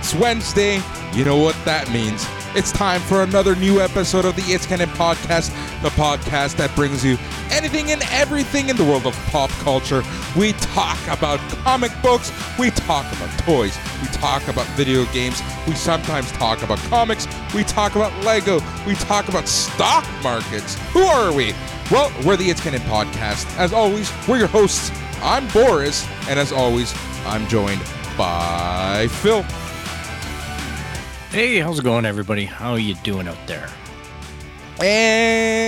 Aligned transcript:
It's 0.00 0.14
Wednesday. 0.14 0.80
You 1.12 1.26
know 1.26 1.36
what 1.36 1.54
that 1.66 1.90
means. 1.92 2.26
It's 2.56 2.72
time 2.72 3.02
for 3.02 3.22
another 3.22 3.54
new 3.54 3.82
episode 3.82 4.24
of 4.24 4.34
the 4.34 4.42
It's 4.44 4.64
Canon 4.64 4.88
podcast, 4.88 5.50
the 5.82 5.90
podcast 5.90 6.56
that 6.56 6.74
brings 6.74 7.04
you 7.04 7.18
anything 7.50 7.90
and 7.92 8.02
everything 8.10 8.70
in 8.70 8.76
the 8.76 8.84
world 8.84 9.06
of 9.06 9.14
pop 9.26 9.50
culture. 9.60 10.02
We 10.34 10.52
talk 10.54 10.98
about 11.06 11.38
comic 11.64 11.92
books, 12.02 12.32
we 12.58 12.70
talk 12.70 13.04
about 13.12 13.28
toys, 13.40 13.78
we 14.00 14.08
talk 14.08 14.48
about 14.48 14.66
video 14.68 15.04
games, 15.12 15.42
we 15.68 15.74
sometimes 15.74 16.32
talk 16.32 16.62
about 16.62 16.78
comics, 16.88 17.28
we 17.54 17.62
talk 17.62 17.94
about 17.94 18.10
Lego, 18.24 18.60
we 18.86 18.94
talk 18.94 19.28
about 19.28 19.46
stock 19.46 20.08
markets. 20.22 20.76
Who 20.92 21.02
are 21.02 21.30
we? 21.30 21.52
Well, 21.90 22.10
we're 22.24 22.38
the 22.38 22.48
It's 22.48 22.62
Canon 22.62 22.80
podcast. 22.82 23.54
As 23.58 23.74
always, 23.74 24.10
we're 24.26 24.38
your 24.38 24.48
hosts. 24.48 24.90
I'm 25.22 25.46
Boris, 25.48 26.08
and 26.26 26.40
as 26.40 26.52
always, 26.52 26.94
I'm 27.26 27.46
joined 27.48 27.82
by 28.16 29.08
Phil. 29.08 29.44
Hey, 31.30 31.58
how's 31.60 31.78
it 31.78 31.82
going, 31.84 32.04
everybody? 32.04 32.44
How 32.44 32.72
are 32.72 32.78
you 32.78 32.94
doing 32.96 33.28
out 33.28 33.38
there? 33.46 33.68
And 34.82 35.58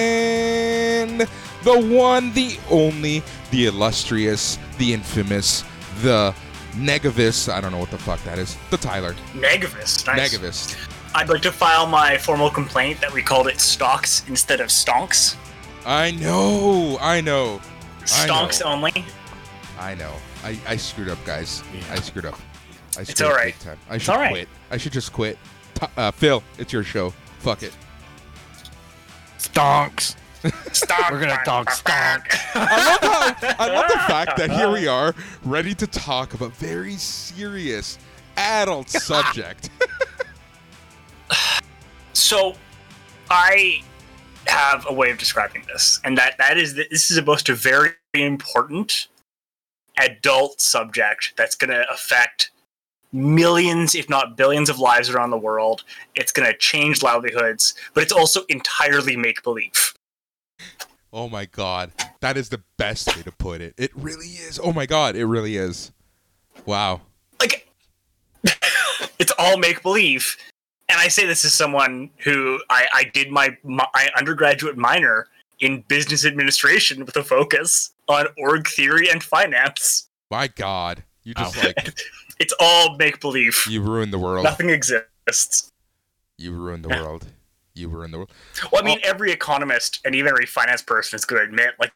the 1.63 1.81
one, 1.81 2.33
the 2.33 2.59
only, 2.71 3.23
the 3.51 3.67
illustrious, 3.67 4.59
the 4.79 4.93
infamous, 4.93 5.63
the 6.01 6.35
negavis. 6.73 7.53
I 7.53 7.61
don't 7.61 7.71
know 7.71 7.79
what 7.79 7.91
the 7.93 7.99
fuck 7.99 8.21
that 8.25 8.39
is. 8.39 8.57
The 8.71 8.77
Tyler. 8.77 9.13
Negavis. 9.35 10.05
Nice. 10.07 10.35
Negavis. 10.35 10.77
I'd 11.15 11.29
like 11.29 11.43
to 11.43 11.53
file 11.53 11.87
my 11.87 12.17
formal 12.19 12.51
complaint 12.51 13.01
that 13.01 13.13
we 13.13 13.23
called 13.23 13.47
it 13.47 13.61
stocks 13.61 14.25
instead 14.29 14.61
of 14.61 14.69
stonks. 14.69 15.37
I 15.87 16.11
know. 16.13 16.97
I 17.01 17.21
know. 17.21 17.61
I 18.01 18.05
Stonks 18.27 18.61
know. 18.63 18.67
only. 18.73 19.05
I 19.79 19.95
know. 19.95 20.13
I, 20.43 20.59
I 20.67 20.77
screwed 20.77 21.09
up, 21.09 21.25
guys. 21.25 21.63
I 21.91 21.97
screwed 22.01 22.25
up. 22.27 22.35
I 22.97 23.05
screwed 23.05 23.09
It's 23.11 23.21
up 23.21 23.29
alright. 23.31 23.55
big 23.55 23.63
time. 23.63 23.79
I 23.91 23.95
It's 23.97 24.05
should 24.05 24.13
alright. 24.15 24.31
quit. 24.33 24.49
I 24.71 24.77
should 24.77 24.93
just 24.93 25.13
quit. 25.13 25.39
T- 25.83 25.89
uh, 25.97 26.13
Phil, 26.13 26.45
it's 26.59 26.73
your 26.73 26.85
show. 26.85 27.11
Fuck 27.41 27.65
it. 27.65 27.73
Stonks. 29.39 30.15
Stonk. 30.45 31.11
We're 31.11 31.21
gonna 31.21 31.43
talk 31.45 31.69
stonk. 31.71 32.25
I 32.55 32.87
love 32.87 33.37
how 33.41 33.55
I 33.59 33.69
love 33.69 33.89
the 33.89 33.99
fact 33.99 34.37
that 34.37 34.51
here 34.51 34.71
we 34.71 34.87
are, 34.87 35.13
ready 35.45 35.75
to 35.75 35.87
talk 35.89 36.35
about 36.35 36.53
a 36.53 36.55
very 36.55 36.95
serious 36.95 37.99
adult 38.37 38.91
subject. 38.91 39.71
So, 42.13 42.55
I 43.29 43.83
have 44.47 44.87
a 44.89 44.93
way 44.93 45.11
of 45.11 45.19
describing 45.19 45.65
this, 45.67 46.01
and 46.05 46.17
that 46.17 46.39
that 46.39 46.59
is 46.59 46.75
that 46.75 46.91
this 46.91 47.11
is 47.11 47.17
about 47.17 47.49
a 47.49 47.55
very 47.55 47.91
important 48.15 49.09
adult 49.99 50.61
subject 50.61 51.35
that's 51.37 51.57
going 51.57 51.71
to 51.71 51.85
affect 51.91 52.53
millions, 53.13 53.95
if 53.95 54.09
not 54.09 54.37
billions, 54.37 54.69
of 54.71 54.79
lives 54.79 55.11
around 55.11 55.31
the 55.31 55.39
world. 55.39 55.85
It's 56.15 56.33
going 56.33 56.51
to 56.51 56.57
change 56.57 57.03
livelihoods, 57.03 57.75
but 57.95 58.03
it's 58.03 58.13
also 58.13 58.43
entirely 58.49 59.17
make 59.17 59.43
believe. 59.43 59.95
oh 61.13 61.29
my 61.29 61.45
god, 61.45 61.93
that 62.21 62.37
is 62.37 62.49
the 62.49 62.63
best 62.79 63.15
way 63.15 63.23
to 63.23 63.33
put 63.33 63.61
it. 63.61 63.75
It 63.77 63.91
really 63.95 64.27
is. 64.27 64.59
Oh 64.63 64.73
my 64.73 64.87
god, 64.87 65.15
it 65.17 65.27
really 65.27 65.57
is. 65.57 65.93
Wow. 66.67 67.01
like 67.41 67.69
it's 69.19 69.33
all 69.39 69.57
make 69.57 69.83
believe 69.83 70.37
and 70.89 70.99
i 71.01 71.09
say 71.09 71.25
this 71.27 71.45
as 71.45 71.55
someone 71.55 72.11
who 72.19 72.61
i, 72.71 72.87
I 72.93 73.05
did 73.05 73.31
my, 73.31 73.57
my 73.63 73.87
undergraduate 74.17 74.77
minor 74.77 75.29
in 75.61 75.83
business 75.89 76.27
administration 76.27 77.05
with 77.05 77.17
a 77.17 77.23
focus 77.25 77.93
on 78.09 78.27
org 78.37 78.67
theory 78.69 79.09
and 79.11 79.23
finance 79.23 80.09
My 80.31 80.49
god, 80.49 81.05
you 81.25 81.35
just 81.35 81.57
Wow. 81.57 81.63
like 81.65 81.95
it's 82.43 82.55
all 82.61 82.97
make 82.97 83.21
believe 83.21 83.57
you 83.69 83.81
ruined 83.81 84.13
the 84.13 84.19
world. 84.19 84.45
nothing 84.45 84.69
exists 84.71 85.71
You 86.39 86.53
ruined 86.53 86.85
the 86.85 86.89
Yeah. 86.91 87.03
world. 87.03 87.27
You 87.75 87.89
ruined 87.89 88.13
the 88.13 88.19
world. 88.19 88.31
well 88.71 88.83
i 88.83 88.85
mean 88.85 88.99
every 89.13 89.31
economist 89.33 90.01
and 90.05 90.15
even 90.15 90.29
every 90.31 90.47
finance 90.47 90.83
person 90.83 91.17
is 91.17 91.25
going 91.25 91.41
to 91.43 91.49
admit 91.49 91.71
like 91.81 91.93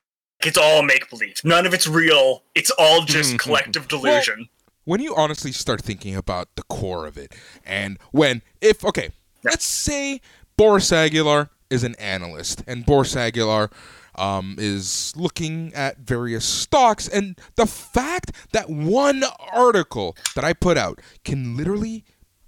it's 0.48 0.56
all 0.58 0.82
make 0.82 1.08
believe 1.10 1.36
none 1.44 1.66
of 1.66 1.74
it's 1.74 1.86
real 1.88 2.42
it's 2.54 2.70
all 2.78 3.02
just 3.02 3.38
collective 3.44 3.88
delusion 3.88 4.48
when 4.84 5.00
you 5.00 5.14
honestly 5.16 5.50
start 5.52 5.80
thinking 5.82 6.14
about 6.14 6.46
the 6.54 6.62
core 6.62 7.06
of 7.08 7.18
it, 7.18 7.34
and 7.64 7.98
when, 8.12 8.40
if, 8.60 8.84
okay, 8.84 9.10
let's 9.42 9.64
say 9.64 10.20
Boris 10.56 10.92
Aguilar 10.92 11.50
is 11.70 11.82
an 11.82 11.96
analyst, 11.96 12.62
and 12.68 12.86
Boris 12.86 13.16
Aguilar 13.16 13.68
um, 14.16 14.56
is 14.58 15.12
looking 15.16 15.72
at 15.74 15.98
various 15.98 16.44
stocks, 16.44 17.08
and 17.08 17.38
the 17.56 17.66
fact 17.66 18.32
that 18.52 18.68
one 18.68 19.22
article 19.52 20.16
that 20.34 20.44
I 20.44 20.52
put 20.52 20.76
out 20.76 21.00
can 21.24 21.56
literally 21.56 22.04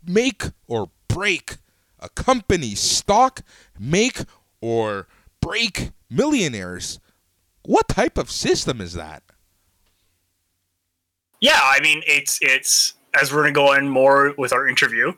make 0.07 0.45
or 0.67 0.91
break 1.09 1.59
a 2.01 2.09
company's 2.09 2.81
stock, 2.81 3.43
make 3.79 4.23
or 4.61 5.09
break 5.41 5.91
millionaires. 6.11 7.01
What 7.65 7.89
type 7.89 8.17
of 8.17 8.31
system 8.31 8.81
is 8.81 8.95
that? 8.95 9.23
Yeah, 11.41 11.61
I 11.61 11.81
mean, 11.81 12.03
it's 12.07 12.39
it's 12.41 12.95
as 13.21 13.33
we're 13.33 13.43
going 13.43 13.55
to 13.55 13.61
go 13.61 13.73
in 13.75 13.89
more 13.89 14.35
with 14.39 14.53
our 14.53 14.67
interview. 14.67 15.13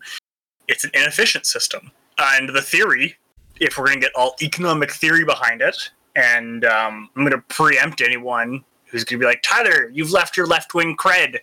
It's 0.68 0.84
an 0.84 0.90
inefficient 0.94 1.46
system, 1.46 1.90
and 2.18 2.48
the 2.48 2.62
theory, 2.62 3.16
if 3.58 3.78
we're 3.78 3.86
going 3.86 4.00
to 4.00 4.06
get 4.06 4.14
all 4.14 4.34
economic 4.42 4.92
theory 4.92 5.24
behind 5.24 5.62
it, 5.62 5.90
and 6.16 6.64
um, 6.64 7.10
I'm 7.14 7.22
going 7.22 7.32
to 7.32 7.42
preempt 7.48 8.00
anyone 8.00 8.64
who's 8.86 9.04
going 9.04 9.20
to 9.20 9.24
be 9.24 9.26
like, 9.26 9.42
Tyler, 9.42 9.88
you've 9.90 10.10
left 10.10 10.36
your 10.36 10.46
left 10.46 10.74
wing 10.74 10.96
cred. 10.96 11.38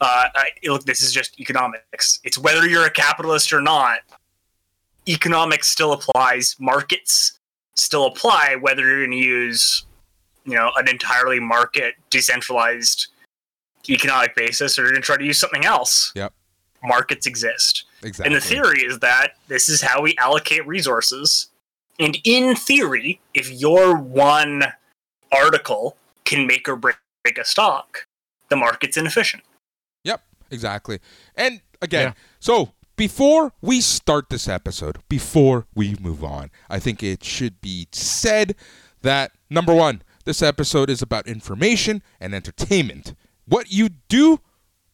Uh, 0.00 0.28
I, 0.34 0.50
look, 0.64 0.84
this 0.84 1.02
is 1.02 1.12
just 1.12 1.38
economics. 1.38 2.20
It's 2.24 2.38
whether 2.38 2.66
you're 2.66 2.86
a 2.86 2.90
capitalist 2.90 3.52
or 3.52 3.60
not. 3.60 4.00
Economics 5.08 5.68
still 5.68 5.92
applies. 5.92 6.56
Markets 6.58 7.38
still 7.74 8.06
apply, 8.06 8.56
whether 8.60 8.82
you're 8.82 9.06
going 9.06 9.18
to 9.18 9.24
use, 9.24 9.84
you 10.44 10.54
know, 10.54 10.72
an 10.76 10.88
entirely 10.88 11.38
market 11.38 11.94
decentralized 12.10 13.08
economic 13.88 14.34
basis 14.34 14.78
or 14.78 14.82
you're 14.82 14.90
going 14.90 15.02
to 15.02 15.06
try 15.06 15.16
to 15.16 15.24
use 15.24 15.38
something 15.38 15.64
else. 15.64 16.12
Yep. 16.14 16.32
Markets 16.82 17.26
exist. 17.26 17.84
Exactly. 18.02 18.26
And 18.26 18.34
the 18.34 18.46
theory 18.46 18.80
is 18.80 18.98
that 19.00 19.32
this 19.48 19.68
is 19.68 19.80
how 19.80 20.02
we 20.02 20.16
allocate 20.18 20.66
resources. 20.66 21.48
And 21.98 22.18
in 22.24 22.54
theory, 22.56 23.20
if 23.34 23.50
your 23.50 23.96
one 23.96 24.64
article 25.32 25.96
can 26.24 26.46
make 26.46 26.68
or 26.68 26.76
break 26.76 26.96
break 27.24 27.38
a 27.38 27.44
stock, 27.44 28.06
the 28.50 28.56
market's 28.56 28.96
inefficient. 28.96 29.42
Yep, 30.04 30.22
exactly. 30.50 31.00
And 31.34 31.60
again, 31.82 32.08
Yeah. 32.08 32.12
so 32.38 32.72
before 32.96 33.52
we 33.60 33.80
start 33.80 34.30
this 34.30 34.46
episode, 34.48 34.98
before 35.08 35.66
we 35.74 35.96
move 36.00 36.22
on, 36.22 36.50
I 36.70 36.78
think 36.78 37.02
it 37.02 37.24
should 37.24 37.60
be 37.60 37.88
said 37.92 38.54
that 39.02 39.32
number 39.50 39.74
one, 39.74 40.02
this 40.24 40.40
episode 40.42 40.88
is 40.88 41.02
about 41.02 41.26
information 41.26 42.02
and 42.20 42.32
entertainment. 42.34 43.14
What 43.44 43.72
you 43.72 43.88
do 44.08 44.40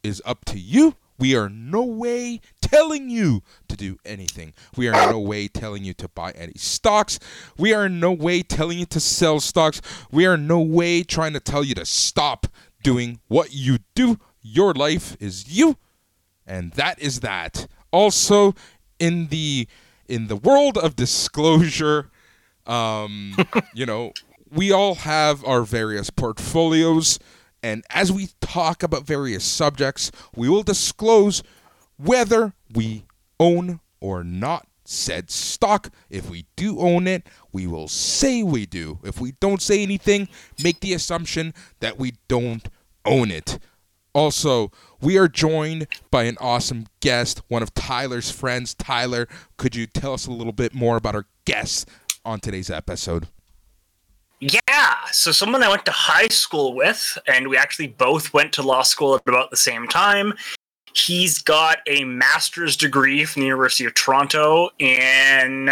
is 0.03 0.23
up 0.25 0.45
to 0.47 0.59
you. 0.59 0.97
We 1.19 1.37
are 1.37 1.49
no 1.51 1.83
way 1.83 2.41
telling 2.73 3.11
you 3.11 3.43
to 3.69 3.77
do 3.77 3.99
anything. 4.05 4.55
We 4.77 4.89
are 4.89 5.05
in 5.05 5.11
no 5.11 5.21
way 5.21 5.49
telling 5.49 5.85
you 5.85 5.93
to 5.95 6.09
buy 6.09 6.33
any 6.33 6.55
stocks. 6.57 7.19
We 7.59 7.75
are 7.75 7.87
in 7.87 8.01
no 8.01 8.13
way 8.13 8.43
telling 8.43 8.79
you 8.79 8.87
to 8.87 9.01
sell 9.01 9.41
stocks. 9.41 9.83
We 10.11 10.27
are 10.27 10.35
in 10.35 10.47
no 10.47 10.61
way 10.61 11.03
trying 11.03 11.35
to 11.35 11.41
tell 11.41 11.63
you 11.63 11.75
to 11.75 11.85
stop 11.85 12.47
doing 12.83 13.21
what 13.29 13.53
you 13.53 13.79
do. 13.95 14.19
Your 14.41 14.73
life 14.73 15.17
is 15.21 15.57
you, 15.57 15.77
and 16.47 16.73
that 16.73 16.99
is 16.99 17.21
that. 17.21 17.67
Also, 17.93 18.55
in 18.99 19.29
the 19.29 19.69
in 20.09 20.29
the 20.29 20.37
world 20.37 20.77
of 20.79 20.97
disclosure, 20.97 22.11
um, 22.67 23.37
you 23.75 23.87
know, 23.87 24.13
we 24.51 24.73
all 24.73 24.97
have 24.97 25.45
our 25.45 25.63
various 25.63 26.11
portfolios, 26.11 27.19
and 27.63 27.85
as 27.91 28.11
we 28.11 28.29
talk 28.41 28.83
about 28.83 29.07
various 29.07 29.45
subjects, 29.45 30.11
we 30.35 30.49
will 30.49 30.63
disclose 30.63 31.43
whether 31.97 32.55
we 32.75 33.05
own 33.39 33.81
or 34.01 34.25
not 34.25 34.67
said 34.85 35.31
stock. 35.31 35.91
If 36.11 36.29
we 36.29 36.47
do 36.57 36.79
own 36.79 37.07
it, 37.07 37.27
we 37.53 37.67
will 37.67 37.89
say 37.89 38.43
we 38.43 38.67
do. 38.67 38.99
If 39.05 39.21
we 39.21 39.33
don't 39.41 39.63
say 39.63 39.83
anything, 39.83 40.29
make 40.63 40.81
the 40.81 40.93
assumption 40.93 41.55
that 41.81 41.99
we 41.99 42.15
don't 42.29 42.69
own 43.05 43.31
it. 43.31 43.59
Also, 44.15 44.71
we 45.01 45.17
are 45.17 45.29
joined 45.29 45.87
by 46.11 46.25
an 46.25 46.37
awesome 46.39 46.87
guest, 47.01 47.41
one 47.49 47.63
of 47.63 47.73
Tyler's 47.73 48.31
friends. 48.31 48.75
Tyler, 48.75 49.27
could 49.57 49.75
you 49.75 49.87
tell 49.87 50.13
us 50.13 50.27
a 50.27 50.33
little 50.33 50.53
bit 50.53 50.75
more 50.75 50.97
about 50.97 51.15
our 51.15 51.27
guest 51.45 51.89
on 52.25 52.39
today's 52.39 52.71
episode? 52.71 53.29
Yeah, 54.41 54.97
so 55.13 55.31
someone 55.31 55.63
I 55.63 55.69
went 55.69 55.87
to 55.87 55.93
high 55.93 56.29
school 56.29 56.75
with, 56.75 57.17
and 57.27 57.49
we 57.49 57.57
actually 57.57 57.87
both 57.87 58.35
went 58.35 58.53
to 58.55 58.63
law 58.63 58.83
school 58.83 59.15
at 59.15 59.23
about 59.27 59.51
the 59.51 59.57
same 59.57 59.87
time. 59.87 60.35
He's 60.95 61.39
got 61.39 61.79
a 61.87 62.05
master's 62.05 62.77
degree 62.77 63.25
from 63.25 63.41
the 63.41 63.47
University 63.47 63.85
of 63.85 63.95
Toronto 63.95 64.69
in, 64.79 65.71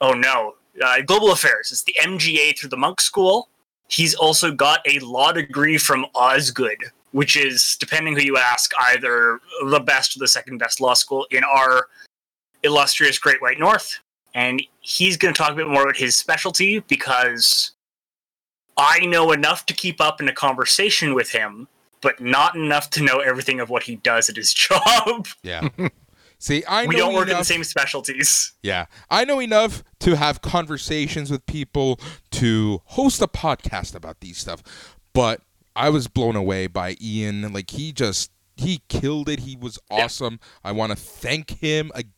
oh 0.00 0.12
no, 0.12 0.54
uh, 0.82 1.02
global 1.02 1.32
affairs. 1.32 1.70
It's 1.72 1.82
the 1.82 1.96
MGA 2.00 2.58
through 2.58 2.70
the 2.70 2.76
Munk 2.76 3.00
School. 3.00 3.48
He's 3.88 4.14
also 4.14 4.52
got 4.52 4.80
a 4.86 4.98
law 5.00 5.32
degree 5.32 5.78
from 5.78 6.06
Osgoode, 6.14 6.84
which 7.12 7.36
is, 7.36 7.76
depending 7.80 8.16
who 8.16 8.22
you 8.22 8.36
ask, 8.36 8.70
either 8.80 9.40
the 9.66 9.80
best 9.80 10.16
or 10.16 10.20
the 10.20 10.28
second 10.28 10.58
best 10.58 10.80
law 10.80 10.94
school 10.94 11.26
in 11.30 11.42
our 11.44 11.88
illustrious 12.62 13.18
Great 13.18 13.40
White 13.40 13.58
North. 13.58 13.98
And 14.34 14.62
he's 14.80 15.16
going 15.16 15.32
to 15.32 15.38
talk 15.38 15.52
a 15.52 15.56
bit 15.56 15.68
more 15.68 15.82
about 15.82 15.96
his 15.96 16.16
specialty 16.16 16.80
because 16.80 17.72
I 18.76 19.00
know 19.06 19.32
enough 19.32 19.66
to 19.66 19.74
keep 19.74 20.00
up 20.00 20.20
in 20.20 20.28
a 20.28 20.32
conversation 20.32 21.14
with 21.14 21.30
him, 21.30 21.66
but 22.00 22.20
not 22.20 22.54
enough 22.54 22.90
to 22.90 23.02
know 23.02 23.18
everything 23.18 23.60
of 23.60 23.70
what 23.70 23.84
he 23.84 23.96
does 23.96 24.28
at 24.28 24.36
his 24.36 24.52
job. 24.54 25.28
Yeah. 25.42 25.68
See, 26.40 26.62
I 26.68 26.84
know 26.84 26.88
we 26.88 26.96
don't 26.96 27.14
work 27.14 27.28
in 27.28 27.36
the 27.36 27.44
same 27.44 27.64
specialties. 27.64 28.52
Yeah, 28.62 28.86
I 29.10 29.24
know 29.24 29.40
enough 29.40 29.82
to 30.00 30.14
have 30.14 30.40
conversations 30.40 31.32
with 31.32 31.44
people 31.46 31.98
to 32.32 32.80
host 32.84 33.20
a 33.20 33.26
podcast 33.26 33.96
about 33.96 34.20
these 34.20 34.38
stuff, 34.38 34.62
but 35.12 35.40
I 35.74 35.90
was 35.90 36.06
blown 36.06 36.36
away 36.36 36.68
by 36.68 36.96
Ian. 37.02 37.52
Like 37.52 37.70
he 37.70 37.92
just 37.92 38.30
he 38.56 38.82
killed 38.88 39.28
it. 39.28 39.40
He 39.40 39.56
was 39.56 39.80
awesome. 39.90 40.38
I 40.62 40.70
want 40.70 40.92
to 40.92 40.96
thank 40.96 41.58
him 41.58 41.90
again 41.96 42.12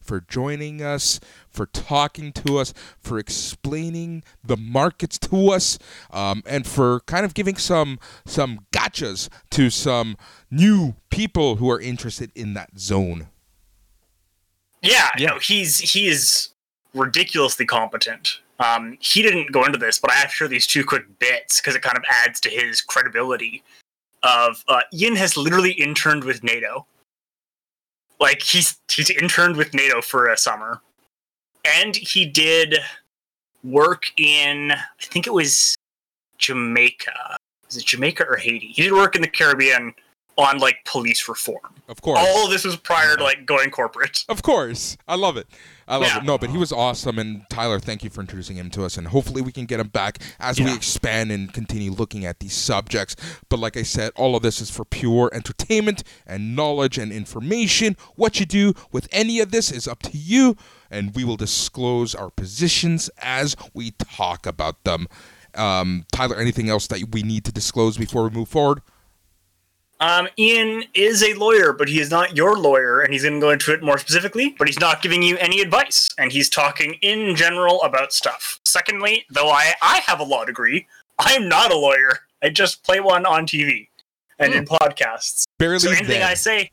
for 0.00 0.20
joining 0.20 0.82
us, 0.82 1.20
for 1.50 1.66
talking 1.66 2.32
to 2.32 2.58
us, 2.58 2.72
for 3.00 3.18
explaining 3.18 4.22
the 4.42 4.56
markets 4.56 5.18
to 5.18 5.50
us, 5.50 5.78
um, 6.10 6.42
and 6.46 6.66
for 6.66 7.00
kind 7.00 7.24
of 7.24 7.34
giving 7.34 7.56
some 7.56 7.98
some 8.24 8.60
gotchas 8.72 9.28
to 9.50 9.70
some 9.70 10.16
new 10.50 10.94
people 11.10 11.56
who 11.56 11.70
are 11.70 11.80
interested 11.80 12.30
in 12.34 12.54
that 12.54 12.78
zone. 12.78 13.28
Yeah, 14.82 15.10
Yeah. 15.18 15.26
no, 15.28 15.38
he's 15.38 15.78
he 15.78 16.08
is 16.08 16.50
ridiculously 16.94 17.66
competent. 17.66 18.40
Um, 18.58 18.96
he 19.00 19.20
didn't 19.22 19.52
go 19.52 19.64
into 19.64 19.78
this, 19.78 19.98
but 19.98 20.10
I 20.10 20.14
have 20.14 20.30
to 20.30 20.34
share 20.34 20.48
these 20.48 20.66
two 20.66 20.84
quick 20.84 21.18
bits 21.18 21.60
because 21.60 21.74
it 21.74 21.82
kind 21.82 21.96
of 21.98 22.04
adds 22.08 22.40
to 22.40 22.48
his 22.48 22.80
credibility. 22.80 23.62
Of 24.22 24.64
uh, 24.66 24.80
Ian 24.94 25.14
has 25.16 25.36
literally 25.36 25.72
interned 25.72 26.24
with 26.24 26.42
NATO. 26.42 26.86
Like 28.18 28.42
he's 28.42 28.78
he's 28.90 29.10
interned 29.10 29.56
with 29.56 29.74
NATO 29.74 30.00
for 30.00 30.28
a 30.28 30.36
summer, 30.36 30.80
and 31.64 31.94
he 31.94 32.24
did 32.24 32.78
work 33.62 34.04
in 34.16 34.72
I 34.72 35.02
think 35.02 35.26
it 35.26 35.32
was 35.32 35.76
Jamaica. 36.38 37.36
Is 37.68 37.76
it 37.78 37.86
Jamaica 37.86 38.24
or 38.28 38.36
Haiti? 38.36 38.68
He 38.68 38.82
did 38.82 38.92
work 38.92 39.16
in 39.16 39.22
the 39.22 39.28
Caribbean 39.28 39.92
on 40.38 40.58
like 40.58 40.84
police 40.84 41.28
reform. 41.28 41.74
Of 41.88 42.02
course. 42.02 42.18
All 42.20 42.44
of 42.44 42.50
this 42.50 42.64
was 42.64 42.76
prior 42.76 43.16
to 43.16 43.22
like 43.24 43.46
going 43.46 43.70
corporate. 43.70 44.24
Of 44.28 44.42
course. 44.42 44.96
I 45.08 45.14
love 45.14 45.36
it. 45.36 45.46
I 45.88 45.96
love 45.96 46.08
Yeah. 46.08 46.18
it. 46.18 46.24
No, 46.24 46.36
but 46.36 46.50
he 46.50 46.58
was 46.58 46.72
awesome. 46.72 47.18
And 47.18 47.48
Tyler, 47.48 47.78
thank 47.78 48.02
you 48.02 48.10
for 48.10 48.20
introducing 48.20 48.56
him 48.56 48.70
to 48.70 48.84
us. 48.84 48.96
And 48.98 49.06
hopefully 49.08 49.40
we 49.40 49.52
can 49.52 49.66
get 49.66 49.78
him 49.80 49.88
back 49.88 50.18
as 50.40 50.60
we 50.60 50.72
expand 50.74 51.30
and 51.30 51.52
continue 51.52 51.92
looking 51.92 52.26
at 52.26 52.40
these 52.40 52.54
subjects. 52.54 53.14
But 53.48 53.60
like 53.60 53.76
I 53.76 53.82
said, 53.82 54.12
all 54.16 54.34
of 54.36 54.42
this 54.42 54.60
is 54.60 54.70
for 54.70 54.84
pure 54.84 55.30
entertainment 55.32 56.02
and 56.26 56.56
knowledge 56.56 56.98
and 56.98 57.12
information. 57.12 57.96
What 58.16 58.40
you 58.40 58.46
do 58.46 58.74
with 58.92 59.08
any 59.12 59.40
of 59.40 59.52
this 59.52 59.70
is 59.70 59.86
up 59.88 60.02
to 60.02 60.16
you. 60.18 60.56
And 60.90 61.14
we 61.14 61.24
will 61.24 61.36
disclose 61.36 62.14
our 62.14 62.30
positions 62.30 63.08
as 63.18 63.56
we 63.74 63.92
talk 63.92 64.44
about 64.46 64.82
them. 64.84 65.06
Um, 65.54 66.04
Tyler, 66.12 66.36
anything 66.36 66.68
else 66.68 66.86
that 66.88 67.00
we 67.12 67.22
need 67.22 67.44
to 67.44 67.52
disclose 67.52 67.96
before 67.96 68.24
we 68.24 68.30
move 68.30 68.48
forward? 68.48 68.82
Um, 69.98 70.28
Ian 70.38 70.84
is 70.94 71.22
a 71.22 71.32
lawyer, 71.34 71.72
but 71.72 71.88
he 71.88 72.00
is 72.00 72.10
not 72.10 72.36
your 72.36 72.58
lawyer, 72.58 73.00
and 73.00 73.12
he's 73.12 73.22
going 73.22 73.34
to 73.34 73.40
go 73.40 73.50
into 73.50 73.72
it 73.72 73.82
more 73.82 73.98
specifically. 73.98 74.54
But 74.58 74.68
he's 74.68 74.78
not 74.78 75.02
giving 75.02 75.22
you 75.22 75.38
any 75.38 75.60
advice, 75.60 76.10
and 76.18 76.30
he's 76.30 76.50
talking 76.50 76.94
in 77.02 77.34
general 77.34 77.80
about 77.82 78.12
stuff. 78.12 78.60
Secondly, 78.64 79.24
though 79.30 79.48
I 79.48 79.72
I 79.80 80.00
have 80.06 80.20
a 80.20 80.24
law 80.24 80.44
degree, 80.44 80.86
I'm 81.18 81.48
not 81.48 81.72
a 81.72 81.76
lawyer. 81.76 82.20
I 82.42 82.50
just 82.50 82.84
play 82.84 83.00
one 83.00 83.24
on 83.24 83.46
TV 83.46 83.88
and 84.38 84.52
in 84.52 84.64
podcasts. 84.64 85.44
Barely 85.58 85.78
So 85.78 85.88
anything 85.88 86.20
then. 86.20 86.22
I 86.22 86.34
say, 86.34 86.70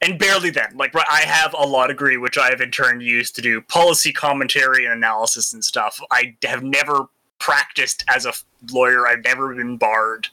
and 0.00 0.18
barely 0.18 0.50
then, 0.50 0.76
like 0.76 0.94
I 0.96 1.20
have 1.20 1.54
a 1.56 1.66
law 1.66 1.86
degree, 1.86 2.16
which 2.16 2.38
I 2.38 2.48
have 2.48 2.60
in 2.60 2.70
turn 2.70 3.00
used 3.00 3.34
to 3.36 3.42
do 3.42 3.60
policy 3.60 4.12
commentary 4.12 4.84
and 4.86 4.94
analysis 4.94 5.52
and 5.52 5.64
stuff. 5.64 6.00
I 6.10 6.34
have 6.44 6.62
never 6.62 7.06
practiced 7.38 8.04
as 8.08 8.24
a 8.24 8.32
lawyer. 8.70 9.06
I've 9.06 9.24
never 9.24 9.54
been 9.54 9.76
barred, 9.76 10.28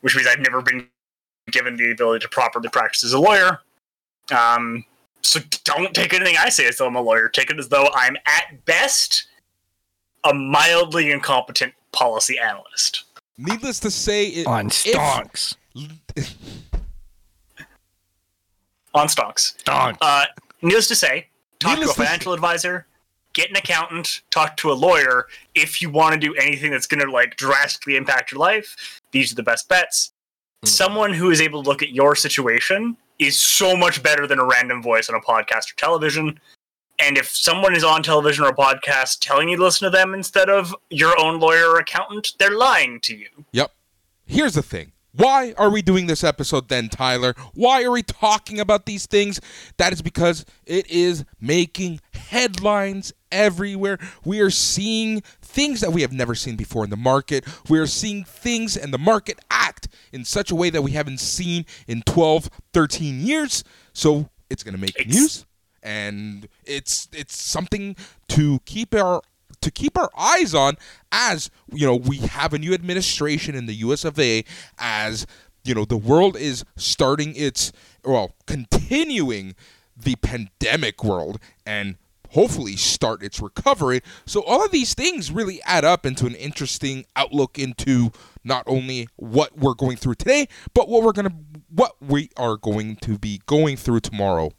which 0.00 0.16
means 0.16 0.28
I've 0.28 0.40
never 0.40 0.62
been 0.62 0.88
given 1.50 1.76
the 1.76 1.92
ability 1.92 2.22
to 2.24 2.28
properly 2.28 2.68
practice 2.68 3.04
as 3.04 3.12
a 3.12 3.18
lawyer. 3.18 3.60
Um, 4.34 4.84
so 5.22 5.40
don't 5.64 5.94
take 5.94 6.14
anything 6.14 6.36
I 6.38 6.48
say 6.48 6.66
as 6.66 6.78
though 6.78 6.86
I'm 6.86 6.96
a 6.96 7.00
lawyer. 7.00 7.28
Take 7.28 7.50
it 7.50 7.58
as 7.58 7.68
though 7.68 7.88
I'm 7.94 8.16
at 8.26 8.64
best 8.64 9.26
a 10.24 10.34
mildly 10.34 11.10
incompetent 11.10 11.74
policy 11.92 12.38
analyst. 12.38 13.04
Needless 13.38 13.80
to 13.80 13.90
say, 13.90 14.26
it, 14.26 14.46
on 14.46 14.66
if- 14.66 14.72
stonks. 14.72 15.56
On 18.92 19.06
stonks. 19.06 19.56
Stonks. 19.62 19.96
Uh, 20.00 20.24
needless 20.62 20.88
to 20.88 20.96
say, 20.96 21.28
talk 21.60 21.78
Needless 21.78 21.94
to 21.94 21.96
to 21.96 22.02
a 22.02 22.04
financial 22.06 22.32
advisor, 22.32 22.86
get 23.34 23.48
an 23.48 23.54
accountant, 23.56 24.22
talk 24.32 24.56
to 24.56 24.72
a 24.72 24.74
lawyer. 24.74 25.26
If 25.54 25.80
you 25.80 25.90
want 25.90 26.14
to 26.14 26.18
do 26.18 26.34
anything 26.34 26.72
that's 26.72 26.88
going 26.88 27.04
to 27.06 27.08
like 27.10 27.36
drastically 27.36 27.94
impact 27.94 28.32
your 28.32 28.40
life, 28.40 28.99
these 29.12 29.32
are 29.32 29.36
the 29.36 29.42
best 29.42 29.68
bets. 29.68 30.12
Hmm. 30.62 30.66
Someone 30.68 31.12
who 31.14 31.30
is 31.30 31.40
able 31.40 31.62
to 31.62 31.68
look 31.68 31.82
at 31.82 31.90
your 31.90 32.14
situation 32.14 32.96
is 33.18 33.38
so 33.38 33.76
much 33.76 34.02
better 34.02 34.26
than 34.26 34.38
a 34.38 34.44
random 34.44 34.82
voice 34.82 35.08
on 35.08 35.14
a 35.14 35.20
podcast 35.20 35.72
or 35.72 35.76
television. 35.76 36.40
And 36.98 37.16
if 37.16 37.30
someone 37.30 37.74
is 37.74 37.84
on 37.84 38.02
television 38.02 38.44
or 38.44 38.48
a 38.48 38.54
podcast 38.54 39.20
telling 39.20 39.48
you 39.48 39.56
to 39.56 39.62
listen 39.62 39.86
to 39.86 39.96
them 39.96 40.12
instead 40.14 40.50
of 40.50 40.74
your 40.90 41.18
own 41.18 41.40
lawyer 41.40 41.70
or 41.70 41.78
accountant, 41.78 42.32
they're 42.38 42.56
lying 42.56 43.00
to 43.00 43.16
you. 43.16 43.28
Yep. 43.52 43.72
Here's 44.26 44.54
the 44.54 44.62
thing. 44.62 44.92
Why 45.12 45.54
are 45.58 45.70
we 45.70 45.82
doing 45.82 46.06
this 46.06 46.22
episode 46.22 46.68
then, 46.68 46.88
Tyler? 46.88 47.34
Why 47.54 47.82
are 47.82 47.90
we 47.90 48.02
talking 48.02 48.60
about 48.60 48.86
these 48.86 49.06
things? 49.06 49.40
That 49.76 49.92
is 49.92 50.02
because 50.02 50.44
it 50.66 50.88
is 50.90 51.24
making 51.40 52.00
headlines 52.14 53.12
everywhere. 53.32 53.98
We 54.24 54.40
are 54.40 54.50
seeing 54.50 55.22
things 55.42 55.80
that 55.80 55.92
we 55.92 56.02
have 56.02 56.12
never 56.12 56.34
seen 56.34 56.56
before 56.56 56.84
in 56.84 56.90
the 56.90 56.96
market. 56.96 57.44
We 57.68 57.78
are 57.80 57.86
seeing 57.86 58.24
things 58.24 58.76
and 58.76 58.94
the 58.94 58.98
market 58.98 59.40
act 59.50 59.88
in 60.12 60.24
such 60.24 60.50
a 60.50 60.54
way 60.54 60.70
that 60.70 60.82
we 60.82 60.92
haven't 60.92 61.18
seen 61.18 61.66
in 61.88 62.02
12, 62.02 62.48
13 62.72 63.20
years. 63.20 63.64
So 63.92 64.30
it's 64.48 64.62
going 64.62 64.74
to 64.74 64.80
make 64.80 64.98
It's- 64.98 65.14
news 65.14 65.46
and 65.82 66.46
it's 66.66 67.08
it's 67.10 67.34
something 67.42 67.96
to 68.28 68.60
keep 68.66 68.94
our 68.94 69.22
to 69.62 69.70
keep 69.70 69.96
our 69.98 70.10
eyes 70.16 70.54
on 70.54 70.76
as 71.12 71.50
you 71.72 71.86
know 71.86 71.96
we 71.96 72.18
have 72.18 72.52
a 72.54 72.58
new 72.58 72.72
administration 72.74 73.54
in 73.54 73.66
the 73.66 73.74
US 73.74 74.04
of 74.04 74.18
A 74.18 74.44
as 74.78 75.26
you 75.64 75.74
know 75.74 75.84
the 75.84 75.96
world 75.96 76.36
is 76.36 76.64
starting 76.76 77.34
its 77.36 77.72
well 78.04 78.34
continuing 78.46 79.54
the 79.96 80.16
pandemic 80.16 81.04
world 81.04 81.38
and 81.66 81.96
hopefully 82.30 82.76
start 82.76 83.22
its 83.22 83.40
recovery 83.40 84.00
so 84.24 84.40
all 84.44 84.64
of 84.64 84.70
these 84.70 84.94
things 84.94 85.30
really 85.32 85.60
add 85.64 85.84
up 85.84 86.06
into 86.06 86.26
an 86.26 86.34
interesting 86.36 87.04
outlook 87.16 87.58
into 87.58 88.12
not 88.44 88.62
only 88.66 89.08
what 89.16 89.58
we're 89.58 89.74
going 89.74 89.96
through 89.96 90.14
today 90.14 90.46
but 90.72 90.88
what 90.88 91.02
we're 91.02 91.12
going 91.12 91.28
to 91.28 91.34
what 91.68 91.96
we 92.00 92.30
are 92.36 92.56
going 92.56 92.94
to 92.96 93.18
be 93.18 93.40
going 93.46 93.76
through 93.76 94.00
tomorrow 94.00 94.50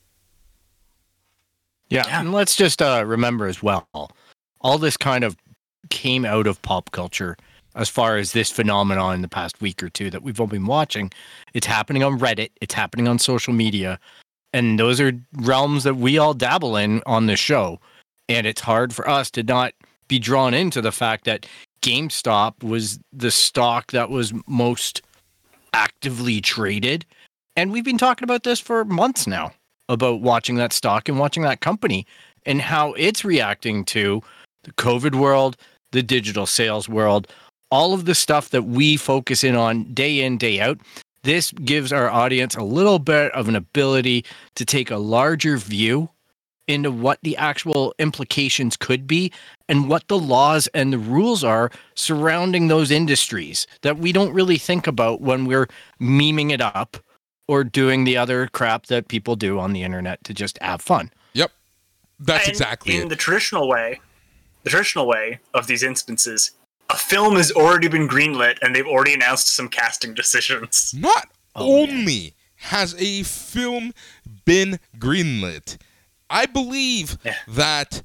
Yeah, 1.89 2.03
Yeah. 2.07 2.19
and 2.21 2.31
let's 2.33 2.55
just 2.55 2.81
uh, 2.81 3.03
remember 3.05 3.47
as 3.47 3.63
well, 3.63 3.87
all 4.61 4.77
this 4.77 4.97
kind 4.97 5.23
of 5.23 5.35
came 5.89 6.25
out 6.25 6.47
of 6.47 6.61
pop 6.61 6.91
culture 6.91 7.37
as 7.75 7.89
far 7.89 8.17
as 8.17 8.33
this 8.33 8.51
phenomenon 8.51 9.15
in 9.15 9.21
the 9.21 9.27
past 9.27 9.61
week 9.61 9.81
or 9.81 9.89
two 9.89 10.09
that 10.09 10.23
we've 10.23 10.39
all 10.39 10.47
been 10.47 10.65
watching. 10.65 11.11
It's 11.53 11.67
happening 11.67 12.03
on 12.03 12.19
Reddit, 12.19 12.49
it's 12.61 12.73
happening 12.73 13.07
on 13.07 13.19
social 13.19 13.53
media, 13.53 13.99
and 14.53 14.79
those 14.79 14.99
are 14.99 15.13
realms 15.37 15.83
that 15.83 15.95
we 15.95 16.17
all 16.17 16.33
dabble 16.33 16.75
in 16.75 17.01
on 17.05 17.25
this 17.25 17.39
show. 17.39 17.79
And 18.27 18.45
it's 18.45 18.61
hard 18.61 18.93
for 18.93 19.07
us 19.09 19.31
to 19.31 19.43
not 19.43 19.73
be 20.07 20.19
drawn 20.19 20.53
into 20.53 20.81
the 20.81 20.91
fact 20.91 21.25
that 21.25 21.45
GameStop 21.81 22.63
was 22.63 22.99
the 23.11 23.31
stock 23.31 23.91
that 23.91 24.09
was 24.09 24.33
most 24.47 25.01
actively 25.73 26.41
traded. 26.41 27.05
And 27.55 27.71
we've 27.71 27.83
been 27.83 27.97
talking 27.97 28.23
about 28.23 28.43
this 28.43 28.59
for 28.59 28.85
months 28.85 29.25
now 29.27 29.53
about 29.89 30.21
watching 30.21 30.55
that 30.55 30.73
stock 30.73 31.09
and 31.09 31.19
watching 31.19 31.43
that 31.43 31.61
company 31.61 32.05
and 32.45 32.61
how 32.61 32.93
it's 32.93 33.25
reacting 33.25 33.83
to 33.85 34.21
the 34.63 34.71
COVID 34.73 35.15
world, 35.15 35.57
the 35.91 36.03
digital 36.03 36.45
sales 36.45 36.87
world, 36.87 37.27
all 37.69 37.93
of 37.93 38.05
the 38.05 38.15
stuff 38.15 38.49
that 38.49 38.63
we 38.63 38.97
focus 38.97 39.43
in 39.43 39.55
on 39.55 39.85
day 39.93 40.21
in, 40.21 40.37
day 40.37 40.59
out. 40.59 40.79
This 41.23 41.51
gives 41.51 41.93
our 41.93 42.09
audience 42.09 42.55
a 42.55 42.63
little 42.63 42.99
bit 42.99 43.31
of 43.33 43.47
an 43.47 43.55
ability 43.55 44.25
to 44.55 44.65
take 44.65 44.89
a 44.89 44.97
larger 44.97 45.57
view 45.57 46.09
into 46.67 46.91
what 46.91 47.19
the 47.21 47.35
actual 47.37 47.93
implications 47.99 48.77
could 48.77 49.05
be 49.05 49.31
and 49.67 49.89
what 49.89 50.07
the 50.07 50.17
laws 50.17 50.67
and 50.73 50.93
the 50.93 50.97
rules 50.97 51.43
are 51.43 51.69
surrounding 51.95 52.67
those 52.67 52.91
industries 52.91 53.67
that 53.81 53.97
we 53.97 54.11
don't 54.11 54.33
really 54.33 54.57
think 54.57 54.87
about 54.87 55.21
when 55.21 55.45
we're 55.45 55.67
memeing 55.99 56.51
it 56.51 56.61
up 56.61 56.97
or 57.47 57.63
doing 57.63 58.03
the 58.03 58.15
other 58.15 58.47
crap 58.47 58.85
that 58.87 59.07
people 59.07 59.35
do 59.35 59.59
on 59.59 59.73
the 59.73 59.83
internet 59.83 60.23
to 60.23 60.33
just 60.33 60.57
have 60.61 60.81
fun. 60.81 61.11
Yep. 61.33 61.51
That's 62.19 62.45
And 62.45 62.51
exactly 62.51 62.95
in 62.95 63.03
it. 63.03 63.09
the 63.09 63.15
traditional 63.15 63.67
way. 63.67 63.99
The 64.63 64.69
traditional 64.69 65.07
way 65.07 65.39
of 65.53 65.67
these 65.67 65.83
instances, 65.83 66.51
a 66.89 66.95
film 66.97 67.35
has 67.35 67.51
already 67.51 67.87
been 67.87 68.07
greenlit 68.07 68.57
and 68.61 68.75
they've 68.75 68.85
already 68.85 69.13
announced 69.13 69.47
some 69.49 69.69
casting 69.69 70.13
decisions. 70.21 70.93
Not 70.97 71.29
Oh, 71.55 71.81
only 71.81 72.33
has 72.57 72.95
a 72.97 73.23
film 73.23 73.93
been 74.45 74.79
greenlit, 74.97 75.77
I 76.29 76.45
believe 76.45 77.17
Yeah. 77.25 77.35
that 77.47 78.03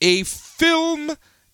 a 0.00 0.24
film 0.24 1.12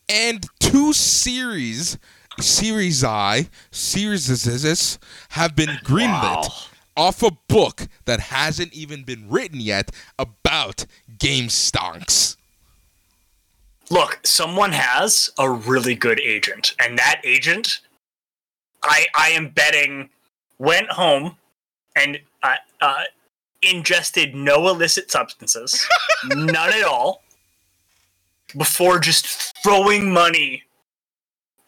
and 0.08 0.46
two 0.58 0.92
series, 0.92 1.96
Series 2.40 3.04
I, 3.04 3.48
Series 3.70 4.28
is 4.30 4.98
have 5.30 5.54
been 5.54 5.78
greenlit 5.84 6.48
Wow. 6.48 6.54
off 6.96 7.22
a 7.22 7.30
book 7.48 7.86
that 8.06 8.18
hasn't 8.18 8.72
even 8.72 9.04
been 9.04 9.28
written 9.28 9.60
yet 9.60 9.90
about 10.18 10.86
game 11.18 11.46
stonks. 11.48 12.36
Look, 13.92 14.20
someone 14.24 14.72
has 14.72 15.28
a 15.38 15.50
really 15.50 15.94
good 15.94 16.18
agent, 16.20 16.74
and 16.82 16.98
that 16.98 17.20
agent, 17.24 17.80
I 18.82 19.04
I 19.14 19.28
am 19.28 19.48
betting, 19.50 20.08
went 20.58 20.88
home 20.90 21.36
and 21.94 22.18
uh, 22.42 22.54
uh, 22.80 23.02
ingested 23.60 24.34
no 24.34 24.66
illicit 24.68 25.10
substances, 25.10 25.86
none 26.24 26.72
at 26.72 26.84
all, 26.84 27.22
before 28.56 28.98
just 28.98 29.26
throwing 29.62 30.10
money 30.10 30.62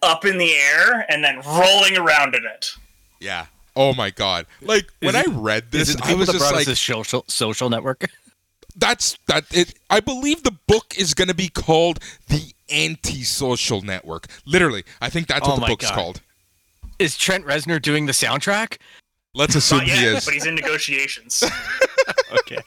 up 0.01 0.25
in 0.25 0.39
the 0.39 0.55
air 0.55 1.05
and 1.11 1.23
then 1.23 1.43
rolling 1.47 1.99
around 1.99 2.35
in 2.35 2.47
it. 2.47 2.71
Yeah. 3.21 3.47
Oh 3.77 3.93
my 3.93 4.09
god. 4.09 4.47
Like 4.63 4.91
when 5.01 5.15
it- 5.15 5.29
I 5.29 5.31
read 5.31 5.65
Is 5.73 5.89
this, 5.89 5.97
it 5.97 6.03
I 6.07 6.15
was 6.15 6.29
just 6.29 6.39
brought 6.39 6.53
like 6.53 6.61
us 6.63 6.67
this 6.69 6.81
social 6.81 7.25
social 7.29 7.69
network? 7.69 8.07
That's 8.77 9.17
that 9.27 9.45
it 9.53 9.75
i 9.91 10.01
believe 10.01 10.43
the 10.43 10.57
book 10.67 10.95
is 10.99 11.15
going 11.15 11.29
to 11.29 11.35
be 11.35 11.49
called 11.49 11.99
the 12.29 12.53
anti-social 12.71 13.83
network 13.83 14.27
literally 14.47 14.83
i 15.01 15.09
think 15.09 15.27
that's 15.29 15.47
Oh 15.47 15.51
what 15.51 15.55
the 15.57 15.61
my 15.63 15.69
book's 15.69 15.87
God. 15.91 15.95
called 15.95 16.21
Is 16.99 17.17
Trent 17.17 17.45
Reznor 17.45 17.81
doing 17.81 18.07
the 18.07 18.13
soundtrack? 18.13 18.79
let's 19.35 19.55
assume 19.55 19.79
Not 19.79 19.89
he 19.89 20.05
is 20.05 20.25
but 20.25 20.35
he's 20.35 20.47
in 20.47 20.55
negotiations. 20.55 21.43
Okay. 22.33 22.59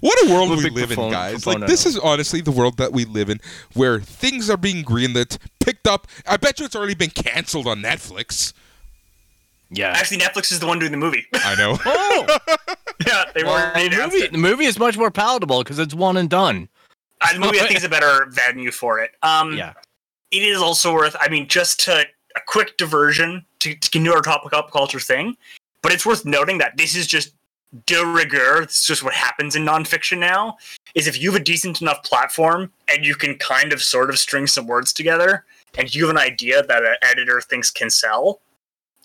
what 0.00 0.28
a 0.28 0.32
world 0.32 0.50
We'll 0.50 0.58
we 0.58 0.70
live 0.70 0.92
in 0.92 1.10
guys 1.10 1.46
like 1.46 1.66
this 1.66 1.86
is 1.86 1.98
honestly 1.98 2.40
the 2.40 2.50
world 2.52 2.76
that 2.76 2.92
we 2.92 3.04
live 3.04 3.30
in 3.30 3.40
where 3.74 3.98
things 3.98 4.48
are 4.50 4.56
being 4.56 4.84
greenlit 4.84 5.38
picked 5.58 5.88
up 5.88 6.06
i 6.26 6.36
bet 6.36 6.60
you 6.60 6.66
it's 6.66 6.76
already 6.76 6.94
been 6.94 7.10
canceled 7.10 7.66
on 7.66 7.80
netflix 7.82 8.52
Yeah. 9.70 9.88
Actually, 9.88 10.18
Netflix 10.18 10.52
is 10.52 10.60
the 10.60 10.66
one 10.66 10.78
doing 10.78 10.92
the 10.92 10.98
movie. 10.98 11.26
i 11.34 11.54
know 11.56 11.76
Oh, 11.84 12.38
yeah, 13.06 13.24
they 13.34 13.42
well, 13.44 13.54
already 13.54 13.94
the, 13.94 14.02
movie, 14.02 14.26
the 14.28 14.38
movie 14.38 14.64
is 14.64 14.78
much 14.78 14.96
more 14.96 15.10
palatable 15.10 15.62
because 15.62 15.78
it's 15.78 15.94
one 15.94 16.16
and 16.16 16.30
done. 16.30 16.68
Uh, 17.20 17.32
the 17.32 17.40
movie, 17.40 17.60
I 17.60 17.64
think, 17.64 17.76
is 17.78 17.84
a 17.84 17.88
better 17.88 18.26
venue 18.30 18.70
for 18.70 19.00
it. 19.00 19.12
Um, 19.22 19.52
Yeah. 19.54 19.72
it 20.30 20.42
is 20.42 20.60
also 20.60 20.92
worth 20.92 21.16
i 21.20 21.28
mean 21.28 21.46
just 21.48 21.80
to 21.80 22.04
a 22.36 22.40
quick 22.46 22.76
diversion 22.76 23.44
to, 23.60 23.74
to 23.74 23.90
continue 23.90 24.12
our 24.12 24.20
topic 24.22 24.52
pop 24.52 24.70
culture 24.72 25.00
thing 25.00 25.36
but 25.82 25.92
it's 25.92 26.04
worth 26.04 26.24
noting 26.24 26.58
that 26.58 26.76
this 26.76 26.94
is 26.96 27.06
just 27.06 27.32
de 27.86 28.04
rigueur 28.04 28.62
it's 28.62 28.86
just 28.86 29.02
what 29.02 29.14
happens 29.14 29.54
in 29.56 29.64
nonfiction 29.64 30.18
now 30.18 30.56
is 30.94 31.06
if 31.06 31.20
you 31.20 31.30
have 31.30 31.40
a 31.40 31.44
decent 31.44 31.80
enough 31.80 32.02
platform 32.02 32.70
and 32.88 33.04
you 33.04 33.14
can 33.14 33.36
kind 33.36 33.72
of 33.72 33.82
sort 33.82 34.10
of 34.10 34.18
string 34.18 34.46
some 34.46 34.66
words 34.66 34.92
together 34.92 35.44
and 35.78 35.94
you 35.94 36.06
have 36.06 36.14
an 36.14 36.20
idea 36.20 36.62
that 36.64 36.82
an 36.84 36.96
editor 37.02 37.40
thinks 37.40 37.70
can 37.70 37.88
sell 37.90 38.40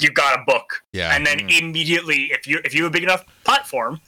you've 0.03 0.13
got 0.13 0.39
a 0.39 0.43
book 0.45 0.83
yeah 0.93 1.15
and 1.15 1.25
then 1.25 1.39
immediately 1.49 2.29
if 2.31 2.47
you 2.47 2.59
if 2.63 2.73
you 2.73 2.83
have 2.83 2.91
a 2.91 2.93
big 2.93 3.03
enough 3.03 3.25
platform 3.43 3.99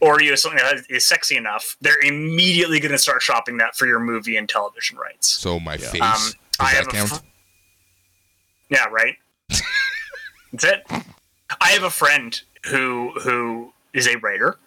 or 0.00 0.20
you 0.22 0.30
have 0.30 0.38
something 0.38 0.58
that 0.58 0.84
is 0.88 1.06
sexy 1.06 1.36
enough 1.36 1.76
they're 1.80 2.00
immediately 2.04 2.80
going 2.80 2.92
to 2.92 2.98
start 2.98 3.20
shopping 3.22 3.56
that 3.56 3.74
for 3.76 3.86
your 3.86 4.00
movie 4.00 4.36
and 4.36 4.48
television 4.48 4.96
rights 4.96 5.28
so 5.28 5.58
my 5.58 5.76
face 5.76 6.00
um, 6.00 6.10
does 6.10 6.36
I 6.60 6.72
that 6.72 6.76
have 6.76 6.86
a 6.88 6.90
count 6.90 7.08
fr- 7.08 7.24
yeah, 8.70 8.84
right. 8.86 9.16
That's 10.52 10.64
it. 10.64 10.84
I 11.60 11.68
have 11.68 11.82
a 11.82 11.90
friend 11.90 12.40
who 12.66 13.12
who 13.20 13.72
is 13.94 14.06
a 14.06 14.16
writer, 14.18 14.58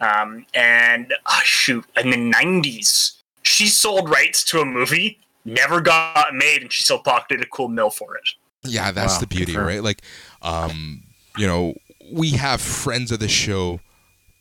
um, 0.00 0.46
and 0.54 1.12
ah, 1.26 1.40
shoot, 1.44 1.84
in 1.96 2.10
the 2.10 2.16
'90s, 2.16 3.18
she 3.42 3.66
sold 3.66 4.10
rights 4.10 4.44
to 4.44 4.60
a 4.60 4.64
movie, 4.64 5.18
never 5.44 5.80
got 5.80 6.34
made, 6.34 6.62
and 6.62 6.72
she 6.72 6.82
still 6.82 6.98
pocketed 6.98 7.42
a 7.42 7.46
cool 7.46 7.68
mill 7.68 7.90
for 7.90 8.16
it. 8.16 8.28
Yeah, 8.62 8.90
that's 8.92 9.14
Wow, 9.14 9.20
the 9.20 9.26
beauty, 9.26 9.46
good 9.46 9.54
for 9.54 9.60
her. 9.60 9.66
right? 9.66 9.82
Like, 9.82 10.02
um, 10.42 11.02
you 11.36 11.46
know, 11.46 11.74
we 12.12 12.30
have 12.32 12.60
friends 12.60 13.10
of 13.12 13.18
the 13.20 13.28
show 13.28 13.80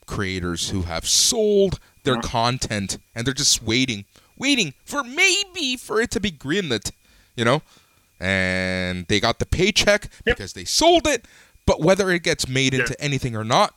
creators 0.05 0.69
who 0.69 0.83
have 0.83 1.07
sold 1.07 1.79
their 2.03 2.15
Mhm. 2.17 2.23
content 2.23 2.97
and 3.15 3.25
they're 3.25 3.33
just 3.33 3.61
waiting, 3.61 4.05
waiting 4.37 4.73
for 4.85 5.03
maybe 5.03 5.77
for 5.77 6.01
it 6.01 6.11
to 6.11 6.19
be 6.19 6.31
greenlit, 6.31 6.91
you 7.35 7.45
know? 7.45 7.61
And 8.19 9.05
they 9.07 9.19
got 9.19 9.39
the 9.39 9.45
paycheck 9.45 10.03
Yep. 10.25 10.37
because 10.37 10.53
they 10.53 10.65
sold 10.65 11.07
it, 11.07 11.25
but 11.65 11.79
whether 11.81 12.09
it 12.11 12.23
gets 12.23 12.47
made 12.47 12.73
Yeah. 12.73 12.81
into 12.81 12.99
anything 13.01 13.35
or 13.35 13.43
not, 13.45 13.73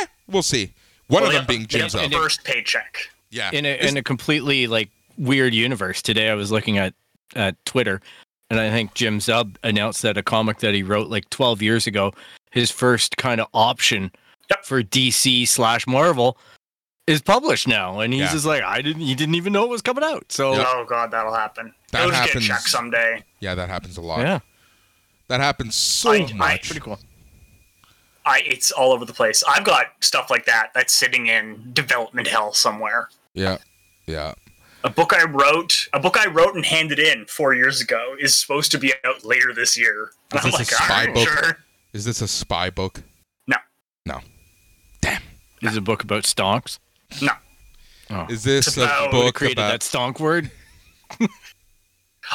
eh, 0.00 0.06
we'll 0.26 0.42
see. 0.42 0.72
One 1.06 1.22
Well, 1.22 1.28
of 1.30 1.32
them 1.34 1.40
have- 1.42 1.48
being 1.48 1.66
Jim's 1.66 1.92
have 1.92 2.04
Up. 2.04 2.12
first 2.12 2.42
paycheck. 2.44 3.10
Yeah. 3.30 3.50
in 3.52 3.66
a 3.66 3.76
in 3.84 3.96
a 3.96 4.02
completely 4.02 4.68
like 4.68 4.90
weird 5.18 5.54
universe. 5.54 6.00
Today 6.02 6.28
I 6.30 6.34
was 6.34 6.52
looking 6.52 6.78
at 6.78 6.94
at 7.34 7.56
Twitter, 7.66 8.00
and 8.50 8.60
I 8.60 8.70
think 8.70 8.94
Jim 8.94 9.18
Zub 9.18 9.56
announced 9.62 10.02
that 10.02 10.16
a 10.16 10.22
comic 10.22 10.58
that 10.58 10.74
he 10.74 10.82
wrote 10.82 11.08
like 11.08 11.28
12 11.30 11.62
years 11.62 11.86
ago, 11.86 12.12
his 12.50 12.70
first 12.70 13.16
kind 13.16 13.40
of 13.40 13.48
option 13.54 14.10
Yep. 14.50 14.64
for 14.64 14.82
DC 14.82 15.46
slash 15.48 15.86
Marvel, 15.86 16.36
is 17.06 17.20
published 17.22 17.66
now, 17.68 18.00
and 18.00 18.12
he's 18.12 18.22
Yeah. 18.22 18.32
just 18.32 18.46
like, 18.46 18.62
I 18.62 18.80
didn't, 18.82 19.02
he 19.02 19.14
didn't 19.14 19.34
even 19.34 19.52
know 19.52 19.64
it 19.64 19.70
was 19.70 19.82
coming 19.82 20.04
out. 20.04 20.30
So 20.30 20.54
Yep. 20.54 20.66
Oh 20.68 20.84
god, 20.88 21.10
that'll 21.10 21.34
happen. 21.34 21.74
That 21.92 22.00
It'll 22.00 22.10
just 22.10 22.22
happens. 22.22 22.46
get 22.48 22.54
checked 22.54 22.68
someday. 22.68 23.22
yeah, 23.40 23.54
that 23.54 23.68
happens 23.68 23.96
a 23.96 24.00
lot. 24.02 24.20
yeah, 24.20 24.40
That 25.28 25.40
happens 25.40 25.74
so 25.74 26.12
I- 26.12 26.26
I- 26.28 26.32
much. 26.34 26.66
pretty 26.66 26.80
cool. 26.80 26.98
I 28.26 28.40
it's 28.46 28.70
all 28.72 28.92
over 28.92 29.04
the 29.04 29.12
place. 29.12 29.42
I've 29.46 29.64
got 29.64 29.86
stuff 30.00 30.30
like 30.30 30.46
that 30.46 30.70
that's 30.74 30.92
sitting 30.94 31.26
in 31.26 31.70
development 31.72 32.26
hell 32.28 32.52
somewhere. 32.54 33.08
yeah. 33.34 33.58
Yeah. 34.06 34.34
A 34.84 34.90
book 34.90 35.12
I 35.12 35.24
wrote, 35.24 35.88
a 35.92 35.98
book 36.00 36.16
I 36.18 36.28
wrote 36.28 36.54
and 36.54 36.64
handed 36.64 36.98
in 37.00 37.24
four 37.26 37.54
years 37.54 37.80
ago, 37.80 38.14
is 38.20 38.36
supposed 38.36 38.70
to 38.72 38.78
be 38.78 38.92
out 39.04 39.24
later 39.24 39.52
this 39.54 39.76
year. 39.76 40.12
And 40.30 40.38
Is 40.40 40.44
I'm 40.46 40.50
this 40.52 40.60
a 40.72 40.74
spy 40.74 41.06
book?" 41.12 41.28
sure. 41.28 41.58
Is 41.92 42.04
this 42.04 42.20
a 42.20 42.28
spy 42.28 42.70
book? 42.70 43.02
No. 43.46 43.56
No. 44.06 44.20
Damn. 45.00 45.22
This 45.62 45.70
is 45.72 45.76
it 45.76 45.80
a 45.80 45.82
book 45.82 46.02
about 46.04 46.24
stonks. 46.24 46.78
No. 47.22 47.32
Oh. 48.10 48.26
Is 48.28 48.44
this 48.44 48.66
It's 48.68 48.76
a 48.76 48.84
about- 48.84 49.10
book 49.10 49.34
created 49.36 49.58
about 49.58 49.70
that 49.72 49.80
stonk 49.80 50.20
word. 50.20 50.50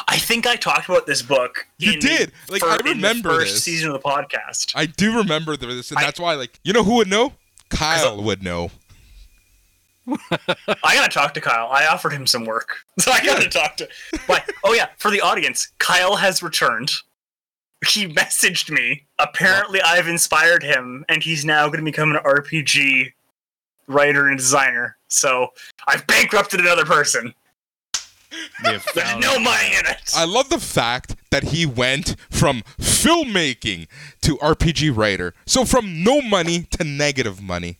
I 0.08 0.18
think 0.18 0.46
I 0.46 0.54
talked 0.56 0.88
about 0.88 1.06
this 1.06 1.20
book. 1.20 1.66
You 1.78 1.94
in 1.94 1.98
did. 2.00 2.32
Like, 2.48 2.60
fir- 2.62 2.68
I 2.70 2.76
in 2.78 2.84
the 2.84 2.90
remember 2.90 3.30
first 3.30 3.54
this. 3.54 3.64
season 3.64 3.90
of 3.90 4.00
the 4.00 4.08
podcast. 4.08 4.72
I 4.74 4.86
do 4.86 5.16
remember 5.18 5.56
this, 5.56 5.90
and 5.90 5.98
I- 5.98 6.02
that's 6.04 6.20
why, 6.20 6.34
like, 6.34 6.58
you 6.62 6.72
know 6.72 6.84
who 6.84 6.94
would 6.96 7.08
know? 7.08 7.34
Kyle 7.70 8.22
would 8.22 8.42
know. 8.42 8.70
I 10.30 10.94
gotta 10.94 11.10
talk 11.10 11.34
to 11.34 11.40
Kyle. 11.40 11.68
I 11.70 11.86
offered 11.86 12.12
him 12.12 12.26
some 12.26 12.44
work, 12.44 12.76
so 12.98 13.10
I 13.10 13.24
gotta 13.24 13.48
talk 13.48 13.76
to. 13.78 13.88
But 14.26 14.50
oh 14.64 14.72
yeah, 14.72 14.88
for 14.98 15.10
the 15.10 15.20
audience, 15.20 15.72
Kyle 15.78 16.16
has 16.16 16.42
returned. 16.42 16.92
He 17.88 18.06
messaged 18.06 18.70
me. 18.70 19.06
Apparently, 19.18 19.80
I've 19.80 20.06
inspired 20.06 20.62
him, 20.62 21.04
and 21.08 21.22
he's 21.22 21.46
now 21.46 21.66
going 21.68 21.78
to 21.78 21.84
become 21.84 22.10
an 22.10 22.18
RPG 22.22 23.12
writer 23.86 24.28
and 24.28 24.36
designer. 24.36 24.98
So 25.08 25.48
I've 25.88 26.06
bankrupted 26.06 26.60
another 26.60 26.84
person. 26.84 27.34
There's 28.62 28.84
no 29.18 29.38
money 29.38 29.74
in 29.78 29.86
it. 29.86 30.12
I 30.14 30.24
love 30.24 30.50
the 30.50 30.60
fact 30.60 31.16
that 31.30 31.44
he 31.44 31.66
went 31.66 32.16
from 32.30 32.62
filmmaking 32.78 33.88
to 34.22 34.36
RPG 34.36 34.96
writer. 34.96 35.34
So 35.46 35.64
from 35.64 36.04
no 36.04 36.20
money 36.20 36.66
to 36.78 36.84
negative 36.84 37.42
money. 37.42 37.78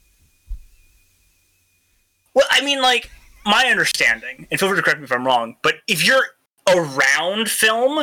Well, 2.34 2.46
I 2.50 2.60
mean, 2.64 2.80
like 2.80 3.10
my 3.44 3.66
understanding, 3.66 4.46
and 4.50 4.60
feel 4.60 4.68
free 4.68 4.76
to 4.76 4.82
correct 4.82 4.98
me 5.00 5.04
if 5.04 5.12
I'm 5.12 5.26
wrong, 5.26 5.56
but 5.62 5.76
if 5.88 6.04
you're 6.06 6.24
around 6.68 7.50
film, 7.50 8.00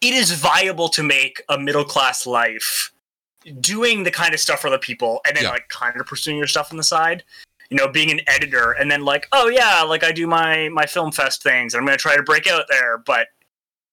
it 0.00 0.12
is 0.14 0.32
viable 0.32 0.88
to 0.90 1.02
make 1.02 1.42
a 1.48 1.58
middle 1.58 1.84
class 1.84 2.26
life 2.26 2.92
doing 3.60 4.04
the 4.04 4.10
kind 4.10 4.32
of 4.34 4.40
stuff 4.40 4.60
for 4.60 4.68
other 4.68 4.78
people 4.78 5.20
and 5.26 5.36
then 5.36 5.44
Yeah. 5.44 5.50
like 5.50 5.68
kind 5.68 5.98
of 6.00 6.06
pursuing 6.06 6.36
your 6.38 6.46
stuff 6.46 6.70
on 6.70 6.76
the 6.76 6.82
side. 6.84 7.24
You 7.70 7.78
know, 7.78 7.88
being 7.88 8.10
an 8.10 8.20
editor 8.26 8.72
and 8.72 8.90
then 8.90 9.04
like, 9.04 9.26
oh 9.32 9.48
yeah, 9.48 9.82
like 9.82 10.04
I 10.04 10.12
do 10.12 10.26
my 10.26 10.68
my 10.68 10.86
film 10.86 11.10
fest 11.12 11.42
things 11.42 11.74
and 11.74 11.80
I'm 11.80 11.86
gonna 11.86 11.96
try 11.96 12.14
to 12.16 12.22
break 12.22 12.46
out 12.46 12.66
there, 12.68 12.98
but 12.98 13.28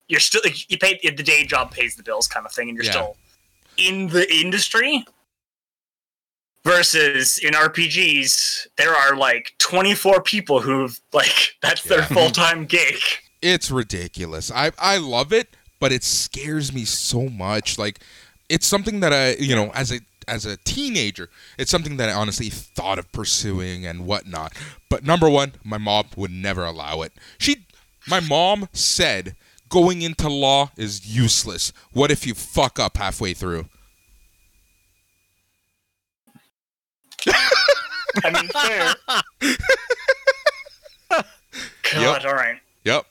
you're 0.09 0.19
still 0.19 0.41
you 0.67 0.77
pay 0.77 0.99
the 1.03 1.11
day 1.23 1.45
job 1.45 1.71
pays 1.71 1.95
the 1.95 2.03
bills 2.03 2.27
kind 2.27 2.45
of 2.45 2.51
thing 2.51 2.67
and 2.69 2.75
you're 2.75 2.85
Yeah. 2.85 2.91
still 2.91 3.17
in 3.77 4.07
the 4.09 4.31
industry. 4.33 5.05
Versus 6.63 7.39
in 7.39 7.53
RPGs, 7.53 8.67
there 8.77 8.93
are 8.95 9.15
like 9.15 9.53
24 9.57 10.21
people 10.21 10.61
who've 10.61 10.99
like 11.11 11.55
that's 11.61 11.83
their 11.83 12.03
full 12.15 12.29
time 12.29 12.65
gig. 12.65 12.99
it's 13.41 13.71
ridiculous. 13.71 14.51
I 14.51 14.71
I 14.77 14.97
love 14.97 15.33
it, 15.33 15.55
but 15.79 15.91
it 15.91 16.03
scares 16.03 16.71
me 16.71 16.85
so 16.85 17.29
much. 17.29 17.79
Like 17.79 17.99
it's 18.49 18.67
something 18.67 18.99
that 18.99 19.11
I, 19.13 19.33
you 19.35 19.55
know, 19.55 19.71
as 19.73 19.91
a 19.91 20.01
as 20.27 20.45
a 20.45 20.57
teenager, 20.57 21.29
it's 21.57 21.71
something 21.71 21.97
that 21.97 22.09
I 22.09 22.13
honestly 22.13 22.49
thought 22.49 22.99
of 22.99 23.11
pursuing 23.11 23.85
and 23.85 24.05
whatnot. 24.05 24.53
But 24.89 25.03
number 25.03 25.29
one, 25.29 25.53
my 25.63 25.77
mom 25.79 26.05
would 26.15 26.31
never 26.31 26.63
allow 26.63 27.01
it. 27.01 27.13
She, 27.39 27.65
my 28.07 28.19
mom 28.19 28.69
said, 28.71 29.35
going 29.67 30.01
into 30.03 30.29
law 30.29 30.71
is 30.77 31.07
useless. 31.07 31.73
What 31.91 32.11
if 32.11 32.27
you 32.27 32.33
fuck 32.33 32.79
up 32.79 32.97
halfway 32.97 33.33
through? 33.33 33.65
I 38.23 38.29
mean, 38.31 38.49
fair. 38.49 38.95
God, 41.93 42.25
all 42.25 42.33
right. 42.33 42.57
Yep, 42.85 43.05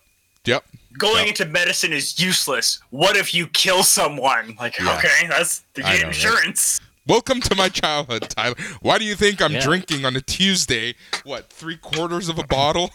yep. 0.47 0.65
Going 0.99 1.19
Yep. 1.27 1.29
into 1.29 1.45
medicine 1.47 1.93
is 1.93 2.19
useless. 2.19 2.81
What 2.91 3.17
if 3.17 3.33
you 3.35 3.47
kill 3.49 3.83
someone? 3.83 4.57
Like, 4.59 4.79
Yeah. 4.79 4.97
okay, 4.97 5.27
that's 5.29 5.63
you 5.77 5.85
I 5.85 5.93
get 5.93 6.01
know, 6.03 6.07
right? 6.09 6.15
insurance. 6.17 6.81
Welcome 7.07 7.41
to 7.43 7.55
my 7.55 7.69
childhood, 7.69 8.29
Tyler. 8.31 8.55
Why 8.81 8.99
do 8.99 9.05
you 9.05 9.15
think 9.15 9.41
I'm 9.43 9.53
Yeah. 9.53 9.61
drinking 9.61 10.05
on 10.05 10.17
a 10.17 10.21
Tuesday? 10.21 10.95
What, 11.25 11.51
three 11.53 11.77
quarters 11.77 12.29
of 12.29 12.39
a 12.39 12.45
bottle? 12.45 12.93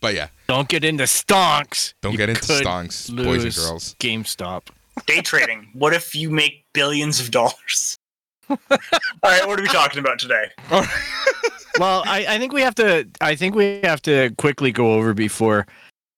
But 0.00 0.14
yeah, 0.14 0.28
Don't 0.46 0.68
get 0.68 0.84
into 0.84 1.04
stonks. 1.04 1.94
Don't 2.02 2.12
You 2.12 2.18
get 2.18 2.28
into 2.28 2.42
stonks, 2.42 3.08
boys 3.14 3.18
and 3.18 3.26
lose 3.44 3.56
girls. 3.56 3.96
GameStop. 3.98 4.68
Day 5.06 5.20
trading. 5.22 5.70
What 5.74 5.92
if 5.92 6.14
you 6.14 6.30
make 6.30 6.64
billions 6.72 7.18
of 7.20 7.30
dollars? 7.32 7.97
all 8.70 8.78
right, 9.22 9.46
what 9.46 9.58
are 9.58 9.62
we 9.62 9.68
talking 9.68 10.00
about 10.00 10.18
today? 10.18 10.46
Well, 11.78 12.02
I, 12.06 12.26
I 12.28 12.38
think 12.38 12.52
we 12.52 12.62
have 12.62 12.74
to. 12.76 13.08
I 13.20 13.36
think 13.36 13.54
we 13.54 13.80
have 13.84 14.02
to 14.02 14.30
quickly 14.36 14.72
go 14.72 14.94
over 14.94 15.14
before 15.14 15.66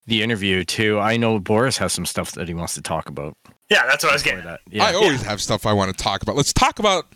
the 0.07 0.23
interview 0.23 0.65
too. 0.65 0.99
I 0.99 1.19
know 1.19 1.39
Boris 1.39 1.77
has 1.79 1.93
some 1.93 2.07
stuff 2.07 2.33
that 2.33 2.49
he 2.49 2.55
wants 2.55 2.75
to 2.75 2.83
talk 2.83 3.09
about. 3.09 3.37
Yeah, 3.69 3.85
that's 3.87 4.03
what 4.03 4.11
I 4.11 4.15
was 4.15 4.23
before 4.23 4.39
getting. 4.39 4.45
that. 4.45 4.61
Yeah. 4.71 4.85
I 4.85 4.95
always 4.95 5.23
have 5.23 5.41
stuff 5.41 5.67
I 5.67 5.73
want 5.73 5.95
to 5.97 6.03
talk 6.03 6.23
about. 6.23 6.35
Let's 6.35 6.53
talk 6.55 6.79
about 6.79 7.07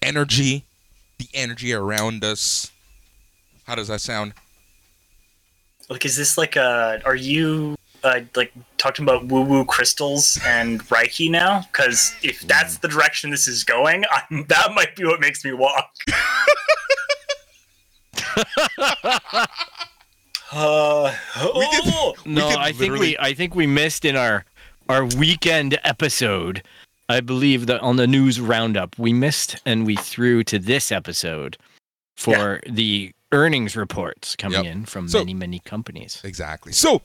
energy, 0.00 0.64
the 1.18 1.28
energy 1.34 1.74
around 1.74 2.24
us. 2.24 2.72
How 3.64 3.74
does 3.74 3.88
that 3.88 4.00
sound? 4.00 4.32
Like, 5.90 6.06
is 6.06 6.16
this 6.16 6.38
like 6.38 6.56
a? 6.56 7.02
Are 7.04 7.16
you 7.16 7.76
uh, 8.04 8.20
like 8.36 8.52
talking 8.78 9.04
about 9.04 9.26
woo 9.26 9.42
woo 9.42 9.64
crystals 9.64 10.38
and 10.46 10.82
Reiki 10.88 11.30
now? 11.30 11.66
Because 11.72 12.14
if 12.22 12.40
that's 12.42 12.78
the 12.78 12.88
direction 12.88 13.30
this 13.30 13.48
is 13.48 13.64
going, 13.64 14.04
I'm, 14.30 14.44
that 14.48 14.72
might 14.74 14.94
be 14.96 15.04
what 15.04 15.20
makes 15.20 15.44
me 15.44 15.52
walk. 15.52 15.90
uh, 20.52 21.14
oh, 21.36 22.14
no, 22.26 22.48
I 22.48 22.72
think 22.72 22.80
literally- 22.92 23.00
we. 23.10 23.18
I 23.18 23.34
think 23.34 23.54
we 23.54 23.66
missed 23.66 24.04
in 24.04 24.16
our 24.16 24.44
our 24.88 25.04
weekend 25.04 25.78
episode. 25.84 26.62
I 27.08 27.20
believe 27.20 27.66
that 27.66 27.80
on 27.80 27.96
the 27.96 28.06
news 28.06 28.40
roundup 28.40 28.96
we 28.98 29.12
missed 29.12 29.56
and 29.66 29.84
we 29.84 29.96
threw 29.96 30.44
to 30.44 30.58
this 30.60 30.92
episode 30.92 31.56
for 32.16 32.60
the 32.68 33.12
earnings 33.32 33.74
reports 33.76 34.36
coming 34.36 34.64
Yep. 34.64 34.72
in 34.72 34.84
from 34.86 35.08
So- 35.08 35.18
many 35.18 35.34
many 35.34 35.58
companies. 35.60 36.20
Exactly. 36.24 36.72
So, 36.72 37.02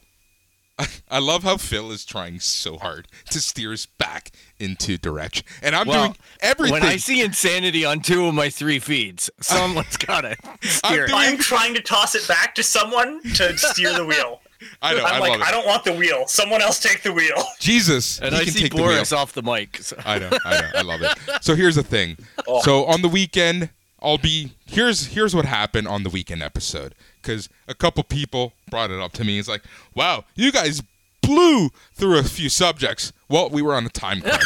I 1.09 1.19
love 1.19 1.43
how 1.43 1.57
Phil 1.57 1.91
is 1.91 2.05
trying 2.05 2.39
so 2.39 2.77
hard 2.77 3.07
to 3.31 3.39
steer 3.39 3.71
us 3.73 3.85
back 3.85 4.31
into 4.59 4.97
direction, 4.97 5.45
and 5.61 5.75
I'm 5.75 5.87
Well, 5.87 6.07
doing 6.07 6.17
everything. 6.41 6.73
When 6.73 6.83
I 6.83 6.97
see 6.97 7.21
insanity 7.21 7.85
on 7.85 8.01
two 8.01 8.25
of 8.27 8.33
my 8.33 8.49
three 8.49 8.79
feeds, 8.79 9.29
someone's 9.41 9.97
got 9.97 10.21
to 10.21 10.35
steer. 10.61 11.05
it. 11.05 11.07
doing- 11.09 11.19
I'm 11.19 11.37
trying 11.37 11.73
to 11.75 11.81
toss 11.81 12.15
it 12.15 12.27
back 12.27 12.55
to 12.55 12.63
someone 12.63 13.21
to 13.35 13.57
steer 13.57 13.93
the 13.93 14.05
wheel. 14.05 14.41
I 14.81 14.93
know. 14.95 15.03
I 15.03 15.09
I'm 15.11 15.19
love 15.21 15.29
like, 15.29 15.39
it. 15.41 15.45
I 15.47 15.51
don't 15.51 15.67
want 15.67 15.83
the 15.83 15.93
wheel. 15.93 16.23
Someone 16.27 16.61
else 16.61 16.79
take 16.79 17.03
the 17.03 17.11
wheel. 17.13 17.43
Jesus, 17.59 18.19
And 18.19 18.33
I 18.33 18.45
see 18.45 18.61
take 18.61 18.71
the. 18.71 18.77
Boris 18.77 19.11
off 19.11 19.33
the 19.33 19.43
mic. 19.43 19.77
so- 19.77 19.97
I 20.05 20.17
know, 20.17 20.29
I 20.45 20.61
know, 20.61 20.69
I 20.75 20.81
love 20.81 21.01
it. 21.03 21.13
So 21.43 21.55
here's 21.55 21.75
the 21.75 21.83
thing. 21.83 22.17
Oh. 22.47 22.61
So 22.61 22.85
on 22.85 23.01
the 23.01 23.09
weekend, 23.09 23.69
I'll 24.05 24.17
be 24.17 24.53
here's 24.65 25.07
here's 25.07 25.35
what 25.35 25.45
happened 25.45 25.87
on 25.87 26.03
the 26.03 26.09
weekend 26.09 26.43
episode 26.43 26.93
because 27.21 27.49
a 27.67 27.73
couple 27.73 28.03
people 28.03 28.53
brought 28.69 28.91
it 28.91 28.99
up 28.99 29.13
to 29.13 29.23
me. 29.23 29.39
It's 29.39 29.47
like, 29.47 29.63
wow, 29.95 30.25
you 30.35 30.51
guys 30.51 30.81
blew 31.21 31.69
through 31.95 32.19
a 32.19 32.23
few 32.23 32.49
subjects. 32.49 33.11
Well, 33.27 33.49
we 33.49 33.61
were 33.61 33.73
on 33.73 33.85
a 33.85 33.89
time 33.89 34.21
crunch. 34.21 34.43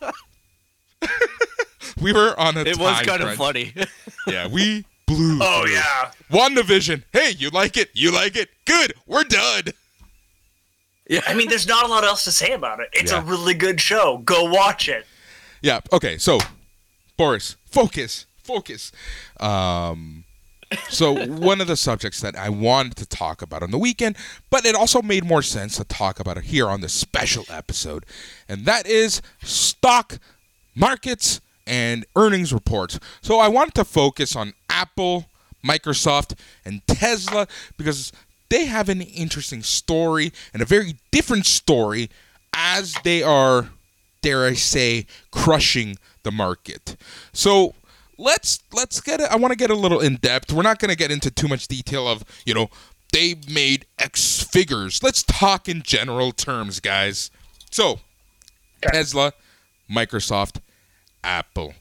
we 2.00 2.12
were 2.12 2.38
on 2.38 2.56
a 2.56 2.60
It 2.60 2.74
time 2.76 2.82
was 2.82 3.02
kind 3.06 3.22
of 3.22 3.34
funny. 3.34 3.74
Yeah, 4.26 4.46
we 4.46 4.84
blew. 5.06 5.38
Oh 5.40 5.62
through. 5.64 5.72
yeah. 5.74 6.10
WandaVision. 6.30 7.02
Hey, 7.12 7.30
you 7.38 7.48
like 7.48 7.78
it? 7.78 7.88
You 7.94 8.12
like 8.12 8.36
it? 8.36 8.50
Good. 8.66 8.92
We're 9.06 9.24
done. 9.24 9.62
Yeah, 11.08 11.22
I 11.26 11.32
mean, 11.32 11.48
there's 11.48 11.66
not 11.66 11.86
a 11.86 11.88
lot 11.88 12.04
else 12.04 12.24
to 12.24 12.32
say 12.32 12.52
about 12.52 12.80
it. 12.80 12.90
It's 12.92 13.10
Yeah. 13.10 13.22
a 13.22 13.24
really 13.24 13.54
good 13.54 13.80
show. 13.80 14.18
Go 14.18 14.44
watch 14.44 14.86
it. 14.86 15.06
Yeah. 15.62 15.80
Okay. 15.94 16.18
So, 16.18 16.40
Boris, 17.16 17.56
focus, 17.64 18.26
focus. 18.48 18.92
Um, 19.40 20.24
so 20.88 21.26
one 21.26 21.60
of 21.60 21.66
the 21.66 21.76
subjects 21.76 22.20
that 22.22 22.34
I 22.34 22.48
wanted 22.48 22.96
to 22.96 23.06
talk 23.06 23.42
about 23.42 23.62
on 23.62 23.70
the 23.70 23.78
weekend, 23.78 24.16
but 24.50 24.64
it 24.64 24.74
also 24.74 25.02
made 25.02 25.24
more 25.24 25.42
sense 25.42 25.76
to 25.76 25.84
talk 25.84 26.18
about 26.18 26.38
it 26.38 26.44
here 26.44 26.68
on 26.68 26.80
this 26.80 26.92
special 26.94 27.44
episode, 27.50 28.04
and 28.48 28.64
that 28.64 28.86
is 28.86 29.22
stock 29.42 30.18
markets 30.74 31.40
and 31.66 32.06
earnings 32.16 32.52
reports. 32.52 32.98
So 33.20 33.38
I 33.38 33.48
wanted 33.48 33.74
to 33.74 33.84
focus 33.84 34.34
on 34.34 34.54
Apple, 34.70 35.26
Microsoft, 35.64 36.38
and 36.64 36.80
Tesla 36.86 37.46
because 37.76 38.12
they 38.48 38.64
have 38.64 38.88
an 38.88 39.02
interesting 39.02 39.62
story 39.62 40.32
and 40.54 40.62
a 40.62 40.66
very 40.66 40.94
different 41.10 41.44
story 41.44 42.08
as 42.54 42.94
they 43.04 43.22
are 43.22 43.68
dare 44.20 44.44
I 44.44 44.54
say, 44.54 45.06
crushing 45.30 45.96
the 46.22 46.32
market. 46.32 46.96
So 47.32 47.74
let's 48.18 48.60
let's 48.72 49.00
get 49.00 49.20
it. 49.20 49.30
I 49.30 49.36
want 49.36 49.52
to 49.52 49.56
get 49.56 49.70
a 49.70 49.74
little 49.74 50.00
in 50.00 50.16
depth. 50.16 50.52
We're 50.52 50.62
not 50.62 50.78
going 50.78 50.90
to 50.90 50.96
get 50.96 51.10
into 51.10 51.30
too 51.30 51.48
much 51.48 51.68
detail 51.68 52.06
of 52.08 52.24
you 52.44 52.54
know 52.54 52.68
they 53.12 53.36
made 53.50 53.86
X 53.98 54.42
figures. 54.42 55.02
Let's 55.02 55.22
talk 55.22 55.68
in 55.68 55.82
general 55.82 56.32
terms, 56.32 56.80
guys. 56.80 57.30
So 57.70 58.00
Tesla, 58.82 59.32
Microsoft, 59.90 60.60
Apple. 61.24 61.74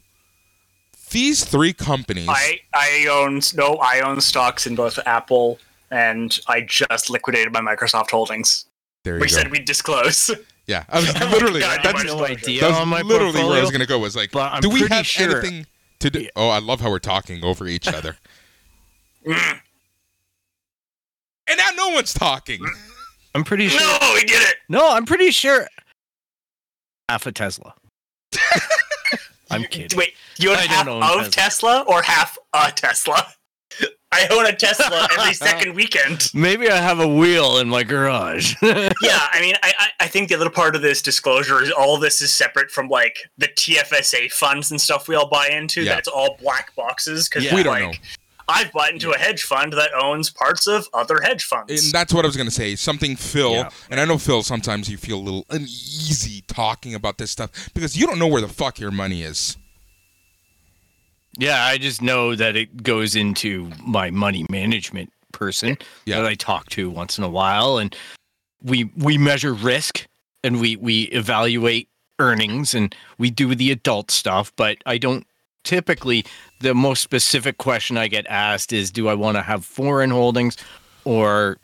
These 1.12 1.46
three 1.46 1.74
companies. 1.74 2.28
I 2.30 2.60
I 2.74 3.08
own 3.10 3.40
no, 3.56 3.76
I 3.82 4.02
own 4.02 4.20
stocks 4.22 4.68
in 4.68 4.76
both 4.76 5.00
Apple 5.06 5.58
and 5.90 6.38
I 6.48 6.62
just 6.62 7.10
liquidated 7.10 7.54
my 7.54 7.62
Microsoft 7.62 8.12
holdings. 8.12 8.66
there 9.04 9.16
you 9.16 9.22
We 9.22 9.28
go. 9.30 9.36
said 9.36 9.50
we'd 9.52 9.64
disclose. 9.64 10.30
yeah, 10.66 10.84
I 10.90 11.00
was 11.00 11.10
Oh 11.22 11.30
literally 11.32 11.60
God, 11.62 11.78
you 11.78 11.84
that's, 11.84 11.94
might 12.04 12.06
no 12.08 12.18
disclosure. 12.20 12.34
idea 12.34 12.62
that's 12.62 12.78
on 12.78 12.90
my 12.90 13.02
literally 13.04 13.42
where 13.44 13.58
I 13.58 13.62
was 13.62 13.70
going 13.72 13.80
to 13.80 13.88
go. 13.88 13.98
Was 14.00 14.18
like, 14.18 14.32
but 14.32 14.52
I'm 14.52 14.62
do 14.62 14.70
we 14.70 14.86
have 14.90 15.06
sure- 15.06 15.40
anything 15.40 15.66
to 16.00 16.10
do? 16.10 16.28
Oh, 16.36 16.50
I 16.50 16.60
love 16.60 16.82
how 16.82 16.90
we're 16.90 17.00
talking 17.00 17.44
over 17.44 17.68
each 17.68 17.88
other. 17.88 18.18
And 21.50 21.58
now 21.58 21.70
no 21.78 21.90
one's 21.90 22.14
talking. 22.14 22.62
I'm 23.34 23.44
pretty 23.46 23.70
sure. 23.70 23.80
no, 23.80 24.12
we 24.16 24.22
did 24.26 24.42
it. 24.42 24.56
No, 24.68 24.92
I'm 24.94 25.06
pretty 25.06 25.32
sure. 25.32 25.66
Half 27.08 27.26
a 27.26 27.32
Tesla. 27.32 27.74
I'm 29.50 29.64
kidding. 29.64 29.98
Wait, 29.98 30.14
you 30.38 30.50
own 30.52 30.58
I 30.58 30.62
half 30.64 30.88
own 30.88 31.02
of 31.26 31.32
Tesla. 31.32 31.86
or 31.88 32.02
half 32.02 32.38
a 32.54 32.70
Tesla? 32.72 33.34
I 34.12 34.28
own 34.32 34.46
a 34.46 34.56
Tesla 34.56 35.08
every 35.18 35.34
second 35.48 35.76
weekend. 35.76 36.30
Maybe 36.34 36.70
I 36.70 36.78
have 36.78 37.00
a 37.00 37.08
wheel 37.08 37.58
in 37.58 37.68
my 37.68 37.84
garage. 37.84 38.56
Yeah, 38.64 39.28
I 39.32 39.42
mean, 39.42 39.56
I, 39.64 39.74
I 39.78 39.88
I 40.02 40.08
think 40.08 40.30
the 40.30 40.36
other 40.36 40.50
part 40.50 40.76
of 40.76 40.82
this 40.82 41.02
disclosure 41.02 41.62
is 41.62 41.72
all 41.72 41.98
this 41.98 42.22
is 42.22 42.34
separate 42.34 42.72
from 42.72 42.88
like 42.88 43.18
the 43.38 43.48
TFSA 43.48 44.32
funds 44.32 44.72
and 44.72 44.80
stuff 44.80 45.08
we 45.08 45.16
all 45.16 45.28
buy 45.30 45.48
into. 45.50 45.82
Yeah. 45.82 45.92
That 45.94 46.00
it's 46.00 46.08
all 46.08 46.38
black 46.42 46.74
boxes 46.76 47.28
because 47.28 47.44
Yeah. 47.46 47.54
We 47.56 47.64
don't 47.64 47.74
like, 47.74 47.84
know. 47.84 47.94
I've 48.50 48.72
bought 48.72 48.92
into 48.92 49.12
a 49.12 49.18
hedge 49.18 49.44
fund 49.44 49.74
that 49.74 49.92
owns 50.02 50.30
parts 50.30 50.68
of 50.68 50.88
other 50.94 51.20
hedge 51.22 51.44
funds. 51.44 51.84
And 51.84 51.94
that's 51.94 52.14
what 52.14 52.24
I 52.24 52.28
was 52.28 52.38
going 52.38 52.48
to 52.48 52.54
say. 52.54 52.76
Something 52.76 53.16
Phil, 53.18 53.52
Yeah. 53.52 53.70
and 53.90 54.00
I 54.00 54.06
know 54.06 54.18
Phil, 54.18 54.42
sometimes 54.42 54.90
you 54.90 54.98
feel 54.98 55.18
a 55.18 55.22
little 55.22 55.46
uneasy 55.50 56.44
talking 56.48 56.96
about 56.96 57.18
this 57.18 57.30
stuff 57.32 57.52
because 57.74 57.98
you 57.98 58.08
don't 58.08 58.20
know 58.20 58.28
where 58.28 58.42
the 58.42 58.48
fuck 58.48 58.80
your 58.80 58.92
money 58.92 59.22
is. 59.24 59.58
Yeah, 61.38 61.66
I 61.66 61.78
just 61.78 62.02
know 62.02 62.36
that 62.36 62.56
it 62.56 62.84
goes 62.84 63.16
into 63.16 63.72
my 63.86 64.10
money 64.12 64.46
management 64.50 65.12
person 65.32 65.78
Yeah. 66.06 66.18
that 66.22 66.26
I 66.26 66.36
talk 66.36 66.70
to 66.70 66.90
once 66.90 67.18
in 67.18 67.24
a 67.24 67.30
while, 67.30 67.78
and 67.78 67.96
we 68.64 68.86
we 68.98 69.18
measure 69.18 69.54
risk 69.54 70.08
and 70.44 70.60
we 70.60 70.76
we 70.76 71.04
evaluate 71.04 71.90
earnings 72.20 72.74
and 72.74 72.96
we 73.20 73.30
do 73.30 73.54
the 73.54 73.72
adult 73.72 74.10
stuff. 74.12 74.52
But 74.56 74.78
I 74.86 74.98
don't 74.98 75.26
typically. 75.64 76.26
The 76.60 76.74
most 76.74 77.04
specific 77.04 77.60
question 77.60 77.98
I 78.00 78.08
get 78.08 78.26
asked 78.28 78.74
is, 78.74 78.90
do 78.90 79.08
I 79.10 79.14
want 79.14 79.38
to 79.38 79.44
have 79.44 79.64
foreign 79.64 80.10
holdings 80.10 80.58
or 81.06 81.60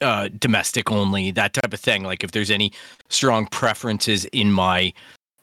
uh, 0.00 0.28
domestic 0.38 0.90
only? 0.90 1.30
That 1.30 1.52
type 1.52 1.74
of 1.74 1.80
thing. 1.80 2.04
Like 2.04 2.24
if 2.24 2.30
there's 2.30 2.50
any 2.50 2.72
strong 3.10 3.46
preferences 3.48 4.24
in 4.32 4.50
my 4.50 4.94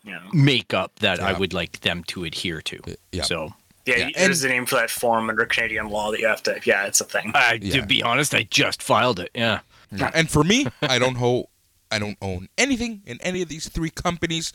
Yeah. 0.10 0.19
makeup 0.34 1.00
that 1.00 1.19
I 1.19 1.34
would 1.38 1.54
like 1.54 1.82
them 1.82 2.04
to 2.06 2.24
adhere 2.24 2.62
to. 2.62 2.80
Yeah. 3.12 3.24
So, 3.24 3.54
Yeah, 3.86 3.95
Yeah, 3.98 4.10
there's 4.15 4.43
a 4.43 4.50
name 4.50 4.65
for 4.65 4.76
that 4.76 4.89
form 4.89 5.30
under 5.30 5.45
Canadian 5.45 5.89
law 5.89 6.12
that 6.12 6.19
you 6.19 6.28
have 6.28 6.43
to. 6.43 6.60
Yeah, 6.65 6.86
it's 6.86 7.02
a 7.02 7.06
thing. 7.06 7.32
I, 7.34 7.60
Yeah. 7.62 7.82
to 7.82 7.86
be 7.88 8.04
honest, 8.04 8.34
I 8.36 8.43
just 8.43 8.84
filed 8.84 9.19
it. 9.19 9.32
Yeah. 9.34 9.60
Yeah, 9.91 10.12
And 10.13 10.30
for 10.30 10.43
me, 10.43 10.67
I 10.84 11.00
don't 11.00 11.15
hold, 11.15 11.48
I 11.89 11.98
don't 11.98 12.17
own 12.22 12.50
anything 12.58 13.02
in 13.08 13.19
any 13.22 13.41
of 13.41 13.50
these 13.50 13.67
three 13.69 13.89
companies. 13.89 14.54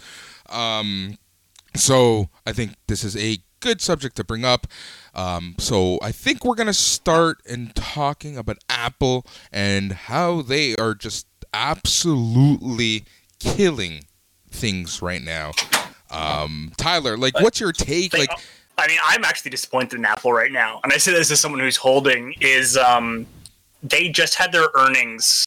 Um, 0.49 1.19
so 1.75 2.29
I 2.47 2.53
think 2.53 2.77
this 2.87 3.03
is 3.03 3.17
a 3.17 3.39
good 3.59 3.81
subject 3.81 4.15
to 4.17 4.25
bring 4.25 4.45
up. 4.45 4.69
Um, 5.15 5.57
so 5.59 5.99
I 6.03 6.13
think 6.13 6.45
we're 6.45 6.55
gonna 6.55 6.73
start 6.75 7.39
in 7.47 7.73
talking 7.75 8.37
about 8.37 8.59
Apple 8.69 9.27
and 9.51 9.93
how 9.93 10.43
they 10.43 10.77
are 10.77 10.95
just 10.95 11.27
absolutely 11.53 13.05
killing 13.41 14.05
things 14.59 15.03
right 15.03 15.23
now. 15.23 15.53
Um, 16.11 16.73
Tyler, 16.77 17.17
like, 17.17 17.39
what's 17.41 17.61
your 17.61 17.73
take? 17.73 18.13
They- 18.13 18.21
Like, 18.21 18.31
I 18.79 18.89
mean, 18.89 18.99
I'm 19.05 19.25
actually 19.25 19.51
disappointed 19.53 19.95
in 19.99 20.05
Apple 20.05 20.33
right 20.33 20.51
now, 20.51 20.81
and 20.83 20.93
I 20.93 20.97
say 20.97 21.13
this 21.13 21.31
as 21.31 21.41
someone 21.41 21.61
who's 21.61 21.77
holding. 21.77 22.35
Is 22.41 22.77
um, 22.77 23.27
they 23.83 24.09
just 24.09 24.35
had 24.35 24.51
their 24.53 24.67
earnings 24.75 25.45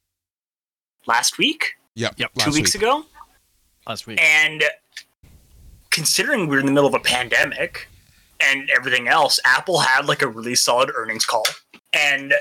last 1.08 1.38
week, 1.38 1.74
yep, 1.96 2.14
Yep, 2.18 2.32
last 2.36 2.46
two 2.46 2.54
weeks 2.54 2.74
week. 2.74 2.84
ago, 2.84 3.06
Last 3.86 4.08
week. 4.08 4.22
and 4.22 4.64
considering 5.90 6.48
we're 6.48 6.60
in 6.60 6.66
the 6.66 6.72
middle 6.72 6.88
of 6.88 6.94
a 6.94 7.00
pandemic 7.00 7.88
and 8.40 8.70
everything 8.70 9.08
else, 9.08 9.40
Apple 9.46 9.80
had 9.80 10.06
like 10.06 10.22
a 10.22 10.28
really 10.28 10.56
solid 10.56 10.90
earnings 10.96 11.26
call, 11.26 11.44
and 11.92 12.34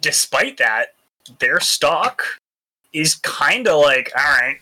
despite 0.00 0.58
that, 0.58 0.94
their 1.38 1.58
stock 1.60 2.22
is 2.92 3.14
kind 3.16 3.66
of 3.66 3.80
like, 3.80 4.10
all 4.16 4.24
right, 4.24 4.58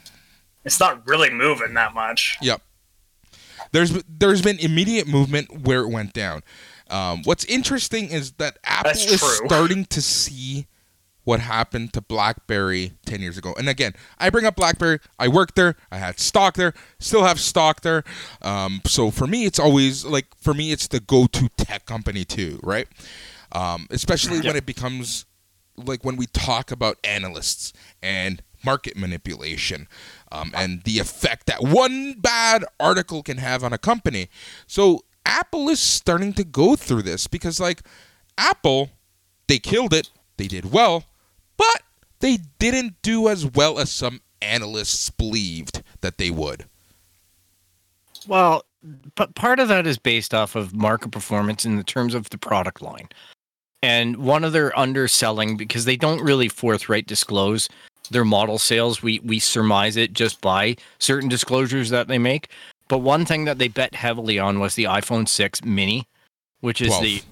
it's 0.65 0.81
not 0.81 1.07
really 1.07 1.31
moving 1.31 1.75
that 1.75 1.95
much. 1.95 2.39
Yep. 2.41 2.63
There's 3.73 4.03
there's 4.09 4.43
been 4.43 4.59
immediate 4.59 5.07
movement 5.07 5.63
where 5.63 5.83
it 5.83 5.89
went 5.89 6.13
down. 6.13 6.43
Um, 6.91 7.23
what's 7.25 7.45
interesting 7.47 8.11
is 8.11 8.33
that 8.33 8.59
Apple 8.65 8.91
That's 8.91 9.11
is 9.11 9.21
true. 9.21 9.47
starting 9.47 9.87
to 9.87 10.03
see 10.03 10.67
what 11.25 11.41
happened 11.41 11.93
to 11.93 12.01
BlackBerry 12.01 12.93
10 13.07 13.21
years 13.21 13.39
ago. 13.39 13.55
And 13.57 13.69
again, 13.69 13.95
I 14.19 14.29
bring 14.29 14.45
up 14.45 14.57
BlackBerry. 14.57 14.99
I 15.19 15.29
worked 15.29 15.55
there. 15.55 15.77
I 15.91 15.99
had 15.99 16.19
stock 16.19 16.55
there. 16.55 16.75
Still 16.99 17.23
have 17.23 17.39
stock 17.39 17.83
there. 17.83 18.03
Um, 18.43 18.81
so 18.87 19.11
for 19.11 19.27
me, 19.27 19.47
it's 19.47 19.59
always 19.59 20.05
like 20.05 20.27
for 20.37 20.53
me, 20.53 20.73
it's 20.73 20.89
the 20.89 21.01
go-to 21.01 21.49
tech 21.57 21.87
company 21.87 22.25
too, 22.25 22.59
right? 22.63 22.89
Um, 23.53 23.87
especially 23.91 24.41
when 24.41 24.57
it 24.57 24.67
becomes 24.67 25.25
like 25.77 26.05
when 26.05 26.17
we 26.17 26.27
talk 26.27 26.71
about 26.71 26.99
analysts 27.05 27.73
and 28.03 28.43
market 28.65 28.97
manipulation 28.97 29.89
um, 30.33 30.51
and 30.55 30.83
the 30.83 30.99
effect 30.99 31.47
that 31.47 31.63
one 31.63 32.15
bad 32.15 32.65
article 32.81 33.23
can 33.23 33.37
have 33.37 33.63
on 33.63 33.73
a 33.73 33.79
company. 33.79 34.29
So 34.67 35.05
Apple 35.27 35.69
is 35.69 35.79
starting 35.79 36.33
to 36.35 36.45
go 36.45 36.75
through 36.75 37.03
this 37.03 37.27
because, 37.27 37.61
like, 37.61 37.83
Apple, 38.39 38.91
they 39.47 39.59
killed 39.59 39.93
it, 39.93 40.11
they 40.39 40.49
did 40.49 40.73
well, 40.73 41.05
but 41.57 41.83
they 42.21 42.39
didn't 42.59 43.01
do 43.03 43.29
as 43.29 43.45
well 43.47 43.79
as 43.79 43.93
some 43.93 44.23
analysts 44.41 45.11
believed 45.11 45.83
that 46.01 46.17
they 46.17 46.31
would. 46.31 46.65
Well, 48.27 48.65
but 49.15 49.35
part 49.35 49.61
of 49.61 49.69
that 49.69 49.87
is 49.87 49.99
based 49.99 50.33
off 50.33 50.57
of 50.57 50.75
market 50.75 51.11
performance 51.13 51.65
in 51.65 51.77
the 51.77 51.85
terms 51.85 52.15
of 52.15 52.31
the 52.31 52.39
product 52.39 52.81
line. 52.81 53.09
And 53.83 54.17
one 54.17 54.45
of 54.45 54.53
their 54.53 54.77
underselling 54.79 55.57
because 55.57 55.85
they 55.85 55.97
don't 55.97 56.23
really 56.23 56.49
forthright 56.49 57.07
disclose 57.07 57.69
their 58.11 58.25
model 58.25 58.59
sales. 58.59 59.03
We 59.03 59.21
we 59.21 59.39
surmise 59.39 59.97
it 59.97 60.13
just 60.13 60.41
by 60.41 60.77
certain 60.99 61.29
disclosures 61.29 61.91
that 61.91 62.09
they 62.09 62.19
make. 62.19 62.49
But 62.89 62.99
one 62.99 63.25
thing 63.25 63.45
that 63.45 63.59
they 63.59 63.69
bet 63.69 63.95
heavily 63.95 64.39
on 64.39 64.61
was 64.61 64.75
the 64.75 64.85
iPhone 64.85 65.27
6 65.27 65.65
mini, 65.65 66.07
which 66.61 66.81
is 66.83 66.89
12. 66.89 67.03
the 67.03 67.23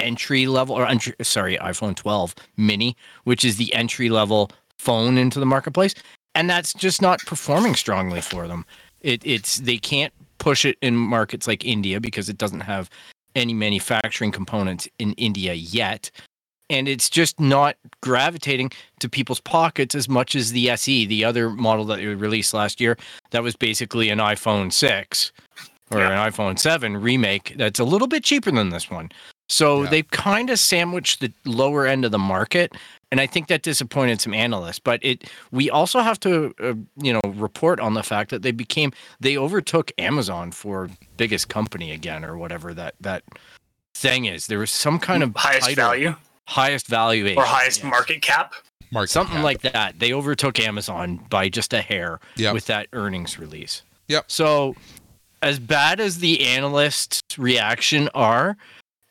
entry 0.00 0.46
level 0.46 0.74
or 0.74 0.86
entry, 0.86 1.14
sorry, 1.22 1.58
iPhone 1.58 1.94
12 1.94 2.34
mini, 2.56 2.96
which 3.24 3.44
is 3.44 3.56
the 3.56 3.72
entry 3.74 4.08
level 4.08 4.50
phone 4.78 5.18
into 5.18 5.38
the 5.38 5.46
marketplace. 5.46 5.94
And 6.34 6.48
that's 6.48 6.72
just 6.72 7.02
not 7.02 7.20
performing 7.20 7.74
strongly 7.74 8.20
for 8.20 8.48
them. 8.48 8.64
It, 9.00 9.20
it's 9.24 9.58
they 9.58 9.78
can't 9.78 10.12
push 10.38 10.64
it 10.64 10.76
in 10.80 10.96
markets 10.96 11.46
like 11.46 11.64
India 11.64 12.00
because 12.00 12.28
it 12.28 12.38
doesn't 12.38 12.60
have 12.60 12.88
any 13.34 13.54
manufacturing 13.54 14.32
components 14.32 14.88
in 14.98 15.12
India 15.12 15.52
yet. 15.52 16.10
And 16.70 16.88
it's 16.88 17.10
just 17.10 17.38
not 17.38 17.76
gravitating 18.00 18.72
to 19.00 19.08
people's 19.08 19.40
pockets 19.40 19.94
as 19.94 20.08
much 20.08 20.34
as 20.34 20.52
the 20.52 20.70
SE, 20.70 21.06
the 21.06 21.24
other 21.24 21.50
model 21.50 21.84
that 21.86 21.96
they 21.98 22.06
released 22.06 22.54
last 22.54 22.80
year, 22.80 22.96
that 23.30 23.42
was 23.42 23.56
basically 23.56 24.08
an 24.08 24.18
iPhone 24.18 24.72
6 24.72 25.32
or 25.90 25.98
Yeah. 26.00 26.10
an 26.24 26.32
iPhone 26.32 26.58
7 26.58 26.96
remake 26.96 27.54
that's 27.56 27.78
a 27.80 27.84
little 27.84 28.08
bit 28.08 28.24
cheaper 28.24 28.50
than 28.50 28.70
this 28.70 28.90
one. 28.90 29.10
So 29.48 29.82
Yeah. 29.82 29.90
they 29.90 30.02
kind 30.04 30.48
of 30.48 30.58
sandwiched 30.58 31.20
the 31.20 31.30
lower 31.44 31.86
end 31.86 32.06
of 32.06 32.10
the 32.10 32.18
market, 32.18 32.74
and 33.10 33.20
I 33.20 33.26
think 33.26 33.48
that 33.48 33.60
disappointed 33.60 34.18
some 34.22 34.32
analysts. 34.32 34.78
But 34.78 35.00
it, 35.02 35.28
we 35.50 35.68
also 35.68 36.00
have 36.00 36.18
to, 36.20 36.54
uh, 36.62 36.72
you 36.96 37.12
know, 37.12 37.20
report 37.26 37.78
on 37.80 37.92
the 37.92 38.02
fact 38.02 38.30
that 38.30 38.40
they 38.40 38.52
became 38.52 38.92
they 39.20 39.36
overtook 39.36 39.92
Amazon 39.98 40.52
for 40.52 40.88
biggest 41.18 41.50
company 41.50 41.90
again, 41.90 42.24
or 42.24 42.38
whatever 42.38 42.72
that 42.72 42.94
that 43.00 43.24
thing 43.94 44.24
is. 44.24 44.46
There 44.46 44.58
was 44.60 44.70
some 44.70 44.98
kind 44.98 45.22
of 45.22 45.36
highest 45.36 45.66
title- 45.66 45.84
value 45.84 46.16
highest 46.48 46.86
valuation, 46.86 47.38
or 47.38 47.44
highest 47.44 47.82
yeah. 47.82 47.90
market 47.90 48.22
cap. 48.22 48.54
Market 48.90 49.10
something 49.10 49.36
cap. 49.36 49.44
like 49.44 49.60
that. 49.62 49.98
They 49.98 50.12
overtook 50.12 50.60
Amazon 50.60 51.24
by 51.30 51.48
just 51.48 51.72
a 51.72 51.80
hair 51.80 52.20
Yep. 52.36 52.54
with 52.54 52.66
that 52.66 52.88
earnings 52.92 53.38
release. 53.38 53.82
Yep. 54.08 54.30
So, 54.30 54.76
as 55.40 55.58
bad 55.58 55.98
as 55.98 56.18
the 56.18 56.46
analysts' 56.46 57.22
reaction 57.38 58.08
are, 58.14 58.56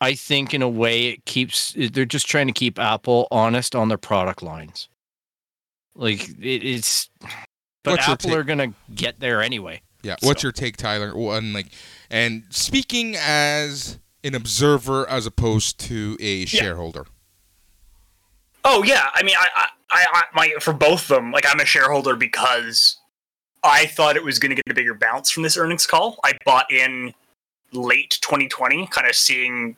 I 0.00 0.14
think 0.14 0.54
in 0.54 0.62
a 0.62 0.68
way 0.68 1.08
it 1.08 1.24
keeps. 1.24 1.74
They're 1.76 2.04
just 2.04 2.26
trying 2.28 2.46
to 2.46 2.52
keep 2.52 2.78
Apple 2.78 3.28
honest 3.30 3.74
on 3.74 3.88
their 3.88 3.98
product 3.98 4.42
lines. 4.42 4.88
Like 5.94 6.28
it, 6.40 6.64
it's, 6.64 7.10
but 7.82 7.92
What's 7.92 8.06
your 8.06 8.14
Apple 8.14 8.34
are 8.34 8.44
gonna 8.44 8.72
get 8.94 9.20
there 9.20 9.42
anyway. 9.42 9.82
Yeah. 10.02 10.16
What's 10.20 10.42
So- 10.42 10.46
your 10.46 10.52
take, 10.52 10.76
Tyler? 10.76 11.16
One 11.16 11.52
like, 11.52 11.66
and 12.10 12.44
speaking 12.50 13.16
as 13.16 13.98
an 14.24 14.34
observer 14.34 15.08
as 15.08 15.26
opposed 15.26 15.78
to 15.80 16.16
a 16.20 16.44
shareholder. 16.46 17.06
Oh 18.64 18.82
yeah, 18.84 19.08
I 19.14 19.22
mean, 19.22 19.34
I, 19.38 19.68
I, 19.90 20.04
I, 20.12 20.22
my 20.34 20.54
for 20.60 20.72
both 20.72 21.02
of 21.02 21.08
them, 21.08 21.32
like 21.32 21.44
I'm 21.48 21.60
a 21.60 21.64
shareholder 21.64 22.14
because 22.16 22.96
I 23.62 23.86
thought 23.86 24.16
it 24.16 24.24
was 24.24 24.38
going 24.38 24.50
to 24.50 24.56
get 24.56 24.70
a 24.70 24.74
bigger 24.74 24.94
bounce 24.94 25.30
from 25.30 25.42
this 25.42 25.56
earnings 25.56 25.86
call. 25.86 26.18
I 26.24 26.32
bought 26.44 26.70
in 26.70 27.14
late 27.72 28.18
2020, 28.22 28.86
kind 28.88 29.08
of 29.08 29.14
seeing 29.14 29.76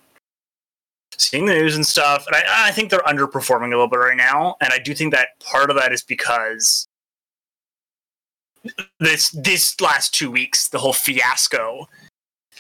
seeing 1.16 1.46
the 1.46 1.54
news 1.54 1.76
and 1.76 1.86
stuff, 1.86 2.26
and 2.26 2.36
I, 2.36 2.68
I 2.68 2.70
think 2.72 2.90
they're 2.90 3.00
underperforming 3.00 3.66
a 3.66 3.70
little 3.70 3.88
bit 3.88 3.98
right 3.98 4.16
now. 4.16 4.56
And 4.60 4.72
I 4.72 4.78
do 4.78 4.94
think 4.94 5.14
that 5.14 5.28
part 5.40 5.70
of 5.70 5.76
that 5.76 5.92
is 5.92 6.02
because 6.02 6.86
this 9.00 9.30
this 9.30 9.80
last 9.80 10.14
two 10.14 10.30
weeks, 10.30 10.68
the 10.68 10.78
whole 10.78 10.92
fiasco 10.92 11.88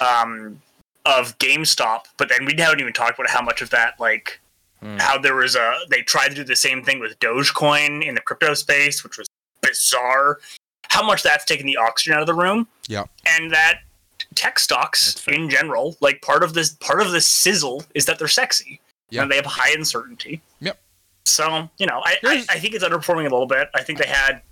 um, 0.00 0.62
of 1.04 1.36
GameStop, 1.38 2.04
but 2.16 2.28
then 2.28 2.46
we 2.46 2.54
haven't 2.58 2.80
even 2.80 2.92
talked 2.92 3.18
about 3.18 3.30
how 3.30 3.42
much 3.42 3.60
of 3.60 3.70
that 3.70 4.00
like 4.00 4.40
Hmm. 4.84 4.98
how 4.98 5.16
there 5.16 5.34
was 5.34 5.56
a 5.56 5.74
they 5.88 6.02
tried 6.02 6.28
to 6.28 6.34
do 6.34 6.44
the 6.44 6.54
same 6.54 6.84
thing 6.84 7.00
with 7.00 7.18
Dogecoin 7.18 8.04
in 8.06 8.14
the 8.14 8.20
crypto 8.20 8.52
space, 8.52 9.02
which 9.02 9.16
was 9.16 9.26
bizarre. 9.62 10.40
How 10.88 11.02
much 11.02 11.22
that's 11.22 11.46
taken 11.46 11.64
the 11.64 11.78
oxygen 11.78 12.12
out 12.12 12.20
of 12.20 12.26
the 12.26 12.34
room. 12.34 12.68
Yeah. 12.86 13.04
And 13.26 13.50
that 13.50 13.80
tech 14.34 14.58
stocks 14.58 15.26
in 15.26 15.48
general, 15.48 15.96
like 16.00 16.20
part 16.20 16.42
of 16.42 16.52
this 16.52 16.74
part 16.74 17.00
of 17.00 17.12
this 17.12 17.26
sizzle 17.26 17.84
is 17.94 18.04
that 18.04 18.18
they're 18.18 18.28
sexy. 18.28 18.80
Yeah. 19.08 19.22
And 19.22 19.30
they 19.30 19.36
have 19.36 19.46
high 19.46 19.72
uncertainty. 19.72 20.42
Yep. 20.60 20.78
So, 21.24 21.70
you 21.78 21.86
know, 21.86 22.02
I, 22.04 22.16
I, 22.22 22.44
I 22.50 22.58
think 22.58 22.74
it's 22.74 22.84
underperforming 22.84 23.20
a 23.20 23.30
little 23.30 23.46
bit. 23.46 23.70
I 23.74 23.82
think 23.82 23.98
they 23.98 24.06
had 24.06 24.42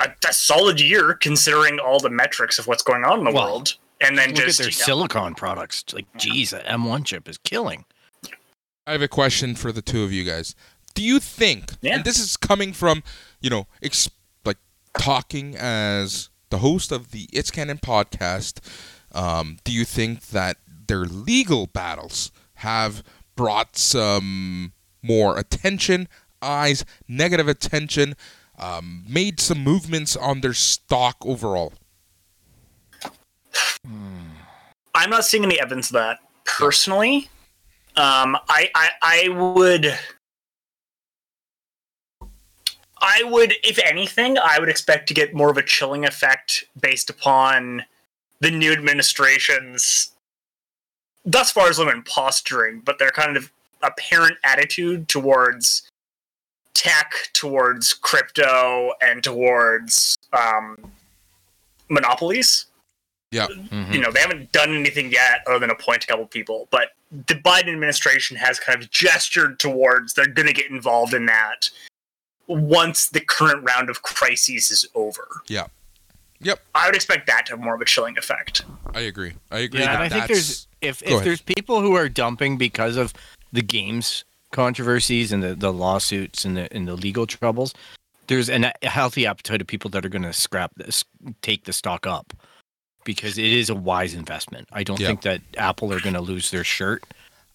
a, 0.00 0.10
a 0.28 0.32
solid 0.32 0.80
year 0.80 1.14
considering 1.14 1.78
all 1.78 2.00
the 2.00 2.10
metrics 2.10 2.58
of 2.58 2.66
what's 2.66 2.82
going 2.82 3.04
on 3.04 3.20
in 3.20 3.24
the 3.26 3.32
Well, 3.32 3.46
world. 3.46 3.74
And 4.00 4.18
then 4.18 4.30
Look 4.30 4.44
just 4.44 4.60
at 4.60 4.64
their 4.64 4.72
you 4.72 4.78
know, 4.78 4.84
silicon 4.84 5.34
products. 5.34 5.84
Like, 5.92 6.06
geez, 6.16 6.50
the 6.50 6.58
M1 6.58 7.04
chip 7.04 7.28
is 7.28 7.38
killing. 7.38 7.84
I 8.88 8.92
have 8.92 9.02
a 9.02 9.08
question 9.08 9.54
for 9.54 9.70
the 9.70 9.82
two 9.82 10.02
of 10.02 10.12
you 10.12 10.24
guys. 10.24 10.54
Do 10.94 11.02
you 11.02 11.20
think, 11.20 11.72
Yeah. 11.82 11.96
and 11.96 12.04
this 12.04 12.18
is 12.18 12.38
coming 12.38 12.72
from, 12.72 13.02
you 13.38 13.50
know, 13.50 13.66
ex- 13.82 14.08
like 14.46 14.56
talking 14.98 15.54
as 15.56 16.30
the 16.48 16.58
host 16.58 16.90
of 16.90 17.10
the 17.10 17.28
It's 17.30 17.50
Canon 17.50 17.76
podcast, 17.78 18.60
um, 19.12 19.58
do 19.62 19.72
you 19.72 19.84
think 19.84 20.28
that 20.28 20.56
their 20.86 21.04
legal 21.04 21.66
battles 21.66 22.30
have 22.54 23.02
brought 23.36 23.76
some 23.76 24.72
more 25.02 25.38
attention, 25.38 26.08
eyes, 26.40 26.82
negative 27.06 27.46
attention, 27.46 28.16
um, 28.58 29.04
made 29.06 29.38
some 29.38 29.62
movements 29.62 30.16
on 30.16 30.40
their 30.40 30.54
stock 30.54 31.16
overall. 31.26 31.74
I'm 34.94 35.10
not 35.10 35.26
seeing 35.26 35.44
any 35.44 35.60
evidence 35.60 35.88
of 35.90 35.94
that 35.94 36.20
personally. 36.46 37.28
Um, 37.98 38.36
I, 38.48 38.70
I 38.76 38.90
I 39.02 39.28
would 39.28 39.98
I 43.00 43.24
would, 43.24 43.54
if 43.64 43.76
anything, 43.84 44.38
I 44.38 44.60
would 44.60 44.68
expect 44.68 45.08
to 45.08 45.14
get 45.14 45.34
more 45.34 45.50
of 45.50 45.56
a 45.56 45.64
chilling 45.64 46.04
effect 46.04 46.62
based 46.80 47.10
upon 47.10 47.84
the 48.38 48.52
new 48.52 48.72
administration's 48.72 50.12
thus 51.26 51.50
far 51.50 51.68
as 51.68 51.80
limited 51.80 52.04
posturing, 52.04 52.82
but 52.84 53.00
their 53.00 53.10
kind 53.10 53.36
of 53.36 53.50
apparent 53.82 54.38
attitude 54.44 55.08
towards 55.08 55.90
tech, 56.74 57.12
towards 57.32 57.94
crypto, 57.94 58.92
and 59.02 59.24
towards 59.24 60.16
um, 60.32 60.92
monopolies 61.88 62.66
Yeah. 63.30 63.46
Mhm. 63.48 63.92
you 63.92 64.00
know 64.00 64.10
they 64.10 64.20
haven't 64.20 64.52
done 64.52 64.74
anything 64.74 65.12
yet 65.12 65.42
other 65.46 65.58
than 65.58 65.70
appoint 65.70 66.04
a 66.04 66.06
couple 66.06 66.26
people 66.26 66.66
but 66.70 66.92
the 67.26 67.34
biden 67.34 67.68
administration 67.68 68.36
has 68.38 68.58
kind 68.58 68.82
of 68.82 68.90
gestured 68.90 69.58
towards 69.58 70.14
they're 70.14 70.26
going 70.26 70.48
to 70.48 70.54
get 70.54 70.70
involved 70.70 71.12
in 71.12 71.26
that 71.26 71.68
once 72.46 73.10
the 73.10 73.20
current 73.20 73.62
round 73.64 73.90
of 73.90 74.02
crises 74.02 74.70
is 74.70 74.86
over 74.94 75.26
Yeah. 75.46 75.66
Yep. 76.40 76.60
i 76.74 76.86
would 76.86 76.94
expect 76.94 77.26
that 77.26 77.44
to 77.46 77.52
have 77.52 77.60
more 77.60 77.74
of 77.74 77.80
a 77.82 77.84
chilling 77.84 78.16
effect 78.16 78.62
I 78.94 79.00
agree. 79.02 79.34
I 79.50 79.58
agree. 79.58 79.80
Yeah, 79.80 79.92
and 79.92 80.02
I 80.02 80.08
think 80.08 80.26
there's 80.28 80.66
if 80.80 81.02
if 81.02 81.22
there's 81.22 81.42
people 81.42 81.82
who 81.82 81.94
are 81.94 82.08
dumping 82.08 82.56
because 82.56 82.96
of 82.96 83.12
the 83.52 83.60
games 83.60 84.24
controversies 84.50 85.30
and 85.30 85.42
the, 85.42 85.54
the 85.54 85.70
lawsuits 85.72 86.46
and 86.46 86.56
the 86.56 86.72
and 86.74 86.88
the 86.88 86.96
legal 86.96 87.26
troubles, 87.26 87.74
there's 88.28 88.48
an, 88.48 88.64
a 88.64 88.72
healthy 88.88 89.26
appetite 89.26 89.60
of 89.60 89.66
people 89.66 89.90
that 89.90 90.06
are 90.06 90.08
going 90.08 90.22
to 90.22 90.32
scrap 90.32 90.72
this, 90.76 91.04
take 91.42 91.64
the 91.64 91.72
stock 91.74 92.06
up, 92.06 92.32
because 93.08 93.38
it 93.38 93.46
is 93.46 93.70
a 93.70 93.74
wise 93.74 94.12
investment. 94.12 94.68
I 94.70 94.82
don't 94.82 95.00
Yeah. 95.00 95.06
think 95.06 95.22
that 95.22 95.40
Apple 95.56 95.90
are 95.94 95.98
going 96.00 96.12
to 96.12 96.20
lose 96.20 96.50
their 96.50 96.62
shirt 96.62 97.02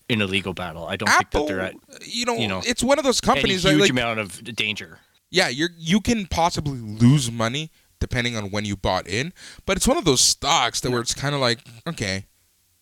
in 0.10 0.20
a 0.20 0.26
legal 0.26 0.56
battle. 0.56 0.88
I 0.88 0.96
don't 0.96 1.08
Apple, 1.08 1.46
think 1.46 1.48
that 1.50 1.54
they're 1.54 2.00
at 2.02 2.08
you 2.08 2.26
know, 2.26 2.36
you 2.38 2.48
know, 2.48 2.64
it's 2.66 2.82
one 2.82 2.98
of 2.98 3.06
those 3.06 3.22
any 3.24 3.28
companies 3.36 3.62
huge 3.62 3.74
that 3.76 3.80
like, 3.82 3.90
amount 3.92 4.20
of 4.20 4.44
danger. 4.56 4.98
yeah, 5.30 5.50
you're 5.50 5.70
you 5.78 6.02
can 6.02 6.26
possibly 6.26 6.80
lose 6.80 7.32
money 7.32 7.70
depending 8.00 8.36
on 8.36 8.50
when 8.50 8.66
you 8.66 8.76
bought 8.76 9.06
in, 9.08 9.32
but 9.68 9.78
it's 9.78 9.88
one 9.88 9.96
of 9.98 10.06
those 10.06 10.22
stocks 10.22 10.82
that 10.82 10.90
where 10.90 11.02
it's 11.02 11.14
kind 11.14 11.36
of 11.36 11.40
like, 11.40 11.60
okay, 11.88 12.26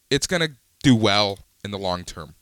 it's 0.10 0.28
gonna 0.28 0.48
do 0.82 0.96
well 0.96 1.40
in 1.66 1.72
the 1.72 1.78
long 1.78 2.06
term. 2.06 2.36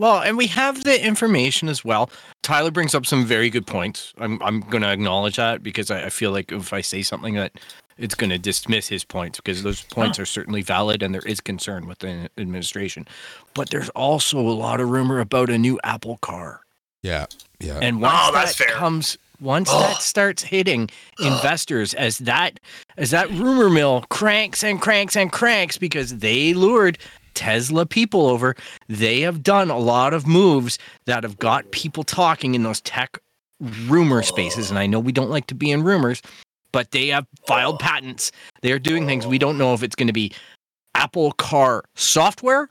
Well, 0.00 0.20
and 0.22 0.38
we 0.38 0.46
have 0.46 0.84
the 0.84 1.04
information 1.04 1.68
as 1.68 1.84
well. 1.84 2.08
Tyler 2.42 2.70
brings 2.70 2.94
up 2.94 3.04
some 3.04 3.26
very 3.26 3.50
good 3.50 3.66
points. 3.66 4.14
I'm 4.16 4.42
I'm 4.42 4.60
going 4.60 4.82
to 4.82 4.88
acknowledge 4.90 5.36
that 5.36 5.62
because 5.62 5.90
I, 5.90 6.06
I 6.06 6.08
feel 6.08 6.30
like 6.32 6.50
if 6.52 6.72
I 6.72 6.80
say 6.80 7.02
something 7.02 7.34
that 7.34 7.52
it's 7.98 8.14
going 8.14 8.30
to 8.30 8.38
dismiss 8.38 8.88
his 8.88 9.04
points 9.04 9.38
because 9.40 9.62
those 9.62 9.82
points 9.82 10.18
are 10.18 10.24
certainly 10.24 10.62
valid 10.62 11.02
and 11.02 11.12
there 11.14 11.26
is 11.26 11.38
concern 11.38 11.86
with 11.86 11.98
the 11.98 12.30
administration. 12.38 13.06
But 13.52 13.68
there's 13.68 13.90
also 13.90 14.38
a 14.40 14.56
lot 14.56 14.80
of 14.80 14.88
rumor 14.88 15.20
about 15.20 15.50
a 15.50 15.58
new 15.58 15.78
Apple 15.84 16.16
car. 16.22 16.62
Yeah, 17.02 17.26
yeah, 17.58 17.78
And 17.82 18.00
once 18.00 18.14
Oh, 18.18 18.32
that's 18.32 18.56
that 18.56 18.64
fair. 18.68 18.74
comes 18.74 19.18
once 19.38 19.68
Oh. 19.70 19.80
that 19.80 20.00
starts 20.00 20.42
hitting 20.42 20.88
investors 21.18 21.92
as 21.94 22.18
that 22.18 22.58
as 22.96 23.10
that 23.10 23.28
rumor 23.30 23.68
mill 23.68 24.04
cranks 24.08 24.64
and 24.64 24.80
cranks 24.80 25.14
and 25.14 25.30
cranks 25.30 25.76
because 25.76 26.18
they 26.18 26.54
lured 26.54 26.96
Tesla 27.34 27.86
people 27.86 28.26
over, 28.26 28.54
they 28.88 29.20
have 29.20 29.42
done 29.42 29.70
a 29.70 29.78
lot 29.78 30.12
of 30.14 30.26
moves 30.26 30.78
that 31.06 31.22
have 31.22 31.38
got 31.38 31.70
people 31.70 32.02
talking 32.04 32.54
in 32.54 32.62
those 32.62 32.80
tech 32.80 33.18
rumor 33.86 34.22
spaces 34.22 34.70
and 34.70 34.78
I 34.78 34.86
know 34.86 34.98
we 35.00 35.12
don't 35.12 35.30
like 35.30 35.46
to 35.48 35.54
be 35.54 35.70
in 35.70 35.82
rumors, 35.82 36.22
but 36.72 36.90
they 36.92 37.08
have 37.08 37.26
filed 37.46 37.78
patents. 37.78 38.32
They're 38.62 38.78
doing 38.78 39.06
things 39.06 39.26
we 39.26 39.38
don't 39.38 39.58
know 39.58 39.74
if 39.74 39.82
it's 39.82 39.94
going 39.96 40.06
to 40.06 40.12
be 40.12 40.32
Apple 40.94 41.32
car 41.32 41.84
software 41.94 42.70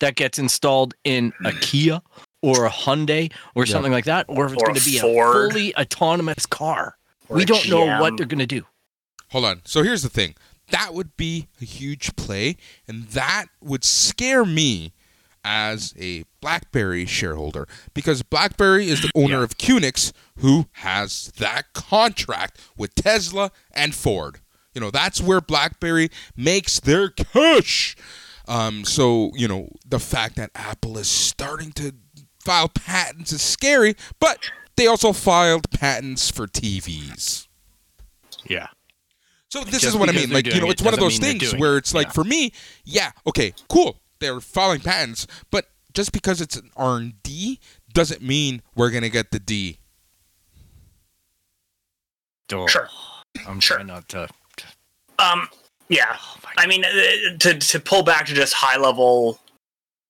that 0.00 0.14
gets 0.16 0.38
installed 0.38 0.94
in 1.04 1.32
a 1.44 1.52
Kia 1.52 2.00
or 2.42 2.64
a 2.64 2.70
Hyundai 2.70 3.30
or 3.54 3.64
Yeah. 3.66 3.72
something 3.72 3.92
like 3.92 4.06
that, 4.06 4.24
or 4.28 4.46
if 4.46 4.52
it's 4.54 4.62
Or 4.62 4.66
going 4.68 4.78
to 4.78 4.84
be 4.84 4.98
Ford. 4.98 5.46
a 5.46 5.50
fully 5.50 5.76
autonomous 5.76 6.46
car. 6.46 6.96
Or 7.28 7.36
we 7.36 7.44
don't 7.44 7.68
know 7.68 8.00
what 8.00 8.16
they're 8.16 8.24
going 8.26 8.38
to 8.38 8.46
do. 8.46 8.64
Hold 9.28 9.44
on. 9.44 9.60
So 9.64 9.82
here's 9.82 10.02
the 10.02 10.08
thing. 10.08 10.34
That 10.70 10.94
would 10.94 11.16
be 11.16 11.48
a 11.60 11.64
huge 11.64 12.14
play, 12.16 12.56
and 12.88 13.04
that 13.08 13.46
would 13.60 13.84
scare 13.84 14.44
me 14.44 14.92
as 15.42 15.94
a 15.98 16.24
BlackBerry 16.40 17.06
shareholder 17.06 17.66
because 17.94 18.22
BlackBerry 18.22 18.88
is 18.88 19.00
the 19.00 19.10
owner 19.14 19.38
Yeah. 19.38 19.42
of 19.44 19.56
QNX, 19.58 20.12
who 20.38 20.66
has 20.72 21.32
that 21.38 21.72
contract 21.72 22.60
with 22.76 22.94
Tesla 22.94 23.50
and 23.72 23.94
Ford. 23.94 24.40
You 24.74 24.80
know, 24.80 24.90
that's 24.90 25.20
where 25.20 25.40
BlackBerry 25.40 26.10
makes 26.36 26.78
their 26.80 27.08
cash. 27.08 27.96
Um, 28.46 28.84
so 28.84 29.30
you 29.34 29.48
know, 29.48 29.68
the 29.88 29.98
fact 29.98 30.36
that 30.36 30.50
Apple 30.54 30.98
is 30.98 31.08
starting 31.08 31.72
to 31.72 31.94
file 32.44 32.68
patents 32.68 33.32
is 33.32 33.42
scary, 33.42 33.94
but 34.18 34.38
they 34.76 34.86
also 34.86 35.12
filed 35.12 35.70
patents 35.70 36.30
for 36.30 36.46
TVs. 36.46 37.48
Yeah. 38.46 38.68
So 39.50 39.64
this 39.64 39.84
is 39.84 39.96
what 39.96 40.08
I 40.08 40.12
mean. 40.12 40.30
Like 40.30 40.46
you 40.46 40.52
doing 40.52 40.62
know, 40.64 40.68
it 40.68 40.72
it's 40.74 40.82
one 40.82 40.94
of 40.94 41.00
those 41.00 41.18
doesn't 41.18 41.28
mean 41.28 41.38
they're 41.38 41.48
things 41.50 41.60
where 41.60 41.76
it's 41.76 41.92
like 41.92 42.06
Yeah. 42.08 42.12
for 42.12 42.24
me, 42.24 42.52
yeah, 42.84 43.10
okay, 43.26 43.52
cool. 43.68 44.00
They're 44.20 44.40
filing 44.40 44.80
patents, 44.80 45.26
but 45.50 45.66
just 45.92 46.12
because 46.12 46.40
it's 46.40 46.56
an 46.56 46.70
R 46.76 46.98
and 46.98 47.20
D 47.22 47.58
doesn't 47.92 48.22
mean 48.22 48.62
we're 48.76 48.90
gonna 48.90 49.08
get 49.08 49.30
the 49.32 49.40
D. 49.40 49.78
Oh, 52.52 52.66
Sure. 52.66 52.88
I'm 53.46 53.60
Sure. 53.60 53.76
trying 53.78 53.86
not 53.88 54.08
to. 54.10 54.28
um 55.18 55.48
yeah 55.88 56.16
Oh 56.18 56.36
I 56.56 56.66
mean, 56.66 56.84
uh, 56.84 57.36
to 57.38 57.58
to 57.58 57.80
pull 57.80 58.02
back 58.02 58.26
to 58.26 58.34
just 58.34 58.54
high 58.54 58.76
level. 58.78 59.40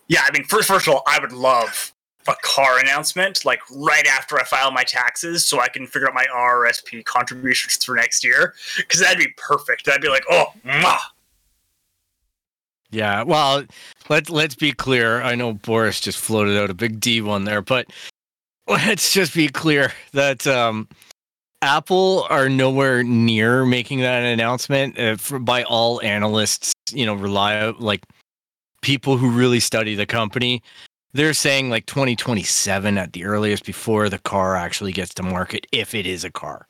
Yeah, 0.08 0.22
I 0.26 0.30
mean, 0.32 0.44
first 0.44 0.68
first 0.68 0.86
of 0.88 0.94
all, 0.94 1.02
I 1.06 1.18
would 1.18 1.32
love 1.32 1.92
a 2.28 2.34
car 2.42 2.78
announcement 2.78 3.44
like 3.44 3.60
right 3.70 4.06
after 4.06 4.38
I 4.38 4.44
file 4.44 4.70
my 4.70 4.84
taxes, 4.84 5.46
so 5.46 5.60
I 5.60 5.68
can 5.68 5.86
figure 5.86 6.08
out 6.08 6.14
my 6.14 6.26
RRSP 6.34 7.04
contributions 7.04 7.84
for 7.84 7.94
next 7.94 8.24
year. 8.24 8.54
Because 8.76 9.00
that'd 9.00 9.18
be 9.18 9.32
perfect. 9.36 9.86
That'd 9.86 10.02
be 10.02 10.08
like, 10.08 10.24
oh, 10.30 10.46
mwah. 10.64 10.98
Yeah, 12.90 13.22
well, 13.22 13.64
let's 14.08 14.30
let's 14.30 14.56
be 14.56 14.72
clear. 14.72 15.22
I 15.22 15.36
know 15.36 15.52
Boris 15.52 16.00
just 16.00 16.18
floated 16.18 16.60
out 16.60 16.70
a 16.70 16.74
big 16.74 16.98
D 16.98 17.20
one 17.20 17.44
there, 17.44 17.62
but 17.62 17.86
let's 18.66 19.12
just 19.12 19.32
be 19.32 19.48
clear 19.48 19.92
that 20.12 20.44
um, 20.46 20.88
Apple 21.62 22.26
are 22.30 22.48
nowhere 22.48 23.04
near 23.04 23.64
making 23.64 24.00
that 24.00 24.24
announcement. 24.24 24.98
Uh, 24.98 25.16
for, 25.16 25.38
by 25.38 25.62
all 25.64 26.02
analysts, 26.02 26.72
you 26.90 27.06
know, 27.06 27.14
rely 27.14 27.68
like 27.78 28.04
people 28.82 29.16
who 29.16 29.30
really 29.30 29.60
study 29.60 29.94
the 29.94 30.06
company. 30.06 30.62
They're 31.12 31.34
saying 31.34 31.70
like 31.70 31.86
2027 31.86 32.96
at 32.98 33.12
the 33.12 33.24
earliest 33.24 33.64
before 33.64 34.08
the 34.08 34.18
car 34.18 34.54
actually 34.56 34.92
gets 34.92 35.12
to 35.14 35.22
market, 35.22 35.66
if 35.72 35.94
it 35.94 36.06
is 36.06 36.24
a 36.24 36.30
car. 36.30 36.66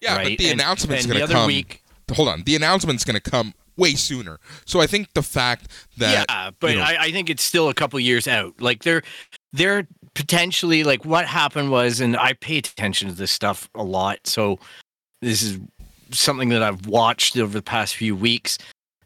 Yeah, 0.00 0.16
right? 0.16 0.24
but 0.36 0.38
the 0.38 0.50
And- 0.50 0.60
announcement's 0.60 1.06
the 1.06 1.22
other 1.22 1.34
come. 1.34 1.46
week, 1.46 1.82
Hold 2.14 2.28
on, 2.28 2.42
the 2.44 2.54
announcement's 2.54 3.04
gonna 3.04 3.18
come 3.20 3.52
way 3.76 3.94
sooner. 3.94 4.38
So 4.64 4.80
I 4.80 4.86
think 4.86 5.12
the 5.14 5.22
fact 5.24 5.66
that 5.98 6.26
yeah, 6.28 6.50
but 6.60 6.70
you 6.70 6.76
know- 6.76 6.82
I, 6.84 6.96
I 7.06 7.10
think 7.12 7.28
it's 7.28 7.42
still 7.42 7.68
a 7.68 7.74
couple 7.74 7.98
years 8.00 8.28
out. 8.28 8.60
Like 8.60 8.84
they're 8.84 9.02
they're 9.52 9.86
potentially 10.14 10.84
like 10.84 11.04
what 11.04 11.26
happened 11.26 11.70
was, 11.72 12.00
and 12.00 12.16
I 12.16 12.34
pay 12.34 12.58
attention 12.58 13.08
to 13.08 13.14
this 13.14 13.32
stuff 13.32 13.68
a 13.74 13.82
lot. 13.82 14.24
So 14.26 14.58
this 15.20 15.42
is 15.42 15.58
something 16.12 16.48
that 16.50 16.62
I've 16.62 16.86
watched 16.86 17.36
over 17.36 17.52
the 17.52 17.60
past 17.62 17.96
few 17.96 18.14
weeks, 18.14 18.56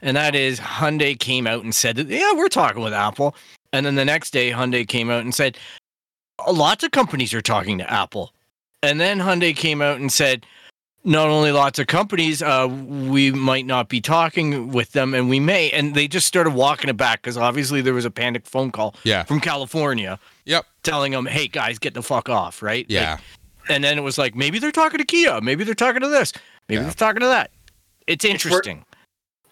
and 0.02 0.16
that 0.18 0.34
is 0.34 0.60
Hyundai 0.60 1.18
came 1.18 1.46
out 1.46 1.64
and 1.64 1.74
said 1.74 1.96
that 1.96 2.06
yeah, 2.08 2.32
we're 2.34 2.48
talking 2.48 2.82
with 2.82 2.92
Apple, 2.92 3.34
and 3.72 3.84
then 3.86 3.94
the 3.94 4.04
next 4.04 4.30
day 4.32 4.50
Hyundai 4.50 4.86
came 4.86 5.10
out 5.10 5.22
and 5.22 5.34
said 5.34 5.56
lots 6.50 6.84
of 6.84 6.90
companies 6.90 7.34
are 7.34 7.42
talking 7.42 7.78
to 7.78 7.90
Apple, 7.92 8.32
and 8.82 9.00
then 9.00 9.18
Hyundai 9.18 9.54
came 9.54 9.82
out 9.82 10.00
and 10.00 10.12
said 10.12 10.46
not 11.02 11.28
only 11.28 11.50
lots 11.50 11.78
of 11.78 11.86
companies, 11.86 12.42
uh, 12.42 12.68
we 12.68 13.30
might 13.30 13.64
not 13.64 13.88
be 13.88 14.02
talking 14.02 14.68
with 14.68 14.92
them, 14.92 15.14
and 15.14 15.30
we 15.30 15.40
may. 15.40 15.70
And 15.70 15.94
they 15.94 16.06
just 16.06 16.26
started 16.26 16.50
walking 16.50 16.90
it 16.90 16.96
back 16.96 17.22
because 17.22 17.38
obviously 17.38 17.80
there 17.80 17.94
was 17.94 18.04
a 18.04 18.10
panic 18.10 18.46
phone 18.46 18.70
call 18.70 18.94
yeah, 19.04 19.22
from 19.22 19.40
California 19.40 20.18
yep, 20.44 20.66
telling 20.82 21.12
them, 21.12 21.26
"Hey 21.26 21.48
guys, 21.48 21.78
get 21.78 21.94
the 21.94 22.02
fuck 22.02 22.28
off!" 22.28 22.62
Right? 22.62 22.84
Like, 22.84 22.90
yeah, 22.90 23.18
and 23.68 23.82
then 23.82 23.96
it 23.96 24.02
was 24.02 24.18
like 24.18 24.34
maybe 24.34 24.58
they're 24.58 24.72
talking 24.72 24.98
to 24.98 25.04
Kia, 25.04 25.40
maybe 25.40 25.64
they're 25.64 25.74
talking 25.74 26.02
to 26.02 26.08
this, 26.08 26.32
maybe 26.68 26.80
Yeah. 26.80 26.84
they're 26.84 26.92
talking 26.94 27.20
to 27.20 27.28
that. 27.28 27.50
It's 28.06 28.24
wor- 28.24 28.32
interesting. 28.32 28.84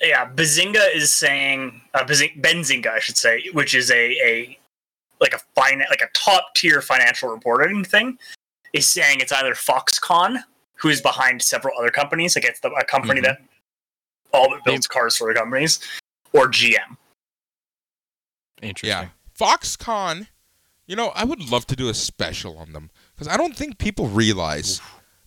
Yeah. 0.00 0.28
Bazinga 0.30 0.94
is 0.94 1.10
saying 1.12 1.80
uh, 1.94 2.04
Bazing- 2.04 2.40
Benzinga, 2.40 2.88
I 2.88 2.98
should 3.00 3.16
say, 3.16 3.44
which 3.52 3.74
is 3.74 3.90
a 3.90 4.10
a 4.24 4.58
like 5.20 5.32
a 5.34 5.38
fine 5.54 5.78
like 5.90 6.02
a 6.02 6.08
top 6.14 6.54
tier 6.54 6.80
financial 6.80 7.28
reporting 7.30 7.84
thing, 7.84 8.18
is 8.72 8.86
saying 8.86 9.20
it's 9.20 9.32
either 9.32 9.54
Foxconn, 9.54 10.42
who 10.74 10.88
is 10.88 11.00
behind 11.00 11.42
several 11.42 11.76
other 11.78 11.90
companies, 11.90 12.36
like 12.36 12.44
it's 12.44 12.60
the, 12.60 12.70
a 12.70 12.84
company 12.84 13.20
Mhm. 13.20 13.24
that 13.24 13.38
all 14.32 14.48
but 14.50 14.64
builds 14.64 14.86
cars 14.86 15.16
for 15.16 15.32
the 15.32 15.38
companies, 15.38 15.80
or 16.32 16.46
GM. 16.48 16.96
Interesting. 18.62 18.88
yeah. 18.88 19.08
Foxconn 19.38 20.28
You 20.86 20.96
know, 20.96 21.08
I 21.14 21.24
would 21.24 21.50
love 21.50 21.66
to 21.66 21.76
do 21.76 21.88
a 21.90 21.94
special 21.94 22.56
on 22.58 22.72
them 22.72 22.90
because 23.14 23.28
I 23.28 23.36
don't 23.36 23.54
think 23.56 23.78
people 23.78 24.08
realize 24.08 24.80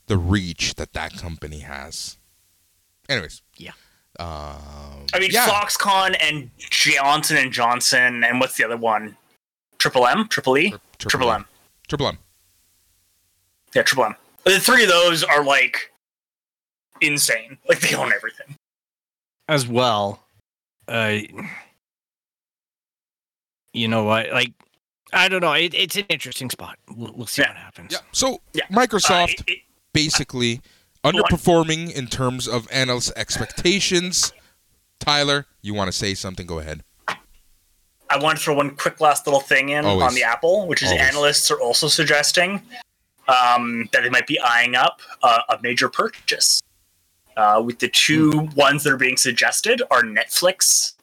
the 0.07 0.17
reach 0.17 0.73
that 0.75 0.93
that 0.93 1.13
company 1.17 1.59
has. 1.59 2.17
Anyways. 3.07 3.41
Yeah. 3.57 3.73
Um, 4.21 5.05
I 5.13 5.19
mean, 5.19 5.31
yeah. 5.31 5.47
Foxconn 5.47 6.15
and 6.21 6.49
Johnson 6.59 7.37
and 7.37 7.51
Johnson, 7.51 8.23
and 8.23 8.39
what's 8.39 8.55
the 8.57 8.63
other 8.63 8.77
one? 8.77 9.17
Triple 9.79 10.05
M, 10.07 10.27
Triple 10.27 10.57
E, 10.57 10.69
Tri- 10.69 10.79
Triple 11.09 11.31
M. 11.31 11.45
Triple 11.87 12.07
M. 12.07 12.17
Yeah, 13.75 13.81
Triple 13.83 14.05
M. 14.05 14.15
The 14.45 14.59
three 14.59 14.83
of 14.83 14.89
those 14.89 15.23
are 15.23 15.43
like 15.43 15.91
insane. 17.01 17.57
Like 17.67 17.79
they 17.81 17.95
own 17.95 18.11
everything. 18.13 18.55
as 19.49 19.67
well. 19.67 20.23
Uh, 20.87 21.17
you 23.73 23.87
know 23.87 24.03
what? 24.03 24.29
Like, 24.31 24.51
I 25.13 25.27
don't 25.27 25.41
know. 25.41 25.53
It, 25.53 25.73
it's 25.73 25.95
an 25.95 26.05
interesting 26.09 26.49
spot. 26.49 26.77
We'll, 26.95 27.11
we'll 27.13 27.27
see 27.27 27.41
Yeah. 27.41 27.49
what 27.49 27.57
happens. 27.57 27.91
Yeah. 27.93 27.99
So 28.11 28.41
Yeah. 28.53 28.65
Microsoft 28.71 29.39
Uh, 29.39 29.43
it- 29.47 29.51
it- 29.51 29.59
basically 29.93 30.55
on. 30.55 30.61
Underperforming 31.03 31.93
in 31.93 32.07
terms 32.07 32.47
of 32.47 32.67
analyst 32.71 33.11
expectations. 33.15 34.33
Tyler, 34.99 35.45
you 35.61 35.73
want 35.73 35.87
to 35.87 35.91
say 35.91 36.13
something? 36.13 36.45
Go 36.45 36.59
ahead. 36.59 36.83
I 37.07 38.17
want 38.19 38.37
to 38.37 38.43
throw 38.43 38.55
one 38.55 38.75
quick 38.75 38.99
last 38.99 39.25
little 39.25 39.39
thing 39.39 39.69
in 39.69 39.85
Always. 39.85 40.07
on 40.07 40.15
the 40.15 40.23
Apple, 40.23 40.67
which 40.67 40.81
is 40.83 40.89
Always. 40.89 41.01
analysts 41.07 41.49
are 41.49 41.59
also 41.61 41.87
suggesting 41.87 42.61
um, 43.27 43.87
that 43.93 44.03
they 44.03 44.09
might 44.09 44.27
be 44.27 44.39
eyeing 44.41 44.75
up 44.75 45.01
uh, 45.23 45.41
a 45.49 45.57
major 45.61 45.87
purchase. 45.89 46.61
Uh, 47.37 47.61
with 47.65 47.79
the 47.79 47.87
two 47.87 48.31
Hmm. 48.31 48.55
ones 48.55 48.83
that 48.83 48.91
are 48.91 48.97
being 48.97 49.15
suggested 49.15 49.81
are 49.89 50.01
Netflix 50.03 50.93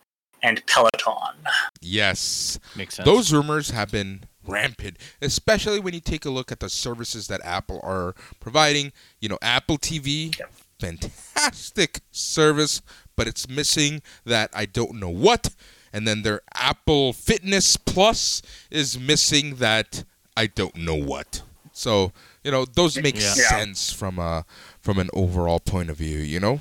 and 0.42 0.64
Peloton. 0.66 1.34
Yes. 1.80 2.60
Makes 2.76 2.96
sense. 2.96 3.06
Those 3.06 3.32
rumors 3.32 3.70
have 3.70 3.90
been 3.90 4.24
rampant, 4.48 4.96
especially 5.22 5.78
when 5.80 5.94
you 5.94 6.00
take 6.00 6.24
a 6.24 6.30
look 6.30 6.50
at 6.50 6.60
the 6.60 6.68
services 6.68 7.28
that 7.28 7.40
Apple 7.44 7.80
are 7.82 8.14
providing. 8.40 8.92
You 9.20 9.28
know, 9.28 9.38
Apple 9.42 9.78
TV, 9.78 10.34
fantastic 10.80 12.00
service, 12.10 12.82
but 13.16 13.26
it's 13.28 13.48
missing 13.48 14.02
that 14.24 14.50
I 14.54 14.66
don't 14.66 14.94
know 14.94 15.08
what. 15.10 15.50
And 15.92 16.06
then 16.06 16.22
their 16.22 16.42
Apple 16.54 17.12
Fitness 17.12 17.76
Plus 17.76 18.42
is 18.70 18.98
missing 18.98 19.56
that 19.56 20.04
I 20.36 20.46
don't 20.46 20.76
know 20.76 20.94
what. 20.94 21.42
So, 21.72 22.12
you 22.44 22.50
know, 22.50 22.64
those 22.64 23.00
make. 23.00 23.14
Yeah. 23.16 23.32
sense 23.32 23.92
from 23.92 24.18
a 24.18 24.44
from 24.80 24.98
an 24.98 25.08
overall 25.12 25.60
point 25.60 25.90
of 25.90 25.96
view, 25.96 26.18
you 26.18 26.40
know? 26.40 26.60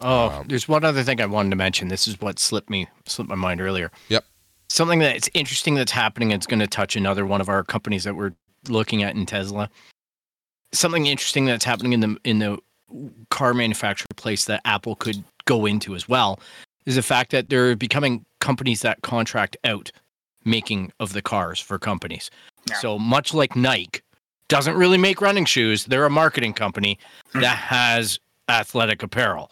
Oh, 0.00 0.28
Um, 0.28 0.48
there's 0.48 0.68
one 0.68 0.84
other 0.84 1.02
thing 1.02 1.20
I 1.20 1.26
wanted 1.26 1.50
to 1.50 1.56
mention. 1.56 1.88
This 1.88 2.06
is 2.06 2.20
what 2.20 2.38
slipped 2.38 2.68
me 2.68 2.88
slipped 3.06 3.30
my 3.30 3.34
mind 3.36 3.60
earlier. 3.60 3.90
Yep. 4.08 4.24
Something 4.68 4.98
that's 4.98 5.30
interesting 5.34 5.74
that's 5.74 5.92
happening. 5.92 6.30
It's 6.32 6.46
going 6.46 6.60
to 6.60 6.66
touch 6.66 6.96
another 6.96 7.24
one 7.24 7.40
of 7.40 7.48
our 7.48 7.62
companies 7.62 8.04
that 8.04 8.14
we're 8.16 8.32
looking 8.68 9.02
at 9.02 9.14
in 9.14 9.24
Tesla. 9.26 9.70
Something 10.72 11.06
interesting 11.06 11.44
that's 11.46 11.64
happening 11.64 11.92
in 11.92 12.00
the 12.00 12.16
in 12.24 12.38
the 12.40 12.58
car 13.30 13.54
manufacturer 13.54 14.06
place 14.16 14.44
that 14.46 14.60
Apple 14.64 14.96
could 14.96 15.22
go 15.44 15.66
into 15.66 15.94
as 15.94 16.08
well 16.08 16.40
is 16.84 16.96
the 16.96 17.02
fact 17.02 17.30
that 17.32 17.48
they're 17.48 17.74
becoming 17.76 18.24
companies 18.40 18.80
that 18.82 19.02
contract 19.02 19.56
out 19.64 19.90
making 20.44 20.92
of 21.00 21.12
the 21.12 21.22
cars 21.22 21.58
for 21.60 21.78
companies. 21.78 22.30
Yeah. 22.68 22.76
So 22.76 22.98
much 22.98 23.34
like 23.34 23.56
Nike 23.56 24.00
doesn't 24.48 24.76
really 24.76 24.98
make 24.98 25.20
running 25.20 25.44
shoes, 25.44 25.84
they're 25.86 26.06
a 26.06 26.10
marketing 26.10 26.52
company 26.52 26.98
Hmm. 27.32 27.40
that 27.40 27.56
has 27.56 28.20
athletic 28.48 29.02
apparel. 29.02 29.50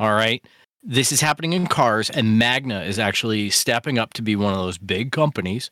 All 0.00 0.14
right. 0.14 0.44
This 0.82 1.12
is 1.12 1.20
happening 1.20 1.52
in 1.52 1.66
cars, 1.68 2.10
and 2.10 2.38
Magna 2.38 2.82
is 2.82 2.98
actually 2.98 3.50
stepping 3.50 3.98
up 3.98 4.14
to 4.14 4.22
be 4.22 4.34
one 4.34 4.52
of 4.52 4.58
those 4.58 4.78
big 4.78 5.12
companies 5.12 5.70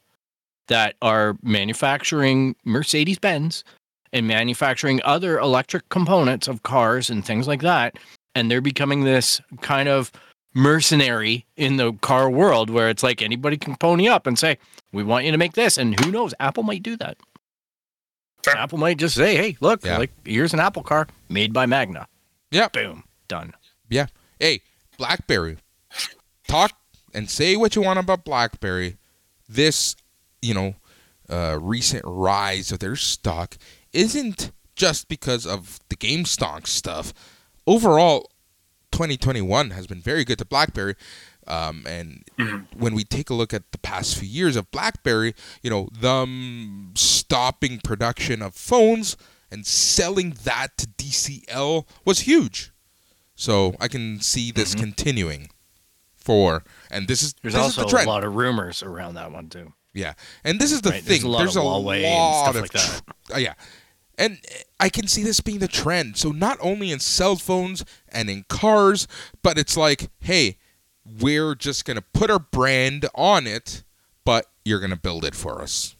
that 0.68 0.94
are 1.02 1.36
manufacturing 1.42 2.54
Mercedes 2.64 3.18
Benz 3.18 3.64
and 4.12 4.28
manufacturing 4.28 5.00
other 5.04 5.38
electric 5.38 5.88
components 5.88 6.46
of 6.46 6.62
cars 6.62 7.10
and 7.10 7.24
things 7.24 7.48
like 7.48 7.60
that. 7.62 7.96
And 8.36 8.48
they're 8.50 8.60
becoming 8.60 9.02
this 9.02 9.40
kind 9.62 9.88
of 9.88 10.12
mercenary 10.54 11.44
in 11.56 11.76
the 11.76 11.92
car 11.94 12.30
world 12.30 12.70
where 12.70 12.88
it's 12.88 13.02
like 13.02 13.20
anybody 13.20 13.56
can 13.56 13.74
pony 13.76 14.08
up 14.08 14.26
and 14.28 14.38
say, 14.38 14.58
We 14.92 15.02
want 15.02 15.24
you 15.24 15.32
to 15.32 15.38
make 15.38 15.54
this. 15.54 15.76
And 15.76 15.98
who 15.98 16.12
knows? 16.12 16.34
Apple 16.38 16.62
might 16.62 16.82
do 16.84 16.96
that. 16.98 17.16
Fair. 18.44 18.56
Apple 18.56 18.78
might 18.78 18.98
just 18.98 19.16
say, 19.16 19.36
Hey, 19.36 19.56
look, 19.60 19.84
Yeah. 19.84 19.98
like 19.98 20.10
here's 20.24 20.54
an 20.54 20.60
Apple 20.60 20.82
car 20.84 21.08
made 21.28 21.52
by 21.52 21.66
Magna. 21.66 22.06
Yeah. 22.52 22.68
Boom. 22.68 23.02
Done. 23.26 23.54
Yeah. 23.88 24.06
Hey, 24.38 24.62
BlackBerry. 25.00 25.56
Talk 26.46 26.72
and 27.14 27.30
say 27.30 27.56
what 27.56 27.74
you 27.74 27.80
want 27.80 27.98
about 27.98 28.22
BlackBerry. 28.22 28.98
This, 29.48 29.96
you 30.42 30.52
know, 30.52 30.74
uh, 31.30 31.58
recent 31.58 32.02
rise 32.04 32.70
of 32.70 32.80
their 32.80 32.96
stock 32.96 33.56
isn't 33.94 34.52
just 34.76 35.08
because 35.08 35.46
of 35.46 35.80
the 35.88 35.96
GameStop 35.96 36.66
stuff. 36.66 37.14
Overall, 37.66 38.30
2021 38.92 39.70
has 39.70 39.86
been 39.86 40.02
very 40.02 40.22
good 40.22 40.38
to 40.38 40.44
BlackBerry. 40.44 40.96
Um, 41.46 41.84
and 41.86 42.22
when 42.76 42.94
we 42.94 43.02
take 43.02 43.30
a 43.30 43.34
look 43.34 43.54
at 43.54 43.72
the 43.72 43.78
past 43.78 44.18
few 44.18 44.28
years 44.28 44.54
of 44.54 44.70
BlackBerry, 44.70 45.34
you 45.62 45.70
know, 45.70 45.88
them 45.98 46.92
stopping 46.94 47.80
production 47.82 48.42
of 48.42 48.54
phones 48.54 49.16
and 49.50 49.66
selling 49.66 50.36
that 50.44 50.76
to 50.76 50.86
TCL 50.86 51.86
was 52.04 52.20
huge. 52.20 52.70
So 53.40 53.74
I 53.80 53.88
can 53.88 54.20
see 54.20 54.50
this 54.50 54.74
continuing 54.74 55.48
for, 56.14 56.62
and 56.90 57.08
this 57.08 57.22
is 57.22 57.32
There's 57.40 57.54
this 57.54 57.62
also 57.62 57.86
is 57.86 57.90
the 57.92 58.04
a 58.04 58.06
lot 58.06 58.22
of 58.22 58.34
rumors 58.36 58.82
around 58.82 59.14
that 59.14 59.32
one 59.32 59.48
too. 59.48 59.72
Yeah, 59.94 60.12
and 60.44 60.60
this 60.60 60.72
is 60.72 60.82
the 60.82 60.90
Right, 60.90 61.02
there's 61.02 61.22
thing. 61.22 61.26
a 61.30 61.32
lot 61.32 61.38
There's 61.38 61.56
of 61.56 61.62
a 61.62 61.66
lot 61.66 61.78
of 62.54 62.60
like 62.60 62.70
that. 62.72 63.02
tr- 63.28 63.34
uh, 63.36 63.38
yeah, 63.38 63.54
and 64.18 64.38
I 64.78 64.90
can 64.90 65.06
see 65.08 65.22
this 65.22 65.40
being 65.40 65.58
the 65.58 65.68
trend. 65.68 66.18
So 66.18 66.32
not 66.32 66.58
only 66.60 66.92
in 66.92 67.00
cell 67.00 67.34
phones 67.36 67.82
and 68.10 68.28
in 68.28 68.44
cars, 68.50 69.08
but 69.42 69.56
it's 69.56 69.74
like, 69.74 70.10
hey, 70.20 70.58
we're 71.18 71.54
just 71.54 71.86
gonna 71.86 72.02
put 72.12 72.30
our 72.30 72.38
brand 72.40 73.08
on 73.14 73.46
it, 73.46 73.84
but 74.26 74.44
you're 74.66 74.80
gonna 74.80 74.96
build 74.98 75.24
it 75.24 75.34
for 75.34 75.62
us. 75.62 75.96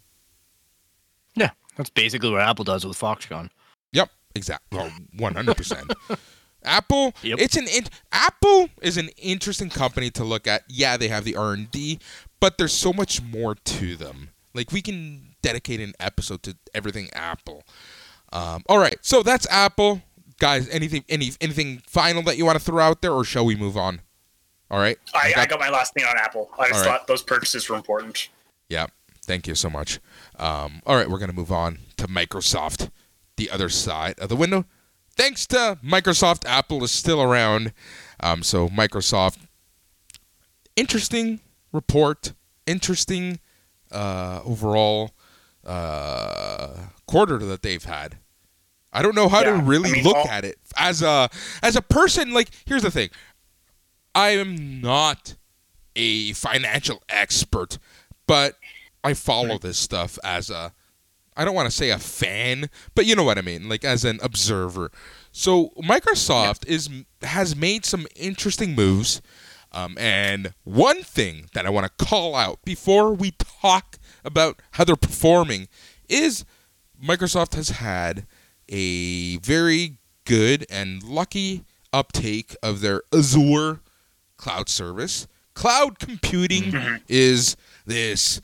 Yeah, 1.35 1.53
that's 1.79 1.89
basically 1.89 2.29
what 2.31 2.43
Apple 2.43 2.67
does 2.67 2.85
with 2.85 2.99
Foxconn. 3.01 3.49
Yep, 3.93 4.11
exactly. 4.35 4.79
One 5.17 5.35
hundred 5.35 5.57
percent. 5.57 5.91
Apple, 6.65 7.15
Yep. 7.23 7.39
it's 7.41 7.57
an 7.57 7.67
in, 7.69 7.85
Apple 8.13 8.69
is 8.83 8.97
an 8.97 9.09
interesting 9.17 9.71
company 9.71 10.11
to 10.13 10.25
look 10.25 10.47
at. 10.47 10.63
Yeah, 10.69 10.97
they 10.97 11.09
have 11.09 11.25
the 11.25 11.37
R 11.37 11.53
and 11.53 11.71
D, 11.71 11.99
but 12.41 12.59
there's 12.59 12.73
so 12.73 12.93
much 12.93 13.23
more 13.23 13.55
to 13.55 13.97
them. 13.97 14.31
Like 14.55 14.73
we 14.73 14.83
can 14.83 15.35
dedicate 15.43 15.81
an 15.81 15.95
episode 16.01 16.43
to 16.45 16.57
everything 16.75 17.09
Apple. 17.15 17.65
Um, 18.33 18.63
all 18.69 18.79
right, 18.79 18.97
so 19.01 19.23
that's 19.23 19.47
Apple, 19.51 20.03
guys. 20.39 20.69
Anything, 20.69 21.05
any, 21.09 21.33
anything 21.41 21.83
final 21.87 22.23
that 22.25 22.37
you 22.37 22.45
want 22.45 22.59
to 22.59 22.65
throw 22.65 22.83
out 22.83 23.03
there, 23.03 23.13
or 23.13 23.25
shall 23.25 23.45
we 23.45 23.57
move 23.57 23.77
on? 23.77 24.01
All 24.71 24.79
right. 24.79 24.99
I, 25.15 25.29
I 25.29 25.33
got- 25.35 25.49
got 25.51 25.61
my 25.61 25.69
last 25.71 25.95
thing 25.95 26.05
on 26.05 26.17
Apple. 26.17 26.49
I 26.59 26.69
just 26.69 26.85
All 26.85 26.91
right. 26.91 26.99
thought 26.99 27.07
those 27.09 27.23
purchases 27.23 27.69
were 27.69 27.75
important. 27.77 28.29
Yeah, 28.69 28.87
thank 29.23 29.49
you 29.49 29.57
so 29.57 29.69
much. 29.69 29.99
Um, 30.39 30.81
all 30.87 30.95
right, 30.95 31.11
we're 31.11 31.19
going 31.19 31.31
to 31.31 31.37
move 31.37 31.51
on 31.51 31.79
to 31.97 32.07
Microsoft, 32.07 32.91
the 33.37 33.51
other 33.51 33.69
side 33.69 34.19
of 34.21 34.29
the 34.29 34.37
window. 34.37 34.65
Thanks 35.17 35.47
to 35.49 35.79
Microsoft, 35.85 36.47
Apple 36.47 36.83
is 36.85 36.93
still 36.93 37.21
around. 37.23 37.73
Um, 38.21 38.43
so, 38.43 38.69
Microsoft, 38.69 39.39
interesting 40.77 41.41
report, 41.73 42.33
interesting 42.67 43.41
uh, 43.93 44.41
overall 44.45 45.11
uh, 45.65 46.75
quarter 47.07 47.39
that 47.39 47.63
they've 47.63 47.85
had. 47.85 48.19
I 48.93 49.03
don't 49.03 49.15
know 49.15 49.29
how 49.29 49.43
to 49.43 49.53
really 49.53 49.91
I 49.91 49.93
mean, 49.95 50.05
look 50.05 50.17
all- 50.17 50.29
at 50.29 50.45
it 50.45 50.59
as 50.77 51.01
a 51.03 51.29
as 51.63 51.77
a 51.77 51.83
person. 51.83 52.33
Like, 52.33 52.49
here's 52.67 52.83
the 52.83 52.91
thing: 52.91 53.11
I 54.15 54.31
am 54.31 54.81
not 54.81 55.37
a 55.95 56.33
financial 56.33 57.03
expert, 57.09 57.79
but 58.27 58.57
I 59.05 59.15
follow 59.15 59.59
this 59.59 59.79
stuff 59.79 60.19
as 60.25 60.51
a 60.51 60.73
I 61.41 61.45
don't 61.47 61.55
want 61.55 61.71
to 61.71 61.75
say 61.75 61.89
a 61.89 61.99
fan, 61.99 62.69
but 62.95 63.07
you 63.07 63.17
know 63.17 63.25
what 63.25 63.39
I 63.39 63.41
mean, 63.41 63.67
like 63.67 63.83
as 63.83 64.05
an 64.05 64.21
observer. 64.23 64.93
So 65.33 65.71
Microsoft 65.83 66.67
is 66.67 66.91
has 67.23 67.57
made 67.57 67.87
some 67.87 68.07
interesting 68.15 68.75
moves, 68.75 69.23
um, 69.73 69.97
and 69.99 70.53
one 70.65 71.03
thing 71.03 71.47
that 71.55 71.65
I 71.65 71.71
want 71.71 71.87
to 71.87 72.05
call 72.05 72.35
out 72.35 72.59
before 72.63 73.15
we 73.15 73.31
talk 73.31 73.97
about 74.23 74.61
how 74.73 74.85
they're 74.85 74.97
performing 74.97 75.69
is 76.11 76.45
Microsoft 77.03 77.55
has 77.55 77.71
had 77.71 78.27
a 78.69 79.39
very 79.39 79.97
good 80.27 80.67
and 80.69 81.03
lucky 81.03 81.65
uptake 81.91 82.55
of 82.63 82.83
their 82.83 83.01
Azure 83.15 83.81
cloud 84.37 84.69
service. 84.69 85.27
Cloud 85.55 85.99
computing 85.99 87.01
is 87.09 87.57
this 87.87 88.43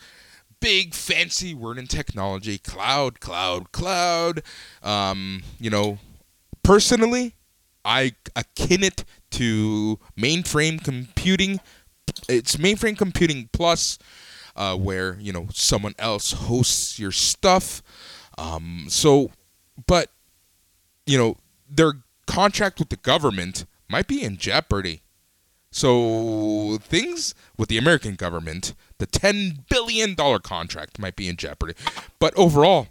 big 0.60 0.94
fancy 0.94 1.54
word 1.54 1.78
in 1.78 1.86
technology 1.86 2.58
cloud 2.58 3.20
cloud 3.20 3.72
cloud 3.72 4.42
um, 4.82 5.42
you 5.58 5.70
know 5.70 5.98
personally 6.62 7.34
i 7.84 8.12
akin 8.34 8.82
it 8.82 9.04
to 9.30 9.98
mainframe 10.18 10.82
computing 10.82 11.60
it's 12.28 12.56
mainframe 12.56 12.96
computing 12.96 13.48
plus 13.52 13.98
uh, 14.56 14.76
where 14.76 15.18
you 15.20 15.32
know 15.32 15.46
someone 15.52 15.94
else 15.98 16.32
hosts 16.32 16.98
your 16.98 17.12
stuff. 17.12 17.82
Um, 18.38 18.86
so, 18.88 19.30
but 19.86 20.10
you 21.06 21.18
know 21.18 21.36
their 21.68 21.92
contract 22.26 22.78
with 22.78 22.88
the 22.88 22.96
government 22.96 23.66
might 23.88 24.06
be 24.06 24.22
in 24.22 24.36
jeopardy. 24.36 25.02
So 25.76 26.78
things 26.80 27.34
with 27.58 27.68
the 27.68 27.76
American 27.76 28.14
government, 28.14 28.72
the 28.96 29.04
ten 29.04 29.66
billion 29.68 30.14
dollar 30.14 30.38
contract 30.38 30.98
might 30.98 31.16
be 31.16 31.28
in 31.28 31.36
jeopardy. 31.36 31.74
But 32.18 32.32
overall, 32.34 32.86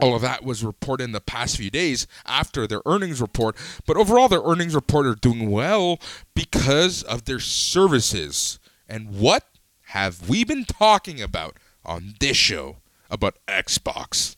all 0.00 0.14
of 0.14 0.22
that 0.22 0.44
was 0.44 0.62
reported 0.62 1.02
in 1.02 1.10
the 1.10 1.20
past 1.20 1.56
few 1.56 1.68
days 1.68 2.06
after 2.24 2.68
their 2.68 2.80
earnings 2.86 3.20
report. 3.20 3.56
But 3.86 3.96
overall, 3.96 4.28
their 4.28 4.44
earnings 4.44 4.72
report 4.72 5.04
are 5.04 5.16
doing 5.16 5.50
well 5.50 5.98
because 6.32 7.02
of 7.02 7.24
their 7.24 7.40
services. 7.40 8.60
And 8.88 9.18
what 9.18 9.42
have 9.86 10.28
we 10.28 10.44
been 10.44 10.64
talking 10.64 11.20
about 11.20 11.56
on 11.84 12.14
this 12.20 12.36
show 12.36 12.76
about 13.10 13.34
Xbox? 13.48 14.36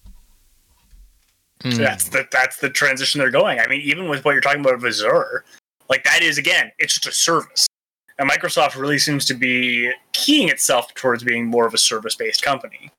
So 1.64 1.69
that's 1.83 2.09
the 2.09 2.27
that's 2.33 2.57
the 2.61 2.71
transition 2.71 3.19
they're 3.19 3.31
going. 3.31 3.61
I 3.61 3.66
mean, 3.66 3.83
even 3.83 4.09
with 4.09 4.25
what 4.25 4.33
you're 4.33 4.41
talking 4.41 4.62
about 4.62 4.83
Azure, 4.83 5.45
like 5.89 6.05
that 6.05 6.22
is 6.22 6.39
again, 6.39 6.72
it's 6.78 6.95
just 6.95 7.07
a 7.07 7.12
service. 7.12 7.66
And 8.18 8.28
Microsoft 8.28 8.74
really 8.74 8.99
seems 8.99 9.24
to 9.26 9.34
be 9.34 9.93
keying 10.12 10.49
itself 10.49 10.93
towards 10.95 11.22
being 11.22 11.47
more 11.47 11.66
of 11.66 11.74
a 11.74 11.78
service-based 11.78 12.43
company. 12.43 12.91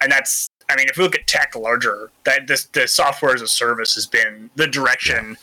And 0.00 0.10
that's 0.10 0.48
I 0.68 0.76
mean, 0.76 0.88
if 0.88 0.96
we 0.96 1.04
look 1.04 1.14
at 1.14 1.26
tech 1.26 1.54
larger, 1.54 2.10
that 2.24 2.46
this 2.46 2.64
the 2.66 2.86
software 2.88 3.34
as 3.34 3.42
a 3.42 3.48
service 3.48 3.94
has 3.94 4.06
been 4.06 4.50
the 4.56 4.66
direction 4.66 5.36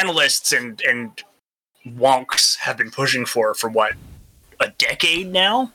analysts 0.00 0.52
and 0.52 0.80
and 0.82 1.22
wonks 1.86 2.56
have 2.58 2.76
been 2.76 2.90
pushing 2.90 3.24
for 3.24 3.54
for 3.54 3.70
what 3.70 3.94
a 4.60 4.68
decade 4.78 5.32
now. 5.32 5.72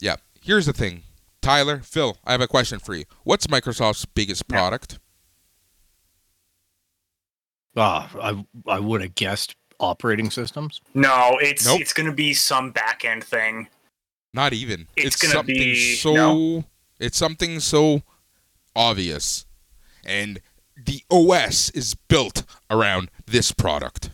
Yeah. 0.00 0.16
Here's 0.42 0.66
the 0.66 0.72
thing. 0.72 1.02
Tyler, 1.40 1.78
Phil, 1.78 2.18
I 2.24 2.32
have 2.32 2.40
a 2.40 2.48
question 2.48 2.78
for 2.78 2.94
you. 2.94 3.04
What's 3.24 3.46
Microsoft's 3.46 4.04
biggest 4.04 4.46
product? 4.48 4.98
Ah, 7.76 8.10
I 8.20 8.44
I 8.70 8.78
would 8.80 9.00
have 9.02 9.14
guessed 9.14 9.56
operating 9.80 10.30
systems. 10.30 10.80
No, 10.94 11.38
it's 11.40 11.64
Nope. 11.66 11.80
it's 11.80 11.92
going 11.92 12.06
to 12.08 12.14
be 12.14 12.34
some 12.34 12.70
back 12.70 13.04
end 13.04 13.24
thing. 13.24 13.68
Not 14.34 14.52
even. 14.52 14.86
It's 14.96 15.16
gonna 15.16 15.32
something 15.34 15.54
be- 15.54 15.94
so 15.96 16.14
no? 16.14 16.64
it's 16.98 17.18
something 17.18 17.60
so 17.60 18.02
obvious. 18.74 19.46
And 20.04 20.40
the 20.76 21.02
OS 21.10 21.70
is 21.70 21.94
built 21.94 22.44
around 22.70 23.10
this 23.26 23.52
product. 23.52 24.10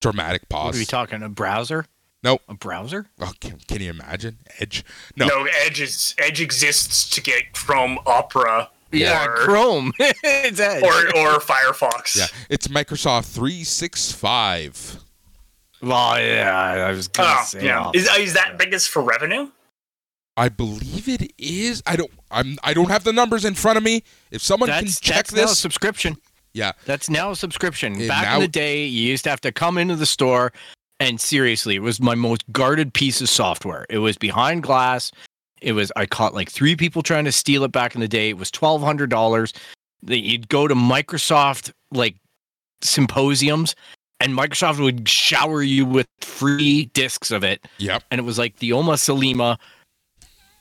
Dramatic 0.00 0.48
pause. 0.48 0.66
What 0.66 0.76
are 0.76 0.78
we 0.78 0.84
talking? 0.84 1.22
A 1.22 1.28
browser? 1.28 1.86
Nope. 2.22 2.42
A 2.48 2.54
browser? 2.54 3.06
Oh, 3.20 3.32
can, 3.40 3.58
can 3.66 3.80
you 3.80 3.90
imagine? 3.90 4.38
Edge. 4.60 4.84
No. 5.16 5.26
No, 5.26 5.46
Edge 5.64 5.80
is 5.80 6.14
Edge 6.18 6.40
exists 6.40 7.08
to 7.10 7.20
get 7.20 7.52
Chrome, 7.52 7.98
Opera, 8.06 8.70
Yeah, 8.92 9.26
or, 9.26 9.34
Chrome. 9.36 9.92
it's 9.98 10.60
Edge. 10.60 10.82
or 10.82 10.88
or 11.18 11.38
Firefox. 11.40 12.16
Yeah, 12.16 12.26
it's 12.48 12.68
Microsoft 12.68 13.26
365. 13.34 14.98
well, 15.82 16.18
yeah, 16.20 16.86
I 16.86 16.90
was 16.92 17.08
gonna 17.08 17.34
Oh, 17.38 17.44
say. 17.44 17.64
yeah. 17.64 17.90
Is, 17.94 18.08
uh, 18.08 18.14
is 18.18 18.34
that 18.34 18.58
biggest 18.58 18.88
for 18.90 19.02
revenue? 19.02 19.50
I 20.36 20.48
believe 20.48 21.08
it 21.08 21.32
is. 21.38 21.82
I 21.86 21.96
don't. 21.96 22.10
I'm. 22.30 22.58
I 22.62 22.72
don't 22.72 22.90
have 22.90 23.04
the 23.04 23.12
numbers 23.12 23.44
in 23.44 23.54
front 23.54 23.76
of 23.76 23.82
me. 23.84 24.04
If 24.30 24.40
someone 24.42 24.68
that's 24.68 24.98
can 25.00 25.06
check 25.14 25.16
that's 25.16 25.32
now 25.34 25.42
a 25.42 25.46
this, 25.46 25.58
subscription. 25.58 26.16
yeah, 26.54 26.72
That's 26.86 27.10
now 27.10 27.32
a 27.32 27.36
subscription. 27.36 27.98
Yeah, 27.98 28.08
Back 28.08 28.22
now- 28.24 28.34
in 28.36 28.40
the 28.42 28.48
day, 28.48 28.84
you 28.86 29.08
used 29.08 29.24
to 29.24 29.30
have 29.30 29.40
to 29.42 29.50
come 29.52 29.78
into 29.78 29.96
the 29.96 30.06
store, 30.06 30.52
and 31.00 31.20
seriously, 31.20 31.74
it 31.76 31.82
was 31.82 32.00
my 32.00 32.14
most 32.14 32.44
guarded 32.52 32.94
piece 32.94 33.20
of 33.20 33.28
software. 33.28 33.84
It 33.90 33.98
was 33.98 34.16
behind 34.16 34.62
glass. 34.62 35.10
It 35.60 35.72
was 35.72 35.90
I 35.96 36.06
caught 36.06 36.34
like 36.34 36.50
three 36.50 36.76
people 36.76 37.02
trying 37.02 37.24
to 37.24 37.32
steal 37.32 37.64
it 37.64 37.72
back 37.72 37.94
in 37.94 38.00
the 38.00 38.08
day. 38.08 38.30
It 38.30 38.36
was 38.38 38.50
twelve 38.50 38.82
hundred 38.82 39.10
dollars. 39.10 39.52
That 40.04 40.20
you'd 40.20 40.48
go 40.48 40.68
to 40.68 40.74
Microsoft 40.74 41.72
like 41.90 42.14
symposiums, 42.82 43.74
and 44.20 44.32
Microsoft 44.32 44.78
would 44.82 45.08
shower 45.08 45.62
you 45.62 45.84
with 45.84 46.06
free 46.20 46.86
discs 46.94 47.30
of 47.32 47.42
it, 47.42 47.66
yep. 47.78 48.04
and 48.10 48.20
it 48.20 48.22
was 48.24 48.38
like 48.38 48.56
the 48.58 48.72
Oma 48.72 48.92
Salima 48.92 49.58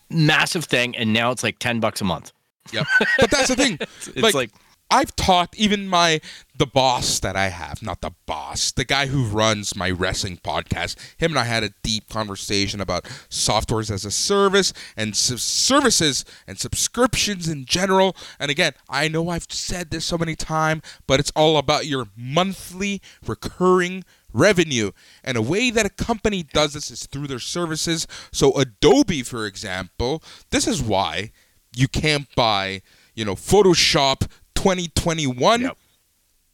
massive 0.09 0.65
thing, 0.65 0.95
and 0.95 1.13
now 1.13 1.31
it's 1.31 1.43
like 1.43 1.59
ten 1.59 1.79
bucks 1.79 2.01
a 2.01 2.05
month. 2.05 2.31
Yep. 2.73 2.85
But 3.19 3.31
that's 3.31 3.47
the 3.49 3.55
thing. 3.55 3.77
It's 3.81 4.17
Like- 4.17 4.33
like 4.33 4.51
I've 4.89 5.13
talked 5.17 5.55
even 5.57 5.87
my 5.87 6.21
the 6.57 6.65
boss 6.65 7.19
that 7.19 7.35
I 7.35 7.49
have, 7.49 7.83
not 7.83 8.01
the 8.01 8.11
boss, 8.25 8.71
the 8.71 8.85
guy 8.85 9.07
who 9.07 9.23
runs 9.25 9.75
my 9.75 9.89
wrestling 9.89 10.37
podcast. 10.37 10.97
Him 11.17 11.31
and 11.31 11.39
I 11.39 11.43
had 11.43 11.63
a 11.63 11.73
deep 11.83 12.09
conversation 12.09 12.81
about 12.81 13.03
softwares 13.29 13.91
as 13.91 14.05
a 14.05 14.11
service 14.11 14.73
and 14.95 15.11
s- 15.11 15.41
services 15.41 16.25
and 16.47 16.57
subscriptions 16.57 17.47
in 17.47 17.65
general. 17.65 18.15
And 18.39 18.49
again, 18.49 18.73
I 18.89 19.07
know 19.07 19.29
I've 19.29 19.47
said 19.49 19.91
this 19.91 20.05
so 20.05 20.17
many 20.17 20.35
times, 20.35 20.81
but 21.05 21.19
it's 21.19 21.31
all 21.35 21.57
about 21.57 21.85
your 21.85 22.07
monthly 22.15 23.01
recurring 23.25 24.03
revenue. 24.33 24.91
And 25.23 25.37
a 25.37 25.41
way 25.41 25.69
that 25.71 25.85
a 25.85 25.89
company 25.89 26.43
does 26.43 26.73
this 26.73 26.89
is 26.89 27.05
through 27.05 27.27
their 27.27 27.39
services. 27.39 28.07
So 28.31 28.57
Adobe, 28.57 29.23
for 29.23 29.45
example, 29.45 30.23
this 30.49 30.67
is 30.67 30.81
why 30.81 31.31
you 31.75 31.87
can't 31.87 32.33
buy, 32.35 32.81
you 33.13 33.25
know, 33.25 33.35
Photoshop 33.35 34.27
2021. 34.55 35.61
Yep. 35.61 35.77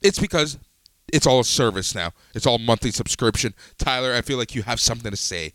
It's 0.04 0.20
because 0.20 0.60
it's 1.12 1.26
all 1.26 1.40
a 1.40 1.46
service 1.46 1.96
now. 1.96 2.12
It's 2.36 2.46
all 2.46 2.60
monthly 2.60 2.92
subscription. 2.92 3.54
Tyler, 3.78 4.14
I 4.14 4.22
feel 4.22 4.38
like 4.38 4.54
you 4.54 4.64
have 4.64 4.80
something 4.80 5.12
to 5.12 5.18
say. 5.18 5.54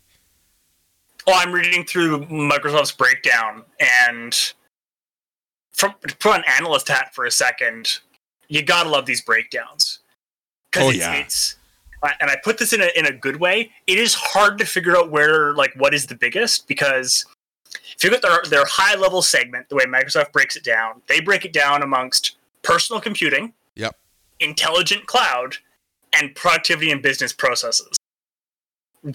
Well, 1.27 1.37
I'm 1.39 1.51
reading 1.51 1.85
through 1.85 2.25
Microsoft's 2.25 2.91
breakdown, 2.91 3.63
and 3.79 4.33
from 5.71 5.93
to 6.07 6.15
put 6.17 6.33
on 6.33 6.43
analyst 6.57 6.87
hat 6.87 7.13
for 7.13 7.25
a 7.25 7.31
second, 7.31 7.99
you 8.47 8.63
gotta 8.63 8.89
love 8.89 9.05
these 9.05 9.21
breakdowns. 9.21 9.99
Oh, 10.75 10.89
it's, 10.89 10.97
yeah. 10.97 11.13
it's 11.13 11.55
and 12.21 12.29
I 12.31 12.37
put 12.43 12.57
this 12.57 12.73
in 12.73 12.81
a 12.81 12.89
in 12.95 13.05
a 13.05 13.11
good 13.11 13.37
way. 13.37 13.71
It 13.85 13.97
is 13.97 14.13
hard 14.13 14.57
to 14.59 14.65
figure 14.65 14.95
out 14.95 15.11
where 15.11 15.53
like 15.53 15.73
what 15.75 15.93
is 15.93 16.05
the 16.05 16.15
biggest 16.15 16.67
because 16.67 17.25
if 17.95 18.03
you 18.03 18.09
look 18.09 18.23
at 18.23 18.29
their 18.29 18.49
their 18.49 18.65
high 18.65 18.95
level 18.95 19.21
segment, 19.21 19.69
the 19.69 19.75
way 19.75 19.85
Microsoft 19.85 20.31
breaks 20.31 20.55
it 20.55 20.63
down, 20.63 21.01
they 21.07 21.19
break 21.19 21.45
it 21.45 21.53
down 21.53 21.83
amongst 21.83 22.37
personal 22.61 23.01
computing. 23.01 23.53
Intelligent 24.39 25.05
cloud, 25.05 25.57
and 26.13 26.33
productivity 26.35 26.91
and 26.91 27.01
business 27.01 27.33
processes, 27.33 27.97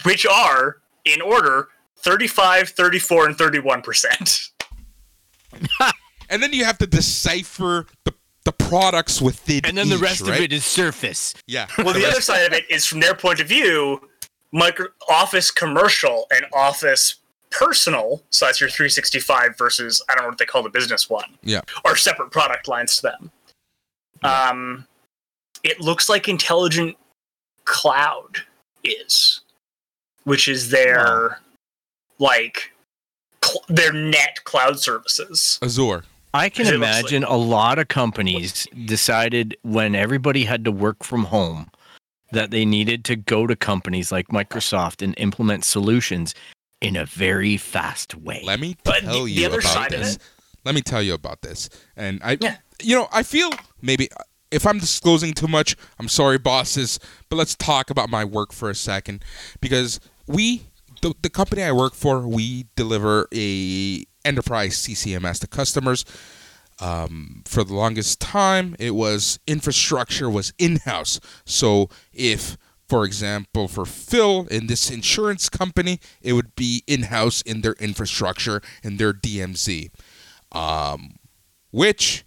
which 0.03 0.25
are 0.25 0.77
in 1.03 1.21
order 1.21 1.69
35, 1.97 2.69
34, 2.69 3.25
and 3.27 3.37
31%. 3.37 4.49
And 6.27 6.41
then 6.41 6.53
you 6.53 6.65
have 6.65 6.79
to 6.79 6.87
decipher 6.87 7.85
the 8.03 8.11
the 8.45 8.51
products 8.51 9.21
within 9.21 9.61
and 9.65 9.75
then 9.77 9.89
the 9.89 9.95
each, 9.95 10.01
rest 10.01 10.21
right? 10.21 10.37
of 10.37 10.43
it 10.43 10.53
is 10.53 10.63
surface. 10.63 11.33
Yeah. 11.47 11.67
Well, 11.79 11.93
the 11.93 12.05
other 12.05 12.21
side 12.21 12.45
of 12.45 12.53
it 12.53 12.63
is 12.69 12.85
from 12.85 12.99
their 12.99 13.15
point 13.15 13.39
of 13.39 13.47
view, 13.47 14.07
micro 14.51 14.87
Office 15.09 15.49
commercial 15.51 16.27
and 16.31 16.45
Office 16.53 17.15
personal, 17.49 18.23
so 18.29 18.45
that's 18.45 18.61
your 18.61 18.69
365 18.69 19.57
versus 19.57 20.03
I 20.09 20.15
don't 20.15 20.23
know 20.25 20.29
what 20.29 20.37
they 20.37 20.45
call 20.45 20.61
the 20.61 20.69
business 20.69 21.09
one, 21.09 21.37
Yeah. 21.43 21.61
are 21.85 21.95
separate 21.95 22.31
product 22.31 22.67
lines 22.67 22.95
to 22.97 23.01
them. 23.03 23.31
Um, 24.23 24.87
it 25.65 25.81
looks 25.81 26.07
like 26.07 26.29
Intelligent 26.29 26.95
Cloud 27.65 28.37
is, 28.83 29.41
which 30.23 30.47
is 30.47 30.69
their 30.69 31.39
like 32.19 32.71
cl- 33.43 33.63
their 33.67 33.91
net 33.91 34.43
cloud 34.43 34.79
services. 34.79 35.59
Azure. 35.61 36.03
I 36.33 36.49
can 36.49 36.67
It 36.67 36.71
looks 36.71 36.81
like- 36.81 36.99
imagine 37.01 37.23
a 37.23 37.35
lot 37.37 37.79
of 37.79 37.87
companies 37.87 38.67
decided 38.85 39.57
when 39.63 39.95
everybody 39.95 40.45
had 40.45 40.63
to 40.65 40.71
work 40.71 41.03
from 41.03 41.25
home 41.25 41.71
that 42.31 42.51
they 42.51 42.65
needed 42.65 43.05
to 43.05 43.15
go 43.15 43.47
to 43.47 43.55
companies 43.55 44.11
like 44.11 44.27
Microsoft 44.27 45.01
and 45.01 45.13
implement 45.17 45.63
solutions 45.65 46.35
in 46.81 46.95
a 46.97 47.05
very 47.05 47.55
fast 47.57 48.15
way. 48.15 48.41
Let 48.43 48.59
me 48.59 48.75
tell 48.83 49.01
the- 49.01 49.23
the 49.23 49.31
you 49.31 49.45
other 49.47 49.59
about 49.59 49.73
side 49.73 49.93
of 49.93 49.99
this. 50.01 50.15
it- 50.15 50.21
Let 50.65 50.75
me 50.75 50.81
tell 50.81 51.01
you 51.01 51.13
about 51.13 51.41
this. 51.41 51.69
And 51.95 52.19
I, 52.23 52.37
Yeah. 52.41 52.57
you 52.81 52.95
know, 52.95 53.07
I 53.11 53.23
feel 53.23 53.51
maybe 53.81 54.09
if 54.51 54.65
I'm 54.65 54.79
disclosing 54.79 55.33
too 55.33 55.47
much, 55.47 55.75
I'm 55.99 56.07
sorry, 56.07 56.37
bosses. 56.37 56.99
But 57.29 57.37
let's 57.37 57.55
talk 57.55 57.89
about 57.89 58.09
my 58.09 58.23
work 58.23 58.51
for 58.53 58.69
a 58.69 58.75
second, 58.75 59.23
because 59.61 59.99
we, 60.27 60.67
the, 61.01 61.13
the 61.21 61.29
company 61.29 61.63
I 61.63 61.71
work 61.71 61.93
for, 61.93 62.27
we 62.27 62.67
deliver 62.75 63.27
a 63.33 64.05
enterprise 64.23 64.75
CCMS 64.77 65.39
to 65.39 65.47
customers. 65.47 66.05
Um, 66.81 67.43
for 67.45 67.63
the 67.63 67.73
longest 67.73 68.19
time, 68.19 68.75
it 68.79 68.91
was 68.91 69.39
infrastructure 69.47 70.29
was 70.29 70.51
in 70.57 70.77
house. 70.77 71.19
So 71.45 71.89
if 72.11 72.57
for 72.87 73.03
example, 73.03 73.67
for 73.67 73.85
Phil 73.85 74.47
in 74.51 74.67
this 74.67 74.91
insurance 74.91 75.49
company, 75.49 75.99
it 76.21 76.33
would 76.33 76.55
be 76.55 76.83
in 76.85 77.03
house 77.03 77.41
in 77.41 77.61
their 77.61 77.73
infrastructure 77.73 78.61
in 78.83 78.97
their 78.97 79.11
DMZ. 79.11 79.89
Um, 80.51 81.15
which 81.71 82.25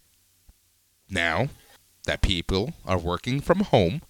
now 1.09 1.49
that 2.09 2.23
people 2.23 2.73
are 2.87 2.99
working 2.99 3.39
from 3.39 3.61
home, 3.61 4.01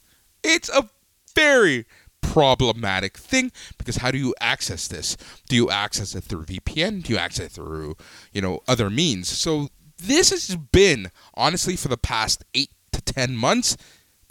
it's 0.45 0.69
a 0.69 0.89
very 1.35 1.85
problematic 2.23 3.19
thing 3.19 3.51
because 3.77 3.97
how 3.97 4.13
do 4.13 4.19
you 4.19 4.35
access 4.41 4.87
this? 4.87 5.17
Do 5.49 5.57
you 5.57 5.69
access 5.69 6.15
it 6.15 6.23
through 6.23 6.45
VPN? 6.45 7.03
Do 7.03 7.13
you 7.13 7.19
access 7.19 7.47
it 7.47 7.53
through, 7.53 7.97
you 8.33 8.41
know, 8.41 8.61
other 8.69 8.89
means? 8.89 9.29
So 9.29 9.71
this 9.99 10.31
has 10.31 10.55
been 10.55 11.11
honestly 11.35 11.75
for 11.75 11.89
the 11.89 11.97
past 11.97 12.45
8 12.55 12.71
to 12.93 13.01
10 13.01 13.37
months 13.37 13.77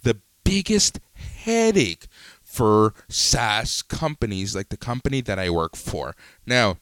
the 0.02 0.18
biggest 0.44 0.98
headache 1.14 2.06
for 2.42 2.94
SaaS 3.10 3.82
companies 3.82 4.56
like 4.56 4.70
the 4.70 4.78
company 4.78 5.20
that 5.20 5.38
I 5.38 5.50
work 5.50 5.76
for. 5.76 6.16
Now, 6.46 6.78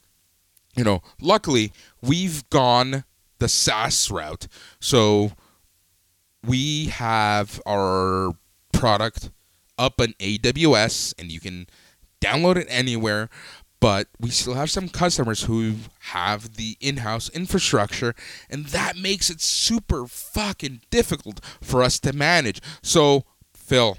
you 0.76 0.84
know, 0.84 1.02
luckily 1.20 1.72
we've 2.00 2.48
gone 2.50 3.02
the 3.40 3.48
SaaS 3.48 4.08
route. 4.08 4.46
So 4.78 5.32
we 6.46 6.86
have 6.86 7.60
our 7.66 8.32
product 8.72 9.30
up 9.78 10.00
on 10.00 10.14
AWS 10.20 11.14
and 11.18 11.30
you 11.30 11.40
can 11.40 11.66
download 12.20 12.56
it 12.56 12.66
anywhere. 12.70 13.28
But 13.78 14.08
we 14.18 14.30
still 14.30 14.54
have 14.54 14.70
some 14.70 14.88
customers 14.88 15.42
who 15.42 15.74
have 16.00 16.56
the 16.56 16.78
in 16.80 16.98
house 16.98 17.28
infrastructure, 17.28 18.14
and 18.48 18.66
that 18.66 18.96
makes 18.96 19.28
it 19.28 19.42
super 19.42 20.06
fucking 20.06 20.80
difficult 20.90 21.44
for 21.60 21.82
us 21.82 22.00
to 22.00 22.14
manage. 22.14 22.62
So, 22.82 23.24
Phil, 23.54 23.98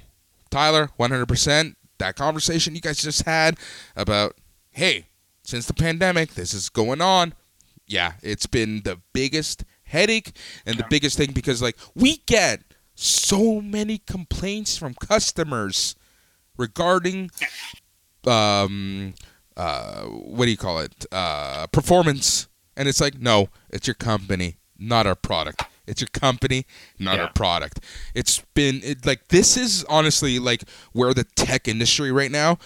Tyler, 0.50 0.90
100%, 1.00 1.76
that 2.00 2.16
conversation 2.16 2.74
you 2.74 2.82
guys 2.82 3.04
just 3.04 3.24
had 3.24 3.58
about, 3.96 4.36
hey, 4.72 5.06
since 5.44 5.68
the 5.68 5.74
pandemic, 5.76 6.34
this 6.34 6.56
is 6.56 6.70
going 6.70 7.00
on. 7.00 7.36
Yeah, 7.86 8.14
it's 8.24 8.48
been 8.48 8.82
the 8.82 9.00
biggest 9.14 9.64
headache 9.88 10.32
and 10.66 10.78
the 10.78 10.86
biggest 10.90 11.18
thing 11.18 11.32
because, 11.32 11.62
like, 11.62 11.78
we 11.96 12.18
get 12.26 12.62
so 12.96 13.62
many 13.62 13.98
complaints 14.00 14.78
from 14.78 14.94
customers 14.96 15.96
regarding 16.58 17.30
um 18.26 19.14
uh 19.56 20.04
what 20.04 20.46
do 20.46 20.52
you 20.52 20.58
call 20.58 20.80
it? 20.80 21.06
Uh 21.12 21.68
performance. 21.68 22.48
And 22.76 22.88
it's 22.88 23.02
like 23.02 23.20
no 23.20 23.50
it's 23.70 23.88
your 23.88 23.94
company 23.96 24.58
not 24.80 25.08
our 25.08 25.16
product. 25.16 25.64
It's 25.88 26.02
your 26.02 26.10
company 26.10 26.66
not 27.00 27.16
Yeah. 27.18 27.24
our 27.24 27.34
product. 27.34 27.80
It's 28.14 28.42
been 28.54 28.82
it, 28.84 29.06
like 29.06 29.28
this 29.30 29.58
is 29.58 29.84
honestly 29.86 30.40
like 30.40 30.64
where 30.94 31.14
the 31.14 31.24
tech 31.24 31.68
industry 31.68 32.12
right 32.12 32.32
now 32.32 32.58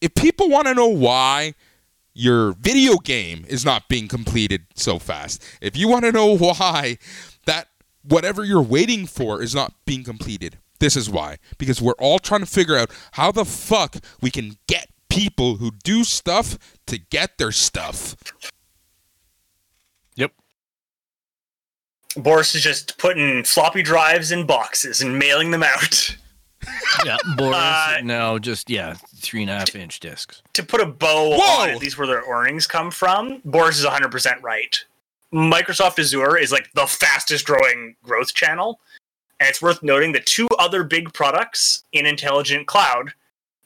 if 0.00 0.14
people 0.14 0.48
want 0.48 0.66
to 0.68 0.74
know 0.74 0.86
why 0.88 1.54
your 2.18 2.52
video 2.52 2.96
game 2.96 3.44
is 3.48 3.64
not 3.64 3.88
being 3.88 4.08
completed 4.08 4.66
so 4.74 4.98
fast 4.98 5.42
if 5.60 5.76
you 5.76 5.88
want 5.88 6.04
to 6.04 6.10
know 6.10 6.36
why 6.36 6.98
that 7.46 7.68
whatever 8.02 8.44
you're 8.44 8.62
waiting 8.62 9.06
for 9.06 9.42
is 9.42 9.54
not 9.54 9.72
being 9.84 10.04
completed. 10.04 10.58
This 10.80 10.96
is 10.96 11.10
why. 11.10 11.38
Because 11.58 11.82
we're 11.82 11.92
all 11.98 12.18
trying 12.18 12.40
to 12.40 12.46
figure 12.46 12.76
out 12.76 12.90
how 13.12 13.32
the 13.32 13.44
fuck 13.44 13.96
we 14.20 14.30
can 14.30 14.56
get 14.66 14.88
people 15.08 15.56
who 15.56 15.72
do 15.82 16.04
stuff 16.04 16.58
to 16.86 16.98
get 16.98 17.38
their 17.38 17.52
stuff. 17.52 18.16
Yep. 20.16 20.32
Boris 22.16 22.54
is 22.54 22.62
just 22.62 22.98
putting 22.98 23.44
floppy 23.44 23.82
drives 23.82 24.30
in 24.30 24.46
boxes 24.46 25.00
and 25.00 25.18
mailing 25.18 25.50
them 25.50 25.62
out. 25.62 26.16
Yeah. 27.04 27.16
Boris. 27.36 27.56
Uh, 27.56 27.98
no, 28.02 28.38
just 28.38 28.68
yeah, 28.68 28.94
three 29.16 29.42
and 29.42 29.50
a 29.50 29.54
half 29.58 29.74
inch 29.76 30.00
discs. 30.00 30.42
To 30.54 30.62
put 30.64 30.80
a 30.80 30.86
bow 30.86 31.36
Whoa! 31.38 31.62
on 31.62 31.70
at 31.70 31.78
least 31.78 31.96
where 31.96 32.06
their 32.08 32.22
earnings 32.28 32.66
come 32.66 32.90
from, 32.90 33.40
Boris 33.44 33.78
is 33.78 33.84
100% 33.86 34.42
right. 34.42 34.84
Microsoft 35.32 35.98
Azure 35.98 36.36
is 36.38 36.50
like 36.50 36.70
the 36.74 36.86
fastest 36.86 37.46
growing 37.46 37.94
growth 38.02 38.34
channel. 38.34 38.80
And 39.38 39.48
it's 39.48 39.62
worth 39.62 39.82
noting 39.82 40.10
that 40.12 40.26
two 40.26 40.48
other 40.58 40.82
big 40.82 41.12
products 41.12 41.84
in 41.92 42.04
Intelligent 42.06 42.66
Cloud 42.66 43.12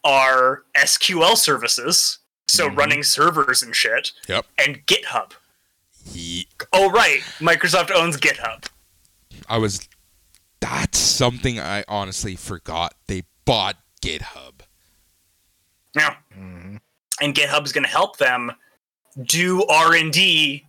are 0.05 0.64
SQL 0.76 1.34
services, 1.36 2.18
so 2.48 2.68
Mhm. 2.68 2.76
running 2.76 3.03
servers 3.03 3.62
and 3.62 3.74
shit, 3.74 4.12
Yep. 4.28 4.44
and 4.59 4.84
GitHub. 4.86 5.32
Ye- 6.12 6.48
Oh, 6.72 6.90
right. 6.90 7.20
Microsoft 7.38 7.90
owns 7.92 8.16
GitHub. 8.18 8.64
I 9.48 9.57
was. 9.59 9.88
That's 10.63 10.99
something 10.99 11.59
I 11.59 11.85
honestly 11.89 12.37
forgot. 12.37 12.95
They 13.09 13.25
bought 13.45 13.77
GitHub. 14.01 14.61
Yeah. 15.95 16.15
Mhm. 16.39 16.81
and 17.21 17.35
GitHub 17.35 17.65
is 17.67 17.73
going 17.73 17.83
to 17.85 17.91
help 17.91 18.17
them 18.17 18.53
do 19.25 19.65
R 19.67 19.95
and 19.95 20.13
D 20.13 20.65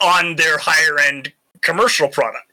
on 0.00 0.36
their 0.36 0.56
higher 0.58 0.98
end 0.98 1.32
commercial 1.60 2.08
product. 2.08 2.50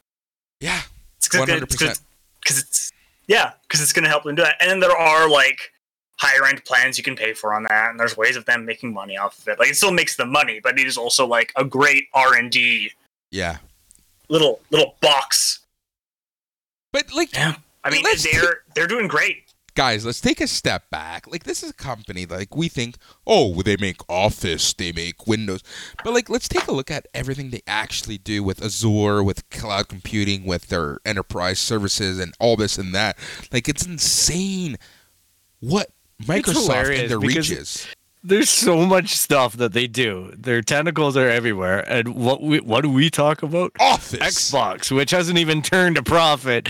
Yeah. 0.60 0.82
It's 1.18 1.32
One 1.34 1.48
hundred 1.48 1.70
percent. 1.70 2.00
because 2.42 2.58
it's 2.60 2.92
yeah 3.28 3.54
because 3.62 3.82
it's 3.82 3.94
going 3.94 4.04
to 4.04 4.10
help 4.10 4.24
them 4.24 4.36
do 4.36 4.42
that. 4.42 4.56
And 4.60 4.70
then 4.70 4.80
there 4.80 4.96
are 4.98 5.30
like 5.30 5.72
higher 6.18 6.46
end 6.46 6.66
plans 6.66 6.98
you 6.98 7.04
can 7.04 7.16
pay 7.16 7.34
for 7.34 7.54
on 7.54 7.64
that, 7.64 7.92
and 7.92 8.00
there's 8.00 8.18
ways 8.18 8.36
of 8.36 8.44
them 8.46 8.66
making 8.66 8.94
money 8.94 9.16
off 9.18 9.38
of 9.40 9.48
it. 9.48 9.60
Like 9.60 9.70
it 9.70 9.78
still 9.78 9.92
makes 9.92 10.16
them 10.18 10.32
money, 10.32 10.60
but 10.62 10.78
it 10.80 10.88
is 10.88 10.98
also 10.98 11.26
like 11.26 11.54
a 11.56 11.64
great 11.64 12.08
R 12.14 12.36
and 12.36 12.52
D 12.52 12.92
Yeah. 13.32 13.58
little 14.28 14.60
little 14.72 14.96
box. 15.02 15.60
But 16.92 17.14
like, 17.14 17.34
Yeah. 17.34 17.56
I 17.84 17.92
mean, 17.92 18.04
Let's 18.04 18.30
they're 18.30 18.64
they're 18.76 18.88
doing 18.88 19.08
great. 19.08 19.54
guys, 19.74 20.06
let's 20.06 20.20
take 20.20 20.42
a 20.42 20.48
step 20.48 20.90
back. 20.90 21.26
Like, 21.28 21.46
this 21.46 21.64
is 21.64 21.70
a 21.70 21.74
company. 21.74 22.26
Like, 22.26 22.54
we 22.54 22.68
think, 22.68 22.98
oh, 23.26 23.62
they 23.62 23.78
make 23.78 24.02
Office, 24.10 24.74
they 24.74 24.92
make 24.92 25.26
Windows, 25.26 25.64
but 26.04 26.14
like, 26.14 26.30
let's 26.30 26.50
take 26.50 26.68
a 26.68 26.74
look 26.74 26.92
at 26.92 27.08
everything 27.14 27.52
they 27.52 27.62
actually 27.66 28.18
do 28.18 28.44
with 28.44 28.62
Azure, 28.62 29.24
with 29.24 29.50
cloud 29.50 29.88
computing, 29.88 30.44
with 30.44 30.68
their 30.68 31.00
enterprise 31.06 31.60
services, 31.60 32.20
and 32.20 32.34
all 32.40 32.58
this 32.58 32.78
and 32.78 32.94
that. 32.94 33.18
Like, 33.54 33.70
it's 33.70 33.86
insane 33.86 34.76
what 35.62 35.92
Microsoft 36.22 36.64
hilarious 36.64 37.02
and 37.04 37.12
their 37.12 37.20
reaches. 37.20 37.88
There's 38.22 38.50
so 38.50 38.86
much 38.86 39.16
stuff 39.16 39.56
that 39.58 39.72
they 39.72 39.88
do. 39.88 40.34
Their 40.38 40.62
tentacles 40.62 41.16
are 41.16 41.30
everywhere. 41.30 41.80
And 41.90 42.16
what 42.16 42.42
we 42.42 42.60
what 42.60 42.82
do 42.82 42.90
we 42.90 43.10
talk 43.10 43.44
about? 43.44 43.72
Office. 43.80 44.20
Xbox, 44.20 44.92
which 44.94 45.12
hasn't 45.12 45.38
even 45.38 45.62
turned 45.62 45.98
a 45.98 46.04
profit, 46.04 46.68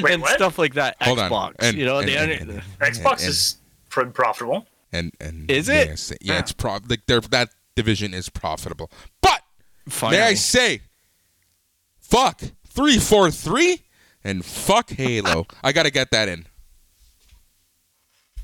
Wait, 0.00 0.12
and 0.14 0.22
what? 0.22 0.34
stuff 0.34 0.58
like 0.58 0.74
that. 0.74 0.96
Hold 1.02 1.18
on. 1.18 1.30
Xbox, 1.30 1.54
And- 1.58 1.76
you 1.76 1.84
know, 1.84 1.98
and- 1.98 2.08
they 2.08 2.16
and- 2.16 2.32
under- 2.40 2.52
and- 2.80 2.94
Xbox 2.94 3.20
and- 3.20 3.28
is 3.28 3.56
pr- 3.90 4.04
profitable. 4.06 4.66
and 4.92 5.12
and 5.20 5.50
Is 5.50 5.68
it? 5.68 5.90
I 5.90 5.94
say- 5.96 6.16
yeah, 6.20 6.34
Yeah. 6.34 6.38
it's 6.40 6.52
pro 6.52 6.78
like 6.88 7.06
their 7.06 7.20
that 7.20 7.48
division 7.74 8.14
is 8.14 8.28
profitable. 8.28 8.90
But 9.20 9.42
finally. 9.88 10.18
may 10.20 10.26
I 10.28 10.34
say, 10.34 10.82
fuck 11.98 12.40
three 12.68 12.98
four 12.98 13.30
three 13.32 13.82
and 14.22 14.44
fuck 14.44 14.90
Halo. 14.90 15.46
I 15.64 15.72
gotta 15.72 15.90
get 15.90 16.12
that 16.12 16.28
in. 16.28 16.46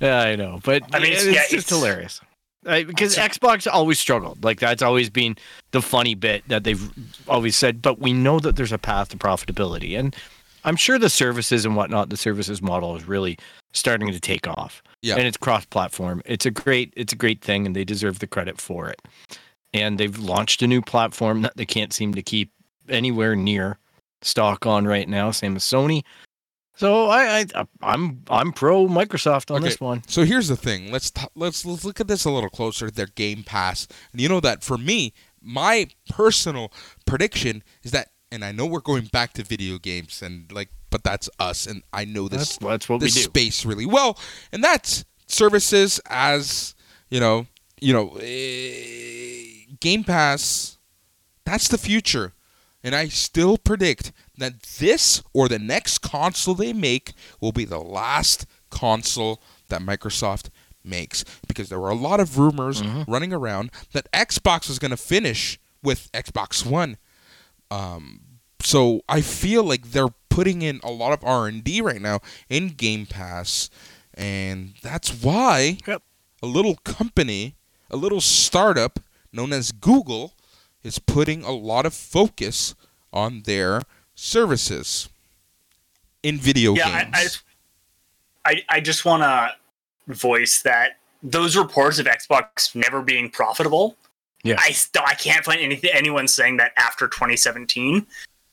Yeah, 0.01 0.21
I 0.21 0.37
know, 0.37 0.61
but 0.65 0.83
I 0.95 0.99
mean, 1.01 1.13
it's, 1.13 1.23
it's- 1.23 1.35
yeah, 1.35 1.43
just 1.43 1.69
it's- 1.69 1.69
hilarious. 1.71 2.21
Right, 2.63 2.87
because 2.87 3.17
Xbox 3.17 3.67
always 3.73 3.99
struggled. 3.99 4.45
Like 4.45 4.61
that's 4.61 4.83
always 4.83 5.09
been 5.09 5.37
the 5.71 5.81
funny 5.81 6.15
bit 6.15 6.47
that 6.49 6.63
they've 6.63 6.91
always 7.27 7.57
said. 7.57 7.81
But 7.81 7.99
we 8.01 8.13
know 8.13 8.39
that 8.39 8.57
there's 8.57 8.71
a 8.73 8.77
path 8.77 9.09
to 9.11 9.17
profitability, 9.17 9.99
and 9.99 10.15
I'm 10.65 10.77
sure 10.77 10.99
the 10.99 11.09
services 11.09 11.65
and 11.65 11.75
whatnot, 11.75 12.11
the 12.11 12.19
services 12.19 12.61
model 12.61 12.97
is 12.97 13.07
really 13.07 13.39
starting 13.73 14.13
to 14.13 14.21
take 14.21 14.47
off. 14.47 14.83
Yeah. 15.03 15.17
and 15.17 15.27
it's 15.27 15.39
cross-platform. 15.39 16.21
It's 16.27 16.45
a 16.45 16.51
great, 16.51 16.93
it's 16.95 17.15
a 17.15 17.17
great 17.17 17.41
thing, 17.41 17.65
and 17.65 17.75
they 17.75 17.85
deserve 17.85 18.19
the 18.19 18.27
credit 18.27 18.61
for 18.61 18.91
it. 18.91 19.01
And 19.73 19.97
they've 19.99 20.19
launched 20.19 20.61
a 20.61 20.67
new 20.67 20.83
platform 20.83 21.41
that 21.41 21.57
they 21.57 21.65
can't 21.65 21.95
seem 21.95 22.13
to 22.13 22.23
keep 22.23 22.53
anywhere 22.91 23.35
near 23.35 23.79
stock 24.21 24.67
on 24.67 24.87
right 24.87 25.09
now. 25.09 25.31
Same 25.31 25.57
as 25.57 25.65
Sony. 25.65 26.03
So 26.81 27.09
I, 27.09 27.41
I 27.55 27.67
I'm 27.83 28.23
I'm 28.31 28.53
pro 28.55 28.87
Microsoft 28.87 29.51
on 29.51 29.59
Okay. 29.59 29.67
this 29.69 29.79
one. 29.83 30.03
So 30.09 30.25
here's 30.25 30.49
the 30.49 30.57
thing. 30.57 30.91
Let's 30.91 31.11
t- 31.11 31.27
let's 31.35 31.67
let's 31.67 31.85
look 31.85 32.01
at 32.01 32.09
this 32.09 32.25
a 32.25 32.31
little 32.31 32.49
closer. 32.49 32.91
Their 32.91 33.09
Game 33.09 33.43
Pass, 33.43 33.87
and 34.13 34.21
you 34.23 34.31
know 34.31 34.41
that 34.41 34.65
for 34.65 34.79
me, 34.79 35.13
my 35.43 35.89
personal 36.09 36.73
prediction 37.05 37.63
is 37.83 37.91
that, 37.91 38.09
and 38.33 38.43
I 38.43 38.53
know 38.53 38.65
we're 38.65 38.81
going 38.81 39.05
back 39.13 39.35
to 39.35 39.43
video 39.45 39.77
games, 39.77 40.23
and 40.23 40.51
like, 40.51 40.71
but 40.89 41.05
that's 41.05 41.29
us, 41.39 41.67
and 41.67 41.83
I 41.93 42.07
know 42.07 42.29
this 42.29 42.57
That's 42.57 42.59
that's 42.59 42.89
what 42.89 43.01
we 43.01 43.09
this 43.09 43.15
do. 43.17 43.21
space 43.25 43.67
really 43.67 43.85
well, 43.85 44.19
and 44.51 44.65
that's 44.65 45.05
services 45.27 46.01
as 46.09 46.75
you 47.11 47.21
know, 47.21 47.47
you 47.79 47.93
know, 47.93 48.17
eh, 48.23 49.67
Game 49.81 50.03
Pass. 50.03 50.79
That's 51.45 51.69
the 51.69 51.77
future, 51.79 52.33
and 52.83 52.95
I 52.95 53.09
still 53.09 53.59
predict 53.59 54.13
that 54.39 54.63
this 54.63 55.23
or 55.33 55.49
the 55.49 55.59
next 55.59 55.99
console 55.99 56.55
they 56.55 56.73
make 56.73 57.13
will 57.41 57.53
be 57.53 57.65
the 57.65 57.79
last 57.81 58.47
console 58.71 59.43
that 59.69 59.81
Microsoft 59.83 60.49
makes 60.83 61.25
because 61.47 61.69
there 61.69 61.79
were 61.81 61.91
a 61.91 61.95
lot 61.95 62.21
of 62.21 62.39
rumors 62.39 62.83
running 63.07 63.33
around 63.33 63.71
that 63.93 64.11
Xbox 64.13 64.67
was 64.69 64.79
going 64.79 64.91
to 64.93 64.97
finish 64.97 65.59
with 65.83 66.11
Xbox 66.13 66.65
One. 66.65 66.97
Um, 67.71 68.21
so 68.61 69.03
I 69.09 69.21
feel 69.21 69.63
like 69.65 69.91
they're 69.91 70.09
putting 70.29 70.63
in 70.63 70.81
a 70.83 70.91
lot 70.91 71.13
of 71.13 71.23
R 71.25 71.47
and 71.47 71.63
D 71.63 71.81
right 71.81 72.01
now 72.01 72.21
in 72.49 72.69
Game 72.69 73.07
Pass, 73.07 73.69
and 74.15 74.75
that's 74.83 75.23
why 75.23 75.79
Yep. 75.87 76.03
a 76.43 76.47
little 76.47 76.77
company, 76.77 77.57
a 77.91 77.97
little 77.97 78.21
startup 78.21 79.01
known 79.33 79.53
as 79.53 79.71
Google, 79.73 80.35
is 80.83 80.99
putting 80.99 81.45
a 81.45 81.53
lot 81.53 81.87
of 81.87 81.95
focus 81.95 82.75
on 83.13 83.43
their 83.43 83.83
services 84.15 85.09
in 86.23 86.39
video 86.39 86.75
Yeah, 86.75 87.05
games. 87.05 87.15
I, 87.15 87.19
I 87.19 87.23
just 87.23 87.43
I, 88.45 88.63
I 88.69 88.81
just 88.81 89.05
want 89.05 89.23
to 89.23 90.15
voice 90.15 90.63
that 90.63 90.99
those 91.23 91.57
reports 91.57 91.99
of 91.99 92.07
Xbox 92.07 92.75
never 92.75 93.03
being 93.03 93.31
profitable. 93.31 93.97
Yeah. 94.43 94.57
I 94.59 94.71
still 94.71 95.03
I 95.07 95.15
can't 95.15 95.45
find 95.45 95.61
anything 95.61 95.91
anyone 95.93 96.27
saying 96.29 96.57
that 96.59 96.73
after 96.77 97.07
2017, 97.09 98.07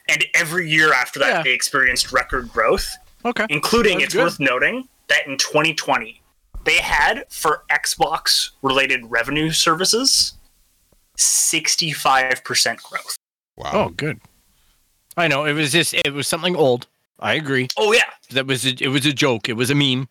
and 0.09 0.25
every 0.33 0.69
year 0.69 0.93
after 0.93 1.19
that 1.19 1.29
Yeah. 1.29 1.43
they 1.43 1.53
experienced 1.53 2.11
record 2.11 2.51
growth, 2.51 2.89
Okay. 3.23 3.45
including 3.49 3.99
That's 3.99 4.05
it's 4.05 4.13
good. 4.13 4.23
worth 4.23 4.39
noting 4.39 4.87
that 5.07 5.25
in 5.27 5.37
2020 5.37 6.21
they 6.65 6.77
had 6.77 7.23
for 7.29 7.63
Xbox 7.71 8.49
related 8.61 9.09
revenue 9.09 9.51
services 9.51 10.33
65% 11.17 12.81
growth. 12.83 13.17
Wow. 13.55 13.71
Oh, 13.73 13.89
good. 13.89 14.19
I 15.15 15.27
know 15.27 15.45
it 15.45 15.53
was 15.53 15.71
just 15.71 15.93
it 15.93 16.13
was 16.13 16.27
something 16.27 16.55
old. 16.55 16.87
I 17.19 17.33
agree. 17.33 17.67
Oh 17.77 17.91
yeah, 17.91 18.03
That 18.31 18.45
was 18.45 18.65
a, 18.65 18.75
it 18.79 18.89
was 18.89 19.05
a 19.07 19.13
joke. 19.13 19.49
It 19.49 19.53
was 19.53 19.71
a 19.71 19.75
meme. 19.75 20.07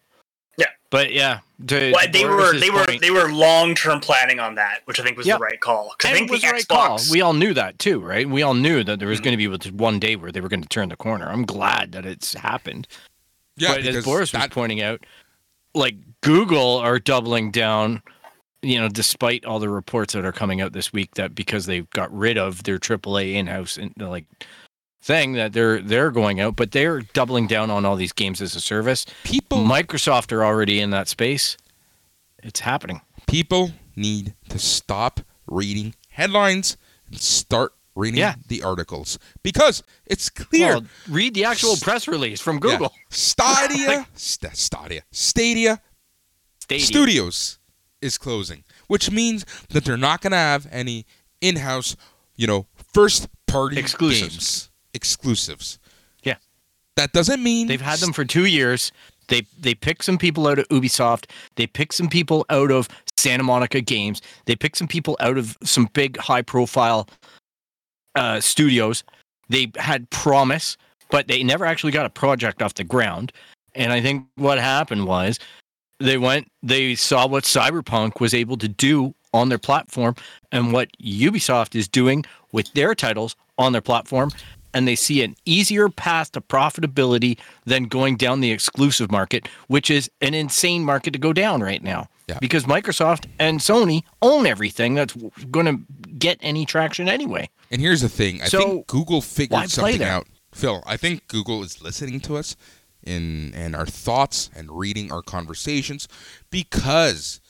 Yeah. 0.59 0.67
But 0.91 1.13
yeah, 1.13 1.41
to, 1.69 1.93
well, 1.93 2.07
they 2.13 2.25
were 2.25 2.37
Boris's 2.37 2.61
they 2.63 2.71
were 2.71 2.87
they 3.01 3.11
were 3.13 3.31
long 3.33 3.77
term 3.77 4.01
planning 4.01 4.41
on 4.41 4.57
that, 4.57 4.81
which 4.87 4.99
I 4.99 5.05
think 5.05 5.17
was 5.17 5.27
Yep. 5.27 5.39
the 5.39 5.45
right 5.45 5.61
call. 5.61 5.95
'Cause 5.97 6.11
I 6.11 6.15
think 6.15 6.29
it 6.29 6.33
was 6.33 6.41
the 6.41 6.49
the 6.49 6.53
right 6.55 6.67
call. 6.69 6.99
Xbox, 6.99 7.13
We 7.13 7.21
all 7.21 7.35
knew 7.35 7.55
that 7.55 7.79
too, 7.79 8.01
right? 8.01 8.29
We 8.29 8.43
all 8.43 8.55
knew 8.55 8.83
that 8.83 8.99
there 8.99 9.07
was 9.07 9.21
Mhm. 9.21 9.25
going 9.25 9.39
to 9.39 9.49
be 9.49 9.57
this 9.57 9.71
one 9.71 10.01
day 10.01 10.17
where 10.17 10.33
they 10.33 10.41
were 10.41 10.49
going 10.49 10.63
to 10.63 10.69
turn 10.69 10.89
the 10.89 10.97
corner. 10.97 11.29
I'm 11.31 11.45
glad 11.45 11.93
that 11.93 12.05
it's 12.05 12.35
happened. 12.35 12.89
yeah, 13.57 13.69
but 13.75 13.79
as 13.83 13.87
because 13.87 14.05
Boris 14.05 14.33
was 14.33 14.49
pointing 14.49 14.83
out, 14.83 15.05
like 15.75 15.95
Google 16.21 16.79
are 16.79 16.99
doubling 16.99 17.53
down, 17.53 18.03
you 18.67 18.81
know, 18.81 18.89
despite 18.89 19.45
all 19.45 19.59
the 19.59 19.69
reports 19.69 20.13
that 20.15 20.25
are 20.25 20.33
coming 20.33 20.61
out 20.61 20.73
this 20.73 20.93
week 20.93 21.15
that 21.15 21.35
because 21.35 21.67
they 21.67 21.83
got 21.83 22.13
rid 22.17 22.37
of 22.39 22.63
their 22.65 22.79
AAA 22.79 23.35
in-house 23.35 23.77
and 23.79 23.93
like 23.99 24.25
thing 25.03 25.35
that 25.35 25.53
they're 25.53 25.81
they're 25.81 26.11
going 26.11 26.41
out, 26.41 26.57
but 26.57 26.73
they're 26.73 27.01
doubling 27.01 27.47
down 27.47 27.71
on 27.71 27.85
all 27.85 27.97
these 27.97 28.13
games 28.13 28.43
as 28.43 28.57
a 28.57 28.61
service. 28.61 29.07
people 29.25 29.59
Microsoft 29.59 30.33
are 30.33 30.45
already 30.45 30.81
in 30.81 30.91
that 30.91 31.09
space. 31.09 31.57
It's 32.43 32.61
happening. 32.61 33.01
people 33.27 33.73
need 33.97 34.35
to 34.51 34.59
stop 34.59 35.21
reading 35.47 35.95
headlines 36.11 36.77
and 37.07 37.19
start 37.21 37.73
reading 37.95 38.19
Yeah. 38.21 38.35
the 38.49 38.63
articles 38.63 39.19
because 39.43 39.83
it's 40.07 40.29
clear. 40.29 40.69
Well, 40.75 40.85
read 41.09 41.35
the 41.35 41.45
actual 41.45 41.77
press 41.77 42.07
release 42.07 42.41
from 42.41 42.57
Yeah. 42.57 42.61
Google. 42.73 42.93
Stadia, 43.11 44.07
St- 44.15 44.55
Stadia, 44.57 45.03
Stadia 45.13 45.81
Stadia. 46.61 46.85
Studios 46.87 47.59
is 48.03 48.19
closing, 48.19 48.65
which 48.87 49.11
means 49.11 49.45
that 49.71 49.85
they're 49.85 49.97
not 49.97 50.21
going 50.21 50.33
to 50.33 50.37
have 50.37 50.67
any 50.71 51.07
in-house, 51.41 51.97
you 52.37 52.47
know, 52.47 52.67
first-party 52.93 53.79
Exclusives. 53.79 54.31
games 54.37 54.71
exclusives. 54.97 55.79
Yeah. 56.23 56.37
That 56.97 57.13
doesn't 57.13 57.43
mean 57.43 57.69
They've 57.69 57.81
had 57.81 58.01
them 58.01 58.13
for 58.13 58.25
two 58.25 58.47
years. 58.47 58.91
They 59.29 59.43
they 59.61 59.75
picked 59.75 60.05
some 60.05 60.19
people 60.19 60.47
out 60.49 60.59
of 60.59 60.67
Ubisoft. 60.69 61.27
They 61.57 61.67
picked 61.67 61.95
some 61.95 62.09
people 62.09 62.47
out 62.49 62.71
of 62.71 62.89
Santa 63.17 63.43
Monica 63.43 63.81
Games. 63.81 64.23
They 64.47 64.57
picked 64.57 64.79
some 64.79 64.89
people 64.89 65.17
out 65.21 65.37
of 65.37 65.57
some 65.63 65.89
big 65.93 66.17
high 66.17 66.43
profile 66.43 67.09
uh, 68.15 68.41
studios. 68.41 69.05
They 69.49 69.71
had 69.77 70.09
promise, 70.11 70.77
but 71.11 71.29
they 71.29 71.43
never 71.43 71.65
actually 71.65 71.93
got 71.93 72.07
a 72.07 72.11
project 72.11 72.63
off 72.63 72.75
the 72.75 72.85
ground. 72.85 73.33
And 73.75 73.93
I 73.93 74.01
think 74.01 74.27
what 74.37 74.59
happened 74.59 75.07
was 75.07 75.39
they 75.99 76.19
went, 76.19 76.51
they 76.63 76.95
saw 76.95 77.27
what 77.27 77.45
Cyberpunk 77.45 78.21
was 78.21 78.35
able 78.35 78.57
to 78.59 78.69
do 78.69 79.15
on 79.33 79.49
their 79.49 79.59
platform 79.59 80.15
and 80.53 80.73
what 80.73 80.89
Ubisoft 81.03 81.75
is 81.75 81.89
doing 81.89 82.25
with 82.53 82.73
their 82.73 82.95
titles 82.95 83.37
on 83.59 83.73
their 83.73 83.81
platform. 83.81 84.31
And 84.75 84.87
they 84.87 84.97
see 84.97 85.23
an 85.23 85.37
easier 85.47 85.89
path 85.89 86.33
to 86.33 86.41
profitability 86.43 87.39
than 87.65 87.85
going 87.85 88.17
down 88.17 88.41
the 88.41 88.53
exclusive 88.53 89.11
market, 89.11 89.49
which 89.69 89.91
is 89.91 90.11
an 90.21 90.35
insane 90.35 90.85
market 90.85 91.13
to 91.13 91.19
go 91.19 91.33
down 91.33 91.63
right 91.63 91.83
now. 91.83 92.09
Yeah. 92.29 92.39
Because 92.41 92.65
Microsoft 92.65 93.27
and 93.39 93.61
Sony 93.61 94.03
own 94.21 94.47
everything 94.47 94.95
that's 94.95 95.15
going 95.51 95.67
to 95.67 96.13
get 96.19 96.39
any 96.43 96.67
traction 96.67 97.09
anyway. 97.09 97.49
And 97.71 97.81
here's 97.81 98.03
the 98.03 98.09
thing: 98.09 98.43
I 98.43 98.47
So, 98.47 98.59
think 98.59 98.87
Google 98.89 99.23
figured 99.23 99.71
something 99.71 100.03
out. 100.03 100.27
Phil, 100.53 100.83
I 100.87 100.97
think 100.97 101.29
Google 101.29 101.63
is 101.63 101.81
listening 101.81 102.21
to 102.21 102.37
us 102.37 102.57
in 103.07 103.53
and 103.55 103.75
our 103.77 103.87
thoughts 103.87 104.51
and 104.55 104.79
reading 104.79 105.13
our 105.13 105.23
conversations 105.23 106.09
because 106.51 107.41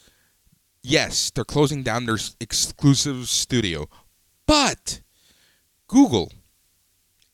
yes, 0.82 1.30
they're 1.30 1.44
closing 1.44 1.82
down 1.82 2.06
their 2.06 2.18
exclusive 2.40 3.28
studio, 3.28 3.88
but 4.46 5.00
Google 5.88 6.32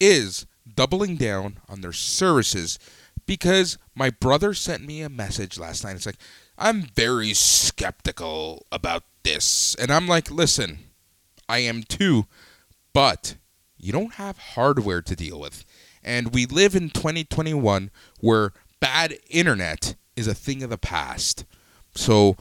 is 0.00 0.46
doubling 0.74 1.16
down 1.16 1.58
on 1.68 1.80
their 1.80 1.92
services 1.92 2.78
because 3.26 3.78
my 3.94 4.10
brother 4.10 4.54
sent 4.54 4.84
me 4.84 5.02
a 5.02 5.08
message 5.08 5.58
last 5.58 5.84
night. 5.84 5.96
It's 5.96 6.06
like, 6.06 6.16
I'm 6.58 6.82
very 6.82 7.34
skeptical 7.34 8.66
about 8.72 9.04
this. 9.22 9.74
And 9.76 9.90
I'm 9.90 10.08
like, 10.08 10.30
listen, 10.30 10.78
I 11.48 11.58
am 11.58 11.82
too, 11.82 12.26
but 12.92 13.36
you 13.76 13.92
don't 13.92 14.14
have 14.14 14.38
hardware 14.38 15.02
to 15.02 15.16
deal 15.16 15.38
with. 15.40 15.64
And 16.02 16.34
we 16.34 16.46
live 16.46 16.74
in 16.74 16.90
2021 16.90 17.90
where 18.20 18.52
bad 18.80 19.14
internet 19.30 19.94
is 20.16 20.26
a 20.26 20.34
thing 20.34 20.62
of 20.62 20.70
the 20.70 20.78
past. 20.78 21.44
So, 21.94 22.36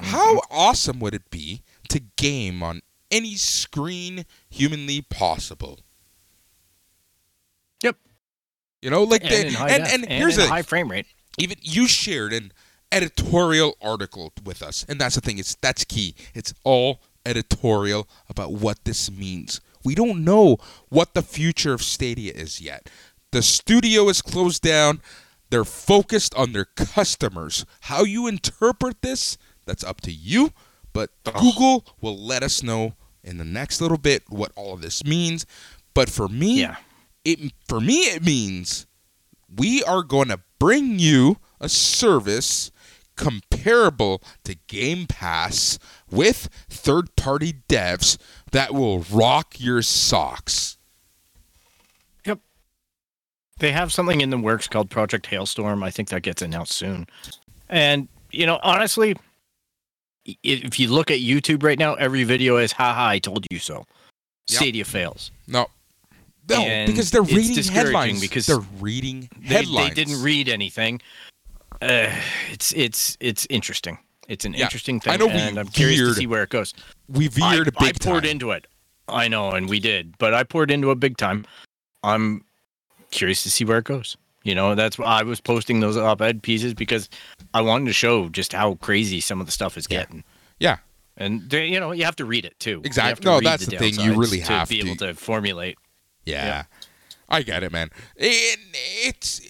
how 0.00 0.36
mm-hmm. 0.36 0.38
awesome 0.56 1.00
would 1.00 1.14
it 1.14 1.30
be 1.30 1.62
to 1.88 2.00
game 2.16 2.62
on 2.62 2.80
any 3.10 3.34
screen 3.34 4.24
humanly 4.48 5.02
possible? 5.02 5.80
Yep. 7.82 7.96
You 8.82 8.90
know, 8.90 9.02
like 9.02 9.22
And 9.22 9.32
the, 9.32 9.46
in 9.46 9.54
high 9.54 9.70
and, 9.70 9.82
and 9.84 10.02
and 10.04 10.12
here's 10.12 10.36
the 10.36 10.46
high 10.46 10.62
frame 10.62 10.90
rate. 10.90 11.06
even 11.38 11.58
you 11.62 11.86
shared 11.86 12.32
an 12.32 12.52
editorial 12.92 13.76
article 13.82 14.32
with 14.44 14.62
us 14.62 14.84
and 14.88 15.00
that's 15.00 15.16
the 15.16 15.20
thing 15.20 15.38
it's 15.38 15.56
that's 15.56 15.82
key 15.82 16.14
it's 16.32 16.54
all 16.62 17.00
editorial 17.26 18.08
about 18.28 18.52
what 18.52 18.84
this 18.84 19.10
means 19.10 19.60
we 19.84 19.94
don't 19.94 20.24
know 20.24 20.56
what 20.88 21.14
the 21.14 21.22
future 21.22 21.72
of 21.72 21.82
stadia 21.82 22.32
is 22.32 22.60
yet. 22.60 22.88
The 23.32 23.42
studio 23.42 24.08
is 24.08 24.22
closed 24.22 24.62
down. 24.62 25.00
They're 25.50 25.64
focused 25.64 26.34
on 26.34 26.52
their 26.52 26.64
customers. 26.64 27.64
How 27.82 28.04
you 28.04 28.26
interpret 28.26 29.02
this 29.02 29.36
that's 29.66 29.84
up 29.84 30.00
to 30.02 30.12
you 30.12 30.52
but 30.92 31.10
google 31.24 31.84
will 32.00 32.16
let 32.16 32.42
us 32.42 32.62
know 32.62 32.94
in 33.22 33.36
the 33.36 33.44
next 33.44 33.80
little 33.80 33.98
bit 33.98 34.22
what 34.28 34.52
all 34.54 34.72
of 34.74 34.80
this 34.82 35.04
means. 35.04 35.44
But 35.92 36.08
for 36.08 36.28
me 36.28 36.60
Yeah. 36.60 36.76
it 37.24 37.52
for 37.68 37.80
me 37.80 38.02
it 38.14 38.24
means 38.24 38.86
we 39.54 39.82
are 39.84 40.02
going 40.02 40.28
to 40.28 40.40
bring 40.58 40.98
you 40.98 41.38
a 41.60 41.68
service 41.68 42.70
comparable 43.16 44.22
to 44.44 44.56
Game 44.66 45.06
Pass 45.06 45.78
with 46.10 46.48
third 46.68 47.14
party 47.16 47.54
devs 47.68 48.18
that 48.52 48.72
will 48.74 49.00
rock 49.10 49.54
your 49.58 49.82
socks. 49.82 50.78
Yep. 52.24 52.40
They 53.58 53.72
have 53.72 53.92
something 53.92 54.20
in 54.20 54.30
the 54.30 54.38
works 54.38 54.68
called 54.68 54.90
Project 54.90 55.26
Hailstorm. 55.26 55.82
I 55.82 55.90
think 55.90 56.08
that 56.10 56.22
gets 56.22 56.42
announced 56.42 56.72
soon. 56.72 57.06
And, 57.68 58.08
you 58.30 58.46
know, 58.46 58.58
honestly, 58.62 59.16
if 60.42 60.78
you 60.80 60.88
look 60.88 61.10
at 61.10 61.18
YouTube 61.20 61.62
right 61.62 61.78
now, 61.78 61.94
every 61.94 62.24
video 62.24 62.56
is, 62.56 62.72
haha, 62.72 63.08
I 63.08 63.18
told 63.18 63.46
you 63.50 63.58
so. 63.58 63.84
Yep. 64.48 64.56
Stadia 64.60 64.84
fails. 64.84 65.30
No. 65.46 65.66
No, 66.48 66.60
And 66.60 66.90
because 66.90 67.10
they're 67.10 67.22
reading 67.22 67.64
headlines. 67.64 68.20
because 68.20 68.44
they're 68.44 68.58
reading 68.78 69.30
They, 69.40 69.46
headlines. 69.54 69.88
they 69.94 69.94
didn't 70.04 70.22
read 70.22 70.50
anything. 70.50 71.00
Uh, 71.82 72.10
it's 72.50 72.72
it's 72.72 73.16
it's 73.20 73.46
interesting. 73.50 73.98
It's 74.28 74.44
an 74.44 74.54
Yeah, 74.54 74.64
interesting 74.64 75.00
thing, 75.00 75.12
I 75.12 75.16
know 75.16 75.28
and 75.28 75.58
I'm 75.58 75.68
curious 75.68 76.00
to 76.00 76.14
see 76.14 76.26
where 76.26 76.42
it 76.42 76.48
goes. 76.48 76.72
We 77.08 77.28
veered 77.28 77.44
I, 77.44 77.56
a 77.56 77.64
big 77.64 77.74
I 77.82 77.92
poured 78.00 78.22
time. 78.24 78.30
into 78.30 78.52
it. 78.52 78.66
I 79.06 79.28
know, 79.28 79.50
and 79.50 79.68
we 79.68 79.80
did, 79.80 80.16
but 80.16 80.32
I 80.32 80.44
poured 80.44 80.70
into 80.70 80.90
it 80.90 80.98
big 80.98 81.18
time. 81.18 81.44
I'm 82.02 82.42
curious 83.10 83.42
to 83.42 83.50
see 83.50 83.64
where 83.66 83.78
it 83.78 83.84
goes. 83.84 84.16
You 84.44 84.54
know, 84.54 84.74
that's 84.74 84.98
why 84.98 85.06
I 85.06 85.22
was 85.22 85.40
posting 85.40 85.80
those 85.80 85.96
op-ed 85.96 86.42
pieces 86.42 86.72
because 86.74 87.08
I 87.52 87.60
wanted 87.60 87.86
to 87.86 87.92
show 87.92 88.28
just 88.28 88.52
how 88.52 88.74
crazy 88.76 89.20
some 89.20 89.40
of 89.40 89.46
the 89.46 89.52
stuff 89.52 89.76
is 89.76 89.86
getting. 89.86 90.22
Yeah. 90.58 90.78
And 91.16 91.48
they, 91.48 91.66
you 91.66 91.80
know, 91.80 91.92
you 91.92 92.04
have 92.04 92.16
to 92.16 92.24
read 92.24 92.44
it 92.44 92.58
too. 92.60 92.80
Exactly. 92.84 93.22
to 93.22 93.28
No, 93.28 93.40
that's 93.40 93.66
the 93.66 93.76
thing, 93.78 93.94
you 94.00 94.14
really 94.14 94.38
have 94.40 94.48
to 94.48 94.52
have 94.54 94.68
be 94.68 94.80
to. 94.80 94.86
able 94.86 94.96
to 94.96 95.14
formulate. 95.14 95.78
Yeah. 96.26 96.46
Yeah. 96.46 96.62
I 97.28 97.42
get 97.42 97.62
it, 97.62 97.72
man. 97.72 97.90
It, 98.16 98.58
it's 99.06 99.40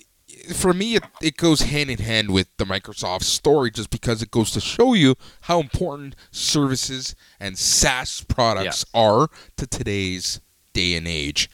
for 0.53 0.73
me. 0.75 0.97
It, 0.97 1.05
it 1.23 1.37
goes 1.37 1.63
hand 1.63 1.91
in 1.91 1.99
hand 1.99 2.31
with 2.31 2.49
the 2.57 2.65
Microsoft 2.65 3.23
story, 3.23 3.71
just 3.71 3.91
because 3.91 4.23
it 4.23 4.31
goes 4.31 4.51
to 4.53 4.61
show 4.61 4.95
you 4.95 5.15
how 5.43 5.61
important 5.61 6.15
services 6.31 7.15
and 7.41 7.57
SaaS 7.59 8.23
products 8.29 8.85
are 8.95 9.29
to 9.57 9.67
today's 9.67 10.41
day 10.73 10.95
and 10.97 11.07
age. 11.09 11.49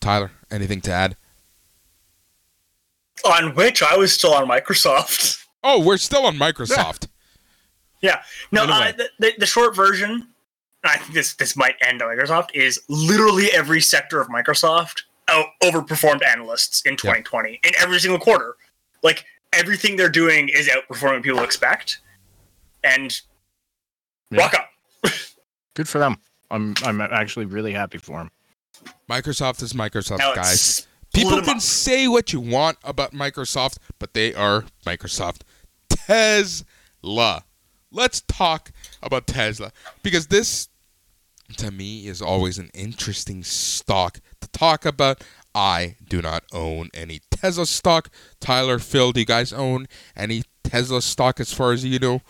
Tyler, 0.00 0.30
anything 0.50 0.80
to 0.82 0.92
add? 0.92 1.16
on 3.24 3.54
which 3.54 3.82
I 3.82 3.96
was 3.96 4.12
still 4.12 4.34
on 4.34 4.46
Microsoft. 4.46 5.38
Oh, 5.68 5.80
we're 5.84 5.96
still 5.96 6.26
on 6.26 6.36
Microsoft. 6.36 7.08
Yeah. 8.02 8.22
No, 8.52 8.62
Anyway. 8.64 8.78
uh, 8.78 8.92
the, 8.92 9.08
the, 9.18 9.32
the 9.38 9.46
short 9.46 9.74
version, 9.74 10.28
I 10.84 10.98
think 10.98 11.12
this 11.14 11.34
this 11.34 11.56
might 11.56 11.74
end 11.80 12.02
on 12.02 12.14
Microsoft, 12.14 12.50
is 12.54 12.78
literally 12.88 13.46
every 13.52 13.80
sector 13.80 14.20
of 14.20 14.28
Microsoft 14.28 15.00
out 15.28 15.46
overperformed 15.62 16.24
analysts 16.24 16.82
in 16.82 16.96
2020 16.96 17.60
in 17.64 17.72
every 17.78 17.98
single 17.98 18.18
quarter. 18.18 18.56
Like 19.02 19.24
everything 19.52 19.96
they're 19.96 20.08
doing 20.08 20.48
is 20.48 20.68
outperforming 20.68 21.14
what 21.14 21.22
people 21.22 21.42
expect. 21.42 21.98
And 22.84 23.18
Yeah. 24.30 24.40
rock 24.42 24.54
on. 25.04 25.10
Good 25.74 25.88
for 25.88 25.98
them. 25.98 26.18
I'm 26.50 26.74
I'm 26.84 27.00
actually 27.00 27.46
really 27.46 27.72
happy 27.72 27.98
for 27.98 28.18
them. 28.18 28.30
Microsoft 29.10 29.62
is 29.62 29.72
Microsoft, 29.72 30.18
Now 30.18 30.34
guys. 30.34 30.86
People 31.12 31.40
can 31.40 31.56
up. 31.56 31.60
say 31.62 32.06
what 32.08 32.32
you 32.32 32.40
want 32.40 32.78
about 32.84 33.12
Microsoft, 33.12 33.78
but 33.98 34.12
they 34.14 34.34
are 34.34 34.64
Microsoft. 34.84 35.40
Tesla. 35.88 37.44
Let's 37.90 38.20
talk 38.22 38.70
about 39.02 39.26
Tesla 39.26 39.72
because 40.02 40.26
this, 40.26 40.68
to 41.56 41.70
me, 41.70 42.06
is 42.06 42.20
always 42.20 42.58
an 42.58 42.70
interesting 42.74 43.42
stock 43.44 44.20
to 44.40 44.48
talk 44.48 44.84
about. 44.84 45.22
I 45.54 45.96
do 46.06 46.20
not 46.20 46.44
own 46.52 46.90
any 46.92 47.20
Tesla 47.30 47.66
stock. 47.66 48.10
Tyler, 48.40 48.78
Phil, 48.78 49.12
do 49.12 49.20
you 49.20 49.26
guys 49.26 49.52
own 49.52 49.86
any 50.14 50.42
Tesla 50.64 51.00
stock 51.00 51.40
as 51.40 51.52
far 51.52 51.72
as 51.72 51.84
you 51.84 51.98
know? 51.98 52.20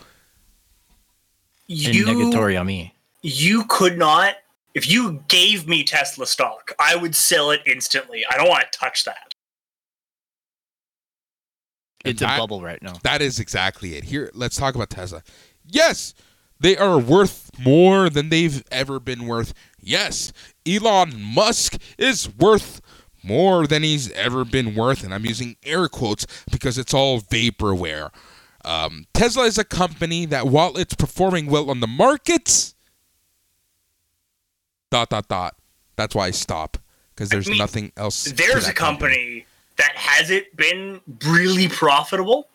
You 1.67 2.05
negatory 2.05 2.59
on 2.59 2.67
me. 2.67 2.93
you 3.21 3.65
could 3.65 3.97
not 3.97 4.35
if 4.77 4.87
you 4.87 5.23
gave 5.27 5.67
me 5.67 5.83
Tesla 5.83 6.27
stock, 6.27 6.71
I 6.77 6.95
would 6.95 7.15
sell 7.15 7.49
it 7.49 7.61
instantly. 7.65 8.23
I 8.29 8.37
don't 8.37 8.47
want 8.47 8.71
to 8.71 8.77
touch 8.77 9.05
that. 9.05 9.33
It's 12.05 12.19
that- 12.19 12.37
a 12.37 12.39
bubble 12.39 12.61
right 12.61 12.81
now. 12.83 12.93
That 13.01 13.23
is 13.23 13.39
exactly 13.39 13.95
it. 13.95 14.03
Here, 14.03 14.29
let's 14.35 14.55
talk 14.55 14.75
about 14.75 14.91
Tesla. 14.91 15.23
Yes, 15.65 16.13
they 16.59 16.77
are 16.77 16.97
worth 16.97 17.51
more 17.59 18.09
than 18.09 18.29
they've 18.29 18.63
ever 18.71 18.99
been 18.99 19.27
worth. 19.27 19.53
Yes, 19.79 20.33
Elon 20.65 21.21
Musk 21.21 21.81
is 21.97 22.29
worth 22.35 22.81
more 23.23 23.67
than 23.67 23.83
he's 23.83 24.11
ever 24.13 24.45
been 24.45 24.75
worth, 24.75 25.03
and 25.03 25.13
I'm 25.13 25.25
using 25.25 25.57
air 25.63 25.87
quotes 25.87 26.25
because 26.51 26.77
it's 26.77 26.93
all 26.93 27.21
vaporware. 27.21 28.09
Um, 28.63 29.05
Tesla 29.13 29.45
is 29.45 29.57
a 29.57 29.63
company 29.63 30.25
that, 30.25 30.47
while 30.47 30.77
it's 30.77 30.93
performing 30.93 31.47
well 31.47 31.69
on 31.69 31.79
the 31.79 31.87
markets, 31.87 32.75
dot 34.91 35.09
dot 35.09 35.27
dot. 35.27 35.55
That's 35.95 36.13
why 36.13 36.27
I 36.27 36.31
stop 36.31 36.77
because 37.13 37.29
there's 37.29 37.47
mean, 37.47 37.57
nothing 37.57 37.91
else. 37.97 38.25
There's 38.25 38.67
a 38.67 38.73
company 38.73 39.45
that 39.77 39.95
hasn't 39.95 40.55
been 40.55 41.01
really 41.25 41.67
profitable. 41.67 42.47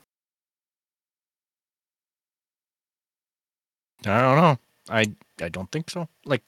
I 4.06 4.20
don't 4.20 4.36
know. 4.36 4.58
I 4.90 5.06
I 5.42 5.48
don't 5.48 5.70
think 5.70 5.90
so. 5.90 6.08
Like 6.24 6.42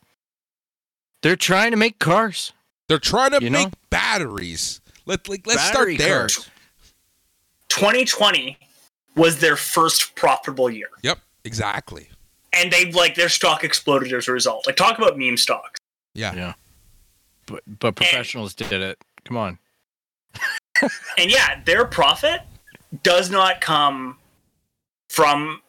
they're 1.23 1.37
trying 1.37 1.71
to 1.71 1.77
make 1.77 1.99
cars. 1.99 2.53
They're 2.89 2.99
trying 2.99 3.31
to 3.33 3.43
You 3.43 3.51
make 3.51 3.69
know? 3.69 3.73
batteries. 3.91 4.81
Let 5.07 5.29
like 5.29 5.47
let's 5.47 5.71
Battery 5.71 5.97
start 5.97 6.09
there. 6.09 6.19
cars. 6.21 6.51
2020 7.69 8.59
was 9.17 9.39
their 9.41 9.57
first 9.57 10.15
profitable 10.15 10.71
year. 10.71 10.89
Yep, 11.03 11.19
exactly. 11.45 12.09
And 12.53 12.71
they 12.73 12.91
like 12.93 13.15
their 13.15 13.29
stock 13.29 13.65
exploded 13.65 14.13
as 14.13 14.29
a 14.29 14.33
result. 14.33 14.67
Like 14.67 14.77
talk 14.77 14.99
about 14.99 15.19
meme 15.19 15.37
stocks. 15.37 15.81
Yeah. 16.15 16.35
Yeah. 16.35 16.53
But 17.47 17.63
but 17.81 17.97
professionals 17.97 18.55
did 18.55 18.73
it. 18.73 18.99
Come 19.25 19.37
on. 19.37 19.59
And 21.17 21.31
yeah, 21.31 21.63
their 21.65 21.85
profit 21.85 22.41
does 23.05 23.31
not 23.31 23.61
come 23.61 24.19
from 25.09 25.63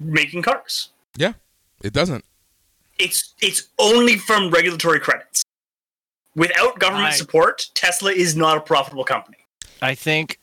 making 0.00 0.40
cars. 0.42 0.88
Yeah, 1.16 1.34
it 1.82 1.92
doesn't. 1.92 2.24
It's 2.98 3.34
it's 3.40 3.68
only 3.78 4.16
from 4.16 4.50
regulatory 4.50 5.00
credits. 5.00 5.42
Without 6.34 6.78
government 6.78 7.08
I- 7.08 7.16
support, 7.16 7.66
Tesla 7.74 8.12
is 8.12 8.36
not 8.36 8.56
a 8.56 8.60
profitable 8.60 9.04
company. 9.04 9.38
I 9.80 9.94
think 9.94 10.40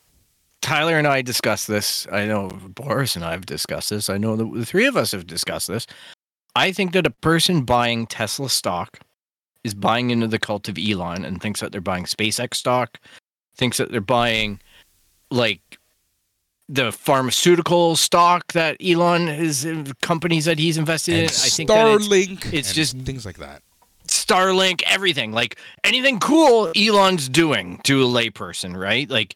Tyler 0.61 0.97
and 0.97 1.07
I 1.07 1.21
discussed 1.21 1.67
this. 1.67 2.07
I 2.11 2.25
know 2.25 2.49
Boris 2.49 3.15
and 3.15 3.23
I 3.23 3.31
have 3.31 3.45
discussed 3.45 3.89
this. 3.89 4.09
I 4.09 4.17
know 4.17 4.35
the, 4.35 4.45
the 4.45 4.65
three 4.65 4.87
of 4.87 4.97
us 4.97 5.11
have 5.11 5.27
discussed 5.27 5.67
this. 5.67 5.85
I 6.55 6.71
think 6.71 6.93
that 6.93 7.05
a 7.05 7.11
person 7.11 7.65
buying 7.65 8.07
Tesla 8.07 8.49
stock 8.49 8.99
is 9.63 9.73
buying 9.73 10.09
into 10.09 10.27
the 10.27 10.39
cult 10.39 10.69
of 10.69 10.77
Elon 10.77 11.25
and 11.25 11.41
thinks 11.41 11.59
that 11.59 11.71
they're 11.71 11.81
buying 11.81 12.05
SpaceX 12.05 12.55
stock, 12.55 12.99
thinks 13.57 13.77
that 13.77 13.91
they're 13.91 13.99
buying 14.01 14.59
like 15.31 15.77
the 16.67 16.91
pharmaceutical 16.91 17.95
stock 17.95 18.53
that 18.53 18.77
Elon 18.83 19.27
is 19.27 19.65
uh, 19.65 19.85
companies 20.01 20.45
that 20.45 20.57
he's 20.57 20.77
invested 20.77 21.13
in. 21.13 21.19
And 21.21 21.29
I 21.29 21.49
think 21.49 21.69
it's 21.69 22.07
Starlink. 22.07 22.53
it's 22.53 22.69
and 22.69 22.75
just- 22.75 22.97
things 22.99 23.25
like 23.25 23.37
that. 23.37 23.61
Starlink, 24.07 24.83
everything. 24.85 25.31
Like 25.31 25.57
anything 25.83 26.19
cool 26.19 26.71
Elon's 26.75 27.27
doing 27.27 27.81
to 27.85 28.03
a 28.03 28.05
layperson, 28.05 28.77
right? 28.77 29.09
Like 29.09 29.35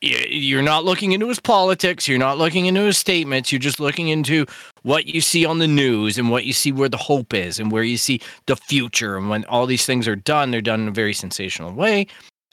you're 0.00 0.62
not 0.62 0.84
looking 0.84 1.12
into 1.12 1.28
his 1.28 1.40
politics, 1.40 2.06
you're 2.06 2.18
not 2.18 2.38
looking 2.38 2.66
into 2.66 2.82
his 2.82 2.98
statements, 2.98 3.50
you're 3.50 3.58
just 3.58 3.80
looking 3.80 4.08
into 4.08 4.44
what 4.82 5.06
you 5.06 5.20
see 5.20 5.44
on 5.44 5.58
the 5.58 5.66
news 5.66 6.18
and 6.18 6.30
what 6.30 6.44
you 6.44 6.52
see 6.52 6.70
where 6.70 6.88
the 6.88 6.96
hope 6.96 7.32
is 7.32 7.58
and 7.58 7.72
where 7.72 7.82
you 7.82 7.96
see 7.96 8.20
the 8.46 8.56
future. 8.56 9.16
And 9.16 9.30
when 9.30 9.44
all 9.46 9.66
these 9.66 9.86
things 9.86 10.06
are 10.06 10.16
done, 10.16 10.50
they're 10.50 10.60
done 10.60 10.82
in 10.82 10.88
a 10.88 10.92
very 10.92 11.14
sensational 11.14 11.72
way. 11.72 12.06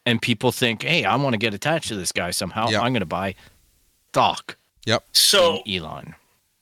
And 0.05 0.21
people 0.21 0.51
think, 0.51 0.83
hey, 0.83 1.05
I 1.05 1.15
want 1.15 1.33
to 1.33 1.37
get 1.37 1.53
attached 1.53 1.87
to 1.89 1.95
this 1.95 2.11
guy 2.11 2.31
somehow. 2.31 2.69
Yep. 2.69 2.81
I'm 2.81 2.91
going 2.93 3.01
to 3.01 3.05
buy 3.05 3.35
stock 4.13 4.57
Yep. 4.85 5.05
So 5.13 5.61
in 5.65 5.83
Elon. 5.83 6.15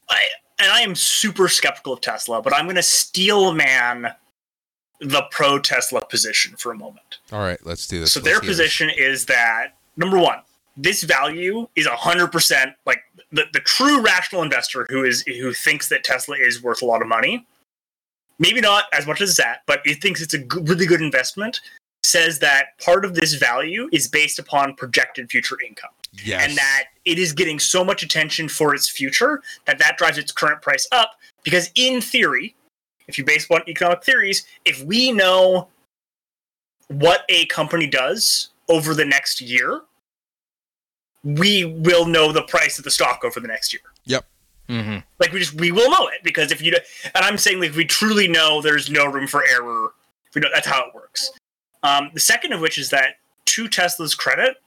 I, 0.10 0.18
and 0.60 0.72
I 0.72 0.82
am 0.82 0.96
super 0.96 1.48
skeptical 1.48 1.94
of 1.94 2.02
Tesla, 2.02 2.42
but 2.42 2.54
I'm 2.56 2.66
going 2.66 2.76
to 2.76 2.84
steel 2.84 3.54
man 3.54 4.14
the 5.00 5.24
pro 5.32 5.60
Tesla 5.60 6.06
position 6.06 6.56
for 6.56 6.72
a 6.72 6.78
moment. 6.78 7.20
All 7.32 7.40
right, 7.40 7.60
let's 7.66 7.88
do 7.88 8.00
this. 8.00 8.12
So 8.12 8.20
Let's 8.20 8.26
their 8.26 8.34
hear 8.36 8.42
this. 8.42 8.50
position 8.50 8.90
is 8.92 9.26
that 9.26 9.74
number 9.98 10.20
one, 10.20 10.40
this 10.78 11.04
value 11.04 11.68
is 11.76 11.88
hundred 11.88 12.28
percent 12.28 12.74
like 12.86 13.00
the, 13.32 13.46
the 13.54 13.60
true 13.62 14.02
rational 14.02 14.44
investor 14.44 14.86
who 14.90 15.04
is 15.04 15.24
who 15.24 15.52
thinks 15.54 15.90
that 15.90 16.04
Tesla 16.04 16.36
is 16.38 16.62
worth 16.62 16.82
a 16.82 16.86
lot 16.86 17.02
of 17.02 17.08
money. 17.08 17.46
Maybe 18.38 18.62
not 18.62 18.86
as 18.94 19.06
much 19.06 19.22
as 19.22 19.36
that, 19.38 19.62
but 19.68 19.82
he 19.84 19.94
thinks 19.94 20.22
it's 20.22 20.34
a 20.34 20.40
good, 20.40 20.68
really 20.70 20.86
good 20.86 21.02
investment. 21.02 21.60
Says 22.04 22.40
that 22.40 22.78
part 22.84 23.06
of 23.06 23.16
this 23.16 23.34
value 23.34 23.90
is 23.92 24.08
based 24.08 24.40
upon 24.40 24.76
projected 24.76 25.30
future 25.30 25.58
income 25.62 25.92
Yes. 26.24 26.46
and 26.48 26.58
that 26.58 26.84
it 27.06 27.18
is 27.18 27.32
getting 27.32 27.58
so 27.58 27.86
much 27.86 28.04
attention 28.04 28.50
for 28.50 28.76
its 28.76 28.90
future 28.90 29.42
that 29.66 29.80
that 29.80 29.98
drives 29.98 30.18
its 30.18 30.32
current 30.32 30.62
price 30.62 30.86
up 30.92 31.12
because 31.44 31.72
in 31.76 32.02
theory 32.02 32.54
if 33.08 33.18
you 33.18 33.24
base 33.24 33.50
on 33.50 33.62
economic 33.68 34.04
theories 34.04 34.46
if 34.66 34.84
we 34.84 35.14
know 35.14 35.70
what 36.90 37.24
a 37.30 37.46
company 37.46 37.88
does 37.88 38.50
over 38.68 38.94
the 38.94 39.06
next 39.06 39.40
year 39.40 39.82
we 41.24 41.64
will 41.66 42.06
know 42.06 42.32
the 42.32 42.42
price 42.44 42.78
of 42.78 42.84
the 42.84 42.92
stock 42.92 43.22
over 43.24 43.40
the 43.40 43.48
next 43.48 43.72
year 43.74 43.82
Yep. 44.06 44.26
Mm-hmm. 44.68 44.98
like 45.20 45.32
we 45.32 45.40
just 45.40 45.54
we 45.62 45.72
will 45.72 45.90
know 45.92 46.08
it 46.08 46.24
because 46.24 46.52
if 46.52 46.62
you 46.62 46.74
and 47.16 47.26
i'm 47.26 47.38
saying 47.38 47.60
like 47.62 47.74
we 47.76 47.86
truly 47.86 48.28
know 48.28 48.62
there's 48.62 48.90
no 48.90 49.06
room 49.06 49.28
for 49.28 49.44
error 49.48 49.94
if 50.28 50.36
we 50.36 50.42
know 50.42 50.50
that's 50.54 50.68
how 50.68 50.82
it 50.88 50.94
works 50.94 51.32
um, 51.84 52.12
the 52.14 52.20
second 52.20 52.54
of 52.54 52.60
which 52.62 52.78
is 52.78 52.90
that 52.90 53.16
to 53.46 53.68
tesla's 53.68 54.14
credit 54.16 54.58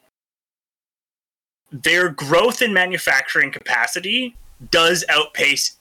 their 1.73 2.09
growth 2.09 2.63
in 2.63 2.73
manufacturing 2.73 3.51
capacity 3.51 4.37
does 4.71 5.05
outpace 5.09 5.77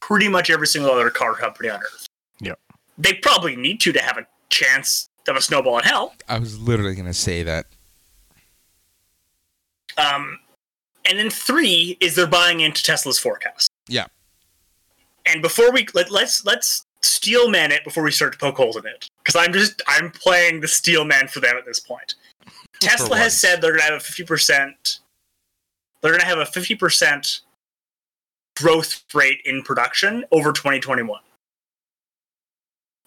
pretty 0.00 0.28
much 0.28 0.50
every 0.50 0.66
single 0.66 0.90
other 0.90 1.10
car 1.10 1.34
company 1.34 1.68
on 1.68 1.80
earth 1.80 2.06
Yep. 2.40 2.58
they 2.98 3.14
probably 3.14 3.56
need 3.56 3.80
to 3.80 3.92
to 3.92 4.00
have 4.02 4.18
a 4.18 4.26
chance 4.50 5.08
of 5.26 5.36
a 5.36 5.40
snowball 5.40 5.78
in 5.78 5.84
hell 5.84 6.14
I 6.28 6.38
was 6.38 6.58
literally 6.60 6.94
gonna 6.94 7.14
say 7.14 7.42
that. 7.42 7.66
Um, 9.96 10.38
and 11.04 11.18
then 11.18 11.30
three 11.30 11.96
is 12.00 12.14
they're 12.16 12.26
buying 12.26 12.60
into 12.60 12.82
Tesla's 12.82 13.18
forecast. 13.18 13.70
Yeah. 13.88 14.06
And 15.26 15.40
before 15.42 15.70
we 15.72 15.86
let, 15.94 16.10
let's 16.10 16.44
let's 16.44 16.84
steel 17.02 17.48
man 17.48 17.70
it 17.70 17.84
before 17.84 18.02
we 18.02 18.10
start 18.10 18.32
to 18.32 18.38
poke 18.38 18.56
holes 18.56 18.76
in 18.76 18.86
it, 18.86 19.08
because 19.22 19.36
I'm 19.36 19.52
just 19.52 19.80
I'm 19.86 20.10
playing 20.10 20.60
the 20.60 20.68
steel 20.68 21.04
man 21.04 21.28
for 21.28 21.40
them 21.40 21.56
at 21.56 21.64
this 21.64 21.78
point. 21.80 22.14
Tesla 22.80 23.16
has 23.16 23.40
said 23.40 23.60
they're 23.60 23.72
gonna 23.72 23.82
have 23.82 23.94
a 23.94 24.00
fifty 24.00 24.24
percent. 24.24 24.98
They're 26.04 26.12
gonna 26.12 26.26
have 26.26 26.38
a 26.38 26.44
fifty 26.46 26.74
percent 26.74 27.40
growth 28.56 29.02
rate 29.14 29.40
in 29.46 29.62
production 29.62 30.24
over 30.30 30.52
2021. 30.52 31.18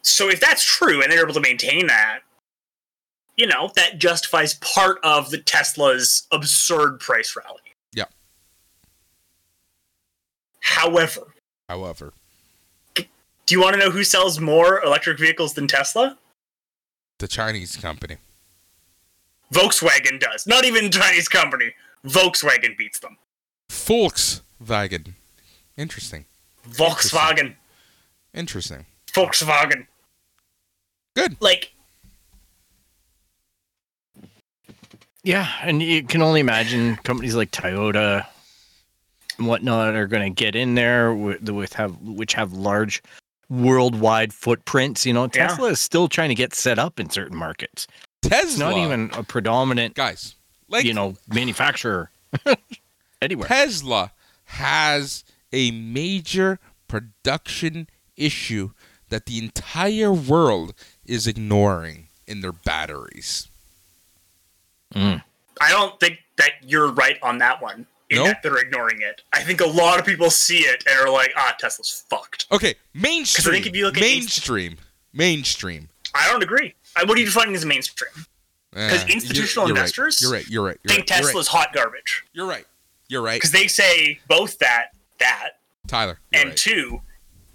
So 0.01 0.29
if 0.29 0.39
that's 0.39 0.63
true 0.63 1.01
and 1.01 1.11
they're 1.11 1.21
able 1.23 1.35
to 1.35 1.39
maintain 1.39 1.87
that, 1.87 2.19
you 3.35 3.45
know, 3.45 3.71
that 3.75 3.99
justifies 3.99 4.55
part 4.55 4.97
of 5.03 5.29
the 5.29 5.37
Tesla's 5.37 6.27
absurd 6.31 6.99
price 6.99 7.35
rally. 7.35 7.61
Yeah. 7.93 8.05
However, 10.59 11.21
However, 11.69 12.13
do 12.95 13.05
you 13.49 13.61
want 13.61 13.73
to 13.75 13.79
know 13.79 13.91
who 13.91 14.03
sells 14.03 14.39
more 14.39 14.83
electric 14.83 15.19
vehicles 15.19 15.53
than 15.53 15.67
Tesla? 15.67 16.17
the 17.19 17.27
Chinese 17.27 17.75
company. 17.75 18.17
Volkswagen 19.53 20.19
does. 20.19 20.45
Not 20.45 20.65
even 20.65 20.91
Chinese 20.91 21.27
company. 21.27 21.73
Volkswagen 22.07 22.77
beats 22.77 22.99
them. 22.99 23.17
Volkswagen. 23.69 25.13
Interesting. 25.77 26.25
Volkswagen. 26.69 27.55
Interesting. 28.33 28.85
Volkswagen. 29.11 29.87
Good. 31.15 31.37
Like. 31.39 31.73
Yeah, 35.23 35.49
and 35.61 35.83
you 35.83 36.03
can 36.03 36.21
only 36.21 36.39
imagine 36.39 36.95
companies 36.97 37.35
like 37.35 37.51
Toyota 37.51 38.25
and 39.37 39.47
whatnot 39.47 39.93
are 39.95 40.07
going 40.07 40.33
to 40.33 40.43
get 40.43 40.55
in 40.55 40.75
there 40.75 41.13
with, 41.13 41.49
with 41.49 41.73
have 41.73 41.99
which 42.01 42.33
have 42.33 42.53
large 42.53 43.03
worldwide 43.49 44.33
footprints. 44.33 45.05
You 45.05 45.13
know, 45.13 45.23
Yeah. 45.33 45.47
Tesla 45.47 45.69
is 45.69 45.79
still 45.81 46.07
trying 46.07 46.29
to 46.29 46.35
get 46.35 46.53
set 46.53 46.79
up 46.79 46.99
in 46.99 47.09
certain 47.09 47.37
markets. 47.37 47.87
It's 48.23 48.57
not 48.57 48.77
even 48.77 49.09
a 49.13 49.23
predominant, 49.23 49.95
guys. 49.95 50.35
Like 50.69 50.85
you 50.85 50.93
know, 50.93 51.15
manufacturer 51.33 52.11
anywhere. 53.21 53.47
Tesla 53.47 54.11
has 54.45 55.23
a 55.53 55.71
major 55.71 56.59
production 56.87 57.87
issue 58.15 58.71
that 59.09 59.25
the 59.25 59.37
entire 59.37 60.11
world 60.11 60.73
is 61.05 61.27
ignoring 61.27 62.07
in 62.25 62.41
their 62.41 62.51
batteries. 62.51 63.47
Mm. 64.93 65.23
I 65.61 65.71
don't 65.71 65.99
think 65.99 66.19
that 66.37 66.51
you're 66.61 66.91
right 66.91 67.17
on 67.21 67.37
that 67.39 67.61
one. 67.61 67.87
In 68.09 68.17
No? 68.19 68.23
that 68.25 68.41
they're 68.41 68.57
ignoring 68.57 69.01
it. 69.01 69.21
I 69.33 69.43
think 69.43 69.59
a 69.59 69.65
lot 69.67 69.99
of 69.99 70.05
people 70.05 70.29
see 70.29 70.59
it 70.59 70.81
and 70.89 70.97
are 70.97 71.09
like, 71.09 71.33
"Ah, 71.35 71.53
Tesla's 71.59 72.05
fucked." 72.09 72.45
Okay, 72.53 72.75
mainstream. 72.93 73.53
I 73.53 73.57
think 73.57 73.67
if 73.67 73.75
you 73.75 73.83
look 73.85 73.97
at 73.97 74.01
mainstream, 74.01 74.77
mainstream. 75.11 75.89
I 76.15 76.31
don't 76.31 76.41
agree. 76.41 76.73
What 76.95 77.09
are 77.17 77.19
you 77.19 77.25
defining 77.25 77.53
as 77.53 77.65
mainstream? 77.65 78.25
Because 78.77 79.05
institutional 79.09 79.67
investors 79.69 80.21
You're 80.21 80.31
right. 80.31 80.47
You're 80.47 80.63
right. 80.63 80.77
You're 80.83 80.95
think 80.95 81.09
right. 81.09 81.17
You're 81.19 81.25
right. 81.25 81.33
Tesla's 81.33 81.47
hot 81.47 81.73
garbage 81.73 82.23
You're 82.33 82.45
right. 82.45 82.65
You're 83.09 83.21
right. 83.21 83.35
because 83.35 83.51
they 83.51 83.67
say 83.67 84.19
both 84.27 84.59
that 84.59 84.87
that 85.19 85.51
Tyler. 85.87 86.19
And 86.33 86.49
right. 86.49 86.57
two, 86.57 87.01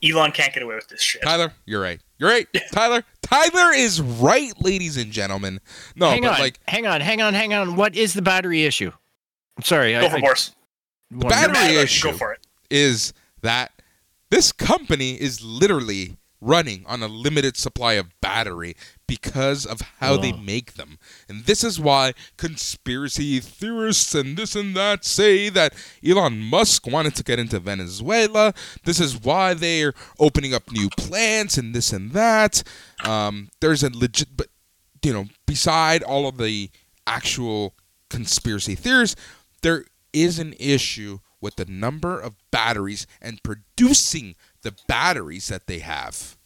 Elon 0.03 0.33
can't 0.33 0.53
get 0.53 0.63
away 0.63 0.75
with 0.75 0.89
this 0.89 1.03
shit. 1.03 1.23
Tyler, 1.23 1.53
you're 1.67 1.81
right. 1.83 2.01
You're 2.19 2.31
right. 2.31 2.47
Tyler. 2.73 3.05
Tyler 3.23 3.73
is 3.73 4.01
right, 4.01 4.53
ladies 4.63 4.97
and 4.97 5.13
gentlemen. 5.13 5.61
No, 5.95 6.09
hang 6.11 6.23
but 6.23 6.33
on, 6.35 6.41
like 6.41 6.59
hang 6.67 6.87
on, 6.87 7.01
hang 7.01 7.21
on, 7.23 7.35
hang 7.35 7.53
on. 7.55 7.77
What 7.77 7.95
is 7.95 8.15
the 8.15 8.23
battery 8.23 8.65
issue? 8.65 8.91
I'm 9.57 9.63
sorry. 9.65 9.93
Go 9.93 10.09
for 10.09 10.21
Boris. 10.21 10.53
wanna- 11.11 11.29
battery 11.29 11.53
Mad 11.53 11.71
issue. 11.85 12.11
Go 12.11 12.17
for 12.17 12.33
it. 12.33 12.41
is 12.71 13.13
that 13.43 13.71
this 14.31 14.51
company 14.51 15.21
is 15.21 15.43
literally 15.45 16.17
running 16.41 16.85
on 16.87 17.03
a 17.03 17.07
limited 17.07 17.57
supply 17.57 17.93
of 17.95 18.09
battery 18.21 18.75
because 19.17 19.67
of 19.67 19.83
how 20.01 20.17
they 20.17 20.33
Oh. 20.33 20.39
make 20.39 20.73
them. 20.75 20.99
And 21.29 21.45
this 21.45 21.63
is 21.63 21.79
why 21.79 22.15
conspiracy 22.39 23.41
theorists 23.41 24.15
and 24.15 24.39
this 24.39 24.57
and 24.57 24.75
that 24.75 25.05
say 25.05 25.51
that 25.51 25.75
Elon 26.03 26.39
Musk 26.41 26.87
wanted 26.87 27.15
to 27.17 27.23
get 27.23 27.39
into 27.39 27.59
Venezuela. 27.59 28.55
This 28.85 29.01
is 29.01 29.21
why 29.21 29.53
they're 29.53 29.93
opening 30.19 30.55
up 30.55 30.71
new 30.73 30.89
plants 30.97 31.59
and 31.59 31.75
this 31.75 31.93
and 31.93 32.13
that. 32.13 32.63
Um, 33.05 33.51
there's 33.61 33.83
a 33.83 33.91
legit, 33.91 34.35
but 34.35 34.47
you 35.03 35.13
know, 35.13 35.27
beside 35.45 36.03
all 36.03 36.27
of 36.27 36.39
the 36.39 36.71
actual 37.07 37.75
conspiracy 38.09 38.75
theories, 38.75 39.15
there 39.61 39.85
is 40.15 40.39
an 40.39 40.55
issue 40.59 41.19
with 41.39 41.57
the 41.57 41.67
number 41.67 42.19
of 42.19 42.33
batteries 42.51 43.07
and 43.21 43.43
producing 43.43 44.37
the 44.63 44.75
batteries 44.89 45.49
that 45.49 45.67
they 45.67 45.81
have. 45.81 46.39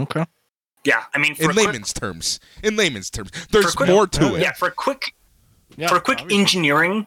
Okay. 0.00 0.24
Yeah, 0.84 1.04
I 1.14 1.18
mean, 1.18 1.34
for 1.34 1.44
In 1.44 1.50
a 1.50 1.52
quick, 1.52 1.66
layman's 1.66 1.92
terms, 1.92 2.40
in 2.62 2.74
layman's 2.76 3.10
terms, 3.10 3.30
there's 3.50 3.74
quick- 3.74 3.88
more 3.90 4.06
to 4.06 4.24
Yeah, 4.24 4.32
it. 4.34 4.40
yeah, 4.40 4.52
for 4.52 4.68
a 4.68 4.72
quick 4.72 5.14
Yeah, 5.76 5.88
for 5.88 5.96
a 5.96 6.00
quick 6.00 6.20
obviously. 6.20 6.40
engineering 6.40 7.06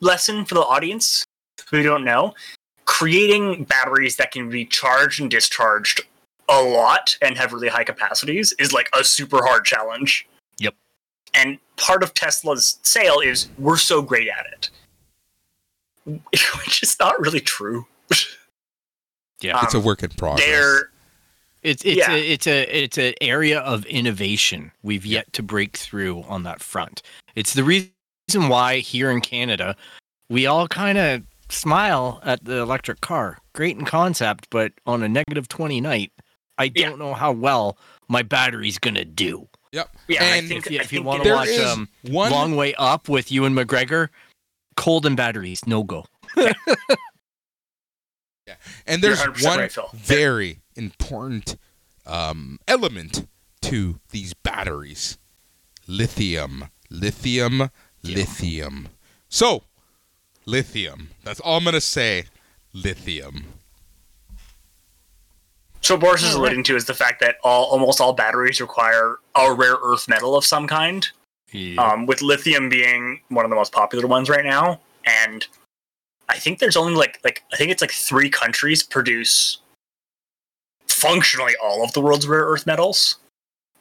lesson 0.00 0.44
for 0.44 0.54
the 0.54 0.60
audience 0.62 1.24
who 1.70 1.82
don't 1.82 2.04
know, 2.04 2.34
creating 2.84 3.64
batteries 3.64 4.16
that 4.16 4.30
can 4.32 4.48
be 4.50 4.64
charged 4.66 5.20
and 5.20 5.30
discharged 5.30 6.02
a 6.50 6.60
lot 6.62 7.16
and 7.22 7.36
have 7.38 7.52
really 7.52 7.68
high 7.68 7.84
capacities 7.84 8.52
is 8.58 8.72
like 8.72 8.88
a 8.94 9.02
super 9.04 9.44
hard 9.46 9.64
challenge. 9.64 10.26
Yep. 10.58 10.74
And 11.34 11.58
part 11.76 12.02
of 12.02 12.12
Tesla's 12.14 12.78
sale 12.82 13.20
is 13.20 13.48
we're 13.58 13.76
so 13.78 14.00
great 14.02 14.28
at 14.28 14.46
it. 14.52 14.70
Which 16.30 16.82
is 16.82 16.96
not 17.00 17.18
really 17.20 17.40
true. 17.40 17.86
Yeah. 19.40 19.62
It's 19.62 19.74
a 19.74 19.78
Um, 19.78 19.84
work 19.84 20.02
in 20.02 20.10
progress. 20.10 20.46
They're 20.46 20.90
It's 21.68 21.84
it's 21.84 21.98
Yeah. 21.98 22.12
a 22.12 22.18
it's 22.18 22.46
a 22.46 22.84
it's 22.84 22.98
an 22.98 23.14
area 23.20 23.60
of 23.60 23.84
innovation 23.86 24.72
we've 24.82 25.04
yet 25.06 25.32
to 25.34 25.42
break 25.42 25.76
through 25.76 26.22
on 26.22 26.42
that 26.44 26.62
front. 26.62 27.02
It's 27.34 27.54
the 27.54 27.64
reason 27.64 27.90
why 28.48 28.78
here 28.78 29.10
in 29.10 29.20
Canada 29.20 29.76
we 30.30 30.46
all 30.46 30.66
kind 30.68 30.98
of 30.98 31.22
smile 31.48 32.20
at 32.24 32.44
the 32.44 32.56
electric 32.58 33.00
car. 33.00 33.38
Great 33.54 33.76
in 33.78 33.84
concept, 33.84 34.48
but 34.50 34.72
on 34.86 35.02
a 35.02 35.08
negative 35.08 35.48
20 35.48 35.80
night, 35.80 36.12
I 36.58 36.68
don't 36.68 36.98
know 36.98 37.14
how 37.14 37.32
well 37.32 37.78
my 38.08 38.22
battery's 38.22 38.78
going 38.78 38.94
to 38.96 39.04
do. 39.06 39.48
Yep. 39.72 39.88
yeah, 40.08 40.22
I 40.22 40.36
And 40.36 40.48
think, 40.48 40.66
If 40.66 40.72
you, 40.72 40.80
if 40.80 40.92
you 40.92 41.02
want 41.02 41.22
to 41.24 41.32
watch 41.32 41.48
um, 41.58 41.88
one 42.02 42.30
Long 42.30 42.56
Way 42.56 42.74
Up 42.74 43.08
with 43.08 43.30
Ewan 43.32 43.54
McGregor, 43.54 44.08
cold 44.76 45.06
and 45.06 45.16
batteries, 45.16 45.66
no 45.66 45.82
go. 45.82 46.04
Yeah. 48.46 48.54
And 48.86 49.02
there's 49.02 49.20
one 49.44 49.58
right, 49.58 49.70
Phil. 49.72 49.90
very 49.94 50.60
important 50.78 51.56
um, 52.06 52.58
element 52.66 53.26
to 53.62 54.00
these 54.10 54.32
batteries 54.34 55.18
lithium. 55.88 56.66
Lithium, 56.90 57.70
lithium. 58.02 58.88
So, 59.28 59.64
lithium. 60.46 61.10
That's 61.24 61.40
all 61.40 61.58
I'm 61.58 61.64
going 61.64 61.74
to 61.74 61.80
say. 61.80 62.24
Lithium. 62.72 63.44
So 65.80 65.96
Boris 65.96 66.22
is 66.22 66.34
alluding 66.34 66.64
to 66.64 66.76
is 66.76 66.84
the 66.84 66.94
fact 66.94 67.20
that 67.20 67.36
all 67.42 67.66
almost 67.66 68.00
all 68.00 68.12
batteries 68.12 68.60
require 68.60 69.18
a 69.34 69.54
rare 69.54 69.76
earth 69.82 70.08
metal 70.08 70.36
of 70.36 70.44
some 70.44 70.66
kind. 70.66 71.08
um, 71.78 72.04
with 72.04 72.20
lithium 72.20 72.68
being 72.68 73.20
one 73.28 73.44
of 73.44 73.50
the 73.50 73.56
most 73.56 73.72
popular 73.72 74.06
ones 74.06 74.28
right 74.28 74.44
now. 74.44 74.80
And 75.06 75.46
I 76.28 76.36
think 76.36 76.58
there's 76.58 76.76
only 76.76 76.94
like 76.94 77.20
like 77.24 77.42
I 77.52 77.56
think 77.56 77.70
it's 77.70 77.80
like 77.80 77.92
three 77.92 78.28
countries 78.28 78.82
produce 78.82 79.58
functionally 80.98 81.54
all 81.62 81.82
of 81.84 81.92
the 81.92 82.00
world's 82.00 82.26
rare 82.26 82.44
earth 82.46 82.66
metals, 82.66 83.16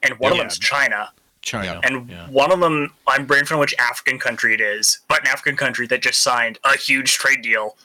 and 0.04 0.18
one 0.20 0.32
of 0.32 0.38
Yeah. 0.38 0.44
them's 0.44 0.60
China. 0.60 1.12
China. 1.42 1.80
And 1.84 2.10
yeah. 2.10 2.28
one 2.28 2.52
of 2.52 2.60
them, 2.60 2.94
I'm 3.08 3.26
brain 3.26 3.46
from 3.46 3.60
which 3.60 3.74
African 3.80 4.20
country 4.20 4.54
it 4.54 4.60
is, 4.62 5.00
but 5.08 5.22
an 5.22 5.28
African 5.28 5.56
country 5.56 5.88
that 5.88 6.02
just 6.02 6.22
signed 6.22 6.60
a 6.66 6.76
huge 6.78 7.14
trade 7.14 7.42
deal 7.42 7.78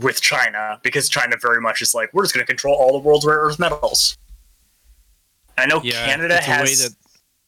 with 0.00 0.20
China 0.22 0.80
because 0.82 1.08
China 1.08 1.36
very 1.40 1.60
much 1.60 1.82
is 1.82 1.94
like 1.94 2.08
we're 2.14 2.22
just 2.24 2.34
going 2.34 2.46
to 2.46 2.50
control 2.50 2.74
all 2.76 2.92
the 2.92 2.98
world's 3.06 3.26
rare 3.26 3.38
earth 3.40 3.58
metals. 3.58 4.16
I 5.58 5.66
know 5.66 5.80
Yeah, 5.82 6.06
Canada 6.06 6.36
it's 6.38 6.46
a 6.46 6.50
way 6.50 6.56
has 6.56 6.82
that- 6.90 6.96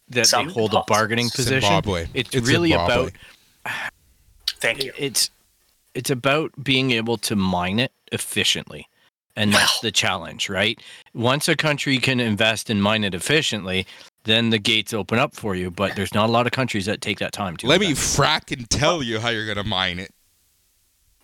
that 0.08 0.26
some 0.26 0.48
they 0.48 0.52
hold 0.52 0.74
a 0.74 0.82
bargaining 0.86 1.30
position. 1.30 1.62
Zimbabwe. 1.62 2.06
It's, 2.12 2.34
It's 2.34 2.46
really 2.46 2.70
Zimbabwe. 2.70 3.10
about 3.64 3.72
thank 4.60 4.84
you. 4.84 4.92
it's 4.98 5.30
it's 5.94 6.10
about 6.10 6.50
being 6.62 6.90
able 6.90 7.16
to 7.18 7.34
mine 7.36 7.78
it 7.78 7.92
efficiently 8.10 8.88
and 9.36 9.52
that's 9.52 9.80
the 9.80 9.92
challenge 9.92 10.48
right 10.48 10.80
once 11.14 11.48
a 11.48 11.56
country 11.56 11.98
can 11.98 12.20
invest 12.20 12.70
and 12.70 12.82
mine 12.82 13.04
it 13.04 13.14
efficiently 13.14 13.86
then 14.24 14.50
the 14.50 14.58
gates 14.58 14.92
open 14.92 15.18
up 15.18 15.34
for 15.34 15.54
you 15.54 15.70
but 15.70 15.96
there's 15.96 16.14
not 16.14 16.28
a 16.28 16.32
lot 16.32 16.46
of 16.46 16.52
countries 16.52 16.86
that 16.86 17.00
take 17.00 17.18
that 17.18 17.32
time 17.32 17.56
to 17.56 17.66
Let 17.66 17.80
me 17.80 17.92
frack 17.92 18.56
and 18.56 18.68
tell 18.68 19.02
you 19.02 19.20
how 19.20 19.30
you're 19.30 19.46
going 19.46 19.56
to 19.56 19.64
mine 19.64 19.98
it. 19.98 20.12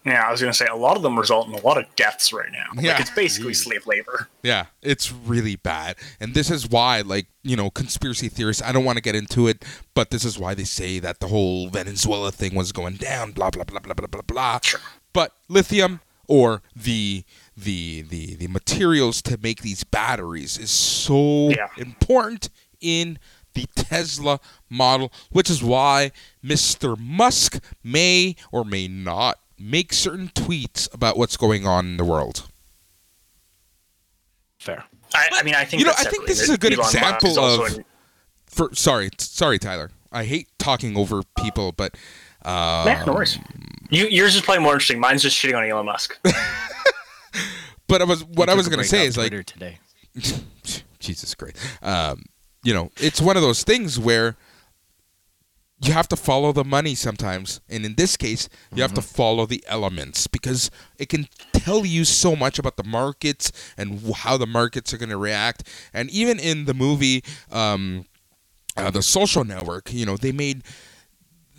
Yeah, 0.05 0.27
I 0.27 0.31
was 0.31 0.41
going 0.41 0.53
to 0.53 0.57
say 0.57 0.67
a 0.67 0.77
lot 0.77 0.97
of 0.97 1.03
them 1.03 1.19
result 1.19 1.49
in 1.49 1.55
a 1.55 1.61
lot 1.61 1.77
of 1.77 1.85
deaths 1.97 2.33
right 2.33 2.51
now. 2.51 2.81
Yeah. 2.81 2.93
Like 2.93 3.01
it's 3.03 3.11
basically 3.11 3.53
Jeez. 3.53 3.65
slave 3.65 3.87
labor. 3.87 4.29
Yeah, 4.43 4.67
it's 4.81 5.13
really 5.13 5.57
bad. 5.57 5.97
And 6.19 6.35
this 6.35 6.51
is 6.51 6.69
why, 6.69 7.03
like, 7.03 7.27
you 7.43 7.57
know, 7.57 7.69
conspiracy 7.69 8.29
theorists, 8.29 8.63
I 8.63 8.73
don't 8.73 8.85
want 8.85 8.97
to 8.97 9.03
get 9.03 9.15
into 9.15 9.49
it, 9.49 9.65
but 9.95 10.11
this 10.11 10.25
is 10.25 10.39
why 10.39 10.55
they 10.55 10.65
say 10.65 10.99
that 11.01 11.21
the 11.21 11.29
whole 11.29 11.69
Venezuela 11.69 12.33
thing 12.33 12.55
was 12.55 12.73
going 12.73 12.95
down, 12.95 13.33
blah, 13.33 13.51
blah, 13.51 13.65
blah, 13.65 13.81
blah, 13.81 13.95
blah, 13.95 14.07
blah, 14.07 14.23
blah. 14.23 14.61
Sure. 14.63 14.81
But 15.13 15.33
lithium 15.49 16.01
or 16.27 16.63
the 16.75 17.25
the 17.65 18.03
the 18.03 18.35
the 18.37 18.49
materials 18.49 19.21
to 19.23 19.39
make 19.43 19.63
these 19.63 19.85
batteries 19.85 20.59
is 20.59 20.71
so 20.71 21.51
Yeah. 21.51 21.69
important 21.77 22.49
in 22.81 23.19
the 23.55 23.67
Tesla 23.75 24.39
model, 24.71 25.13
which 25.31 25.51
is 25.51 25.63
why 25.63 26.13
Mr. 26.45 26.97
Musk 26.99 27.59
may 27.83 28.37
or 28.53 28.65
may 28.65 28.87
not 28.87 29.39
make 29.59 29.93
certain 29.93 30.29
tweets 30.29 30.93
about 30.95 31.17
what's 31.19 31.37
going 31.37 31.67
on 31.67 31.87
in 31.87 31.97
the 31.97 32.05
world. 32.05 32.49
fair 34.61 34.85
I, 35.15 35.29
I 35.33 35.43
mean, 35.43 35.55
I 35.55 35.65
think 35.65 35.81
You 35.81 35.87
know, 35.87 35.95
I 35.99 36.05
think 36.05 36.27
this 36.27 36.41
is 36.41 36.51
a 36.51 36.59
good 36.59 36.73
Elon 36.75 36.85
example 36.87 37.39
of- 37.39 37.73
an- 37.79 37.85
for 38.47 38.75
sorry, 38.75 39.11
sorry, 39.19 39.59
Tyler. 39.59 39.91
I 40.13 40.25
hate 40.25 40.49
talking 40.59 40.97
over 40.97 41.23
people, 41.43 41.73
but 41.73 41.95
uh, 42.45 42.85
Yeah, 42.87 43.05
no 43.07 43.15
worries. 43.15 43.39
You, 43.91 44.07
yours 44.07 44.35
is 44.37 44.43
probably 44.43 44.63
more 44.63 44.73
interesting. 44.75 45.01
Mine's 45.01 45.23
just 45.23 45.37
shitting 45.37 45.57
on 45.57 45.65
Elon 45.65 45.87
Musk. 45.87 46.19
but 47.87 48.01
I 48.01 48.05
was 48.05 48.25
what 48.25 48.49
I 48.49 48.55
was 48.55 48.69
going 48.69 48.81
to 48.81 48.89
say 48.89 49.07
is 49.07 49.17
like 49.17 49.31
Twitter 49.31 49.43
today 49.43 49.79
Jesus 50.99 51.35
Christ. 51.35 51.57
Um, 51.83 52.25
you 52.63 52.75
know, 52.75 52.91
it's 52.99 53.21
one 53.21 53.37
of 53.37 53.43
those 53.43 53.63
things 53.63 53.99
where 53.99 54.37
you 55.81 55.93
have 55.93 56.09
to 56.09 56.17
follow 56.17 56.51
the 56.53 56.65
money 56.65 56.95
sometimes, 56.97 57.61
and 57.69 57.85
in 57.85 57.95
this 57.95 58.17
case, 58.17 58.49
you 58.75 58.83
have 58.83 58.95
to 58.95 59.03
follow 59.03 59.47
the 59.47 59.63
elements 59.69 60.27
because 60.27 60.73
it 60.99 61.09
can 61.09 61.29
tell 61.53 61.87
you 61.87 62.05
so 62.05 62.35
much 62.35 62.59
about 62.59 62.77
the 62.77 62.83
markets 62.83 63.53
and 63.77 64.03
how 64.17 64.37
the 64.37 64.47
markets 64.47 64.93
are 64.93 64.99
going 64.99 65.09
to 65.09 65.17
react. 65.17 65.63
And 65.95 66.11
even 66.11 66.41
in 66.41 66.65
the 66.65 66.75
movie, 66.75 67.23
um, 67.53 68.07
uh, 68.77 68.91
the 68.91 69.03
social 69.03 69.45
network, 69.45 69.93
you 69.93 70.05
know, 70.05 70.17
they 70.17 70.33
made 70.33 70.65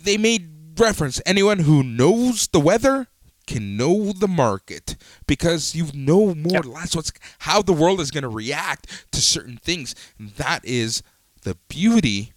they 0.02 0.18
made 0.18 0.78
reference 0.78 1.20
anyone 1.24 1.60
who 1.60 1.82
knows 1.82 2.48
the 2.48 2.60
weather 2.60 3.08
can 3.50 3.76
know 3.76 4.12
the 4.12 4.28
market 4.28 4.96
because 5.26 5.74
you 5.74 5.88
know 5.92 6.34
more 6.34 6.52
Yep. 6.52 6.64
or 6.64 6.68
less 6.68 6.96
what's 6.96 7.12
how 7.40 7.62
the 7.62 7.72
world 7.72 8.00
is 8.00 8.10
going 8.10 8.22
to 8.22 8.28
react 8.28 8.86
to 9.12 9.20
certain 9.20 9.56
things. 9.56 9.94
And 10.18 10.30
that 10.30 10.64
is 10.64 11.02
the 11.42 11.56
beauty 11.68 12.32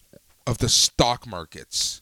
of 0.47 0.57
the 0.57 0.69
stock 0.69 1.27
markets. 1.27 2.01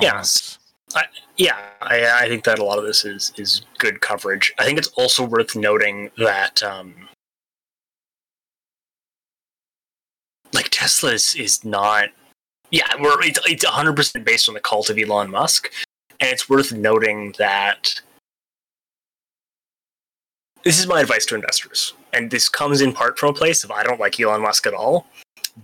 Yes. 0.00 0.58
I, 0.94 1.04
yeah, 1.36 1.56
I, 1.82 2.24
I 2.24 2.28
think 2.28 2.44
that 2.44 2.58
a 2.58 2.64
lot 2.64 2.78
of 2.78 2.84
this 2.84 3.04
is 3.04 3.32
is 3.36 3.62
good 3.78 4.00
coverage. 4.00 4.52
I 4.58 4.64
think 4.64 4.78
it's 4.78 4.88
also 4.96 5.24
worth 5.24 5.54
noting 5.56 6.10
that 6.18 6.62
um, 6.62 7.08
like 10.52 10.68
Tesla 10.70 11.12
is, 11.12 11.34
is 11.34 11.64
not. 11.64 12.08
Yeah, 12.70 12.86
we're 13.00 13.22
it's 13.24 13.38
it's 13.46 13.64
100 13.64 13.94
percent 13.94 14.24
based 14.24 14.48
on 14.48 14.54
the 14.54 14.60
cult 14.60 14.90
of 14.90 14.98
Elon 14.98 15.30
Musk, 15.30 15.70
and 16.20 16.30
it's 16.30 16.48
worth 16.48 16.72
noting 16.72 17.34
that 17.38 18.00
this 20.64 20.78
is 20.78 20.86
my 20.86 21.00
advice 21.00 21.24
to 21.26 21.34
investors, 21.34 21.92
and 22.12 22.30
this 22.30 22.48
comes 22.48 22.80
in 22.80 22.92
part 22.92 23.18
from 23.18 23.30
a 23.30 23.32
place 23.32 23.62
of 23.62 23.70
I 23.70 23.82
don't 23.84 24.00
like 24.00 24.18
Elon 24.18 24.42
Musk 24.42 24.66
at 24.66 24.74
all, 24.74 25.06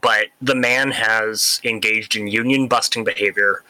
but 0.00 0.26
the 0.40 0.54
man 0.54 0.90
has 0.92 1.60
engaged 1.64 2.14
in 2.16 2.28
union 2.28 2.68
busting 2.68 3.02
behavior. 3.04 3.64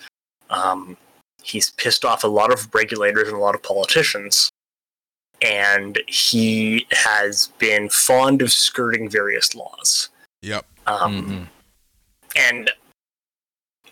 Um, 0.51 0.97
he's 1.43 1.70
pissed 1.70 2.05
off 2.05 2.22
a 2.24 2.28
lot 2.28 2.53
of 2.53 2.72
regulators 2.74 3.28
and 3.28 3.37
a 3.37 3.41
lot 3.41 3.55
of 3.55 3.62
politicians 3.62 4.49
and 5.41 5.99
he 6.07 6.87
has 6.93 7.49
been 7.59 7.89
fond 7.89 8.41
of 8.43 8.53
skirting 8.53 9.09
various 9.09 9.53
laws 9.57 10.11
Yep. 10.43 10.64
um, 10.87 11.26
Mhm. 11.26 11.49
and 12.37 12.70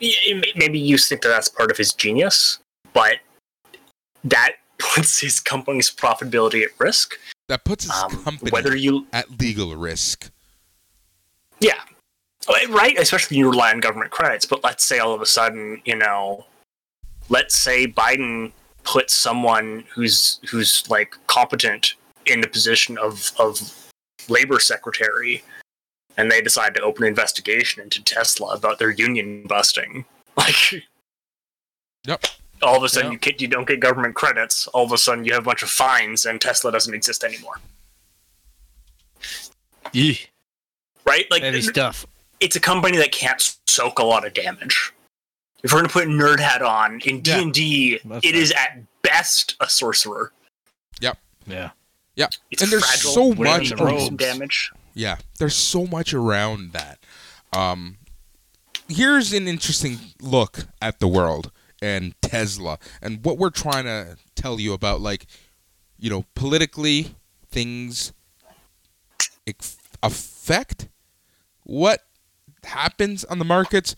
y- 0.01 0.15
y- 0.29 0.53
maybe 0.55 0.79
you 0.79 0.97
think 0.97 1.23
that 1.23 1.29
that's 1.31 1.49
part 1.49 1.73
of 1.73 1.77
his 1.77 1.93
genius 1.93 2.61
but 2.93 3.17
that 4.25 4.53
puts 4.79 5.19
his 5.21 5.41
company's 5.41 5.91
profitability 5.91 6.63
at 6.63 6.71
risk 6.79 7.19
That 7.49 7.65
puts 7.65 7.85
his 7.85 7.93
um, 7.93 8.23
company 8.25 8.51
whether 8.51 8.77
you 8.77 9.07
at 9.13 9.41
legal 9.41 9.75
risk. 9.77 10.31
Yeah. 11.61 11.81
Right, 12.71 12.99
especially 12.99 13.37
when 13.37 13.45
you 13.45 13.51
rely 13.51 13.71
on 13.71 13.81
government 13.81 14.11
credits. 14.11 14.47
But 14.47 14.65
let's 14.65 14.87
say 14.87 14.99
all 14.99 15.13
of 15.13 15.21
a 15.21 15.27
sudden, 15.27 15.81
you 15.85 15.95
know, 15.95 16.47
let's 17.29 17.55
say 17.55 17.87
Biden 17.87 18.53
puts 18.83 19.15
someone 19.15 19.85
who's 19.95 20.41
who's 20.51 20.89
like 20.89 21.15
competent 21.27 21.95
in 22.27 22.41
the 22.41 22.49
position 22.49 22.99
of 22.99 23.33
of 23.39 23.61
labor 24.29 24.59
secretary, 24.59 25.45
and 26.17 26.31
they 26.31 26.41
decide 26.41 26.75
to 26.75 26.83
open 26.83 27.05
an 27.05 27.09
investigation 27.09 27.83
into 27.83 28.03
Tesla 28.03 28.55
about 28.55 28.79
their 28.79 28.91
union 28.91 29.45
busting. 29.47 30.05
Like, 30.37 30.85
Yep. 32.07 32.25
All 32.63 32.77
of 32.77 32.83
a 32.83 32.89
sudden 32.89 33.09
Yeah. 33.09 33.13
you 33.13 33.19
get, 33.19 33.41
you 33.41 33.49
don't 33.49 33.67
get 33.67 33.81
government 33.81 34.15
credits. 34.15 34.67
All 34.69 34.85
of 34.85 34.93
a 34.93 34.99
sudden 34.99 35.25
you 35.25 35.33
have 35.33 35.43
a 35.43 35.45
bunch 35.47 35.63
of 35.63 35.71
fines, 35.71 36.25
and 36.27 36.41
Tesla 36.41 36.71
doesn't 36.73 36.95
exist 36.95 37.25
anymore. 37.25 37.61
Yee, 39.93 40.21
Right? 41.05 41.27
Like 41.31 41.43
heavy 41.43 41.63
stuff. 41.63 42.07
it's 42.39 42.55
a 42.57 42.61
company 42.61 42.97
that 42.99 43.11
can't 43.13 43.41
soak 43.67 43.99
a 43.99 44.05
lot 44.05 44.27
of 44.27 44.35
damage. 44.35 44.93
If 45.63 45.73
we're 45.73 45.79
gonna 45.81 45.89
put 45.89 46.09
nerd 46.09 46.39
hat 46.41 46.63
on 46.63 47.01
in 47.05 47.21
d&d 47.21 48.01
that's 48.05 48.25
it 48.27 48.35
is 48.35 48.53
at 48.53 48.79
best 49.03 49.57
a 49.61 49.69
sorcerer. 49.69 50.33
Yep 51.01 51.19
yeah. 51.47 51.71
Yeah 52.15 52.29
it's 52.51 52.63
And 52.63 52.71
there's 52.71 52.87
fragile. 52.87 53.11
so 53.13 53.35
much 53.35 53.71
you 53.71 53.77
can 53.77 53.79
do 53.79 53.85
robes. 53.93 54.05
some 54.07 54.17
damage. 54.17 54.71
Yeah, 54.95 55.17
there's 55.39 55.55
so 55.55 55.87
much 55.87 56.13
around 56.13 56.73
that. 56.73 56.99
Um, 57.53 57.97
here's 58.89 59.33
an 59.33 59.47
interesting 59.49 59.99
look 60.21 60.67
at 60.83 60.99
the 60.99 61.07
world 61.09 61.51
and 61.83 62.15
Tesla 62.21 62.79
and 63.01 63.25
what 63.25 63.39
we're 63.39 63.51
trying 63.51 63.85
to 63.85 64.17
tell 64.35 64.61
you 64.61 64.73
about, 64.73 65.01
like, 65.01 65.27
you 65.99 66.11
know, 66.11 66.25
politically 66.35 67.15
things 67.49 68.13
affect 70.03 70.89
what 71.65 72.05
happens 72.65 73.25
on 73.25 73.39
the 73.39 73.45
markets. 73.45 73.95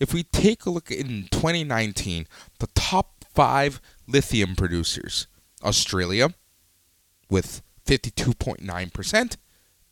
If 0.00 0.12
we 0.12 0.22
take 0.22 0.66
a 0.66 0.70
look 0.70 0.90
in 0.90 1.28
2019, 1.30 2.26
the 2.58 2.66
top 2.74 3.24
five 3.32 3.80
lithium 4.06 4.56
producers 4.56 5.26
Australia 5.62 6.34
with 7.30 7.62
52.9%, 7.86 9.36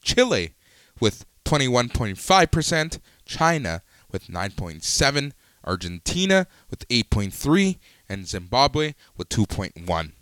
Chile 0.02 0.54
with 1.00 1.24
21.5%, 1.44 2.98
China 3.24 3.82
with 4.10 4.26
9.7, 4.28 5.32
Argentina 5.64 6.46
with 6.70 6.86
8.3, 6.88 7.78
and 8.08 8.26
Zimbabwe 8.26 8.94
with 9.16 9.28
2.1. 9.28 10.12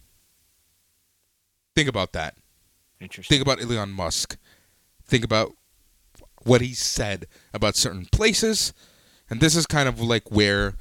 Think 1.74 1.88
about 1.88 2.12
that. 2.12 2.36
Interesting. 3.00 3.38
Think 3.38 3.42
about 3.46 3.62
Elon 3.62 3.90
Musk. 3.90 4.36
Think 5.06 5.24
about 5.24 5.52
what 6.44 6.60
he 6.60 6.72
said 6.72 7.26
about 7.52 7.76
certain 7.76 8.06
places. 8.06 8.72
And 9.28 9.40
this 9.40 9.56
is 9.56 9.66
kind 9.66 9.88
of 9.88 10.00
like 10.00 10.30
where, 10.30 10.74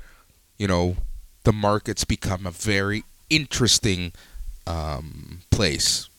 you 0.57 0.67
know, 0.67 0.97
the 1.43 1.53
markets 1.53 2.03
become 2.03 2.45
a 2.45 2.51
very 2.51 3.03
interesting 3.29 4.11
um, 4.67 5.39
place. 5.51 6.09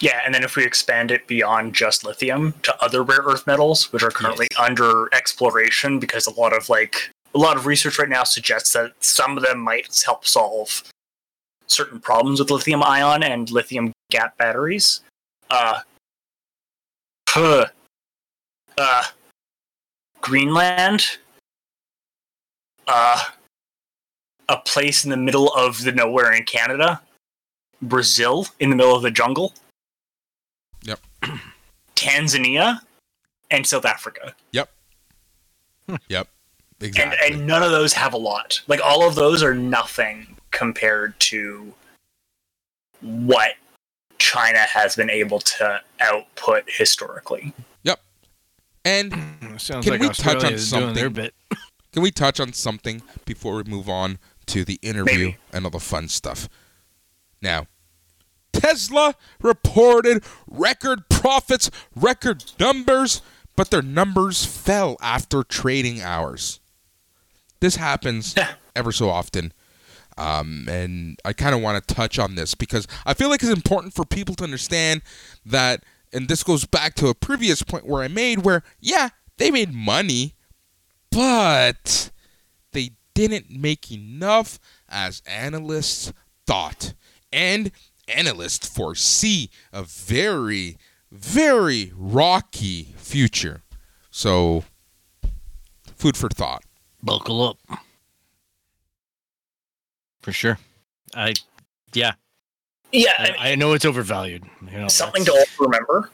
Yeah, 0.00 0.20
and 0.24 0.34
then 0.34 0.44
if 0.44 0.56
we 0.56 0.64
expand 0.64 1.10
it 1.10 1.26
beyond 1.26 1.74
just 1.74 2.04
lithium 2.04 2.52
to 2.62 2.84
other 2.84 3.02
rare 3.02 3.22
earth 3.24 3.46
metals, 3.46 3.92
which 3.92 4.02
are 4.02 4.10
currently 4.10 4.48
under 4.58 5.08
exploration, 5.14 5.98
because 5.98 6.26
a 6.26 6.34
lot 6.38 6.54
of 6.54 6.68
like 6.68 7.10
a 7.34 7.38
lot 7.38 7.56
of 7.56 7.66
research 7.66 7.98
right 7.98 8.08
now 8.08 8.24
suggests 8.24 8.72
that 8.74 8.92
some 9.00 9.36
of 9.36 9.42
them 9.42 9.58
might 9.58 10.02
help 10.04 10.26
solve 10.26 10.82
certain 11.66 11.98
problems 11.98 12.40
with 12.40 12.50
lithium 12.50 12.82
ion 12.82 13.22
and 13.22 13.50
lithium 13.50 13.92
gap 14.10 14.36
batteries. 14.36 15.00
Uh, 15.50 15.80
huh, 17.28 17.66
uh, 18.78 19.04
Greenland, 20.20 21.18
uh, 22.86 23.24
a 24.48 24.56
place 24.58 25.04
in 25.04 25.10
the 25.10 25.16
middle 25.16 25.52
of 25.54 25.82
the 25.82 25.92
nowhere 25.92 26.32
in 26.32 26.44
Canada, 26.44 27.00
Brazil 27.82 28.46
in 28.60 28.70
the 28.70 28.76
middle 28.76 28.94
of 28.94 29.02
the 29.02 29.10
jungle. 29.10 29.52
Yep. 31.96 32.12
Tanzania 32.12 32.80
and 33.50 33.66
South 33.66 33.84
Africa. 33.84 34.34
Yep. 34.52 34.68
Hmm. 35.88 35.96
yep. 36.08 36.28
Exactly. 36.80 37.18
and 37.34 37.46
none 37.46 37.62
of 37.62 37.70
those 37.70 37.94
have 37.94 38.12
a 38.12 38.18
lot. 38.18 38.60
Like 38.68 38.80
all 38.84 39.06
of 39.08 39.14
those 39.14 39.42
are 39.42 39.54
nothing 39.54 40.36
compared 40.50 41.18
to 41.20 41.72
what 43.00 43.52
China 44.18 44.58
has 44.58 44.94
been 44.96 45.08
able 45.10 45.38
to 45.40 45.80
output 46.00 46.64
historically. 46.68 47.54
Yep. 47.84 48.00
And 48.84 49.14
hmm, 49.14 49.56
Sounds 49.56 49.84
Can 49.84 49.92
like 49.92 50.02
we 50.02 50.08
touch 50.10 50.44
on 50.44 50.52
is 50.52 50.70
doing 50.70 50.92
their 50.94 51.04
something? 51.06 51.24
bit. 51.24 51.34
Can 51.92 52.02
we 52.02 52.10
touch 52.10 52.40
on 52.40 52.52
something 52.52 53.00
before 53.24 53.56
we 53.56 53.64
move 53.64 53.88
on 53.88 54.18
to 54.46 54.64
the 54.64 54.78
interview 54.82 55.18
Maybe. 55.18 55.36
and 55.52 55.64
all 55.64 55.70
the 55.70 55.80
fun 55.80 56.08
stuff? 56.08 56.46
Now, 57.40 57.66
Tesla 58.60 59.14
reported 59.40 60.24
record 60.46 61.08
profits, 61.08 61.70
record 61.94 62.44
numbers, 62.58 63.22
but 63.54 63.70
their 63.70 63.82
numbers 63.82 64.44
fell 64.44 64.96
after 65.00 65.42
trading 65.42 66.00
hours. 66.00 66.60
This 67.60 67.76
happens 67.76 68.34
ever 68.74 68.92
so 68.92 69.10
often. 69.10 69.52
Um, 70.18 70.66
and 70.68 71.20
I 71.24 71.32
kind 71.32 71.54
of 71.54 71.60
want 71.60 71.86
to 71.86 71.94
touch 71.94 72.18
on 72.18 72.34
this 72.36 72.54
because 72.54 72.86
I 73.04 73.12
feel 73.14 73.28
like 73.28 73.42
it's 73.42 73.52
important 73.52 73.94
for 73.94 74.04
people 74.04 74.34
to 74.36 74.44
understand 74.44 75.02
that, 75.44 75.84
and 76.12 76.28
this 76.28 76.42
goes 76.42 76.64
back 76.64 76.94
to 76.94 77.08
a 77.08 77.14
previous 77.14 77.62
point 77.62 77.86
where 77.86 78.02
I 78.02 78.08
made 78.08 78.44
where, 78.44 78.62
yeah, 78.80 79.10
they 79.36 79.50
made 79.50 79.74
money, 79.74 80.34
but 81.10 82.10
they 82.72 82.92
didn't 83.14 83.50
make 83.50 83.90
enough 83.92 84.58
as 84.88 85.22
analysts 85.26 86.12
thought. 86.46 86.94
And 87.32 87.70
analysts 88.08 88.68
foresee 88.68 89.50
a 89.72 89.82
very, 89.82 90.76
very 91.10 91.92
rocky 91.96 92.94
future. 92.96 93.62
So, 94.10 94.64
food 95.96 96.16
for 96.16 96.28
thought. 96.28 96.62
Buckle 97.02 97.42
up. 97.42 97.58
For 100.22 100.32
sure. 100.32 100.58
I 101.14 101.34
yeah. 101.92 102.12
Yeah, 102.92 103.10
I 103.18 103.22
mean, 103.24 103.34
I, 103.38 103.50
I 103.52 103.54
know 103.56 103.72
it's 103.72 103.84
overvalued. 103.84 104.44
You 104.70 104.78
know, 104.80 104.88
something 104.88 105.24
to 105.24 105.30
that's- 105.32 105.48
also 105.58 105.64
remember 105.70 106.10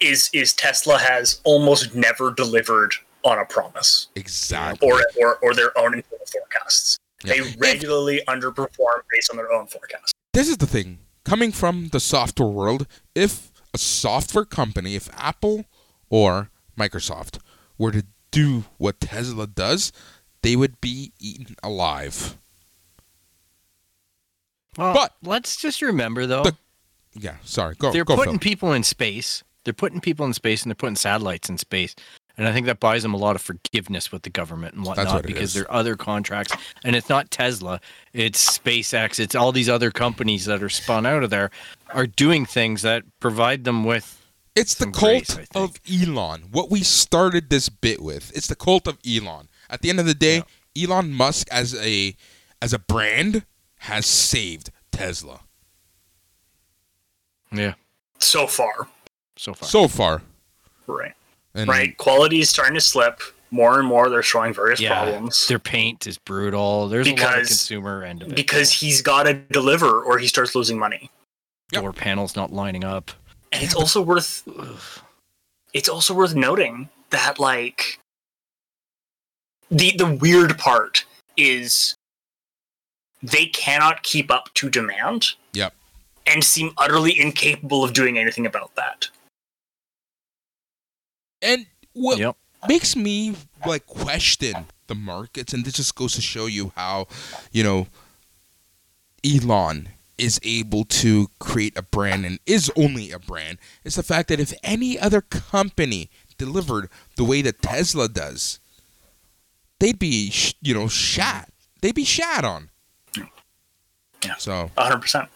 is 0.00 0.30
is 0.32 0.52
Tesla 0.52 0.98
has 0.98 1.40
almost 1.44 1.94
never 1.94 2.32
delivered 2.32 2.92
on 3.22 3.38
a 3.38 3.44
promise 3.44 4.08
Exactly. 4.14 4.88
or 4.88 5.00
or, 5.20 5.36
or 5.42 5.54
their 5.54 5.76
own 5.78 5.94
internal 5.94 6.26
forecasts. 6.26 6.98
Yeah. 7.24 7.34
They 7.34 7.38
If- 7.40 7.56
regularly 7.60 8.20
underperform 8.28 9.02
based 9.10 9.30
on 9.30 9.36
their 9.36 9.52
own 9.52 9.66
forecasts. 9.66 10.12
this 10.32 10.48
is 10.48 10.56
the 10.58 10.66
thing 10.66 10.98
coming 11.26 11.50
from 11.52 11.88
the 11.88 11.98
software 12.00 12.48
world 12.48 12.86
if 13.14 13.50
a 13.74 13.78
software 13.78 14.44
company 14.44 14.94
if 14.94 15.08
apple 15.18 15.64
or 16.08 16.50
Microsoft 16.78 17.38
were 17.76 17.90
to 17.90 18.04
do 18.30 18.64
what 18.78 19.00
Tesla 19.00 19.46
does, 19.46 19.92
they 20.42 20.54
would 20.56 20.80
be 20.80 21.12
eaten 21.18 21.56
alive. 21.62 22.38
Well, 24.76 24.94
But- 24.94 25.16
let's 25.22 25.56
just 25.56 25.82
remember 25.82 26.26
though, 26.26 26.44
The- 26.44 26.56
Yeah, 27.14 27.36
sorry. 27.44 27.74
Go. 27.76 27.92
they're 27.92 28.04
go, 28.04 28.14
putting 28.14 28.34
Phil. 28.34 28.40
people 28.50 28.72
in 28.72 28.82
space. 28.84 29.42
They're 29.64 29.72
putting 29.74 30.00
people 30.00 30.26
in 30.26 30.34
space 30.34 30.62
and 30.62 30.70
they're 30.70 30.74
putting 30.76 30.96
satellites 30.96 31.48
in 31.48 31.58
space. 31.58 31.94
And 32.38 32.46
I 32.46 32.52
think 32.52 32.66
that 32.66 32.80
buys 32.80 33.02
them 33.02 33.14
a 33.14 33.16
lot 33.16 33.34
of 33.34 33.40
forgiveness 33.42 34.12
with 34.12 34.22
the 34.22 34.30
government 34.30 34.74
and 34.74 34.84
whatnot 34.84 35.12
what 35.14 35.26
because 35.26 35.50
is. 35.50 35.54
there 35.54 35.64
are 35.64 35.72
other 35.78 35.96
contracts. 35.96 36.54
And 36.84 36.94
it's 36.94 37.08
not 37.08 37.30
Tesla, 37.30 37.80
it's 38.12 38.58
SpaceX, 38.58 39.18
it's 39.18 39.34
all 39.34 39.52
these 39.52 39.68
other 39.68 39.90
companies 39.90 40.44
that 40.44 40.62
are 40.62 40.68
spun 40.68 41.06
out 41.06 41.22
of 41.22 41.30
there 41.30 41.50
are 41.90 42.06
doing 42.06 42.44
things 42.44 42.82
that 42.82 43.04
provide 43.20 43.64
them 43.64 43.84
with 43.84 44.22
It's 44.54 44.74
the 44.74 44.84
cult 44.84 44.94
grace, 45.00 45.30
I 45.30 45.44
think. 45.44 45.50
of 45.54 45.80
Elon. 45.90 46.48
What 46.50 46.70
we 46.70 46.82
started 46.82 47.48
this 47.48 47.68
bit 47.70 48.02
with. 48.02 48.30
It's 48.36 48.48
the 48.48 48.56
cult 48.56 48.86
of 48.86 48.98
Elon. 49.08 49.48
At 49.70 49.80
the 49.80 49.88
end 49.90 49.98
of 50.00 50.06
the 50.06 50.14
day, 50.14 50.42
Elon 50.80 51.12
Musk 51.12 51.48
as 51.50 51.74
a 51.74 52.14
as 52.60 52.72
a 52.72 52.78
brand 52.78 53.44
has 53.80 54.06
saved 54.06 54.70
Tesla 54.90 55.40
yeah, 57.52 57.74
So 58.18 58.46
far, 58.46 58.88
so 59.36 59.54
far. 59.54 59.68
so 59.68 59.88
far. 59.88 60.22
right? 60.86 61.14
And 61.56 61.68
right. 61.68 61.96
Quality 61.96 62.40
is 62.40 62.50
starting 62.50 62.74
to 62.74 62.80
slip 62.80 63.20
more 63.50 63.78
and 63.78 63.88
more. 63.88 64.08
They're 64.10 64.22
showing 64.22 64.52
various 64.52 64.80
yeah, 64.80 65.02
problems 65.04 65.46
their 65.48 65.58
paint 65.58 66.06
is 66.06 66.18
brutal. 66.18 66.88
There's 66.88 67.06
a 67.06 67.10
lot 67.10 67.12
of 67.12 67.16
Because- 67.16 67.48
consumer 67.48 68.02
end 68.04 68.22
of 68.22 68.28
it. 68.28 68.34
because 68.36 68.72
he's 68.72 69.00
got 69.02 69.22
to 69.24 69.34
deliver, 69.34 70.02
or 70.02 70.18
he 70.18 70.26
starts 70.26 70.54
losing 70.54 70.78
money. 70.78 71.10
Yep. 71.72 71.82
door 71.82 71.92
panels 71.92 72.36
not 72.36 72.52
lining 72.52 72.84
up. 72.84 73.10
And 73.52 73.62
it's 73.62 73.74
also 73.74 74.00
worth 74.02 74.46
it's 75.72 75.88
also 75.88 76.14
worth 76.14 76.34
noting 76.34 76.88
that 77.10 77.38
like 77.40 77.98
the 79.70 79.92
the 79.96 80.06
weird 80.06 80.58
part 80.58 81.04
is 81.36 81.96
they 83.22 83.46
cannot 83.46 84.02
keep 84.04 84.30
up 84.30 84.52
to 84.54 84.70
demand 84.70 85.32
Yep. 85.54 85.74
and 86.26 86.44
seem 86.44 86.72
utterly 86.78 87.18
incapable 87.18 87.82
of 87.82 87.92
doing 87.92 88.16
anything 88.18 88.46
about 88.46 88.74
that. 88.76 89.08
And 91.46 91.66
what 91.92 92.18
Yep. 92.18 92.36
makes 92.68 92.96
me 92.96 93.34
like 93.64 93.86
question 93.86 94.66
the 94.88 94.94
markets, 94.94 95.52
and 95.52 95.64
this 95.64 95.74
just 95.74 95.94
goes 95.94 96.14
to 96.14 96.20
show 96.20 96.46
you 96.46 96.72
how, 96.76 97.06
you 97.52 97.62
know, 97.64 97.88
Elon 99.24 99.88
is 100.18 100.38
able 100.42 100.84
to 100.84 101.28
create 101.38 101.76
a 101.76 101.82
brand 101.82 102.24
and 102.24 102.38
is 102.46 102.70
only 102.76 103.10
a 103.10 103.18
brand, 103.18 103.58
is 103.84 103.96
the 103.96 104.02
fact 104.02 104.28
that 104.28 104.40
if 104.40 104.52
any 104.62 104.98
other 104.98 105.20
company 105.20 106.08
delivered 106.38 106.88
the 107.16 107.24
way 107.24 107.42
that 107.42 107.60
Tesla 107.62 108.08
does, 108.08 108.60
they'd 109.78 109.98
be, 109.98 110.30
sh- 110.30 110.54
you 110.62 110.72
know, 110.74 110.88
shat. 110.88 111.50
They'd 111.80 111.94
be 111.94 112.04
shat 112.04 112.44
on. 112.44 112.70
Yeah. 114.24 114.36
So, 114.38 114.70
hundred 114.78 115.00
percent. 115.02 115.28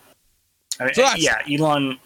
I 0.78 0.84
mean, 0.86 0.94
So 0.94 1.08
yeah, 1.16 1.42
Elon. 1.50 1.98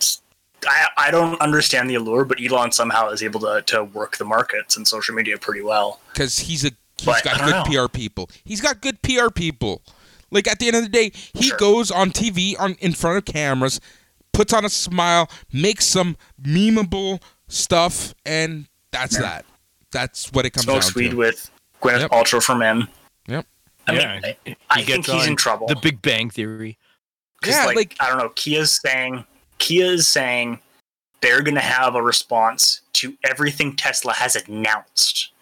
I, 0.66 0.86
I 0.96 1.10
don't 1.10 1.40
understand 1.40 1.88
the 1.90 1.94
allure, 1.96 2.24
but 2.24 2.38
Elon 2.40 2.72
somehow 2.72 3.08
is 3.10 3.22
able 3.22 3.40
to, 3.40 3.62
to 3.66 3.84
work 3.84 4.16
the 4.16 4.24
markets 4.24 4.76
and 4.76 4.86
social 4.86 5.14
media 5.14 5.36
pretty 5.38 5.62
well. 5.62 6.00
because 6.12 6.38
he's 6.38 6.64
a 6.64 6.70
he's 6.98 7.06
But, 7.06 7.24
got 7.24 7.40
good 7.66 7.72
know. 7.72 7.84
PR 7.86 7.88
people. 7.88 8.30
He's 8.44 8.60
got 8.60 8.80
good 8.80 9.00
PR 9.02 9.30
people. 9.30 9.82
Like 10.30 10.48
at 10.48 10.58
the 10.58 10.66
end 10.68 10.76
of 10.76 10.82
the 10.82 10.88
day, 10.88 11.12
he 11.34 11.44
Sure. 11.48 11.56
goes 11.58 11.90
on 11.90 12.10
TV 12.10 12.58
on 12.58 12.74
in 12.80 12.92
front 12.92 13.18
of 13.18 13.24
cameras, 13.24 13.80
puts 14.32 14.52
on 14.52 14.64
a 14.64 14.68
smile, 14.68 15.28
makes 15.52 15.84
some 15.86 16.16
memeable 16.42 17.22
stuff, 17.48 18.14
and 18.26 18.66
that's 18.90 19.14
Yeah. 19.14 19.20
that. 19.22 19.44
That's 19.92 20.32
what 20.32 20.44
it 20.46 20.50
comes 20.50 20.64
Smokes 20.64 20.86
down 20.92 20.94
weed 21.02 21.10
to. 21.10 21.16
with 21.16 21.50
Gwyneth 21.82 22.00
Yep. 22.00 22.10
Paltrow 22.10 22.42
for 22.42 22.54
men. 22.56 22.88
Yep. 23.28 23.46
I 23.86 23.92
mean, 23.92 24.00
Yeah, 24.00 24.20
I, 24.24 24.36
he 24.44 24.56
I 24.70 24.74
think 24.82 24.86
gets 25.06 25.10
he's 25.12 25.26
in 25.26 25.36
trouble. 25.36 25.66
The 25.68 25.76
Big 25.76 26.00
Bang 26.02 26.30
Theory. 26.30 26.78
'Cause, 27.42 27.52
Yeah, 27.54 27.66
like, 27.66 27.76
like- 27.76 27.96
I 28.00 28.08
don't 28.08 28.18
know. 28.18 28.30
Kia's 28.30 28.80
saying 28.84 29.24
Kia 29.58 29.86
is 29.86 30.06
saying 30.06 30.60
they're 31.20 31.42
going 31.42 31.54
to 31.54 31.60
have 31.60 31.94
a 31.94 32.02
response 32.02 32.82
to 32.94 33.16
everything 33.24 33.76
Tesla 33.76 34.12
has 34.12 34.36
announced 34.36 35.32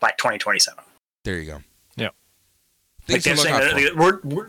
by 0.00 0.10
2027. 0.18 0.82
There 1.24 1.38
you 1.38 1.46
go. 1.46 1.62
Yeah. 1.96 2.08
Like 3.08 3.22
they're 3.22 3.36
saying 3.36 3.54
out 3.54 3.60
that, 3.62 3.92
for. 3.92 3.96
we're, 3.96 4.20
we're 4.22 4.48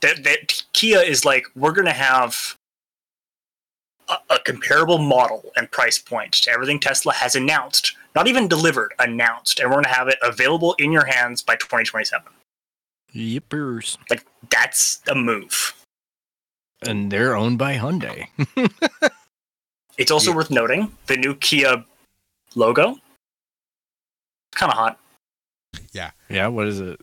that, 0.00 0.22
that 0.24 0.62
Kia 0.72 1.00
is 1.00 1.24
like 1.24 1.46
we're 1.56 1.72
going 1.72 1.86
to 1.86 1.92
have 1.92 2.56
a, 4.08 4.16
a 4.30 4.38
comparable 4.44 4.98
model 4.98 5.50
and 5.56 5.70
price 5.70 5.98
point 5.98 6.32
to 6.32 6.50
everything 6.50 6.78
Tesla 6.78 7.12
has 7.14 7.34
announced, 7.34 7.96
not 8.14 8.26
even 8.26 8.46
delivered, 8.46 8.92
announced, 8.98 9.60
and 9.60 9.68
we're 9.68 9.76
going 9.76 9.84
to 9.84 9.90
have 9.90 10.08
it 10.08 10.18
available 10.22 10.74
in 10.78 10.92
your 10.92 11.06
hands 11.06 11.42
by 11.42 11.54
2027. 11.56 12.22
Yippers. 13.14 13.96
Like 14.10 14.26
that's 14.50 15.00
a 15.08 15.14
move. 15.14 15.74
And 16.86 17.10
they're 17.10 17.36
owned 17.36 17.58
by 17.58 17.76
Hyundai. 17.76 18.28
It's 19.96 20.10
also 20.10 20.30
Yeah. 20.30 20.36
worth 20.36 20.50
noting 20.50 20.96
the 21.06 21.16
new 21.16 21.36
Kia 21.36 21.84
logo. 22.54 22.98
Kind 24.52 24.72
of 24.72 24.78
hot. 24.78 24.98
yeah, 25.92 26.10
Yeah. 26.28 26.48
what 26.48 26.66
is 26.66 26.80
it? 26.80 27.00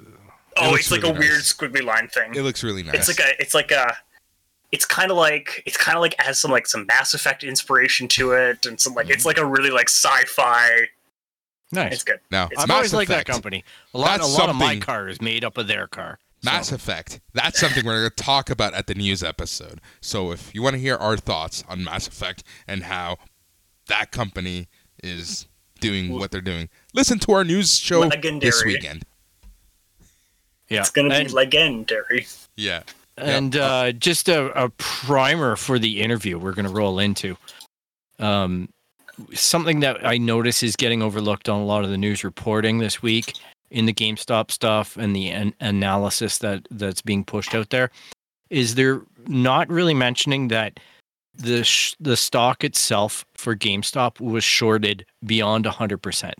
Oh, 0.58 0.72
looks 0.72 0.82
it's 0.82 0.92
like 0.92 1.04
really 1.04 1.16
a 1.16 1.20
weird 1.20 1.42
squiggly 1.42 1.84
line 1.84 2.10
thing. 2.10 2.36
It 2.36 2.42
looks 2.42 2.64
really 2.64 2.84
nice. 2.84 2.96
It's 2.96 3.08
like 3.08 3.20
a. 3.20 3.42
It's 3.42 3.54
like 3.54 3.72
a. 3.72 3.96
It's 4.74 4.86
kind 4.86 5.12
of 5.12 5.18
like 5.18 5.64
it's 5.66 5.78
kind 5.78 5.98
of 5.98 6.02
like 6.02 6.16
has 6.20 6.40
some 6.40 6.52
like 6.52 6.68
some 6.68 6.86
Mass 6.86 7.14
Effect 7.14 7.44
inspiration 7.44 8.08
to 8.10 8.34
it, 8.34 8.66
and 8.66 8.80
some 8.80 8.94
like 8.94 9.10
it's 9.10 9.20
mm-hmm. 9.20 9.28
like 9.28 9.38
a 9.38 9.46
really 9.46 9.70
like 9.70 9.88
sci-fi. 9.90 10.90
Nice. 11.72 11.94
It's 11.94 12.04
good. 12.04 12.20
No, 12.30 12.50
it's 12.52 12.62
I've 12.62 12.68
Mass 12.68 12.76
always 12.76 12.94
like 12.94 13.08
that 13.08 13.26
company. 13.26 13.64
A 13.94 13.98
lot, 13.98 14.20
That's 14.20 14.34
a 14.34 14.38
lot 14.38 14.50
of 14.50 14.58
my 14.58 14.78
car 14.80 15.08
is 15.08 15.22
made 15.22 15.46
up 15.46 15.58
of 15.58 15.68
their 15.68 15.88
car. 15.88 16.20
So, 16.44 16.50
Mass 16.50 16.72
Effect. 16.72 17.22
That's 17.34 17.60
something 17.60 17.86
we're 17.86 18.00
going 18.00 18.10
to 18.10 18.24
talk 18.24 18.50
about 18.50 18.74
at 18.74 18.88
the 18.88 18.96
news 18.96 19.22
episode. 19.22 19.80
So 20.02 20.32
if 20.32 20.56
you 20.56 20.64
want 20.64 20.74
to 20.74 20.80
hear 20.80 20.96
our 20.96 21.16
thoughts 21.16 21.64
on 21.70 21.84
Mass 21.84 22.08
Effect 22.08 22.44
and 22.68 22.84
how 22.84 23.18
that 23.88 24.12
company 24.12 24.68
is 25.04 25.48
doing 25.80 26.12
what 26.12 26.32
they're 26.32 26.42
doing, 26.42 26.70
listen 26.96 27.20
to 27.20 27.34
our 27.34 27.44
news 27.44 27.78
show 27.78 28.10
this 28.10 28.66
weekend. 28.66 29.04
yeah. 30.68 30.80
It's 30.80 30.90
gonna 30.90 31.10
be 31.10 31.16
and, 31.16 31.32
legendary. 31.32 32.26
Yeah. 32.58 32.84
and 33.18 33.56
uh, 33.56 33.92
just 33.92 34.28
a, 34.28 34.64
a 34.64 34.70
primer 34.70 35.56
for 35.56 35.78
the 35.78 36.02
interview 36.02 36.40
we're 36.40 36.54
going 36.54 36.66
to 36.66 36.72
roll 36.72 36.98
into. 36.98 37.38
Um, 38.18 38.70
something 39.34 39.82
that 39.82 40.06
I 40.06 40.18
notice 40.18 40.64
is 40.64 40.76
getting 40.76 41.04
overlooked 41.04 41.50
on 41.50 41.62
a 41.62 41.66
lot 41.66 41.84
of 41.84 41.92
the 41.92 41.98
news 41.98 42.24
reporting 42.24 42.80
this 42.80 43.02
week 43.04 43.34
in 43.72 43.86
the 43.86 43.94
GameStop 43.94 44.52
stuff 44.52 44.98
and 44.98 45.16
the 45.16 45.30
an- 45.30 45.56
analysis 45.60 46.38
that 46.40 46.68
that's 46.70 47.02
being 47.02 47.24
pushed 47.24 47.56
out 47.56 47.70
there 47.70 47.90
is 48.50 48.76
they're 48.76 49.02
not 49.28 49.70
really 49.70 49.94
mentioning 49.94 50.50
that 50.50 50.80
the 51.34 51.64
sh- 51.64 51.96
the 52.00 52.18
stock 52.18 52.64
itself 52.64 53.26
for 53.36 53.56
GameStop 53.56 54.20
was 54.20 54.44
shorted 54.44 55.06
beyond 55.26 55.66
100%. 55.66 56.34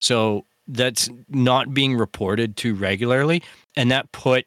So 0.00 0.44
that's 0.68 1.08
not 1.28 1.74
being 1.74 1.96
reported 1.96 2.56
too 2.56 2.74
regularly 2.74 3.42
and 3.76 3.90
that 3.90 4.10
put 4.12 4.44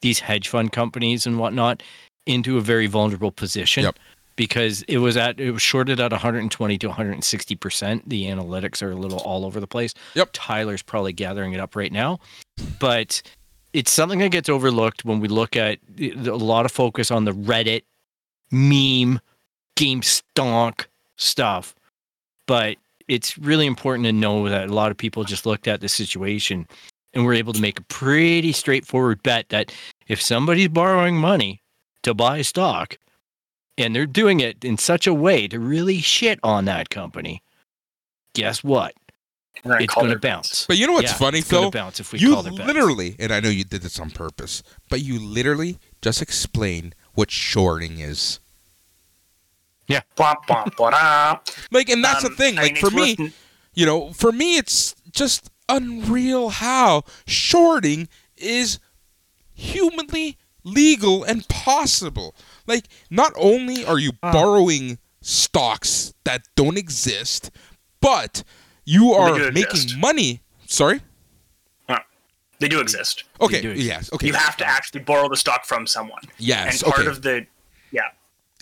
these 0.00 0.18
hedge 0.20 0.48
fund 0.48 0.72
companies 0.72 1.26
and 1.26 1.38
whatnot 1.38 1.82
into 2.26 2.56
a 2.56 2.60
very 2.60 2.86
vulnerable 2.86 3.32
position 3.32 3.84
Yep. 3.84 3.98
Because 4.36 4.82
it 4.82 4.98
was 4.98 5.16
at 5.16 5.38
it 5.38 5.50
was 5.50 5.62
shorted 5.62 6.00
at 6.00 6.12
120 6.12 6.78
to 6.78 6.86
160 6.88 7.56
percent. 7.56 8.08
The 8.08 8.24
analytics 8.24 8.82
are 8.82 8.90
a 8.90 8.96
little 8.96 9.18
all 9.20 9.44
over 9.44 9.60
the 9.60 9.66
place. 9.66 9.94
Yep. 10.14 10.30
Tyler's 10.32 10.82
probably 10.82 11.12
gathering 11.12 11.52
it 11.52 11.60
up 11.60 11.76
right 11.76 11.92
now, 11.92 12.18
but 12.78 13.22
it's 13.72 13.90
something 13.90 14.18
that 14.18 14.30
gets 14.30 14.48
overlooked 14.48 15.04
when 15.04 15.20
we 15.20 15.28
look 15.28 15.56
at 15.56 15.78
a 15.98 16.14
lot 16.16 16.66
of 16.66 16.72
focus 16.72 17.10
on 17.10 17.24
the 17.24 17.32
Reddit 17.32 17.82
meme 18.50 19.20
game 19.76 20.02
stonk 20.02 20.86
stuff, 21.16 21.74
but 22.46 22.76
it's 23.08 23.38
really 23.38 23.66
important 23.66 24.06
to 24.06 24.12
know 24.12 24.48
that 24.48 24.68
a 24.68 24.74
lot 24.74 24.90
of 24.90 24.96
people 24.96 25.24
just 25.24 25.46
looked 25.46 25.66
at 25.66 25.80
the 25.80 25.88
situation 25.88 26.66
and 27.14 27.24
were 27.24 27.34
able 27.34 27.52
to 27.52 27.60
make 27.60 27.78
a 27.78 27.84
pretty 27.84 28.52
straightforward 28.52 29.22
bet 29.22 29.48
that 29.50 29.72
if 30.08 30.20
somebody's 30.20 30.68
borrowing 30.68 31.16
money 31.16 31.60
to 32.02 32.14
buy 32.14 32.42
stock 32.42 32.96
and 33.78 33.94
they're 33.94 34.06
doing 34.06 34.40
it 34.40 34.64
in 34.64 34.76
such 34.78 35.06
a 35.06 35.14
way 35.14 35.48
to 35.48 35.58
really 35.58 36.00
shit 36.00 36.38
on 36.42 36.64
that 36.66 36.90
company, 36.90 37.42
guess 38.34 38.62
what? 38.62 38.94
Gonna 39.62 39.76
It's 39.80 39.94
going 39.94 40.06
to 40.06 40.08
their 40.10 40.18
bounce. 40.18 40.66
But 40.66 40.76
you 40.78 40.86
know 40.86 40.94
what's 40.94 41.12
Yeah, 41.12 41.16
funny, 41.18 41.38
it's 41.38 41.50
gonna 41.50 41.70
bounce 41.70 42.00
if 42.00 42.12
we 42.12 42.18
you 42.18 42.32
call 42.34 42.42
their 42.42 42.52
bets. 42.52 42.66
literally, 42.66 43.16
and 43.18 43.32
I 43.32 43.40
know 43.40 43.48
you 43.50 43.64
did 43.64 43.82
this 43.82 44.00
on 44.00 44.10
purpose, 44.10 44.62
but 44.88 45.02
you 45.02 45.20
literally 45.20 45.78
just 46.00 46.20
explained 46.22 46.94
what 47.14 47.30
shorting 47.30 47.98
is. 48.00 48.40
Bwomp, 50.16 50.46
bwomp. 50.46 51.54
Like, 51.70 51.90
and 51.90 52.02
that's 52.02 52.24
Um, 52.24 52.30
the 52.30 52.36
thing. 52.36 52.58
I 52.58 52.62
Like 52.62 52.72
mean, 52.74 52.80
for 52.80 52.90
me, 52.90 53.16
worth- 53.18 53.34
you 53.74 53.84
know, 53.86 54.12
for 54.14 54.32
me, 54.32 54.56
it's 54.56 54.94
just 55.10 55.50
unreal 55.68 56.48
how 56.48 57.04
shorting 57.26 58.08
is 58.36 58.78
humanly 59.52 60.38
legal 60.64 61.24
and 61.24 61.46
possible. 61.48 62.34
Like, 62.66 62.86
not 63.10 63.32
only 63.36 63.84
are 63.84 63.98
you 63.98 64.12
Ah. 64.22 64.32
borrowing 64.32 64.98
stocks 65.20 66.12
that 66.24 66.42
don't 66.56 66.76
exist, 66.78 67.50
but 68.00 68.42
you 68.84 69.12
are 69.12 69.50
making 69.52 69.62
exist. 69.70 69.96
money. 69.98 70.42
Sorry. 70.66 71.00
They 72.58 72.68
do 72.68 72.80
exist. 72.80 73.24
Okay. 73.40 73.60
do 73.60 73.70
exist. 73.72 73.88
Yes. 73.88 74.12
Okay. 74.12 74.28
You 74.28 74.34
have 74.34 74.56
to 74.58 74.64
actually 74.64 75.00
borrow 75.00 75.28
the 75.28 75.36
stock 75.36 75.64
from 75.64 75.84
someone. 75.84 76.22
Yes. 76.38 76.80
and 76.80 76.92
part 76.92 77.00
okay. 77.00 77.10
of 77.10 77.22
the 77.22 77.44
yeah. 77.90 78.02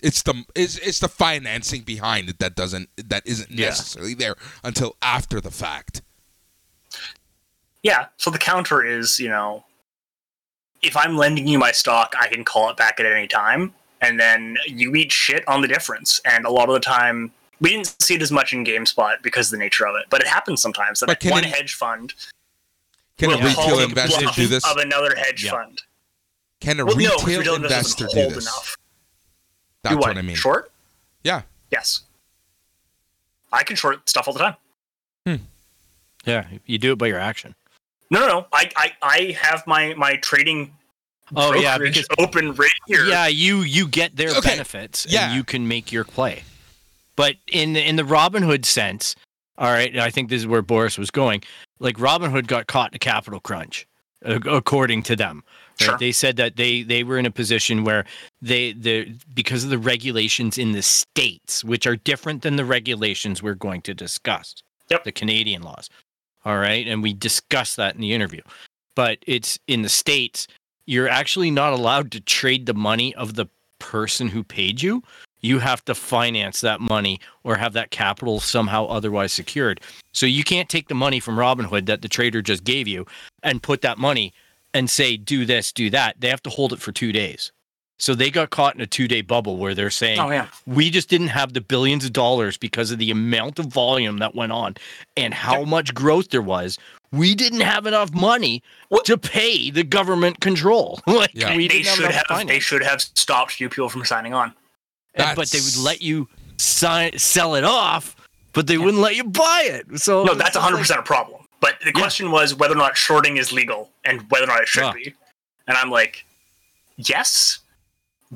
it's 0.01 0.23
the 0.23 0.43
it's, 0.55 0.79
it's 0.79 0.99
the 0.99 1.07
financing 1.07 1.81
behind 1.83 2.27
it 2.27 2.39
that 2.39 2.55
doesn't 2.55 2.89
that 2.97 3.21
isn't 3.27 3.51
Yeah. 3.51 3.67
necessarily 3.67 4.15
there 4.15 4.37
until 4.63 4.95
after 5.03 5.39
the 5.39 5.51
fact. 5.51 6.01
Yeah. 7.83 8.07
So 8.17 8.31
the 8.31 8.39
counter 8.39 8.83
is, 8.83 9.19
you 9.19 9.29
know, 9.29 9.65
if 10.81 10.97
I'm 10.97 11.15
lending 11.15 11.47
you 11.47 11.59
my 11.59 11.71
stock, 11.71 12.15
I 12.19 12.27
can 12.27 12.43
call 12.43 12.71
it 12.71 12.77
back 12.77 12.99
at 12.99 13.05
any 13.05 13.27
time, 13.27 13.71
and 14.01 14.19
then 14.19 14.57
you 14.67 14.93
eat 14.95 15.11
shit 15.11 15.47
on 15.47 15.61
the 15.61 15.67
difference. 15.67 16.19
And 16.25 16.45
a 16.45 16.49
lot 16.51 16.69
of 16.69 16.73
the 16.73 16.79
time, 16.79 17.31
we 17.59 17.69
didn't 17.69 17.95
see 18.01 18.15
it 18.15 18.21
as 18.21 18.31
much 18.31 18.53
in 18.53 18.65
GameStop 18.65 19.21
because 19.21 19.47
of 19.47 19.51
the 19.51 19.63
nature 19.63 19.85
of 19.87 19.95
it, 19.95 20.05
but 20.09 20.21
it 20.21 20.27
happens 20.27 20.61
sometimes 20.61 20.99
that 20.99 21.07
But 21.07 21.19
can 21.19 21.31
one 21.31 21.43
it- 21.43 21.53
hedge 21.53 21.73
fund 21.75 22.13
Can 23.17 23.29
will 23.29 23.39
a 23.39 23.43
retail 23.45 23.63
hold 23.77 23.81
investor 23.83 24.25
do 24.35 24.47
this? 24.47 24.65
of 24.69 24.77
another 24.77 25.15
hedge 25.15 25.43
Yeah. 25.45 25.51
fund. 25.51 25.81
Can 26.59 26.79
a 26.79 26.85
Well, 26.85 26.95
no, 26.97 27.09
'cause 27.17 27.25
retail 27.25 27.39
retail 27.39 27.55
investor 27.55 28.03
investor 28.05 28.29
do 28.29 28.35
this? 28.35 28.43
enough. 28.45 28.77
That's 29.83 29.95
what? 29.95 30.07
what 30.09 30.17
I 30.17 30.21
mean. 30.21 30.35
Short? 30.35 30.71
Yeah. 31.23 31.41
Yes. 31.71 32.01
I 33.53 33.63
can 33.63 33.75
short 33.75 34.07
stuff 34.09 34.27
all 34.27 34.33
the 34.33 34.39
time. 34.39 34.55
Hmm. 35.25 35.35
Yeah, 36.25 36.45
you 36.65 36.77
do 36.77 36.91
it 36.93 36.95
by 36.97 37.07
your 37.07 37.19
action. 37.19 37.55
No, 38.09 38.19
no, 38.21 38.27
no. 38.27 38.47
I, 38.53 38.69
I, 38.75 38.93
I 39.01 39.37
have 39.41 39.65
my 39.67 39.93
my 39.95 40.15
trading 40.17 40.75
Oh 41.35 41.53
yeah, 41.55 41.77
because 41.77 42.07
open 42.19 42.53
right 42.55 42.69
here. 42.87 43.05
yeah, 43.05 43.27
you 43.27 43.61
you 43.61 43.87
get 43.87 44.15
their 44.15 44.31
Okay, 44.31 44.49
benefits 44.49 45.05
yeah. 45.09 45.27
and 45.27 45.35
you 45.35 45.43
can 45.43 45.67
make 45.67 45.91
your 45.91 46.03
play. 46.03 46.43
But 47.15 47.35
in 47.47 47.73
the 47.73 47.87
in 47.87 47.95
the 47.95 48.03
Robinhood 48.03 48.65
sense, 48.65 49.15
all 49.57 49.71
right, 49.71 49.97
I 49.97 50.09
think 50.09 50.29
this 50.29 50.41
is 50.41 50.47
where 50.47 50.61
Boris 50.61 50.97
was 50.97 51.11
going. 51.11 51.43
Like 51.79 51.97
Robinhood 51.97 52.47
got 52.47 52.67
caught 52.67 52.91
in 52.91 52.95
a 52.95 52.99
capital 52.99 53.39
crunch, 53.39 53.87
according 54.23 55.03
to 55.03 55.15
them. 55.15 55.43
right? 55.79 55.85
Sure. 55.85 55.97
They 55.97 56.11
said 56.11 56.35
that 56.37 56.55
they 56.57 56.83
they 56.83 57.03
were 57.03 57.17
in 57.17 57.25
a 57.25 57.31
position 57.31 57.83
where 57.83 58.05
they 58.41 58.73
the 58.73 59.13
because 59.33 59.63
of 59.63 59.69
the 59.69 59.77
regulations 59.77 60.57
in 60.57 60.73
the 60.73 60.81
states, 60.81 61.63
which 61.63 61.87
are 61.87 61.95
different 61.95 62.41
than 62.41 62.55
the 62.55 62.65
regulations 62.65 63.41
we're 63.41 63.55
going 63.55 63.81
to 63.83 63.93
discuss. 63.93 64.55
Yep. 64.89 65.05
The 65.05 65.11
Canadian 65.11 65.61
laws. 65.61 65.89
All 66.43 66.57
right, 66.57 66.87
and 66.87 67.01
we 67.03 67.13
discussed 67.13 67.77
that 67.77 67.95
in 67.95 68.01
the 68.01 68.13
interview. 68.13 68.41
But 68.95 69.19
it's 69.27 69.57
in 69.67 69.83
the 69.83 69.89
states, 69.89 70.47
you're 70.91 71.07
actually 71.07 71.49
not 71.49 71.71
allowed 71.71 72.11
to 72.11 72.19
trade 72.19 72.65
the 72.65 72.73
money 72.73 73.15
of 73.15 73.35
the 73.35 73.45
person 73.79 74.27
who 74.27 74.43
paid 74.43 74.81
you. 74.81 75.01
You 75.39 75.59
have 75.59 75.85
to 75.85 75.95
finance 75.95 76.59
that 76.59 76.81
money 76.81 77.21
or 77.45 77.55
have 77.55 77.71
that 77.73 77.91
capital 77.91 78.41
somehow 78.41 78.87
otherwise 78.87 79.31
secured. 79.31 79.79
So 80.11 80.25
you 80.25 80.43
can't 80.43 80.67
take 80.67 80.89
the 80.89 80.93
money 80.93 81.21
from 81.21 81.37
Robinhood 81.37 81.85
that 81.85 82.01
the 82.01 82.09
trader 82.09 82.41
just 82.41 82.65
gave 82.65 82.89
you 82.89 83.05
and 83.41 83.63
put 83.63 83.81
that 83.83 83.99
money 83.99 84.33
and 84.73 84.89
say, 84.89 85.15
do 85.15 85.45
this, 85.45 85.71
do 85.71 85.89
that. 85.91 86.19
They 86.19 86.27
have 86.27 86.43
to 86.43 86.49
hold 86.49 86.73
it 86.73 86.81
for 86.81 86.91
two 86.91 87.13
days. 87.13 87.53
So 87.97 88.13
they 88.13 88.29
got 88.29 88.49
caught 88.49 88.75
in 88.75 88.81
a 88.81 88.87
two 88.87 89.07
day 89.07 89.21
bubble 89.21 89.55
where 89.55 89.73
they're 89.73 89.91
saying, 89.91 90.19
Oh 90.19 90.29
yeah. 90.29 90.47
we 90.67 90.89
just 90.89 91.07
didn't 91.07 91.27
have 91.29 91.53
the 91.53 91.61
billions 91.61 92.03
of 92.03 92.11
dollars 92.11 92.57
because 92.57 92.91
of 92.91 92.97
the 92.97 93.11
amount 93.11 93.59
of 93.59 93.67
volume 93.67 94.17
that 94.17 94.35
went 94.35 94.51
on 94.51 94.75
and 95.15 95.33
how 95.33 95.63
much 95.63 95.93
growth 95.93 96.31
there 96.31 96.41
was. 96.41 96.77
We 97.11 97.35
didn't 97.35 97.59
have 97.61 97.85
enough 97.85 98.13
money 98.13 98.63
What- 98.89 99.05
to 99.05 99.17
pay 99.17 99.69
the 99.69 99.83
government 99.83 100.39
control. 100.39 101.01
like 101.07 101.31
Yeah. 101.33 101.55
we 101.55 101.67
they 101.67 101.81
didn't 101.81 101.85
have 101.87 101.95
should 101.95 102.05
enough 102.11 102.27
have. 102.29 102.47
They 102.47 102.59
should 102.59 102.83
have 102.83 103.01
stopped 103.01 103.59
you 103.59 103.69
people 103.69 103.89
from 103.89 104.05
signing 104.05 104.33
on. 104.33 104.53
And- 105.15 105.35
but 105.35 105.49
they 105.49 105.59
would 105.59 105.77
let 105.77 106.01
you 106.01 106.29
sign, 106.57 107.17
sell 107.17 107.55
it 107.55 107.63
off, 107.65 108.15
but 108.53 108.67
they 108.67 108.77
wouldn't 108.77 109.01
let 109.01 109.15
you 109.15 109.25
buy 109.25 109.63
it. 109.65 109.99
So 109.99 110.23
No, 110.23 110.33
that's 110.33 110.51
just 110.51 110.55
100 110.57 110.75
like- 110.75 110.81
percent 110.83 110.99
a 111.01 111.03
problem. 111.03 111.41
But 111.59 111.75
the 111.85 111.91
question 111.91 112.31
was 112.31 112.55
whether 112.55 112.73
or 112.73 112.77
not 112.77 112.97
shorting 112.97 113.37
is 113.37 113.51
legal 113.51 113.91
and 114.03 114.21
whether 114.31 114.45
or 114.45 114.47
not 114.47 114.61
it 114.61 114.67
should 114.67 114.93
be. 114.95 115.13
And 115.67 115.77
I'm 115.77 115.91
like, 115.91 116.25
yes, 116.97 117.59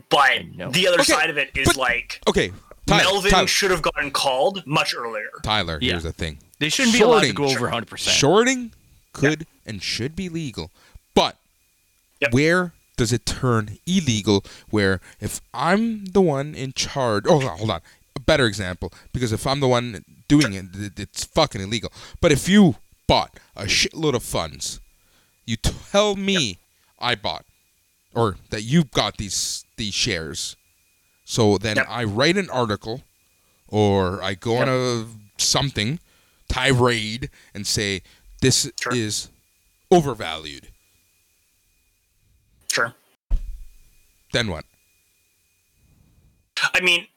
but 0.10 0.42
the 0.72 0.88
other 0.88 1.00
Okay, 1.02 1.14
side 1.14 1.30
of 1.30 1.38
it 1.38 1.50
is 1.56 1.68
but- 1.70 1.78
like 1.78 2.22
Okay. 2.28 2.52
Tyler, 2.88 3.04
Melvin 3.04 3.32
Tyler, 3.32 3.48
should 3.48 3.72
have 3.72 3.82
gotten 3.82 4.12
called 4.12 4.62
much 4.68 4.94
earlier. 4.96 5.32
Tyler 5.42 5.80
Yeah. 5.82 5.94
here's 5.94 6.04
the 6.04 6.14
thing. 6.14 6.38
They 6.60 6.70
shouldn't 6.70 6.94
be 6.96 7.02
allowed 7.02 7.22
to 7.22 7.28
Shorting. 7.28 7.36
go 7.36 7.46
over 7.50 7.68
100%. 7.70 7.98
Shorting 8.10 8.72
could 9.14 9.46
and 9.66 9.82
should 9.82 10.16
be 10.16 10.30
legal, 10.30 10.72
but 11.14 11.38
Yep. 12.22 12.34
where 12.34 12.74
does 12.98 13.12
it 13.12 13.26
turn 13.26 13.78
illegal? 13.86 14.44
Where 14.70 15.02
if 15.20 15.42
I'm 15.54 16.06
the 16.06 16.22
one 16.22 16.56
in 16.56 16.72
charge, 16.74 17.26
oh 17.28 17.40
hold 17.40 17.70
on, 17.72 17.82
a 18.16 18.20
better 18.20 18.46
example 18.46 18.94
because 19.12 19.32
if 19.34 19.46
I'm 19.46 19.60
the 19.60 19.68
one 19.68 20.04
doing 20.28 20.54
it, 20.54 20.66
it- 20.76 21.00
it's 21.00 21.24
fucking 21.26 21.62
illegal. 21.62 21.92
But 22.22 22.32
if 22.32 22.48
you 22.48 22.78
bought 23.08 23.38
a 23.56 23.66
shitload 23.66 24.14
of 24.16 24.24
funds, 24.24 24.80
you 25.46 25.58
tell 25.58 26.16
me 26.16 26.58
I 27.00 27.16
bought 27.16 27.46
or 28.14 28.38
that 28.50 28.62
you 28.64 28.86
got 28.86 29.18
these 29.18 29.66
these 29.76 29.94
shares. 29.94 30.56
So 31.26 31.58
then 31.58 31.76
Yep. 31.78 31.86
I 31.90 32.04
write 32.06 32.38
an 32.38 32.50
article 32.50 33.04
or 33.68 34.22
I 34.24 34.36
go 34.36 34.58
on 34.58 34.70
a 34.70 35.06
something 35.38 36.00
tirade 36.56 37.30
and 37.54 37.68
say 37.68 38.02
this 38.42 38.70
Sure. 38.82 38.94
is 38.96 39.30
overvalued. 39.92 40.70
Sure. 42.72 42.94
Then 44.34 44.48
what? 44.50 44.66
I 46.74 46.82
mean, 46.82 47.08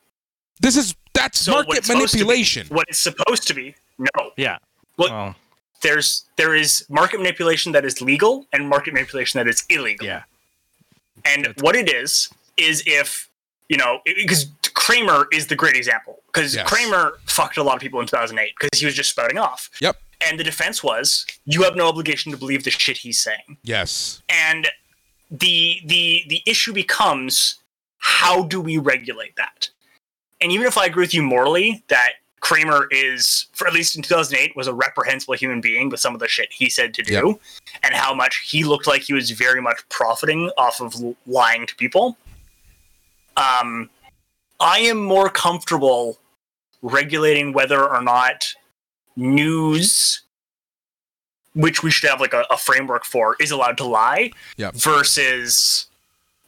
This 0.60 0.76
is 0.76 0.94
that's 1.14 1.38
so 1.38 1.52
market 1.52 1.78
it's 1.78 1.86
supposed 1.86 2.12
be- 2.14 2.18
manipulation. 2.18 2.66
what 2.68 2.86
it's 2.88 2.98
supposed 2.98 3.46
to 3.48 3.54
be. 3.54 3.74
No, 3.98 4.32
Yeah. 4.36 4.58
Well, 4.96 5.08
Well, 5.10 5.36
there's 5.82 6.24
there 6.36 6.54
is 6.54 6.84
market 6.88 7.18
manipulation 7.18 7.70
that 7.72 7.84
is 7.84 8.00
legal 8.00 8.46
and 8.52 8.68
market 8.68 8.92
manipulation 8.94 9.38
that 9.38 9.48
is 9.48 9.64
illegal. 9.68 10.06
yeah. 10.06 10.24
And 11.24 11.54
what 11.60 11.76
it 11.76 11.92
is 11.92 12.28
is 12.56 12.82
if 12.86 13.28
you 13.68 13.76
know 13.76 14.00
because 14.04 14.46
Cramer 14.78 15.26
is 15.32 15.48
the 15.48 15.56
great 15.56 15.74
example 15.76 16.20
because 16.32 16.54
Yes. 16.54 16.68
Cramer 16.68 17.18
fucked 17.26 17.56
a 17.56 17.62
lot 17.64 17.74
of 17.74 17.80
people 17.80 18.00
in 18.00 18.06
2008 18.06 18.54
because 18.60 18.78
he 18.78 18.86
was 18.86 18.94
just 18.94 19.10
spouting 19.10 19.36
off. 19.36 19.68
Yep. 19.80 19.96
And 20.20 20.38
the 20.38 20.44
defense 20.44 20.82
was 20.84 21.26
you 21.46 21.62
have 21.64 21.74
no 21.74 21.88
obligation 21.88 22.30
to 22.30 22.38
believe 22.38 22.62
the 22.62 22.70
shit 22.70 22.96
he's 22.98 23.18
saying. 23.18 23.56
Yes. 23.64 24.22
And 24.28 24.68
the 25.30 25.80
the 25.84 26.22
the 26.28 26.42
issue 26.46 26.72
becomes 26.72 27.56
how 27.98 28.44
do 28.44 28.60
we 28.60 28.78
regulate 28.78 29.34
that? 29.36 29.68
And 30.40 30.52
even 30.52 30.66
if 30.66 30.78
I 30.78 30.86
agree 30.86 31.02
with 31.02 31.12
you 31.12 31.22
morally 31.22 31.82
that 31.88 32.12
Cramer 32.40 32.86
is, 32.92 33.46
for 33.54 33.66
at 33.66 33.74
least 33.74 33.96
in 33.96 34.02
2008, 34.02 34.54
was 34.56 34.68
a 34.68 34.72
reprehensible 34.72 35.34
human 35.34 35.60
being 35.60 35.88
with 35.88 35.98
some 35.98 36.14
of 36.14 36.20
the 36.20 36.28
shit 36.28 36.48
he 36.52 36.70
said 36.70 36.94
to 36.94 37.02
do, 37.02 37.12
Yep. 37.12 37.40
and 37.82 37.94
how 37.94 38.14
much 38.14 38.36
he 38.48 38.62
looked 38.62 38.86
like 38.86 39.02
he 39.02 39.12
was 39.12 39.32
very 39.32 39.60
much 39.60 39.80
profiting 39.88 40.50
off 40.56 40.80
of 40.80 40.94
lying 41.26 41.66
to 41.66 41.74
people. 41.74 42.16
Um, 43.36 43.90
I 44.60 44.80
am 44.80 44.98
more 45.02 45.28
comfortable 45.28 46.18
regulating 46.82 47.52
whether 47.52 47.84
or 47.88 48.02
not 48.02 48.54
news, 49.16 50.22
which 51.54 51.82
we 51.82 51.90
should 51.90 52.08
have 52.10 52.20
like 52.20 52.32
a, 52.34 52.44
a 52.50 52.56
framework 52.56 53.04
for, 53.04 53.36
is 53.40 53.50
allowed 53.50 53.76
to 53.78 53.84
lie, 53.84 54.30
Yep. 54.56 54.74
versus 54.74 55.86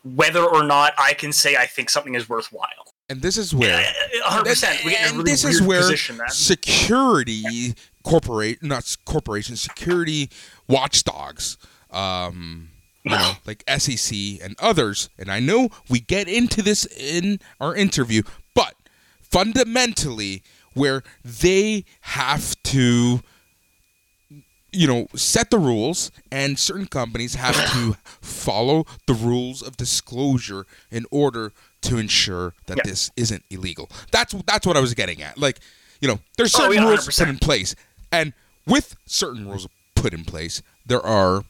whether 0.05 0.43
or 0.45 0.63
not 0.65 0.95
I 0.99 1.13
can 1.15 1.33
say 1.33 1.57
I 1.57 1.67
think 1.67 1.91
something 1.91 2.15
is 2.15 2.29
worthwhile. 2.29 2.95
And 3.09 3.21
this 3.23 3.37
is 3.37 3.53
where 3.55 3.85
hundred 4.23 4.51
percent. 4.51 4.85
We 4.85 4.93
get 4.93 5.01
in 5.01 5.05
a 5.07 5.09
and 5.09 5.19
really 5.19 5.31
this 5.33 5.43
weird 5.45 5.55
is 5.55 5.63
where 5.63 5.81
position 5.81 6.17
then. 6.19 6.29
security 6.29 7.75
corporate 8.05 8.63
not 8.63 8.97
corporations 9.05 9.61
security 9.61 10.31
watchdogs 10.69 11.59
um 11.91 12.71
you 13.05 13.11
know 13.13 13.33
like 13.47 13.63
SEC 13.79 14.17
and 14.43 14.55
others. 14.59 15.09
And 15.19 15.31
I 15.31 15.41
know 15.41 15.71
we 15.89 16.01
get 16.01 16.29
into 16.29 16.63
this 16.63 16.85
in 16.87 17.39
our 17.61 17.75
interview 17.75 18.23
but 18.55 18.75
fundamentally 19.23 20.43
where 20.75 21.03
they 21.25 21.85
have 22.03 22.61
to 22.65 23.21
you 24.73 24.87
know 24.87 25.07
set 25.17 25.51
the 25.51 25.59
rules 25.59 26.11
and 26.31 26.59
certain 26.59 26.87
companies 26.87 27.35
have 27.35 27.57
to 27.73 27.97
follow 28.21 28.85
the 29.07 29.15
rules 29.15 29.63
of 29.63 29.77
disclosure 29.77 30.65
in 30.91 31.07
order 31.11 31.53
to 31.83 31.97
ensure 31.99 32.53
that 32.67 32.77
Yeah. 32.79 32.83
this 32.85 33.11
isn't 33.17 33.43
illegal. 33.51 33.89
That's 34.13 34.33
that's 34.47 34.67
what 34.67 34.77
i 34.77 34.81
was 34.81 34.95
getting 34.95 35.23
at. 35.23 35.39
Like 35.39 35.59
you 36.01 36.09
know 36.09 36.19
there's 36.37 36.55
Oh, 36.55 36.59
certain 36.61 36.83
yeah, 36.83 36.89
rules 36.89 37.07
put 37.19 37.29
in 37.29 37.39
place. 37.39 37.75
And 38.13 38.33
with 38.67 38.97
certain 39.07 39.49
rules 39.49 39.67
put 39.97 40.13
in 40.15 40.25
place 40.25 40.63
there 40.87 41.05
are 41.05 41.43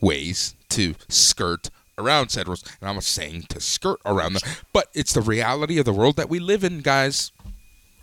ways 0.00 0.54
to 0.70 0.94
skirt 1.08 1.70
around 1.98 2.30
said 2.30 2.46
rules. 2.46 2.64
And 2.80 2.88
i'm 2.88 2.96
not 2.96 3.04
saying 3.04 3.42
to 3.50 3.60
skirt 3.60 4.00
around 4.06 4.34
them 4.34 4.42
but 4.72 4.88
it's 4.94 5.12
the 5.12 5.20
reality 5.20 5.78
of 5.78 5.84
the 5.84 5.92
world 5.92 6.16
that 6.16 6.28
we 6.28 6.38
live 6.38 6.64
in 6.64 6.80
guys. 6.80 7.32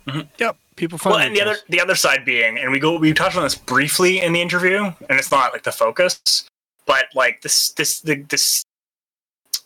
Mm-hmm. 0.06 0.20
Yep. 0.38 0.56
People 0.76 0.96
find 0.96 1.14
Well, 1.14 1.26
and 1.26 1.36
the 1.36 1.42
other 1.42 1.56
the 1.68 1.80
other 1.80 1.94
side 1.96 2.24
being, 2.24 2.56
and 2.56 2.70
we 2.70 2.78
go 2.78 2.98
we 2.98 3.12
touched 3.12 3.36
on 3.36 3.42
this 3.42 3.56
briefly 3.56 4.20
in 4.20 4.32
the 4.32 4.40
interview, 4.40 4.84
and 4.84 5.18
it's 5.18 5.30
not 5.30 5.52
like 5.52 5.64
the 5.64 5.72
focus, 5.72 6.48
but 6.86 7.06
like 7.14 7.42
this 7.42 7.72
this 7.72 8.00
the 8.00 8.22
this 8.22 8.64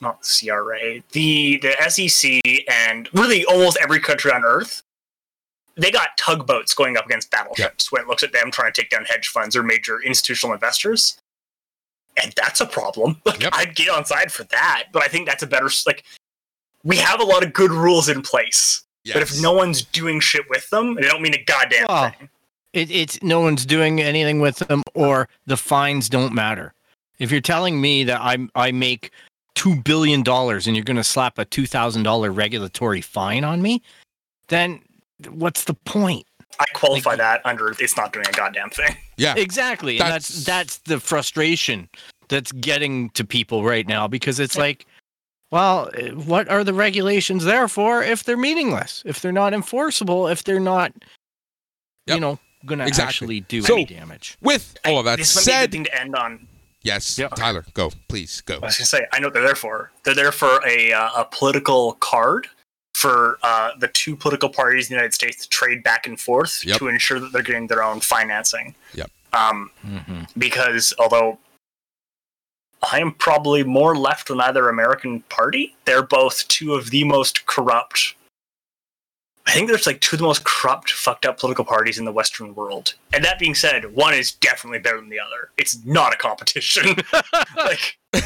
not 0.01 0.23
the 0.23 0.49
CRA, 0.49 1.03
the 1.13 1.59
the 1.59 1.77
SEC, 1.89 2.41
and 2.69 3.09
really 3.13 3.45
almost 3.45 3.77
every 3.81 4.01
country 4.01 4.33
on 4.33 4.43
Earth 4.43 4.83
they 5.77 5.91
got 5.91 6.17
tugboats 6.19 6.75
going 6.75 6.97
up 6.97 7.07
against 7.07 7.31
battleships 7.31 7.91
when 7.91 8.03
it 8.03 8.09
looks 8.09 8.23
at 8.23 8.33
them 8.33 8.51
trying 8.51 8.73
to 8.73 8.81
take 8.81 8.91
down 8.91 9.05
hedge 9.05 9.29
funds 9.29 9.57
or 9.57 9.63
major 9.63 10.01
institutional 10.03 10.55
investors. 10.55 11.19
And 12.23 12.33
that's 12.37 12.61
a 12.61 12.67
problem. 12.67 13.21
Like, 13.25 13.43
Yep. 13.43 13.53
I'd 13.55 13.75
get 13.75 13.89
on 13.89 14.05
side 14.05 14.31
for 14.33 14.45
that, 14.45 14.89
but 14.93 15.03
I 15.03 15.09
think 15.09 15.27
that's 15.27 15.43
a 15.43 15.47
better 15.47 15.71
like. 15.87 16.05
We 16.85 16.97
have 16.97 17.21
a 17.21 17.25
lot 17.25 17.45
of 17.45 17.53
good 17.53 17.71
rules 17.71 18.09
in 18.09 18.23
place, 18.23 18.83
but 19.13 19.23
if 19.23 19.41
no 19.41 19.53
one's 19.53 19.83
doing 19.83 20.19
shit 20.21 20.43
with 20.51 20.69
them, 20.71 20.95
they 20.97 21.03
don't 21.03 21.23
mean 21.23 21.35
a 21.35 21.43
goddamn 21.45 21.87
Well, 21.89 22.11
thing. 22.11 22.29
It, 22.73 22.91
it's 22.91 23.23
no 23.23 23.41
one's 23.41 23.65
doing 23.65 24.01
anything 24.01 24.41
with 24.41 24.59
them, 24.59 24.83
or 24.95 25.29
the 25.47 25.57
fines 25.57 26.09
don't 26.09 26.33
matter. 26.35 26.75
If 27.19 27.31
you're 27.31 27.41
telling 27.41 27.81
me 27.81 28.03
that 28.05 28.21
I 28.21 28.39
I 28.57 28.73
make 28.73 29.11
two 29.55 29.77
billion 29.77 30.23
dollars 30.23 30.67
and 30.67 30.75
you're 30.75 30.85
going 30.85 30.97
to 30.97 31.05
slap 31.05 31.39
a 31.39 31.45
two 31.45 31.67
thousand 31.67 32.03
dollar 32.03 32.33
regulatory 32.33 33.01
fine 33.01 33.45
on 33.45 33.63
me, 33.63 33.81
then 34.49 34.81
what's 35.31 35.65
the 35.65 35.75
point? 35.75 36.27
I 36.59 36.65
qualify 36.75 37.11
like- 37.11 37.19
that 37.19 37.41
under 37.45 37.71
it's 37.79 37.97
not 37.97 38.13
doing 38.13 38.27
a 38.29 38.33
goddamn 38.33 38.71
thing. 38.71 38.97
yeah, 39.17 39.35
Exactly, 39.37 39.99
and 39.99 40.11
that's 40.11 40.29
That's- 40.29 40.45
that's 40.45 40.77
the 40.79 41.01
frustration 41.01 41.89
that's 42.29 42.53
getting 42.53 43.11
to 43.11 43.25
people 43.25 43.65
right 43.65 43.87
now 43.87 44.07
because 44.09 44.39
it's 44.41 44.57
like, 44.57 44.87
well, 45.51 45.91
what 46.15 46.49
are 46.49 46.65
the 46.65 46.73
regulations 46.73 47.45
there 47.45 47.69
for 47.69 48.03
if 48.03 48.25
they're 48.25 48.37
meaningless, 48.39 49.03
if 49.05 49.21
they're 49.21 49.33
not 49.33 49.53
enforceable, 49.53 50.29
if 50.29 50.43
they're 50.45 50.61
not, 50.61 50.93
you 52.07 52.19
know, 52.21 52.39
going 52.65 52.79
to 52.79 52.87
Exactly. 52.87 53.09
actually 53.09 53.41
do 53.41 53.63
So- 53.63 53.75
any 53.75 53.85
damage? 53.85 54.37
with 54.41 54.77
all 54.85 54.99
of 54.99 55.05
that 55.05 55.19
this 55.19 55.35
might 55.35 55.41
be 55.41 55.51
a 55.51 55.55
said, 55.55 55.61
good 55.71 55.73
thing 55.73 55.85
to 55.85 56.01
end 56.01 56.17
on. 56.17 56.49
yes, 56.83 57.19
Yep. 57.19 57.35
Tyler, 57.35 57.67
go, 57.75 57.93
please 58.09 58.41
go. 58.41 58.55
I 58.63 58.67
was 58.67 58.77
gonna 58.79 58.87
say, 58.87 59.07
I 59.13 59.19
know 59.19 59.27
what 59.27 59.35
they're 59.35 59.43
there 59.43 59.55
for. 59.57 59.91
They're 60.05 60.15
there 60.15 60.33
for 60.33 60.61
a 60.67 60.93
uh, 60.93 61.11
a 61.23 61.25
political 61.27 61.95
card 61.95 62.49
for 63.03 63.39
uh, 63.43 63.71
the 63.79 63.89
two 63.89 64.15
political 64.17 64.49
parties 64.49 64.87
in 64.89 64.95
the 64.95 64.99
United 65.01 65.13
States 65.15 65.37
to 65.43 65.49
trade 65.49 65.83
back 65.83 66.07
and 66.07 66.21
forth 66.21 66.65
Yep. 66.65 66.79
to 66.79 66.89
ensure 66.89 67.19
that 67.21 67.33
they're 67.33 67.43
getting 67.43 67.67
their 67.67 67.83
own 67.83 68.01
financing. 68.01 68.75
Yep. 68.95 69.11
Um, 69.33 69.71
Mm-hmm. 69.87 70.23
because 70.39 70.95
although 70.99 71.39
I 72.93 73.01
am 73.01 73.13
probably 73.13 73.63
more 73.65 73.97
left 73.97 74.29
than 74.29 74.41
either 74.41 74.69
American 74.69 75.21
party, 75.23 75.75
they're 75.85 76.03
both 76.03 76.47
two 76.49 76.75
of 76.75 76.91
the 76.91 77.05
most 77.05 77.47
corrupt. 77.47 78.15
I 79.47 79.53
think 79.53 79.69
there's 79.69 79.87
like 79.89 80.01
two 80.01 80.15
of 80.17 80.21
the 80.21 80.27
most 80.27 80.45
corrupt, 80.45 80.91
fucked 80.93 81.27
up 81.27 81.39
political 81.41 81.65
parties 81.65 81.99
in 81.99 82.05
the 82.05 82.13
Western 82.13 82.55
world. 82.55 82.95
And 83.13 83.25
that 83.25 83.39
being 83.41 83.55
said, 83.57 83.95
one 83.95 84.15
is 84.15 84.33
definitely 84.33 84.79
better 84.79 84.99
than 85.01 85.09
the 85.09 85.19
other. 85.19 85.51
It's 85.57 85.85
not 85.85 86.13
a 86.15 86.17
competition. 86.17 86.95
like 87.57 87.99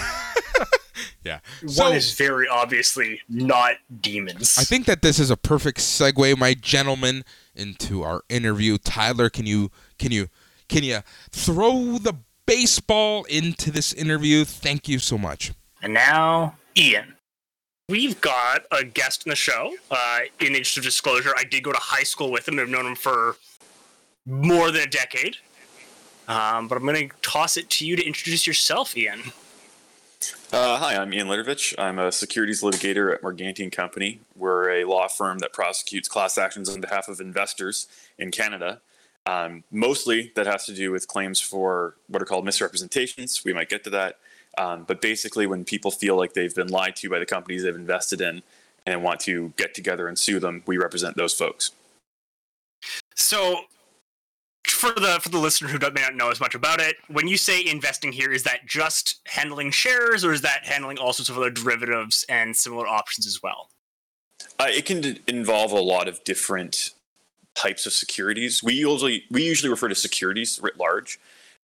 Yeah. 1.25 1.41
one 1.77 1.95
is 1.95 2.15
very 2.15 2.49
obviously 2.49 3.21
not 3.29 3.77
demons. 4.01 4.57
I 4.59 4.63
think 4.65 4.87
that 4.87 5.03
this 5.03 5.19
is 5.19 5.31
a 5.31 5.37
perfect 5.37 5.79
segue, 5.79 6.39
my 6.39 6.55
gentlemen, 6.55 7.25
into 7.55 8.03
our 8.03 8.23
interview. 8.29 8.79
Tyler, 8.79 9.29
can 9.29 9.47
you 9.47 9.71
can 9.99 10.13
you 10.13 10.29
can 10.69 10.85
you 10.85 11.01
throw 11.31 11.99
the 11.99 12.15
baseball 12.47 13.25
into 13.25 13.71
this 13.71 13.93
interview? 13.93 14.45
Thank 14.45 14.89
you 14.89 14.99
so 14.99 15.19
much. 15.19 15.53
And 15.83 15.95
now, 15.95 16.57
Ian. 16.77 17.15
We've 17.89 18.21
got 18.21 18.63
a 18.73 18.83
guest 18.83 19.27
in 19.27 19.31
the 19.31 19.37
show. 19.37 19.77
Uh, 19.93 20.19
in 20.41 20.49
interest 20.49 20.77
of 20.79 20.83
disclosure, 20.83 21.33
I 21.37 21.45
did 21.45 21.63
go 21.63 21.71
to 21.71 21.79
high 21.81 22.03
school 22.03 22.33
with 22.33 22.49
him. 22.49 22.59
I've 22.59 22.69
known 22.69 22.85
him 22.85 22.97
for 22.97 23.37
more 24.27 24.73
than 24.73 24.83
a 24.83 24.87
decade. 24.89 25.37
Um, 26.27 26.67
but 26.67 26.77
I'm 26.77 26.85
going 26.85 27.09
to 27.09 27.15
toss 27.23 27.57
it 27.57 27.71
to 27.71 27.87
you 27.87 27.95
to 27.95 28.05
introduce 28.05 28.45
yourself, 28.45 28.97
Ian. 28.97 29.23
Uh, 30.53 30.79
hi, 30.79 30.97
I'm 30.97 31.13
Ian 31.13 31.29
Litovich. 31.29 31.75
I'm 31.79 31.99
a 31.99 32.11
securities 32.11 32.63
litigator 32.63 33.13
at 33.13 33.23
Morganti 33.23 33.71
Company. 33.71 34.21
We're 34.37 34.71
a 34.71 34.85
law 34.85 35.09
firm 35.09 35.39
that 35.41 35.53
prosecutes 35.53 36.09
class 36.09 36.39
actions 36.39 36.69
on 36.69 36.81
behalf 36.81 37.09
of 37.09 37.21
investors 37.21 37.87
in 38.19 38.31
Canada. 38.31 38.81
Um, 39.27 39.65
mostly 39.71 40.33
that 40.37 40.47
has 40.47 40.65
to 40.67 40.75
do 40.75 40.93
with 40.93 41.09
claims 41.09 41.41
for 41.41 41.97
what 42.09 42.23
are 42.23 42.25
called 42.25 42.45
misrepresentations. 42.45 43.45
We 43.45 43.53
might 43.53 43.69
get 43.69 43.85
to 43.85 43.91
that. 43.91 44.19
Um, 44.57 44.85
but 44.87 45.01
basically, 45.01 45.47
when 45.47 45.65
people 45.65 45.91
feel 45.91 46.17
like 46.17 46.33
they've 46.33 46.55
been 46.55 46.69
lied 46.69 46.97
to 46.97 47.11
by 47.11 47.19
the 47.19 47.27
companies 47.27 47.65
they've 47.65 47.75
invested 47.75 48.21
in 48.21 48.43
and 48.87 49.03
want 49.03 49.21
to 49.21 49.53
get 49.57 49.75
together 49.75 50.09
and 50.09 50.19
sue 50.19 50.41
them, 50.41 50.63
we 50.67 50.79
represent 50.79 51.17
those 51.17 51.35
folks. 51.35 51.73
So, 53.15 53.63
for 54.77 54.93
the 54.93 55.19
for 55.21 55.31
the 55.31 55.39
listener 55.39 55.69
who 55.69 55.79
may 55.79 56.03
not 56.03 56.15
know 56.15 56.31
as 56.31 56.41
much 56.41 56.55
about 56.55 56.81
it, 56.81 56.97
when 57.09 57.27
you 57.27 57.37
say 57.37 57.65
investing 57.65 58.13
here, 58.13 58.31
is 58.31 58.43
that 58.45 58.67
just 58.67 59.21
handling 59.27 59.71
shares, 59.71 60.25
or 60.25 60.33
is 60.33 60.43
that 60.43 60.67
handling 60.67 60.99
all 60.99 61.13
sorts 61.13 61.31
of 61.31 61.37
other 61.37 61.51
derivatives 61.51 62.25
and 62.29 62.57
similar 62.57 62.87
options 62.87 63.27
as 63.27 63.43
well? 63.43 63.71
Uh, 64.59 64.67
it 64.69 64.85
can 64.85 65.01
d- 65.01 65.21
involve 65.27 65.73
a 65.73 65.81
lot 65.81 66.09
of 66.09 66.23
different 66.25 66.93
types 67.55 67.87
of 67.87 67.93
securities. 67.93 68.63
We 68.63 68.75
usually 68.75 69.25
we 69.31 69.43
usually 69.45 69.71
refer 69.71 69.89
to 69.89 69.95
securities 69.95 70.61
writ 70.63 70.79
large, 70.79 71.19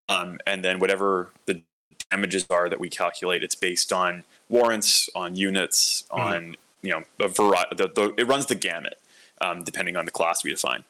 um, 0.08 0.38
and 0.46 0.64
then 0.64 0.78
whatever 0.78 1.30
the 1.46 1.62
damages 2.10 2.46
are 2.50 2.68
that 2.68 2.80
we 2.80 2.88
calculate, 2.88 3.42
it's 3.42 3.54
based 3.54 3.92
on 3.92 4.24
warrants, 4.48 5.08
on 5.14 5.36
units, 5.36 6.04
on 6.10 6.56
you 6.82 6.90
know 6.90 7.02
a 7.20 7.28
variety. 7.28 7.76
The, 7.76 7.88
the, 7.88 8.14
it 8.16 8.26
runs 8.26 8.46
the 8.46 8.54
gamut 8.54 8.98
um, 9.42 9.64
depending 9.64 9.96
on 9.96 10.06
the 10.06 10.10
class 10.10 10.42
we 10.42 10.50
define. 10.50 10.84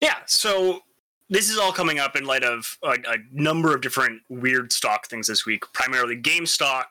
Yeah, 0.00 0.16
so 0.26 0.82
this 1.28 1.50
is 1.50 1.58
all 1.58 1.72
coming 1.72 1.98
up 1.98 2.16
in 2.16 2.24
light 2.24 2.44
of 2.44 2.78
a, 2.82 2.90
a 2.90 3.16
number 3.32 3.74
of 3.74 3.80
different 3.80 4.22
weird 4.28 4.72
stock 4.72 5.06
things 5.06 5.26
this 5.26 5.44
week, 5.44 5.64
primarily 5.72 6.16
GameStop, 6.16 6.84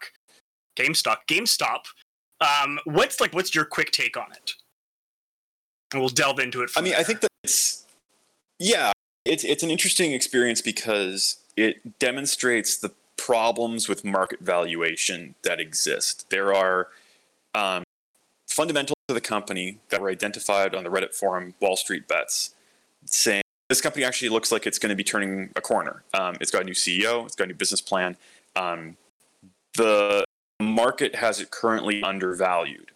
GameStop, 0.75 1.17
GameStop. 1.27 1.85
Um, 2.41 2.79
what's 2.83 3.21
like 3.21 3.33
what's 3.33 3.55
your 3.55 3.65
quick 3.65 3.91
take 3.91 4.17
on 4.17 4.31
it? 4.31 4.53
And 5.93 6.01
we'll 6.01 6.09
delve 6.09 6.39
into 6.39 6.61
it. 6.61 6.71
I 6.75 6.81
mean, 6.81 6.95
I 6.95 7.03
think 7.03 7.21
that 7.21 7.29
it's 7.43 7.85
yeah, 8.59 8.91
it's 9.23 9.43
it's 9.43 9.63
an 9.63 9.71
interesting 9.71 10.11
experience 10.11 10.61
because 10.61 11.37
it 11.55 11.99
demonstrates 11.99 12.77
the 12.77 12.91
problems 13.17 13.87
with 13.87 14.03
market 14.03 14.41
valuation 14.41 15.35
that 15.43 15.61
exist. 15.61 16.29
There 16.29 16.53
are 16.53 16.89
um, 17.53 17.83
fundamentals 18.49 18.95
to 19.07 19.13
the 19.13 19.21
company 19.21 19.79
that 19.89 20.01
were 20.01 20.09
identified 20.09 20.75
on 20.75 20.83
the 20.83 20.89
Reddit 20.89 21.13
forum 21.13 21.53
Wall 21.61 21.77
Street 21.77 22.07
Bets, 22.07 22.53
saying 23.05 23.44
this 23.69 23.81
company 23.81 24.03
actually 24.05 24.29
looks 24.29 24.51
like 24.51 24.67
it's 24.67 24.79
going 24.79 24.91
to 24.91 24.95
be 24.95 25.03
turning 25.03 25.49
a 25.55 25.61
corner. 25.61 26.03
Um, 26.13 26.37
it's 26.39 26.51
got 26.51 26.61
a 26.61 26.65
new 26.65 26.73
CEO, 26.73 27.25
it's 27.25 27.35
got 27.35 27.45
a 27.45 27.47
new 27.47 27.55
business 27.55 27.81
plan. 27.81 28.15
Um, 28.55 28.97
the 29.75 30.23
market 30.61 31.15
has 31.15 31.39
it 31.39 31.51
currently 31.51 32.01
undervalued 32.03 32.91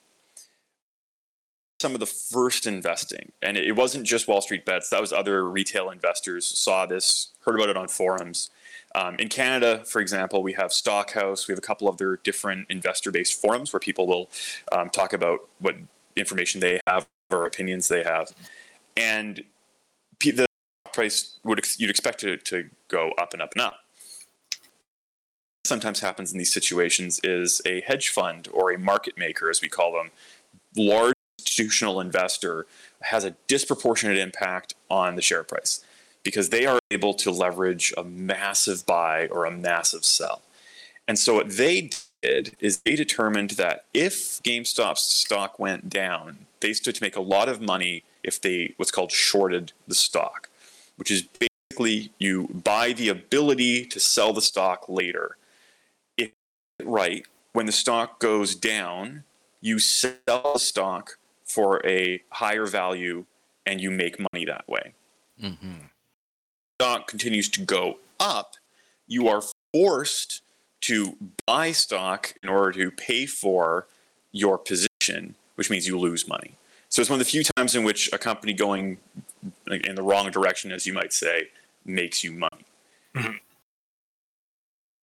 some 1.82 1.94
of 1.94 2.02
the 2.02 2.06
first 2.06 2.68
investing, 2.68 3.32
and 3.42 3.56
it 3.56 3.72
wasn't 3.72 4.06
just 4.06 4.28
Wall 4.28 4.42
Street 4.42 4.66
Bets. 4.66 4.90
That 4.90 5.00
was 5.00 5.14
other 5.14 5.50
retail 5.50 5.90
investors 5.90 6.46
saw 6.46 6.86
this, 6.86 7.30
heard 7.46 7.56
about 7.56 7.70
it 7.70 7.78
on 7.78 7.88
forums. 7.88 8.50
Um, 8.96 9.16
in 9.16 9.30
Canada, 9.30 9.84
for 9.86 10.02
example, 10.02 10.44
we 10.44 10.54
have 10.54 10.74
Stockhouse. 10.74 11.48
We 11.48 11.54
have 11.54 11.60
a 11.60 11.62
couple 11.62 11.88
other 11.88 12.20
different 12.24 12.68
investor-based 12.70 13.40
forums 13.40 13.72
where 13.72 13.80
people 13.80 14.08
will 14.08 14.30
um, 14.74 14.90
talk 14.90 15.14
about 15.14 15.40
what 15.60 15.76
information 16.18 16.60
they 16.60 16.82
have 16.86 17.08
or 17.32 17.46
opinions 17.46 17.88
they 17.88 18.04
have, 18.04 18.34
and 18.98 19.42
the 20.20 20.49
price 20.94 21.38
would 21.44 21.64
you'd 21.78 21.90
expect 21.90 22.24
it 22.24 22.46
to 22.46 22.70
go 22.88 23.12
up 23.18 23.34
and 23.34 23.42
up 23.42 23.54
and 23.54 23.62
up. 23.62 23.80
Sometimes 25.66 26.00
happens 26.00 26.32
in 26.32 26.38
these 26.38 26.52
situations 26.52 27.20
is 27.24 27.62
a 27.66 27.82
hedge 27.82 28.10
fund 28.10 28.48
or 28.52 28.72
a 28.72 28.80
market 28.80 29.18
maker, 29.18 29.50
as 29.50 29.62
we 29.62 29.68
call 29.68 29.94
them, 29.94 30.12
large 30.76 31.14
institutional 31.40 32.00
investor 32.00 32.66
has 33.02 33.24
a 33.24 33.36
disproportionate 33.48 34.18
impact 34.18 34.74
on 34.90 35.16
the 35.16 35.22
share 35.22 35.44
price 35.44 35.84
because 36.24 36.50
they 36.50 36.66
are 36.66 36.80
able 36.92 37.14
to 37.14 37.32
leverage 37.32 37.94
a 37.98 38.04
massive 38.04 38.86
buy 38.86 39.28
or 39.28 39.46
a 39.46 39.52
massive 39.52 40.04
sell. 40.04 40.42
And 41.08 41.18
so 41.18 41.36
what 41.36 41.58
they 41.58 41.90
did 42.22 42.56
is 42.60 42.82
they 42.86 42.96
determined 42.96 43.52
that 43.52 43.86
if 43.94 44.42
GameStop's 44.44 45.02
stock 45.02 45.60
went 45.60 45.90
down, 45.90 46.46
they 46.60 46.74
stood 46.74 46.96
to 46.96 47.04
make 47.04 47.16
a 47.16 47.22
lot 47.22 47.48
of 47.48 47.62
money 47.62 48.04
if 48.24 48.42
they 48.42 48.74
what's 48.78 48.92
called 48.92 49.12
shorted 49.12 49.72
the 49.88 49.96
stock, 49.96 50.49
which 51.00 51.10
is 51.10 51.24
basically 51.24 52.12
you 52.20 52.50
buy 52.50 52.92
the 52.92 53.08
ability 53.08 53.86
to 53.86 54.00
sell 54.02 54.34
the 54.34 54.42
stock 54.42 54.90
later. 54.90 55.38
If 56.18 56.32
right, 56.84 57.26
when 57.54 57.66
the 57.66 57.72
stock 57.72 58.20
goes 58.20 58.54
down, 58.54 59.24
you 59.62 59.80
sell 59.80 60.12
the 60.26 60.60
stock 60.60 61.18
for 61.46 61.86
a 61.88 62.22
higher 62.32 62.66
value 62.66 63.26
and 63.66 63.80
you 63.80 63.90
make 63.90 64.18
money 64.34 64.44
that 64.44 64.68
way. 64.68 64.94
Mm-hmm. 65.42 65.86
Stock 66.82 67.08
continues 67.08 67.48
to 67.50 67.62
go 67.62 68.00
up, 68.20 68.56
you 69.08 69.30
are 69.30 69.42
forced 69.74 70.42
to 70.82 71.16
buy 71.46 71.72
stock 71.72 72.34
in 72.44 72.50
order 72.50 72.72
to 72.74 72.92
pay 72.92 73.26
for 73.26 73.88
your 74.32 74.58
position, 74.58 75.36
which 75.56 75.70
means 75.70 75.88
you 75.88 75.98
lose 75.98 76.28
money. 76.28 76.56
So 76.90 77.02
it's 77.02 77.10
one 77.10 77.20
of 77.20 77.26
the 77.26 77.30
few 77.30 77.44
times 77.44 77.76
in 77.76 77.84
which 77.84 78.10
a 78.12 78.18
company 78.18 78.54
going 78.54 78.98
in 79.72 79.96
the 79.96 80.04
wrong 80.04 80.32
direction, 80.32 80.72
as 80.72 80.86
you 80.86 80.94
might 80.94 81.14
say, 81.14 81.50
makes 81.86 82.24
you 82.24 82.32
money. 82.32 82.66
Mhm. 83.16 83.40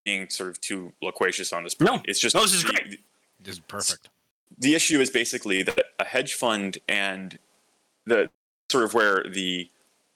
Being 0.05 0.29
sort 0.31 0.51
of 0.51 0.61
too 0.61 0.93
loquacious 1.03 1.53
on 1.53 1.65
this 1.65 1.75
point, 1.75 1.91
No. 1.91 2.03
it's 2.05 2.21
just 2.21 2.35
No, 2.35 2.43
this 2.43 2.53
is 2.55 2.65
great. 2.65 3.01
This 3.41 3.55
is 3.57 3.61
perfect. 3.61 4.09
the 4.59 4.75
issue 4.75 5.01
is 5.01 5.11
basically 5.11 5.63
that 5.65 5.93
a 5.99 6.05
hedge 6.05 6.35
fund 6.35 6.79
and 6.89 7.39
the 8.05 8.31
sort 8.71 8.85
of 8.85 8.95
where 8.95 9.25
the 9.29 9.71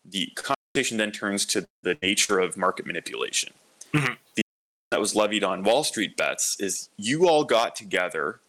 the 0.04 0.28
conversation 0.34 0.96
then 0.96 1.12
turns 1.12 1.44
to 1.44 1.68
the 1.82 1.98
nature 2.00 2.38
of 2.40 2.56
market 2.56 2.86
manipulation. 2.86 3.52
Mhm. 3.92 4.16
The 4.34 4.42
that 4.90 4.98
was 5.00 5.14
levied 5.14 5.44
on 5.44 5.62
Wall 5.62 5.84
Street 5.84 6.16
bets 6.16 6.58
is 6.58 6.88
you 6.96 7.28
all 7.28 7.44
got 7.44 7.76
together 7.76 8.40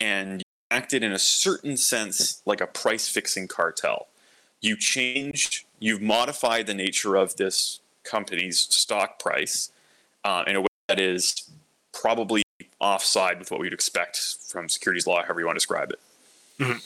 and 0.00 0.42
acted 0.70 1.02
in 1.02 1.12
a 1.12 1.18
certain 1.18 1.76
sense 1.76 2.42
like 2.44 2.60
a 2.60 2.66
price 2.66 3.08
fixing 3.08 3.46
cartel. 3.48 4.08
You 4.60 4.76
changed, 4.76 5.64
you've 5.78 6.02
modified 6.02 6.66
the 6.66 6.74
nature 6.74 7.16
of 7.16 7.36
this 7.36 7.80
company's 8.02 8.58
stock 8.58 9.18
price 9.18 9.70
uh, 10.24 10.44
in 10.46 10.56
a 10.56 10.60
way 10.62 10.66
that 10.88 10.98
is 10.98 11.48
probably 11.92 12.42
offside 12.80 13.38
with 13.38 13.50
what 13.50 13.60
we'd 13.60 13.72
expect 13.72 14.36
from 14.46 14.68
securities 14.68 15.06
law, 15.06 15.22
however 15.22 15.40
you 15.40 15.46
want 15.46 15.56
to 15.56 15.60
describe 15.60 15.90
it. 15.90 16.00
Mhm. 16.58 16.82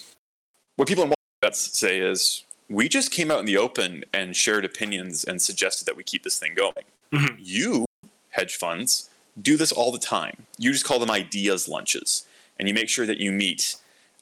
What 0.77 0.89
people 0.89 1.05
in 1.05 1.11
Wall 1.11 1.17
Street 1.53 1.55
say 1.75 1.99
is 1.99 2.45
we 2.69 2.89
just 2.89 3.11
came 3.11 3.31
out 3.31 3.41
in 3.41 3.47
the 3.47 3.57
open 3.57 4.05
and 4.13 4.37
shared 4.37 4.65
opinions 4.65 5.25
and 5.25 5.41
suggested 5.41 5.85
that 5.87 5.97
we 5.97 6.03
keep 6.03 6.23
this 6.23 6.39
thing 6.39 6.55
going. 6.55 6.85
Mhm. 7.13 7.37
You, 7.39 7.87
hedge 8.31 8.57
funds, 8.57 9.11
do 9.41 9.57
this 9.57 9.73
all 9.73 9.93
the 9.93 9.99
time. 9.99 10.47
You 10.59 10.73
just 10.73 10.85
call 10.85 10.99
them 10.99 11.11
ideas 11.11 11.69
lunches, 11.69 12.27
and 12.59 12.69
you 12.69 12.75
make 12.75 12.89
sure 12.89 13.07
that 13.07 13.19
you 13.19 13.33
meet. 13.33 13.77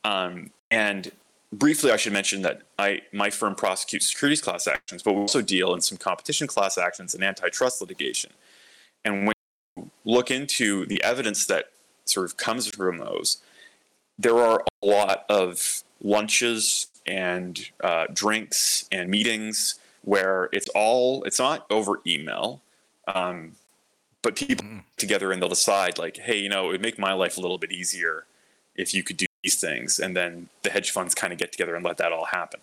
Um, 0.05 0.51
and 0.70 1.12
briefly, 1.52 1.90
I 1.90 1.97
should 1.97 2.12
mention 2.12 2.43
that 2.43 2.62
I 2.78 3.02
my 3.12 3.31
firm 3.31 3.55
prosecutes 3.55 4.09
securities 4.09 4.40
class 4.40 4.66
actions, 4.66 5.02
but 5.02 5.14
we 5.14 5.20
also 5.20 5.43
deal 5.43 5.74
in 5.74 5.81
some 5.81 5.98
competition 5.98 6.47
class 6.47 6.78
actions 6.78 7.14
and 7.14 7.24
antitrust 7.24 7.81
litigation. 7.81 8.31
And 9.05 9.27
when 9.27 9.35
you 9.77 9.90
look 10.05 10.31
into 10.31 10.86
the 10.86 11.02
evidence 11.02 11.47
that 11.47 11.66
sort 12.05 12.27
of 12.27 12.36
comes 12.36 12.68
from 12.68 12.98
those, 12.98 13.39
there 14.18 14.39
are 14.39 14.62
a 14.82 14.86
lot 14.86 15.24
of 15.28 15.82
lunches 16.02 16.89
and 17.06 17.70
uh, 17.82 18.06
drinks 18.12 18.86
and 18.93 19.09
meetings 19.09 19.78
where 20.02 20.48
it's 20.52 20.68
all 20.74 21.22
it's 21.24 21.39
not 21.39 21.66
over 21.70 22.01
email 22.06 22.62
um, 23.09 23.52
but 24.22 24.36
people 24.36 24.66
together 24.97 25.32
and 25.32 25.40
they'll 25.40 25.48
decide 25.48 25.98
like 25.98 26.18
hey 26.18 26.39
you 26.39 26.48
know 26.48 26.68
it 26.68 26.72
would 26.72 26.82
make 26.82 26.98
my 26.98 27.12
life 27.12 27.36
a 27.36 27.40
little 27.40 27.59
bit 27.59 27.72
easier 27.72 28.27
if 28.77 28.94
you 28.94 29.02
could 29.02 29.16
do 29.16 29.27
these 29.42 29.60
things 29.60 29.98
and 29.98 30.16
then 30.16 30.48
the 30.62 30.70
hedge 30.70 30.90
funds 30.90 31.14
kind 31.14 31.32
of 31.32 31.38
get 31.38 31.52
together 31.52 31.74
and 31.74 31.84
let 31.84 31.96
that 31.96 32.12
all 32.12 32.26
happen 32.26 32.60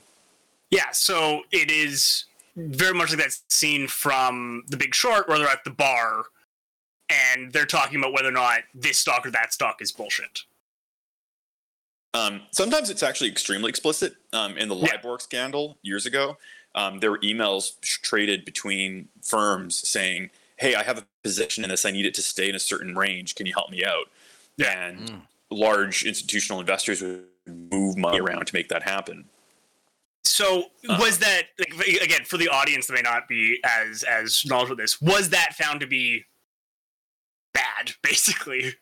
Yeah, 0.69 0.91
so 0.91 1.43
it 1.51 1.71
is 1.71 2.25
very 2.55 2.93
much 2.93 3.09
like 3.09 3.19
that 3.19 3.37
scene 3.49 3.87
from 3.87 4.63
The 4.67 4.77
Big 4.77 4.93
Short 4.95 5.29
where 5.29 5.37
they're 5.37 5.47
at 5.47 5.63
the 5.63 5.69
bar 5.69 6.25
and 7.09 7.51
they're 7.53 7.65
talking 7.65 7.99
about 7.99 8.13
whether 8.13 8.29
or 8.29 8.31
not 8.31 8.61
this 8.73 8.97
stock 8.97 9.25
or 9.25 9.31
that 9.31 9.53
stock 9.53 9.81
is 9.81 9.91
bullshit. 9.91 10.41
Um, 12.13 12.41
sometimes 12.51 12.89
it's 12.89 13.03
actually 13.03 13.29
extremely 13.29 13.69
explicit. 13.69 14.15
Um, 14.33 14.57
in 14.57 14.69
the 14.69 14.75
Yeah. 14.75 14.93
LIBOR 14.95 15.19
scandal 15.19 15.77
years 15.83 16.05
ago, 16.05 16.37
um, 16.75 16.99
there 16.99 17.11
were 17.11 17.19
emails 17.19 17.79
traded 17.81 18.43
between 18.43 19.07
firms 19.21 19.87
saying, 19.87 20.31
"Hey, 20.57 20.75
I 20.75 20.83
have 20.83 20.97
a 20.97 21.05
position 21.23 21.63
in 21.63 21.69
this. 21.69 21.85
I 21.85 21.91
need 21.91 22.05
it 22.05 22.15
to 22.15 22.21
stay 22.21 22.49
in 22.49 22.55
a 22.55 22.59
certain 22.59 22.95
range. 22.97 23.35
Can 23.35 23.45
you 23.45 23.53
help 23.53 23.69
me 23.69 23.85
out?" 23.85 24.09
Yeah. 24.57 24.71
And 24.87 25.21
large 25.51 26.03
institutional 26.05 26.59
investors 26.59 27.01
would 27.01 27.25
move 27.47 27.97
money 27.97 28.19
around 28.19 28.45
to 28.47 28.53
make 28.55 28.67
that 28.69 28.83
happen. 28.83 29.25
So 30.25 30.65
Uh. 30.89 30.97
was 30.99 31.19
that 31.19 31.43
like, 31.57 31.87
again 32.01 32.25
for 32.25 32.37
the 32.37 32.49
audience 32.49 32.87
that 32.87 32.93
may 32.93 33.01
not 33.01 33.27
be 33.27 33.59
as 33.63 34.03
as 34.03 34.45
knowledgeable 34.45 34.73
of 34.73 34.77
this? 34.79 35.01
Was 35.01 35.29
that 35.29 35.55
found 35.55 35.79
to 35.81 35.87
be 35.87 36.25
bad, 37.53 37.93
basically? 38.03 38.73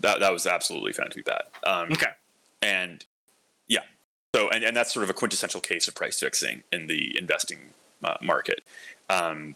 That 0.00 0.20
that 0.20 0.32
was 0.32 0.46
absolutely 0.46 0.92
found 0.92 1.10
to 1.12 1.16
be 1.16 1.22
bad. 1.22 1.42
Um, 1.64 1.92
Okay. 1.92 2.10
and 2.60 3.04
yeah 3.68 3.82
so 4.34 4.48
and, 4.50 4.62
and 4.64 4.76
that's 4.76 4.92
sort 4.92 5.02
of 5.04 5.10
a 5.10 5.14
quintessential 5.14 5.60
case 5.60 5.88
of 5.88 5.94
price 5.94 6.18
fixing 6.20 6.62
in 6.72 6.86
the 6.86 7.16
investing 7.18 7.58
uh, 8.04 8.16
market 8.22 8.62
um 9.10 9.54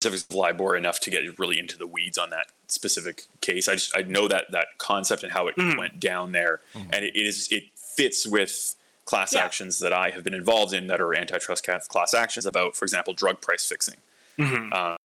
specifics 0.00 0.24
of 0.28 0.34
libor 0.36 0.76
enough 0.76 1.00
to 1.00 1.10
get 1.10 1.38
really 1.38 1.58
into 1.58 1.76
the 1.78 1.86
weeds 1.86 2.18
on 2.18 2.30
that 2.30 2.46
specific 2.68 3.24
case 3.40 3.68
i 3.68 3.74
just 3.74 3.96
i 3.96 4.02
know 4.02 4.26
that 4.28 4.44
that 4.50 4.66
concept 4.78 5.22
and 5.22 5.32
how 5.32 5.46
it 5.46 5.56
Mhm. 5.56 5.78
went 5.78 6.00
down 6.00 6.32
there 6.32 6.60
and 6.74 7.04
it, 7.04 7.14
it 7.16 7.26
is 7.26 7.48
it 7.52 7.64
fits 7.76 8.26
with 8.26 8.74
class 9.04 9.32
Yeah. 9.34 9.44
actions 9.44 9.78
that 9.78 9.92
i 9.92 10.10
have 10.10 10.24
been 10.24 10.34
involved 10.34 10.72
in 10.74 10.86
that 10.88 11.00
are 11.00 11.14
antitrust 11.14 11.64
class 11.88 12.12
actions 12.14 12.44
about 12.46 12.74
for 12.76 12.84
example 12.84 13.14
drug 13.14 13.40
price 13.40 13.66
fixing 13.68 13.96
Mhm. 14.38 14.72
uh, 14.72 14.96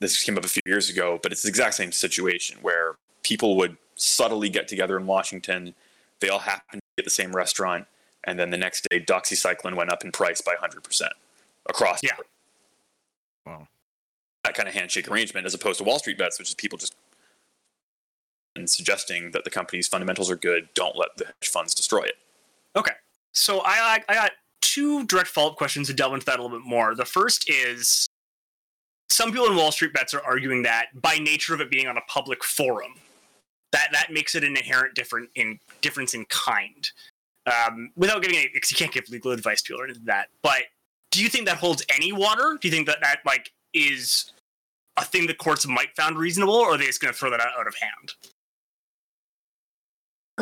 this 0.00 0.22
came 0.22 0.38
up 0.38 0.44
a 0.44 0.48
few 0.48 0.62
years 0.64 0.88
ago, 0.88 1.18
but 1.20 1.32
it's 1.32 1.42
the 1.42 1.48
exact 1.48 1.74
same 1.74 1.90
situation 1.90 2.56
where 2.62 2.94
people 3.24 3.56
would 3.56 3.76
subtly 3.96 4.48
get 4.48 4.68
together 4.68 4.96
in 4.96 5.06
Washington. 5.08 5.74
They 6.20 6.28
all 6.28 6.38
happened 6.38 6.80
to 6.80 6.86
be 6.96 7.00
at 7.00 7.04
the 7.04 7.10
same 7.10 7.34
restaurant, 7.34 7.88
and 8.22 8.38
then 8.38 8.50
the 8.50 8.56
next 8.56 8.86
day, 8.88 9.00
doxycycline 9.00 9.74
went 9.74 9.90
up 9.90 10.04
in 10.04 10.12
price 10.12 10.40
by 10.40 10.54
100% 10.54 11.14
across. 11.68 12.00
Yeah. 12.04 12.12
Wow. 13.44 13.66
That 14.44 14.54
kind 14.54 14.68
of 14.68 14.74
handshake 14.74 15.08
arrangement, 15.10 15.46
as 15.46 15.54
opposed 15.54 15.78
to 15.78 15.84
Wall 15.84 15.98
Street 15.98 16.16
bets, 16.16 16.38
which 16.38 16.48
is 16.48 16.54
people 16.54 16.78
just 16.78 16.94
and 18.58 18.68
suggesting 18.68 19.30
that 19.32 19.44
the 19.44 19.50
company's 19.50 19.88
fundamentals 19.88 20.30
are 20.30 20.36
good. 20.36 20.68
Don't 20.74 20.96
let 20.96 21.16
the 21.16 21.26
hedge 21.26 21.48
funds 21.48 21.74
destroy 21.74 22.02
it. 22.02 22.16
Okay. 22.76 22.92
So 23.32 23.62
I 23.64 24.00
I 24.08 24.14
got 24.14 24.32
two 24.60 25.04
direct 25.06 25.28
follow 25.28 25.50
up 25.50 25.56
questions 25.56 25.86
to 25.88 25.94
delve 25.94 26.14
into 26.14 26.26
that 26.26 26.38
a 26.38 26.42
little 26.42 26.58
bit 26.58 26.66
more. 26.66 26.94
The 26.94 27.04
first 27.04 27.48
is 27.48 28.06
some 29.08 29.32
people 29.32 29.46
in 29.46 29.56
Wall 29.56 29.72
Street 29.72 29.92
bets 29.92 30.12
are 30.14 30.22
arguing 30.22 30.62
that 30.62 30.88
by 30.94 31.16
nature 31.18 31.54
of 31.54 31.60
it 31.60 31.70
being 31.70 31.86
on 31.86 31.96
a 31.96 32.02
public 32.02 32.44
forum, 32.44 32.92
that 33.72 33.88
that 33.92 34.12
makes 34.12 34.34
it 34.34 34.44
an 34.44 34.56
inherent 34.56 34.94
different 34.94 35.30
in 35.34 35.58
difference 35.80 36.14
in 36.14 36.24
kind. 36.26 36.90
Um, 37.46 37.90
without 37.96 38.20
giving 38.20 38.36
any, 38.36 38.50
because 38.52 38.70
you 38.70 38.76
can't 38.76 38.92
give 38.92 39.08
legal 39.08 39.32
advice 39.32 39.62
to 39.62 39.68
people 39.68 39.80
or 39.80 39.84
anything 39.84 40.02
like 40.02 40.14
that. 40.14 40.28
But 40.42 40.64
do 41.10 41.22
you 41.22 41.30
think 41.30 41.46
that 41.46 41.56
holds 41.56 41.82
any 41.94 42.12
water? 42.12 42.58
Do 42.60 42.68
you 42.68 42.72
think 42.72 42.86
that 42.86 42.98
that 43.00 43.20
like 43.24 43.52
is 43.72 44.32
a 44.98 45.04
thing 45.04 45.26
the 45.26 45.34
courts 45.34 45.66
might 45.66 45.94
found 45.96 46.18
reasonable, 46.18 46.54
or 46.54 46.74
are 46.74 46.76
they 46.76 46.86
just 46.86 47.00
going 47.00 47.12
to 47.12 47.18
throw 47.18 47.30
that 47.30 47.40
out 47.40 47.66
of 47.66 47.74
hand? 47.76 48.12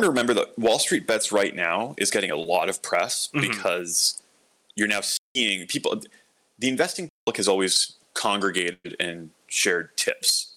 To 0.03 0.09
remember 0.09 0.33
that 0.33 0.57
Wall 0.57 0.79
Street 0.79 1.07
Bets 1.07 1.31
right 1.31 1.55
now 1.55 1.95
is 1.97 2.11
getting 2.11 2.31
a 2.31 2.35
lot 2.35 2.69
of 2.69 2.81
press 2.81 3.29
Mhm. 3.33 3.41
because 3.41 4.21
you're 4.75 4.87
now 4.87 5.01
seeing 5.35 5.67
people. 5.67 6.01
The 6.59 6.67
investing 6.67 7.09
public 7.25 7.37
has 7.37 7.47
always 7.47 7.93
congregated 8.13 8.95
and 8.99 9.31
shared 9.47 9.95
tips. 9.97 10.53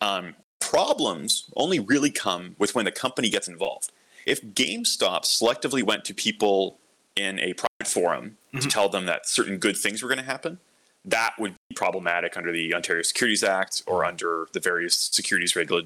Um, 0.00 0.34
problems 0.60 1.44
only 1.56 1.78
really 1.78 2.10
come 2.10 2.56
with 2.58 2.74
when 2.74 2.84
the 2.84 2.92
company 2.92 3.30
gets 3.30 3.48
involved. 3.48 3.90
If 4.26 4.42
GameStop 4.42 5.24
selectively 5.24 5.82
went 5.82 6.04
to 6.06 6.14
people 6.14 6.78
in 7.16 7.38
a 7.38 7.52
private 7.54 7.86
forum 7.86 8.38
to 8.52 8.58
Mhm. 8.66 8.70
tell 8.70 8.88
them 8.88 9.06
that 9.06 9.28
certain 9.28 9.58
good 9.58 9.76
things 9.76 10.02
were 10.02 10.08
going 10.08 10.18
to 10.18 10.24
happen, 10.24 10.58
that 11.04 11.34
would 11.38 11.54
be 11.68 11.74
problematic 11.76 12.36
under 12.36 12.50
the 12.50 12.74
Ontario 12.74 13.02
Securities 13.02 13.44
Act 13.44 13.82
or 13.86 14.04
under 14.04 14.48
the 14.52 14.60
various 14.60 14.96
securities 14.96 15.54
regula- 15.54 15.82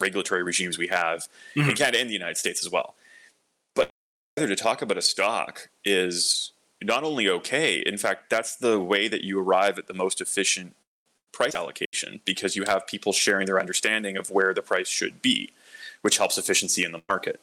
regulatory 0.00 0.42
regimes 0.42 0.78
we 0.78 0.88
have 0.88 1.28
in 1.54 1.64
Mhm. 1.64 1.76
Canada 1.76 1.98
and 2.00 2.08
the 2.08 2.14
United 2.14 2.36
States 2.36 2.64
as 2.64 2.70
well. 2.70 2.94
But 3.74 3.90
to 4.36 4.56
talk 4.56 4.82
about 4.82 4.96
a 4.96 5.02
stock 5.02 5.68
is 5.84 6.52
not 6.82 7.04
only 7.04 7.28
okay, 7.28 7.78
in 7.78 7.96
fact, 7.98 8.30
that's 8.30 8.56
the 8.56 8.80
way 8.80 9.08
that 9.08 9.22
you 9.22 9.38
arrive 9.38 9.78
at 9.78 9.86
the 9.86 9.94
most 9.94 10.20
efficient 10.20 10.74
price 11.32 11.54
allocation 11.54 12.20
because 12.24 12.56
you 12.56 12.64
have 12.64 12.86
people 12.86 13.12
sharing 13.12 13.46
their 13.46 13.58
understanding 13.58 14.16
of 14.16 14.30
where 14.30 14.52
the 14.52 14.62
price 14.62 14.88
should 14.88 15.22
be, 15.22 15.52
which 16.02 16.18
helps 16.18 16.36
efficiency 16.36 16.84
in 16.84 16.92
the 16.92 17.02
market. 17.08 17.40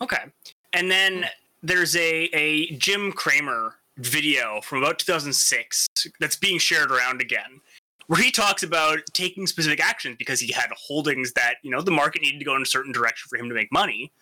Okay. 0.00 0.24
And 0.72 0.90
then 0.90 1.26
there's 1.62 1.94
a, 1.96 2.24
a 2.32 2.74
Jim 2.76 3.12
Cramer 3.12 3.76
video 3.98 4.60
from 4.62 4.78
about 4.78 4.98
2006 4.98 5.86
that's 6.18 6.36
being 6.36 6.58
shared 6.58 6.90
around 6.90 7.20
again, 7.20 7.60
where 8.06 8.20
he 8.20 8.30
talks 8.30 8.62
about 8.62 9.00
taking 9.12 9.46
specific 9.46 9.80
actions 9.80 10.16
because 10.18 10.40
he 10.40 10.52
had 10.52 10.70
holdings 10.76 11.32
that, 11.32 11.54
you 11.62 11.70
know, 11.70 11.80
the 11.80 11.90
market 11.90 12.22
needed 12.22 12.38
to 12.38 12.44
go 12.44 12.56
in 12.56 12.62
a 12.62 12.66
certain 12.66 12.92
direction 12.92 13.28
for 13.28 13.36
him 13.36 13.48
to 13.48 13.54
make 13.54 13.72
money. 13.72 14.12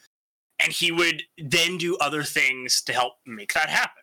And 0.62 0.72
he 0.72 0.92
would 0.92 1.22
then 1.38 1.78
do 1.78 1.96
other 1.98 2.22
things 2.22 2.82
to 2.82 2.92
help 2.92 3.14
make 3.26 3.54
that 3.54 3.70
happen. 3.70 4.02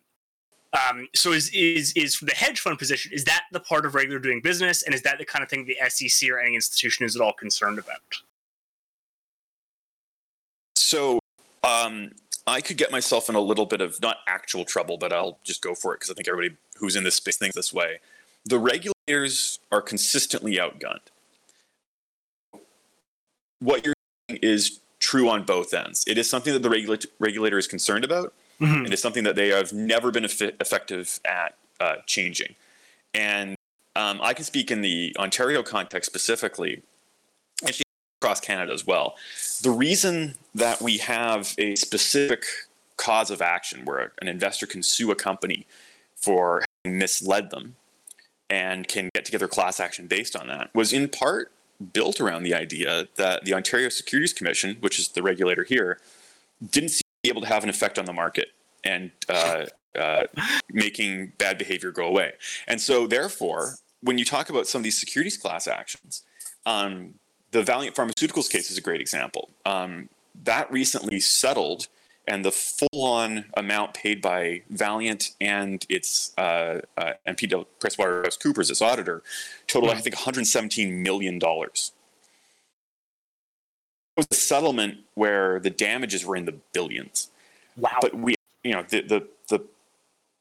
Um, 0.73 1.07
so 1.15 1.31
is 1.31 1.49
is 1.53 1.93
is 1.95 2.19
the 2.19 2.33
hedge 2.33 2.59
fund 2.59 2.77
position, 2.77 3.13
is 3.13 3.23
that 3.23 3.43
the 3.51 3.59
part 3.59 3.85
of 3.85 3.95
regular 3.95 4.19
doing 4.19 4.41
business? 4.41 4.83
And 4.83 4.93
is 4.93 5.01
that 5.03 5.17
the 5.17 5.25
kind 5.25 5.43
of 5.43 5.49
thing 5.49 5.65
the 5.65 5.77
SEC 5.89 6.29
or 6.29 6.39
any 6.39 6.55
institution 6.55 7.05
is 7.05 7.15
at 7.15 7.21
all 7.21 7.33
concerned 7.33 7.79
about? 7.79 8.01
So 10.75 11.19
um, 11.63 12.11
I 12.45 12.61
could 12.61 12.77
get 12.77 12.91
myself 12.91 13.29
in 13.29 13.35
a 13.35 13.41
little 13.41 13.65
bit 13.65 13.81
of 13.81 14.01
not 14.01 14.17
actual 14.27 14.65
trouble, 14.65 14.97
but 14.97 15.13
I'll 15.13 15.39
just 15.43 15.61
go 15.61 15.73
for 15.73 15.93
it 15.93 15.97
because 15.97 16.11
I 16.11 16.13
think 16.13 16.27
everybody 16.27 16.55
who's 16.77 16.95
in 16.95 17.03
this 17.03 17.15
space 17.15 17.37
thinks 17.37 17.55
this 17.55 17.73
way. 17.73 17.99
The 18.45 18.59
are 19.71 19.81
consistently 19.81 20.57
outgunned. 20.57 20.99
What 23.59 23.85
you're 23.85 23.95
saying 24.29 24.39
is 24.43 24.79
true 24.99 25.29
on 25.29 25.43
both 25.43 25.73
ends. 25.73 26.03
It 26.07 26.17
is 26.17 26.29
something 26.29 26.53
that 26.53 26.61
the 26.61 26.69
regula- 26.69 26.99
regulator 27.19 27.57
is 27.57 27.67
concerned 27.67 28.03
about. 28.03 28.34
Mhm. 28.59 28.85
It 28.88 28.93
is 28.93 29.01
something 29.01 29.23
that 29.23 29.35
they 29.35 29.49
have 29.49 29.71
never 29.71 30.11
been 30.11 30.25
effi- 30.25 30.55
effective 30.59 31.19
at 31.25 31.55
uh, 31.79 31.97
changing. 32.07 32.55
And 33.13 33.55
um, 33.95 34.19
I 34.21 34.34
can 34.34 34.43
speak 34.43 34.71
in 34.71 34.81
the 34.81 35.15
Ontario 35.17 35.61
context 35.61 36.09
specifically, 36.09 36.81
actually 37.63 37.84
across 38.19 38.39
Canada 38.39 38.73
as 38.73 38.85
well. 38.85 39.15
The 39.61 39.69
reason 39.69 40.35
that 40.55 40.81
we 40.81 40.97
have 40.97 41.53
a 41.59 41.75
specific 41.75 42.45
cause 42.97 43.29
of 43.29 43.43
action 43.43 43.85
where 43.85 44.11
an 44.21 44.27
investor 44.27 44.65
can 44.65 44.81
sue 44.81 45.11
a 45.11 45.15
company 45.15 45.67
for 46.15 46.65
having 46.84 46.97
misled 46.97 47.51
them 47.51 47.75
and 48.49 48.88
can 48.88 49.10
get 49.14 49.26
together 49.26 49.48
class 49.48 49.80
action 49.80 50.07
based 50.07 50.36
on 50.36 50.48
that 50.48 50.69
was 50.74 50.94
in 50.94 51.10
part 51.10 51.52
built 51.94 52.19
around 52.19 52.44
the 52.44 52.53
idea 52.53 53.07
that 53.15 53.45
the 53.45 53.53
Ontario 53.53 53.90
Securities 53.90 54.34
Commission, 54.34 54.78
which 54.80 54.98
is 54.99 55.10
the 55.10 55.22
regulator 55.22 55.64
here, 55.64 55.99
didn't 56.72 56.90
seem 56.90 57.02
to 57.02 57.22
be 57.24 57.30
able 57.30 57.41
to 57.41 57.48
have 57.48 57.64
an 57.64 57.69
effect 57.69 57.99
on 57.99 58.06
the 58.06 58.14
market 58.14 58.49
and 58.84 59.11
uh, 59.30 59.65
uh, 59.98 60.24
making 60.72 61.34
bad 61.38 61.57
behavior 61.57 61.91
go 61.91 62.06
away. 62.06 62.34
And 62.68 62.82
so, 62.82 63.06
therefore, 63.06 63.76
when 64.02 64.18
you 64.18 64.26
talk 64.26 64.49
about 64.49 64.68
some 64.68 64.80
of 64.80 64.84
these 64.84 64.98
securities 64.98 65.38
class 65.38 65.68
actions, 65.68 66.24
um, 66.65 67.15
the 67.52 67.64
Valeant 67.64 67.95
Pharmaceuticals 67.95 68.49
case 68.49 68.72
is 68.72 68.78
a 68.78 68.82
great 68.82 69.02
example. 69.02 69.49
Um, 69.65 70.10
that 70.44 70.72
recently 70.72 71.19
settled, 71.19 71.88
and 72.27 72.43
the 72.43 72.51
full-on 72.51 73.45
amount 73.55 73.93
paid 73.93 74.21
by 74.21 74.61
Valeant 74.69 75.31
and 75.39 75.85
its 75.89 76.33
uh, 76.37 76.81
uh, 76.97 77.13
and 77.25 77.37
PricewaterhouseCoopers, 77.37 78.69
its 78.69 78.81
auditor, 78.81 79.23
totaled 79.65 79.93
I 79.93 79.99
think 79.99 80.15
117 80.15 81.01
million 81.01 81.39
dollars. 81.39 81.93
It 84.17 84.21
was 84.21 84.27
a 84.31 84.41
settlement 84.41 84.99
where 85.13 85.59
the 85.59 85.69
damages 85.69 86.25
were 86.25 86.35
in 86.35 86.45
the 86.45 86.55
billions. 86.73 87.29
Wow. 87.77 87.97
But 88.01 88.15
we, 88.15 88.35
you 88.63 88.73
know, 88.73 88.83
the 88.83 89.01
the 89.01 89.27
the 89.47 89.63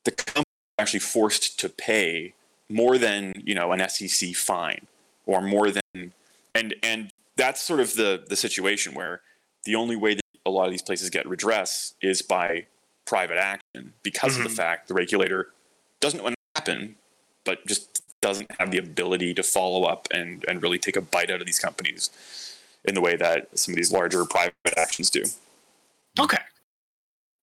the 0.05 0.11
company 0.11 0.45
actually 0.79 1.01
forced 1.01 1.61
to 1.61 1.69
pay 1.69 2.35
more 2.69 2.99
than 2.99 3.43
you 3.45 3.55
know 3.55 3.73
an 3.73 3.89
SEC 3.89 4.35
fine 4.35 4.87
or 5.27 5.41
more 5.41 5.71
than 5.71 6.13
and 6.55 6.75
and 6.83 7.11
that's 7.37 7.63
sort 7.63 7.81
of 7.81 7.95
the 7.95 8.25
the 8.29 8.37
situation 8.37 8.95
where 8.95 9.21
the 9.65 9.75
only 9.75 9.97
way 9.97 10.15
that 10.15 10.23
a 10.47 10.51
lot 10.51 10.67
of 10.67 10.71
these 10.71 10.83
places 10.83 11.11
get 11.11 11.29
redress 11.29 11.95
is 12.01 12.23
by 12.23 12.67
private 13.05 13.37
action 13.37 13.93
because 14.03 14.37
of 14.37 14.43
the 14.43 14.49
fact 14.49 14.89
the 14.89 14.95
regulator 14.95 15.49
doesn't 16.01 16.23
want 16.23 16.35
to 16.35 16.61
happen 16.61 16.97
but 17.45 17.65
just 17.67 18.03
doesn't 18.21 18.51
have 18.59 18.71
the 18.71 18.79
ability 18.79 19.35
to 19.35 19.43
follow 19.43 19.85
up 19.85 20.09
and 20.13 20.45
and 20.49 20.63
really 20.63 20.79
take 20.79 20.97
a 20.97 21.01
bite 21.01 21.31
out 21.31 21.41
of 21.41 21.47
these 21.47 21.59
companies 21.59 22.11
in 22.85 22.95
the 22.95 23.01
way 23.01 23.15
that 23.17 23.47
some 23.57 23.73
of 23.73 23.77
these 23.77 23.93
larger 23.93 24.25
private 24.25 24.55
actions 24.77 25.11
do 25.11 25.23
Okay. 26.19 26.39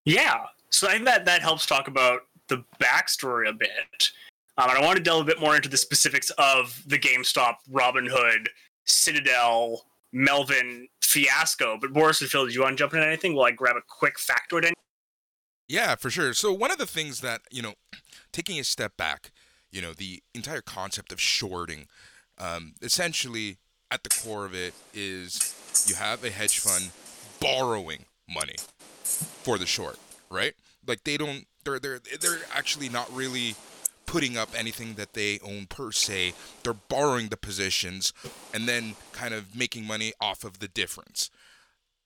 Yeah. 0.05 0.45
So 0.69 0.88
I 0.88 0.93
think 0.93 1.05
that 1.05 1.25
that 1.25 1.41
helps 1.41 1.65
talk 1.65 1.88
about 1.88 2.21
the 2.47 2.63
backstory 2.81 3.47
a 3.47 3.53
bit. 3.53 4.09
Um, 4.57 4.69
and 4.69 4.77
I 4.77 4.81
want 4.81 4.97
to 4.97 5.03
delve 5.03 5.21
a 5.21 5.25
bit 5.25 5.39
more 5.39 5.55
into 5.55 5.69
the 5.69 5.77
specifics 5.77 6.30
of 6.31 6.81
the 6.85 6.99
GameStop, 6.99 7.55
Robinhood, 7.71 8.47
Citadel, 8.85 9.85
Melvin 10.14 10.88
fiasco. 11.02 11.77
But 11.81 11.91
Boris 11.91 12.22
and 12.22 12.30
Phil, 12.30 12.45
do 12.45 12.53
you 12.53 12.61
want 12.61 12.77
to 12.77 12.81
jump 12.81 12.94
into 12.94 13.06
anything? 13.06 13.34
Will 13.34 13.44
I 13.44 13.52
grab 13.52 13.76
a 13.76 13.81
quick 13.88 14.15
factoid? 14.18 14.65
In? 14.65 14.73
Yeah, 15.68 15.95
for 15.95 16.10
sure. 16.10 16.34
So 16.34 16.53
one 16.53 16.72
of 16.72 16.77
the 16.77 16.85
things 16.85 17.22
that 17.22 17.41
you 17.52 17.61
know, 17.61 17.73
taking 18.31 18.60
a 18.60 18.64
step 18.64 18.95
back, 18.95 19.31
you 19.72 19.81
know, 19.81 19.94
the 19.94 20.22
entire 20.34 20.61
concept 20.61 21.11
of 21.11 21.19
shorting, 21.19 21.88
um, 22.38 22.73
essentially 22.81 23.57
at 23.91 24.03
the 24.03 24.10
core 24.10 24.45
of 24.45 24.53
it 24.53 24.73
is 24.94 25.85
you 25.88 25.95
have 25.95 26.23
a 26.23 26.30
hedge 26.30 26.60
fund 26.60 26.91
borrowing 27.40 28.06
money 28.27 28.56
for 29.03 29.57
the 29.57 29.65
short, 29.65 29.98
right? 30.30 30.53
Like 30.85 31.03
they 31.03 31.18
don't, 31.18 31.45
they're 31.64 31.80
they're 31.80 31.99
they're 32.19 32.40
actually 32.53 32.90
not 32.90 33.14
really 33.15 33.56
putting 34.14 34.38
up 34.38 34.49
anything 34.56 34.94
that 34.94 35.14
they 35.14 35.40
own 35.44 35.65
per 35.65 35.91
se. 35.91 36.34
They're 36.61 36.76
borrowing 36.76 37.30
the 37.30 37.35
positions 37.35 38.14
and 38.53 38.69
then 38.69 38.94
kind 39.11 39.34
of 39.34 39.56
making 39.56 39.88
money 39.88 40.14
off 40.22 40.44
of 40.44 40.60
the 40.60 40.68
difference. 40.68 41.31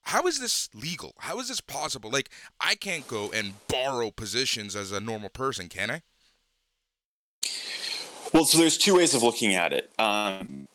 How 0.04 0.26
is 0.26 0.40
this 0.40 0.70
legal? 0.74 1.16
How 1.20 1.38
is 1.40 1.50
this 1.50 1.60
possible? 1.60 2.10
Like 2.10 2.30
I 2.62 2.76
can't 2.76 3.06
go 3.10 3.30
and 3.34 3.56
borrow 3.68 4.10
positions 4.10 4.74
as 4.74 4.94
a 4.94 5.02
normal 5.02 5.28
person, 5.28 5.68
can 5.68 5.92
I? 5.92 6.02
Well, 8.34 8.46
so 8.46 8.58
there's 8.58 8.78
two 8.78 8.96
ways 8.96 9.14
of 9.14 9.22
looking 9.22 9.56
at 9.56 9.74
it. 9.74 9.92
Um, 10.00 10.66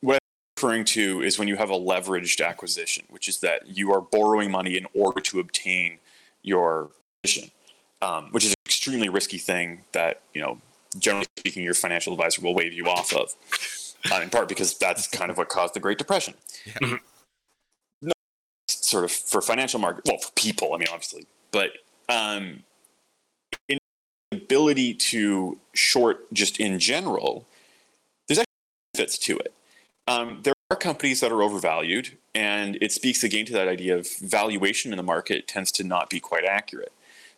what 0.00 0.14
I'm 0.14 0.18
referring 0.56 0.84
to 0.86 1.22
is 1.22 1.38
when 1.38 1.46
you 1.46 1.54
have 1.58 1.70
a 1.70 1.78
leveraged 1.78 2.44
acquisition, 2.44 3.04
which 3.08 3.28
is 3.28 3.38
that 3.38 3.68
you 3.68 3.92
are 3.92 4.00
borrowing 4.00 4.50
money 4.50 4.76
in 4.76 4.88
order 4.96 5.20
to 5.20 5.38
obtain 5.38 5.98
your 6.42 6.90
position, 7.22 7.52
um, 8.00 8.30
which 8.32 8.44
is 8.44 8.50
an 8.50 8.56
extremely 8.66 9.08
risky 9.08 9.38
thing 9.38 9.82
that 9.92 10.22
you 10.34 10.40
know, 10.40 10.58
generally 10.98 11.26
speaking, 11.38 11.62
your 11.62 11.74
financial 11.74 12.12
advisor 12.12 12.42
will 12.42 12.54
waive 12.54 12.72
you 12.72 12.86
off 12.86 13.12
of. 13.14 13.34
Uh, 14.10 14.20
in 14.20 14.30
part 14.30 14.48
because 14.48 14.76
that's 14.78 15.06
kind 15.06 15.30
of 15.30 15.38
what 15.38 15.48
caused 15.48 15.74
the 15.74 15.80
Great 15.80 15.96
Depression. 15.96 16.34
Yeah. 16.66 16.96
No, 18.00 18.12
sort 18.68 19.04
of 19.04 19.12
for 19.12 19.40
financial 19.40 19.78
market, 19.78 20.04
well, 20.06 20.18
for 20.18 20.32
people, 20.32 20.74
I 20.74 20.78
mean, 20.78 20.88
obviously, 20.90 21.26
but 21.52 21.70
um, 22.08 22.64
in 23.68 23.78
ability 24.32 24.94
to 24.94 25.58
short 25.72 26.32
just 26.32 26.58
in 26.58 26.78
general, 26.80 27.46
there's 28.26 28.40
actually 28.40 28.92
benefits 28.94 29.18
to 29.18 29.38
it. 29.38 29.54
Um, 30.08 30.40
there 30.42 30.54
are 30.70 30.76
companies 30.76 31.20
that 31.20 31.30
are 31.30 31.42
overvalued, 31.42 32.18
and 32.34 32.76
it 32.80 32.90
speaks 32.90 33.22
again 33.22 33.46
to 33.46 33.52
that 33.52 33.68
idea 33.68 33.96
of 33.96 34.08
valuation 34.18 34.92
in 34.92 34.96
the 34.96 35.02
market 35.04 35.46
tends 35.46 35.70
to 35.72 35.84
not 35.84 36.10
be 36.10 36.18
quite 36.18 36.44
accurate. 36.44 36.92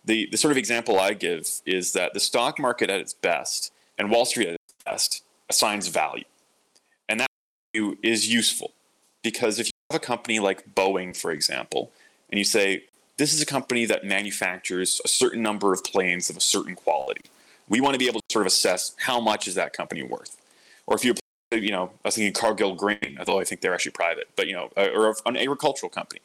The, 0.05 0.29
the 0.31 0.37
sort 0.37 0.53
of 0.53 0.59
example 0.59 0.99
I 0.99 1.15
give 1.15 1.49
is 1.65 1.93
that 1.93 2.13
the 2.15 2.21
stock 2.21 2.59
market 2.59 2.91
at 2.91 3.01
its 3.01 3.15
best 3.15 3.73
and 3.99 4.11
Wall 4.11 4.25
Street 4.25 4.49
at 4.49 4.55
its 4.55 4.75
best 4.85 5.25
assigns 5.49 5.89
value. 5.89 6.25
And 7.09 7.21
that 7.21 7.29
value 7.73 7.97
is 8.03 8.29
useful 8.29 8.73
because 9.23 9.59
if 9.59 9.67
you 9.67 9.73
have 9.91 10.03
a 10.03 10.05
company 10.05 10.41
like 10.41 10.75
Boeing, 10.75 11.17
for 11.17 11.31
example, 11.31 11.91
and 12.31 12.39
you 12.39 12.45
say, 12.45 12.85
this 13.17 13.33
is 13.33 13.41
a 13.41 13.47
company 13.47 13.87
that 13.87 14.05
manufactures 14.05 15.01
a 15.05 15.09
certain 15.09 15.43
number 15.43 15.73
of 15.73 15.85
planes 15.85 16.29
of 16.29 16.37
a 16.37 16.41
certain 16.41 16.75
quality. 16.75 17.23
We 17.69 17.81
want 17.81 17.95
to 17.95 17.99
be 17.99 18.09
able 18.09 18.21
to 18.21 18.27
sort 18.33 18.43
of 18.43 18.49
assess 18.49 18.95
how 18.99 19.21
much 19.21 19.49
is 19.49 19.55
that 19.55 19.73
company 19.73 20.03
worth. 20.03 20.37
Or 20.87 20.97
if 20.97 21.05
you, 21.05 21.15
you 21.53 21.71
know, 21.71 21.93
I 22.05 22.09
was 22.09 22.17
thinking 22.17 22.33
Cargill 22.33 22.75
Grain, 22.75 23.17
although 23.19 23.41
I 23.41 23.45
think 23.45 23.61
they're 23.61 23.73
actually 23.73 23.93
private, 23.93 24.29
but 24.37 24.49
you 24.49 24.53
know, 24.53 24.71
uh, 24.77 24.89
or 24.95 25.15
an 25.27 25.37
agricultural 25.37 25.91
company. 25.91 26.21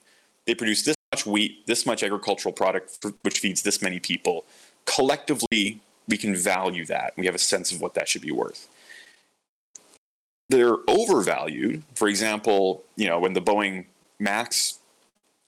They 0.45 0.55
produce 0.55 0.83
this 0.83 0.95
much 1.19 1.31
wheat, 1.31 1.65
this 1.67 1.85
much 1.85 2.03
agricultural 2.03 2.53
product, 2.53 2.97
for, 3.01 3.13
which 3.21 3.39
feeds 3.39 3.61
this 3.61 3.81
many 3.81 3.99
people. 3.99 4.45
Collectively, 4.85 5.81
we 6.07 6.17
can 6.17 6.35
value 6.35 6.85
that. 6.85 7.13
We 7.17 7.25
have 7.25 7.35
a 7.35 7.39
sense 7.39 7.71
of 7.71 7.81
what 7.81 7.93
that 7.93 8.07
should 8.07 8.21
be 8.21 8.31
worth. 8.31 8.67
They're 10.49 10.77
overvalued. 10.87 11.83
For 11.95 12.07
example, 12.07 12.83
you 12.95 13.07
know, 13.07 13.19
when 13.19 13.33
the 13.33 13.41
Boeing 13.41 13.85
Max 14.19 14.79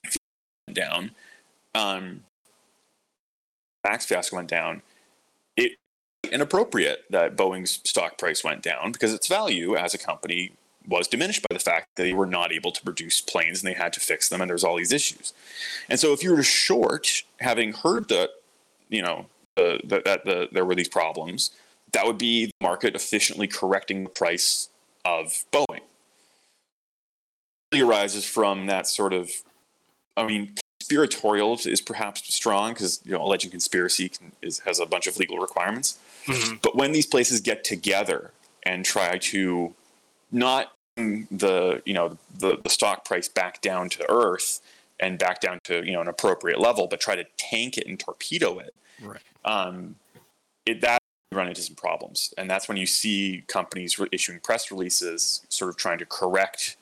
went 0.04 0.76
down, 0.76 1.10
um, 1.74 2.22
Max 3.84 4.06
fiasco 4.06 4.36
went 4.36 4.48
down, 4.48 4.82
it 5.56 5.72
inappropriate 6.30 7.04
that 7.10 7.36
Boeing's 7.36 7.80
stock 7.84 8.16
price 8.16 8.44
went 8.44 8.62
down 8.62 8.92
because 8.92 9.12
its 9.12 9.26
value 9.26 9.74
as 9.76 9.92
a 9.92 9.98
company 9.98 10.52
was 10.86 11.08
diminished 11.08 11.42
by 11.48 11.54
the 11.54 11.60
fact 11.60 11.88
that 11.94 12.02
they 12.02 12.12
were 12.12 12.26
not 12.26 12.52
able 12.52 12.72
to 12.72 12.82
produce 12.82 13.20
planes 13.20 13.62
and 13.62 13.68
they 13.70 13.76
had 13.76 13.92
to 13.92 14.00
fix 14.00 14.28
them 14.28 14.40
and 14.40 14.50
there's 14.50 14.64
all 14.64 14.76
these 14.76 14.92
issues. 14.92 15.32
And 15.88 15.98
so 15.98 16.12
if 16.12 16.22
you 16.22 16.30
were 16.30 16.38
to 16.38 16.42
short, 16.42 17.22
having 17.40 17.72
heard 17.72 18.08
that, 18.08 18.30
you 18.88 19.02
know, 19.02 19.26
the, 19.56 19.80
the, 19.84 20.02
that 20.04 20.24
the, 20.24 20.48
there 20.52 20.64
were 20.64 20.74
these 20.74 20.88
problems, 20.88 21.50
that 21.92 22.06
would 22.06 22.18
be 22.18 22.46
the 22.46 22.52
market 22.60 22.94
efficiently 22.94 23.46
correcting 23.46 24.04
the 24.04 24.10
price 24.10 24.68
of 25.04 25.44
Boeing. 25.52 25.80
It 27.70 27.80
arises 27.80 28.24
from 28.24 28.66
that 28.66 28.86
sort 28.86 29.12
of, 29.12 29.30
I 30.16 30.26
mean, 30.26 30.54
conspiratorial 30.80 31.58
is 31.64 31.80
perhaps 31.80 32.34
strong 32.34 32.72
because 32.72 33.00
you 33.04 33.12
know 33.12 33.22
alleging 33.22 33.50
conspiracy 33.50 34.08
can, 34.10 34.32
is, 34.42 34.58
has 34.60 34.78
a 34.78 34.86
bunch 34.86 35.06
of 35.06 35.16
legal 35.16 35.38
requirements. 35.38 35.98
Mhm. 36.26 36.60
But 36.60 36.76
when 36.76 36.92
these 36.92 37.06
places 37.06 37.40
get 37.40 37.64
together 37.64 38.32
and 38.64 38.84
try 38.84 39.18
to 39.18 39.74
not 40.32 40.72
the 40.96 41.82
you 41.84 41.94
know 41.94 42.18
the, 42.38 42.58
the 42.62 42.68
stock 42.70 43.04
price 43.04 43.28
back 43.28 43.60
down 43.60 43.88
to 43.90 44.10
earth 44.10 44.60
and 45.00 45.18
back 45.18 45.40
down 45.40 45.58
to 45.64 45.84
you 45.84 45.92
know 45.92 46.00
an 46.00 46.08
appropriate 46.08 46.60
level, 46.60 46.86
but 46.86 47.00
try 47.00 47.14
to 47.14 47.24
tank 47.36 47.78
it 47.78 47.86
and 47.86 47.98
torpedo 47.98 48.58
it, 48.58 48.74
Right. 49.00 49.20
um, 49.44 49.96
it 50.66 50.80
that 50.80 50.98
run 51.32 51.48
into 51.48 51.62
some 51.62 51.76
problems, 51.76 52.34
and 52.36 52.50
that's 52.50 52.68
when 52.68 52.76
you 52.76 52.86
see 52.86 53.44
companies 53.46 53.98
re- 53.98 54.08
issuing 54.12 54.40
press 54.40 54.70
releases, 54.70 55.42
sort 55.48 55.70
of 55.70 55.76
trying 55.76 55.98
to 55.98 56.06
correct. 56.06 56.76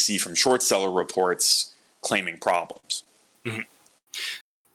See 0.00 0.18
from 0.18 0.34
short 0.34 0.62
seller 0.62 0.90
reports 0.90 1.72
claiming 2.02 2.36
problems. 2.36 3.04
Uh, 3.46 3.52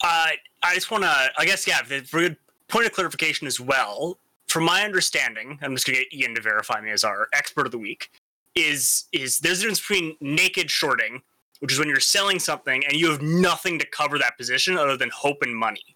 I 0.01 0.73
just 0.73 0.89
want 0.89 1.03
to, 1.03 1.31
I 1.37 1.45
guess, 1.45 1.67
yeah, 1.67 1.81
the 1.83 1.99
for 2.01 2.19
good 2.19 2.37
point 2.67 2.87
of 2.87 2.93
clarification 2.93 3.45
as 3.45 3.59
well. 3.59 4.17
From 4.49 4.63
my 4.63 4.83
understanding, 4.83 5.59
I'm 5.61 5.75
just 5.75 5.85
to 5.85 5.91
get 5.91 6.11
Ian 6.11 6.33
to 6.33 6.41
verify 6.41 6.81
me 6.81 6.89
as 6.89 7.03
our 7.03 7.27
expert 7.33 7.67
of 7.67 7.71
the 7.71 7.77
week. 7.77 8.09
Is 8.55 9.05
is 9.11 9.37
there's 9.39 9.59
a 9.59 9.61
difference 9.61 9.79
between 9.79 10.17
naked 10.21 10.71
shorting, 10.71 11.21
which 11.59 11.71
is 11.71 11.77
when 11.77 11.87
you're 11.87 11.99
selling 11.99 12.39
something 12.39 12.83
and 12.85 12.93
you 12.93 13.11
have 13.11 13.21
nothing 13.21 13.77
to 13.77 13.85
cover 13.85 14.17
that 14.17 14.37
position 14.37 14.75
other 14.75 14.97
than 14.97 15.11
hope 15.11 15.43
and 15.43 15.55
money, 15.55 15.95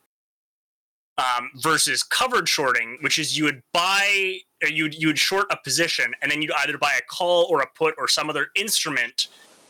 um, 1.17 1.49
versus 1.55 2.03
covered 2.03 2.47
shorting, 2.47 2.99
which 3.01 3.17
is 3.17 3.35
you 3.35 3.45
would 3.45 3.63
buy, 3.73 4.37
or 4.61 4.69
you 4.69 4.87
you 4.91 5.07
would 5.07 5.17
short 5.17 5.47
a 5.49 5.57
position 5.63 6.13
and 6.21 6.31
then 6.31 6.43
you'd 6.43 6.53
either 6.59 6.77
buy 6.77 6.93
a 6.97 7.01
call 7.09 7.47
or 7.49 7.61
a 7.61 7.67
put 7.75 7.95
or 7.97 8.07
some 8.07 8.29
other 8.29 8.49
instrument 8.55 9.29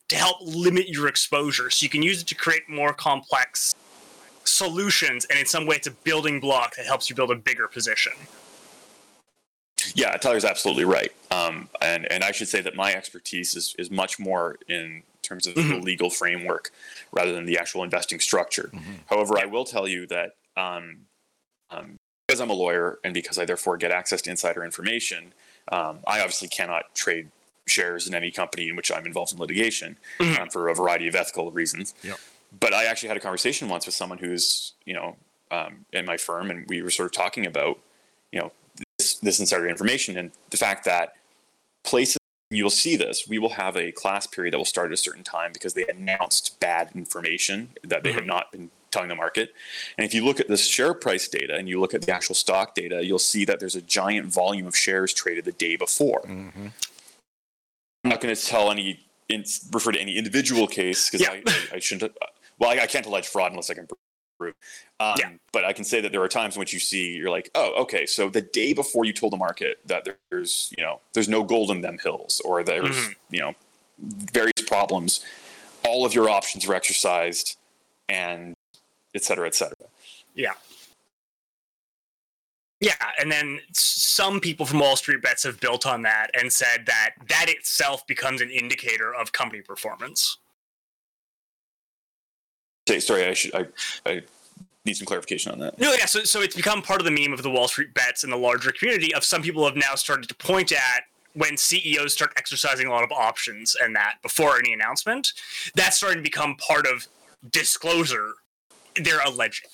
to 0.10 0.18
help 0.18 0.38
limit 0.42 0.90
your 0.90 1.08
exposure, 1.08 1.70
so 1.70 1.86
you 1.86 1.90
can 1.90 2.04
use 2.04 2.22
it 2.22 2.28
to 2.28 2.36
create 2.36 2.64
more 2.68 2.94
complex 2.94 3.74
solutions, 4.44 5.26
and 5.30 5.40
in 5.40 5.46
some 5.46 5.66
way, 5.66 5.78
it's 5.78 5.88
a 5.88 5.92
building 5.92 6.42
block 6.42 6.76
that 6.76 6.86
helps 6.86 7.10
you 7.10 7.16
build 7.16 7.32
a 7.32 7.36
bigger 7.36 7.70
position. 7.70 8.12
Yeah, 9.96 10.16
Tyler's 10.18 10.46
absolutely 10.46 10.86
right. 10.86 11.12
Um, 11.32 11.70
and 11.82 12.12
and 12.12 12.24
I 12.24 12.32
should 12.32 12.48
say 12.48 12.62
that 12.62 12.76
my 12.76 12.94
expertise 12.94 13.56
is 13.56 13.76
is 13.78 13.90
much 13.92 14.20
more 14.20 14.58
in 14.68 15.04
terms 15.22 15.48
of 15.48 15.56
the 15.56 15.62
Mhm. 15.62 15.84
legal 15.84 16.10
framework 16.10 16.72
rather 17.12 17.32
than 17.32 17.46
the 17.46 17.58
actual 17.58 17.84
investing 17.84 18.20
structure. 18.20 18.72
However, 19.10 19.40
I 19.40 19.46
will 19.46 19.64
tell 19.66 19.88
you 19.88 20.06
that 20.08 20.36
um, 20.58 21.06
um, 21.70 21.96
because 22.28 22.40
I'm 22.42 22.50
a 22.50 22.54
lawyer 22.54 23.00
and 23.04 23.14
because 23.14 23.38
I 23.40 23.46
therefore 23.46 23.78
get 23.78 23.92
access 23.92 24.22
to 24.24 24.30
insider 24.30 24.64
information, 24.64 25.34
um, 25.72 26.00
I 26.06 26.20
obviously 26.20 26.48
cannot 26.50 26.94
trade 26.96 27.30
shares 27.66 28.08
in 28.08 28.14
any 28.14 28.32
company 28.32 28.68
in 28.70 28.76
which 28.76 28.92
I'm 28.92 29.06
involved 29.06 29.32
in 29.34 29.40
litigation 29.40 29.98
Mhm. 30.20 30.40
um, 30.40 30.50
for 30.50 30.68
a 30.68 30.76
variety 30.76 31.08
of 31.08 31.16
ethical 31.16 31.52
reasons. 31.52 31.94
Yep. 32.04 32.20
But 32.60 32.74
I 32.74 32.86
actually 32.86 33.08
had 33.08 33.18
a 33.18 33.22
conversation 33.22 33.70
once 33.70 33.86
with 33.86 33.96
someone 33.96 34.20
who's 34.20 34.74
you 34.86 34.94
know 34.94 35.18
um, 35.52 35.86
in 35.94 36.04
my 36.06 36.18
firm, 36.18 36.50
and 36.52 36.68
we 36.68 36.82
were 36.82 36.90
sort 36.92 37.06
of 37.06 37.12
talking 37.14 37.46
about 37.46 37.80
you 38.32 38.40
know 38.40 38.52
this, 39.24 39.40
insider 39.40 39.68
information 39.68 40.18
and 40.18 40.32
the 40.50 40.58
fact 40.58 40.86
that 40.86 41.14
places 41.84 42.18
you'll 42.52 42.70
see 42.70 42.96
this 42.96 43.28
we 43.28 43.40
will 43.40 43.50
have 43.50 43.76
a 43.76 43.92
class 43.92 44.28
period 44.28 44.54
that 44.54 44.58
will 44.60 44.66
start 44.66 44.88
at 44.88 44.94
a 44.94 44.98
certain 44.98 45.24
time 45.24 45.52
because 45.52 45.74
they 45.74 45.86
announced 45.88 46.60
bad 46.60 46.90
information 46.94 47.70
that 47.84 48.04
they 48.04 48.12
had 48.12 48.28
not 48.28 48.52
been 48.52 48.70
telling 48.92 49.10
the 49.10 49.16
market 49.16 49.54
and 49.98 50.06
if 50.06 50.14
you 50.14 50.24
look 50.24 50.40
at 50.40 50.48
the 50.48 50.56
share 50.58 50.94
price 50.94 51.28
data 51.28 51.56
and 51.56 51.68
you 51.68 51.80
look 51.80 51.96
at 51.96 52.04
the 52.04 52.12
actual 52.12 52.36
stock 52.36 52.76
data 52.76 53.04
you'll 53.04 53.18
see 53.18 53.44
that 53.44 53.60
there's 53.60 53.76
a 53.76 53.82
giant 53.82 54.28
volume 54.32 54.68
of 54.68 54.78
shares 54.78 55.14
traded 55.14 55.46
the 55.46 55.52
day 55.54 55.76
before 55.76 56.22
Mm-hmm. 56.28 56.68
i'm 58.04 58.10
not 58.10 58.22
going 58.22 58.34
to 58.36 58.42
tell 58.46 58.70
any 58.70 59.00
refer 59.72 59.92
to 59.92 60.00
any 60.00 60.16
individual 60.16 60.68
case 60.68 61.10
because 61.10 61.22
Yeah. 61.26 61.32
I, 61.34 61.42
I, 61.48 61.76
I 61.78 61.80
shouldn't 61.80 62.16
well 62.60 62.70
I, 62.70 62.84
I 62.84 62.86
can't 62.86 63.06
allege 63.08 63.28
fraud 63.28 63.52
unless 63.52 63.72
i 63.72 63.74
can 63.74 63.88
prove 64.44 64.56
um, 65.00 65.16
Yeah. 65.20 65.32
but 65.52 65.64
I 65.66 65.74
can 65.74 65.84
say 65.86 66.02
that 66.02 66.12
there 66.12 66.22
are 66.22 66.28
times 66.30 66.56
in 66.56 66.60
which 66.60 66.74
you 66.74 66.80
see 66.80 67.14
you're 67.16 67.30
like, 67.30 67.50
oh, 67.56 67.74
okay, 67.84 68.06
so 68.06 68.30
the 68.30 68.42
day 68.42 68.74
before 68.74 69.06
you 69.06 69.14
told 69.14 69.34
the 69.34 69.38
market 69.38 69.80
that 69.86 70.08
there's 70.30 70.74
you 70.78 70.84
know 70.84 71.00
there's 71.14 71.30
no 71.30 71.44
gold 71.44 71.72
in 71.72 71.82
them 71.82 71.98
hills 72.04 72.42
or 72.46 72.64
there's 72.64 72.96
Mhm. 72.96 73.16
you 73.32 73.40
know 73.42 73.56
various 74.00 74.62
problems, 74.68 75.24
all 75.86 76.06
of 76.06 76.14
your 76.14 76.30
options 76.30 76.66
were 76.68 76.76
exercised, 76.76 77.58
and 78.10 78.56
et 79.16 79.24
cetera, 79.24 79.48
et 79.48 79.56
cetera. 79.56 79.78
Yeah. 80.36 80.54
Yeah, 82.80 82.96
and 83.18 83.32
then 83.32 83.62
some 83.72 84.42
people 84.42 84.66
from 84.66 84.80
Wall 84.80 84.98
Street 84.98 85.22
Bets 85.22 85.44
have 85.44 85.58
built 85.62 85.86
on 85.86 86.02
that 86.02 86.32
and 86.34 86.52
said 86.52 86.86
that 86.88 87.12
that 87.30 87.46
itself 87.48 88.06
becomes 88.08 88.42
an 88.42 88.50
indicator 88.50 89.14
of 89.16 89.32
company 89.32 89.62
performance. 89.62 90.38
Say, 92.88 93.00
sorry, 93.00 93.26
I 93.26 93.34
should 93.34 93.56
I, 93.56 93.66
I 94.06 94.22
need 94.86 94.98
some 94.98 95.06
clarification 95.06 95.52
on 95.52 95.60
that. 95.60 95.80
No, 95.80 95.94
yeah, 95.94 96.06
so, 96.06 96.24
so 96.24 96.42
it's 96.42 96.56
become 96.56 96.82
part 96.82 97.00
of 97.00 97.06
the 97.06 97.12
meme 97.12 97.34
of 97.34 97.42
the 97.42 97.50
Wall 97.50 97.68
Street 97.68 97.94
Bets 97.94 98.24
and 98.24 98.34
the 98.34 98.38
larger 98.38 98.72
community 98.72 99.14
of 99.14 99.24
some 99.24 99.42
people 99.42 99.66
have 99.66 99.76
now 99.76 99.96
started 99.96 100.28
to 100.28 100.36
point 100.36 100.72
at 100.72 101.04
when 101.34 101.58
CEOs 101.58 102.14
start 102.14 102.34
exercising 102.38 102.88
a 102.88 102.92
lot 102.92 103.04
of 103.04 103.12
options 103.12 103.76
and 103.82 103.96
that 103.96 104.16
before 104.22 104.58
any 104.58 104.74
announcement, 104.74 105.34
that's 105.76 105.98
starting 105.98 106.20
to 106.20 106.24
become 106.24 106.56
part 106.58 106.86
of 106.86 107.08
disclosure. 107.52 108.34
They're 109.02 109.22
alleging. 109.26 109.70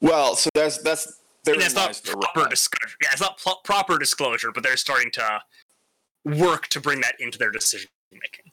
Well, 0.00 0.36
so 0.36 0.50
that's 0.54 0.78
that's 0.78 1.20
there 1.44 1.56
that's 1.56 1.74
not 1.74 2.00
proper 2.04 2.48
disclosure. 2.48 2.96
Yeah, 3.02 3.08
it's 3.12 3.20
not 3.20 3.38
pl- 3.38 3.60
proper 3.64 3.98
disclosure, 3.98 4.50
but 4.52 4.62
they're 4.62 4.76
starting 4.76 5.10
to 5.12 5.40
work 6.24 6.66
to 6.68 6.80
bring 6.80 7.00
that 7.00 7.14
into 7.20 7.38
their 7.38 7.50
decision 7.50 7.88
making. 8.12 8.52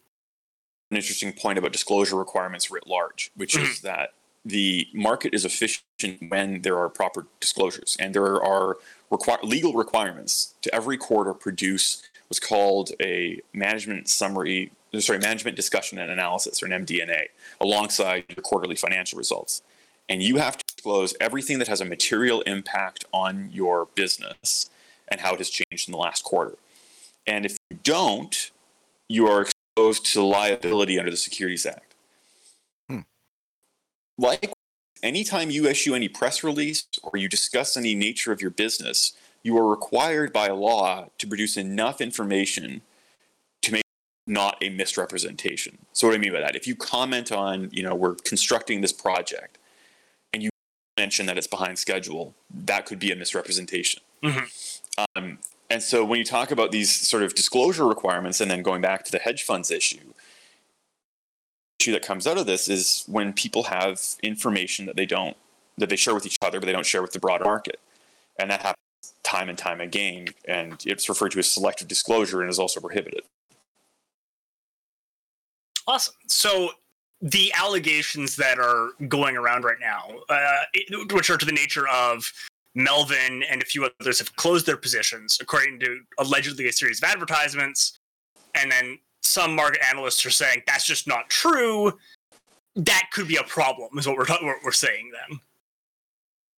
An 0.91 0.97
interesting 0.97 1.33
point 1.33 1.57
about 1.57 1.71
disclosure 1.71 2.15
requirements 2.15 2.69
writ 2.69 2.85
large, 2.85 3.31
which 3.35 3.57
is 3.57 3.79
mm-hmm. 3.79 3.87
that 3.87 4.13
the 4.43 4.87
market 4.93 5.33
is 5.33 5.45
efficient 5.45 5.83
when 6.29 6.61
there 6.61 6.77
are 6.77 6.89
proper 6.89 7.27
disclosures, 7.39 7.95
and 7.99 8.13
there 8.13 8.43
are 8.43 8.77
legal 9.43 9.73
requirements 9.73 10.55
to 10.61 10.73
every 10.73 10.97
quarter 10.97 11.33
produce 11.33 12.03
what's 12.27 12.39
called 12.39 12.91
a 13.01 13.39
management 13.53 14.07
summary, 14.07 14.71
sorry, 14.99 15.19
management 15.19 15.55
discussion 15.55 15.97
and 15.97 16.09
analysis, 16.11 16.63
or 16.63 16.65
an 16.65 16.85
MD&A, 16.85 17.29
alongside 17.59 18.23
your 18.29 18.41
quarterly 18.41 18.75
financial 18.75 19.17
results, 19.17 19.61
and 20.09 20.23
you 20.23 20.37
have 20.37 20.57
to 20.57 20.63
disclose 20.75 21.13
everything 21.19 21.59
that 21.59 21.67
has 21.67 21.81
a 21.81 21.85
material 21.85 22.41
impact 22.41 23.05
on 23.13 23.49
your 23.51 23.87
business 23.95 24.69
and 25.07 25.21
how 25.21 25.33
it 25.33 25.37
has 25.37 25.49
changed 25.49 25.87
in 25.87 25.91
the 25.91 25.97
last 25.97 26.23
quarter. 26.23 26.57
And 27.27 27.45
if 27.45 27.57
you 27.69 27.77
don't, 27.83 28.51
you 29.07 29.27
are 29.27 29.45
exposed 29.75 30.05
to 30.13 30.23
liability 30.23 30.99
under 30.99 31.11
the 31.11 31.17
Securities 31.17 31.65
Act. 31.65 31.95
Hmm. 32.89 32.99
Like 34.17 34.51
anytime 35.01 35.49
you 35.49 35.67
issue 35.67 35.95
any 35.95 36.09
press 36.09 36.43
release 36.43 36.87
or 37.03 37.17
you 37.17 37.29
discuss 37.29 37.77
any 37.77 37.95
nature 37.95 38.31
of 38.31 38.41
your 38.41 38.51
business, 38.51 39.13
you 39.43 39.57
are 39.57 39.67
required 39.67 40.33
by 40.33 40.47
law 40.49 41.07
to 41.17 41.27
produce 41.27 41.57
enough 41.57 42.01
information 42.01 42.81
to 43.61 43.71
make 43.71 43.83
not 44.27 44.57
a 44.61 44.69
misrepresentation. 44.69 45.77
So 45.93 46.07
what 46.07 46.13
do 46.13 46.17
I 46.17 46.21
mean 46.21 46.33
by 46.33 46.41
that? 46.41 46.55
If 46.55 46.67
you 46.67 46.75
comment 46.75 47.31
on, 47.31 47.69
you 47.71 47.83
know, 47.83 47.95
we're 47.95 48.15
constructing 48.15 48.81
this 48.81 48.93
project 48.93 49.57
and 50.33 50.43
you 50.43 50.49
mention 50.97 51.25
that 51.25 51.37
it's 51.37 51.47
behind 51.47 51.79
schedule, 51.79 52.35
that 52.53 52.85
could 52.85 52.99
be 52.99 53.11
a 53.11 53.15
misrepresentation. 53.15 54.01
Um, 55.15 55.39
and 55.71 55.81
so 55.81 56.03
when 56.03 56.19
you 56.19 56.25
talk 56.25 56.51
about 56.51 56.71
these 56.71 56.93
sort 56.93 57.23
of 57.23 57.33
disclosure 57.33 57.87
requirements, 57.87 58.41
and 58.41 58.51
then 58.51 58.61
going 58.61 58.81
back 58.81 59.05
to 59.05 59.11
the 59.11 59.19
hedge 59.19 59.43
funds 59.43 59.71
issue, 59.71 60.13
issue 61.79 61.91
that 61.93 62.05
comes 62.05 62.27
out 62.27 62.37
of 62.37 62.45
this 62.45 62.67
is 62.67 63.03
when 63.07 63.33
people 63.33 63.63
have 63.63 64.01
information 64.21 64.85
that 64.85 64.95
they 64.95 65.05
don't 65.05 65.37
that 65.77 65.89
they 65.89 65.95
share 65.95 66.13
with 66.13 66.25
each 66.25 66.37
other, 66.41 66.59
but 66.59 66.65
they 66.65 66.73
don't 66.73 66.85
share 66.85 67.01
with 67.01 67.13
the 67.13 67.19
broader 67.19 67.45
market, 67.45 67.79
and 68.37 68.51
that 68.51 68.61
happens 68.61 69.13
time 69.23 69.49
and 69.49 69.57
time 69.57 69.81
again. 69.81 70.27
And 70.45 70.83
it's 70.85 71.07
referred 71.07 71.31
to 71.31 71.39
as 71.39 71.49
selective 71.49 71.87
disclosure 71.87 72.41
and 72.41 72.49
is 72.49 72.59
also 72.59 72.79
prohibited. 72.79 73.21
Awesome. 75.87 76.13
So 76.27 76.71
the 77.21 77.51
allegations 77.53 78.35
that 78.35 78.59
are 78.59 78.89
going 79.07 79.37
around 79.37 79.63
right 79.63 79.79
now, 79.79 80.15
uh, 80.29 80.57
which 81.11 81.29
are 81.29 81.37
to 81.37 81.45
the 81.45 81.51
nature 81.51 81.87
of 81.87 82.31
Melvin 82.75 83.43
and 83.49 83.61
a 83.61 83.65
few 83.65 83.89
others 83.99 84.19
have 84.19 84.35
closed 84.35 84.65
their 84.65 84.77
positions, 84.77 85.37
according 85.41 85.79
to 85.81 85.99
allegedly 86.19 86.67
a 86.67 86.73
series 86.73 87.01
of 87.01 87.09
advertisements, 87.09 87.99
and 88.55 88.71
then 88.71 88.97
some 89.21 89.55
market 89.55 89.81
analysts 89.83 90.25
are 90.25 90.31
saying 90.31 90.63
that's 90.67 90.85
just 90.85 91.07
not 91.07 91.29
true. 91.29 91.93
That 92.75 93.09
could 93.11 93.27
be 93.27 93.35
a 93.35 93.43
problem, 93.43 93.97
is 93.97 94.07
what 94.07 94.17
we're 94.17 94.25
what 94.25 94.57
we're 94.63 94.71
saying. 94.71 95.11
Then, 95.11 95.39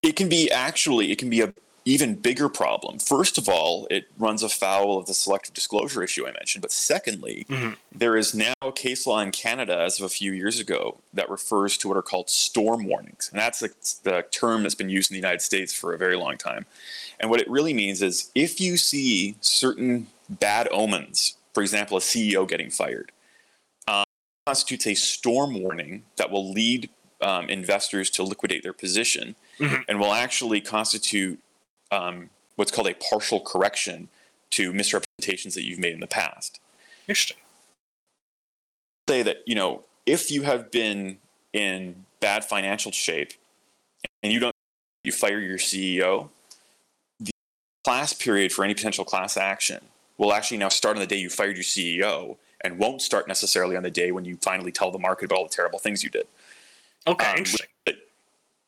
It 0.01 0.15
can 0.15 0.29
be 0.29 0.51
actually 0.51 1.11
it 1.11 1.17
can 1.17 1.29
be 1.29 1.41
a 1.41 1.53
even 1.85 2.15
bigger 2.15 2.47
problem. 2.47 2.97
First 2.99 3.37
of 3.37 3.49
all, 3.49 3.87
it 3.91 4.05
runs 4.17 4.41
afoul 4.41 4.97
of 4.97 5.05
the 5.05 5.13
selective 5.13 5.53
disclosure 5.53 6.01
issue 6.03 6.25
I 6.25 6.31
mentioned. 6.31 6.61
But 6.61 6.71
secondly, 6.71 7.45
Mhm. 7.49 7.77
there 7.91 8.15
is 8.15 8.33
now 8.33 8.53
a 8.61 8.71
case 8.71 9.05
law 9.05 9.19
in 9.19 9.31
Canada 9.31 9.77
as 9.79 9.99
of 9.99 10.05
a 10.05 10.09
few 10.09 10.31
years 10.31 10.59
ago 10.59 11.01
that 11.13 11.29
refers 11.29 11.77
to 11.79 11.87
what 11.87 11.97
are 11.97 12.01
called 12.01 12.29
storm 12.29 12.85
warnings. 12.85 13.29
And 13.31 13.39
that's 13.39 13.59
the, 13.59 13.73
the 14.03 14.25
term 14.31 14.63
that's 14.63 14.75
been 14.75 14.89
used 14.89 15.11
in 15.11 15.15
the 15.15 15.19
United 15.19 15.41
States 15.41 15.73
for 15.73 15.93
a 15.93 15.97
very 15.97 16.15
long 16.15 16.37
time. 16.37 16.65
And 17.19 17.29
what 17.29 17.41
it 17.41 17.49
really 17.49 17.73
means 17.73 18.01
is 18.01 18.31
if 18.33 18.61
you 18.61 18.77
see 18.77 19.35
certain 19.41 20.07
bad 20.29 20.69
omens, 20.71 21.35
for 21.53 21.61
example, 21.61 21.97
a 21.97 22.01
CEO 22.01 22.45
getting 22.47 22.69
fired, 22.69 23.11
um, 23.87 24.05
constitutes 24.47 24.87
a 24.87 24.93
storm 24.95 25.61
warning 25.61 26.05
that 26.15 26.31
will 26.31 26.49
lead 26.51 26.89
um, 27.21 27.49
investors 27.49 28.09
to 28.09 28.21
liquidate 28.21 28.63
their 28.63 28.73
position 28.73 29.35
Mhm. 29.57 29.85
and 29.87 29.97
will 29.97 30.11
actually 30.13 30.59
constitute 30.59 31.39
um, 31.93 32.29
what's 32.55 32.71
called 32.71 32.87
a 32.87 32.95
partial 32.95 33.39
correction 33.39 34.09
to 34.51 34.73
misrepresentations 34.73 35.55
that 35.55 35.63
you've 35.63 35.79
made 35.79 35.93
in 35.93 35.99
the 35.99 36.07
past. 36.07 36.59
interesting. 37.07 37.37
Say 39.07 39.21
that, 39.23 39.37
you 39.45 39.55
know, 39.55 39.83
if 40.05 40.31
you 40.31 40.43
have 40.43 40.71
been 40.71 41.17
in 41.51 42.05
bad 42.19 42.45
financial 42.45 42.91
shape 42.91 43.33
and 44.21 44.31
you 44.31 44.39
don't, 44.39 44.55
you 45.03 45.11
fire 45.11 45.39
your 45.39 45.57
CEO, 45.57 46.29
the 47.19 47.31
class 47.83 48.13
period 48.13 48.51
for 48.51 48.63
any 48.63 48.73
potential 48.73 49.03
class 49.03 49.35
action 49.35 49.83
will 50.17 50.33
actually 50.33 50.57
now 50.57 50.69
start 50.69 50.95
on 50.95 51.01
the 51.01 51.07
day 51.07 51.17
you 51.17 51.29
fired 51.29 51.57
your 51.57 51.63
CEO 51.63 52.37
and 52.61 52.77
won't 52.77 53.01
start 53.01 53.27
necessarily 53.27 53.75
on 53.75 53.83
the 53.83 53.91
day 53.91 54.11
when 54.11 54.23
you 54.23 54.37
finally 54.41 54.71
tell 54.71 54.89
the 54.89 54.99
market 54.99 55.25
about 55.25 55.37
all 55.37 55.43
the 55.43 55.53
terrible 55.53 55.79
things 55.79 56.03
you 56.03 56.09
did. 56.09 56.27
Okay, 57.05 57.43
Um, 57.87 57.95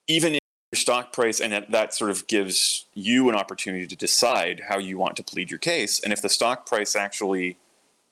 even 0.08 0.38
stock 0.76 1.14
price 1.14 1.40
and 1.40 1.54
that, 1.54 1.72
that 1.72 1.94
sort 1.94 2.12
of 2.12 2.28
gives 2.28 2.86
you 2.94 3.30
an 3.30 3.36
opportunity 3.36 3.88
to 3.88 3.96
decide 3.96 4.62
how 4.68 4.78
you 4.78 4.98
want 4.98 5.16
to 5.16 5.24
plead 5.24 5.50
your 5.50 5.60
case 5.60 6.00
and 6.02 6.12
if 6.14 6.22
the 6.22 6.30
stock 6.30 6.66
price 6.66 6.96
actually 6.96 7.58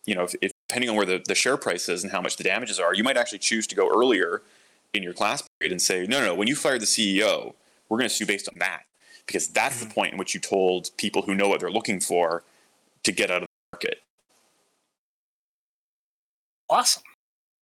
you 0.06 0.16
know 0.16 0.24
if, 0.24 0.36
if 0.42 0.52
depending 0.68 0.90
on 0.90 0.96
where 0.96 1.06
the, 1.06 1.22
the 1.28 1.36
share 1.36 1.58
price 1.58 1.88
is 1.90 2.04
and 2.04 2.12
how 2.12 2.22
much 2.22 2.38
the 2.38 2.44
damages 2.44 2.80
are 2.80 2.94
you 2.94 3.04
might 3.04 3.18
actually 3.18 3.40
choose 3.40 3.68
to 3.68 3.76
go 3.76 3.90
earlier 3.90 4.42
in 4.94 5.04
your 5.04 5.14
class 5.14 5.48
period 5.60 5.72
and 5.72 5.82
say 5.82 6.06
no 6.08 6.20
no 6.20 6.28
no 6.28 6.36
when 6.36 6.48
you 6.48 6.56
fired 6.56 6.82
the 6.82 6.86
ceo 6.86 7.54
we're 7.90 7.98
going 7.98 8.10
to 8.10 8.16
sue 8.16 8.26
based 8.26 8.50
on 8.50 8.58
that 8.60 8.84
because 9.26 9.48
that's 9.48 9.80
the 9.80 9.86
mm-hmm. 9.86 9.94
point 9.94 10.12
in 10.14 10.18
which 10.18 10.34
you 10.34 10.40
told 10.40 10.90
people 10.98 11.22
who 11.22 11.36
know 11.36 11.48
what 11.48 11.60
they're 11.60 11.72
looking 11.72 12.00
for 12.00 12.44
to 13.04 13.12
get 13.12 13.30
out 13.30 13.44
of 13.44 13.48
the 13.48 13.78
market 13.78 14.04
Awesome. 16.74 17.04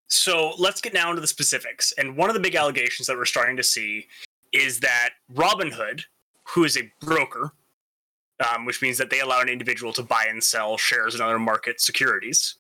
So 0.08 0.54
let's 0.58 0.80
get 0.80 0.94
now 0.94 1.10
into 1.10 1.22
the 1.22 1.28
specifics. 1.28 1.94
And 1.98 2.16
one 2.16 2.30
of 2.30 2.34
the 2.34 2.40
big 2.40 2.56
allegations 2.56 3.08
that 3.08 3.18
we're 3.18 3.26
starting 3.26 3.58
to 3.58 3.64
see 3.64 4.08
is 4.54 4.80
that 4.80 5.12
Robinhood, 5.34 6.02
who 6.50 6.64
is 6.64 6.78
a 6.78 6.92
broker, 7.00 7.54
um, 8.52 8.66
which 8.66 8.82
means 8.82 8.98
that 8.98 9.10
they 9.10 9.20
allow 9.20 9.42
an 9.42 9.50
individual 9.50 9.94
to 9.94 10.04
buy 10.04 10.26
and 10.30 10.44
sell 10.44 10.78
shares 10.78 11.16
in 11.16 11.22
other 11.22 11.40
market 11.40 11.80
securities, 11.80 12.56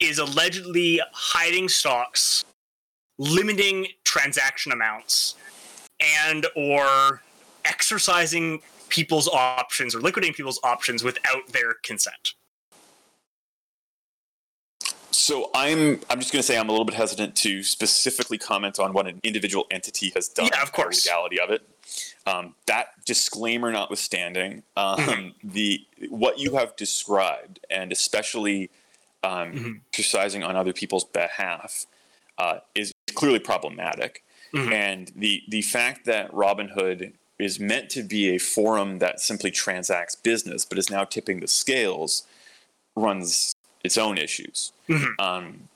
is 0.00 0.18
allegedly 0.18 1.00
hiding 1.12 1.68
stocks, 1.68 2.44
limiting 3.18 3.86
transaction 4.04 4.72
amounts, 4.72 5.36
and 6.00 6.46
or 6.56 7.22
exercising 7.64 8.60
people's 8.88 9.28
options 9.28 9.94
or 9.94 10.00
liquidating 10.00 10.34
people's 10.34 10.60
options 10.62 11.02
without 11.02 11.46
their 11.48 11.74
consent. 11.82 12.34
So 15.10 15.50
I'm 15.54 16.00
I'm 16.10 16.20
just 16.20 16.32
going 16.32 16.40
to 16.40 16.42
say 16.42 16.58
I'm 16.58 16.68
a 16.68 16.72
little 16.72 16.84
bit 16.84 16.94
hesitant 16.94 17.34
to 17.36 17.62
specifically 17.62 18.38
comment 18.38 18.78
on 18.78 18.92
what 18.92 19.06
an 19.06 19.20
individual 19.22 19.66
entity 19.70 20.10
has 20.14 20.28
done. 20.28 20.50
Yeah, 20.52 20.62
of 20.62 20.72
course. 20.72 21.02
The 21.02 21.10
legality 21.10 21.40
of 21.40 21.50
it. 21.50 21.62
Um, 22.26 22.54
that 22.66 22.88
disclaimer 23.04 23.70
notwithstanding, 23.70 24.62
um, 24.76 24.98
Mhm. 24.98 25.34
the 25.44 25.86
what 26.08 26.38
you 26.38 26.54
have 26.56 26.74
described, 26.76 27.60
and 27.70 27.92
especially 27.92 28.70
um, 29.22 29.52
Mhm. 29.52 29.80
exercising 29.92 30.44
on 30.44 30.54
other 30.54 30.72
people's 30.72 31.04
behalf, 31.04 31.86
uh, 32.38 32.58
is 32.76 32.92
clearly 33.14 33.40
problematic. 33.40 34.22
Mhm. 34.52 34.72
And 34.72 35.12
the 35.16 35.42
the 35.48 35.62
fact 35.62 36.04
that 36.04 36.30
Robinhood 36.30 37.12
is 37.38 37.58
meant 37.58 37.90
to 37.90 38.02
be 38.02 38.34
a 38.34 38.38
forum 38.38 38.98
that 39.00 39.20
simply 39.20 39.50
transacts 39.50 40.14
business, 40.14 40.64
but 40.64 40.78
is 40.78 40.90
now 40.90 41.04
tipping 41.04 41.40
the 41.40 41.48
scales, 41.48 42.22
runs 42.94 43.52
its 43.84 43.96
own 43.98 44.18
issues. 44.18 44.72
Mhm. 44.88 45.14
Um, 45.20 45.68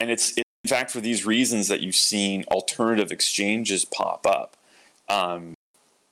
and 0.00 0.10
it's, 0.10 0.32
in 0.36 0.42
fact 0.68 0.90
for 0.90 1.00
these 1.00 1.24
reasons 1.26 1.68
that 1.68 1.80
you've 1.80 1.96
seen 1.96 2.44
alternative 2.50 3.10
exchanges 3.12 3.84
pop 3.84 4.26
up 4.26 4.56
um, 5.08 5.54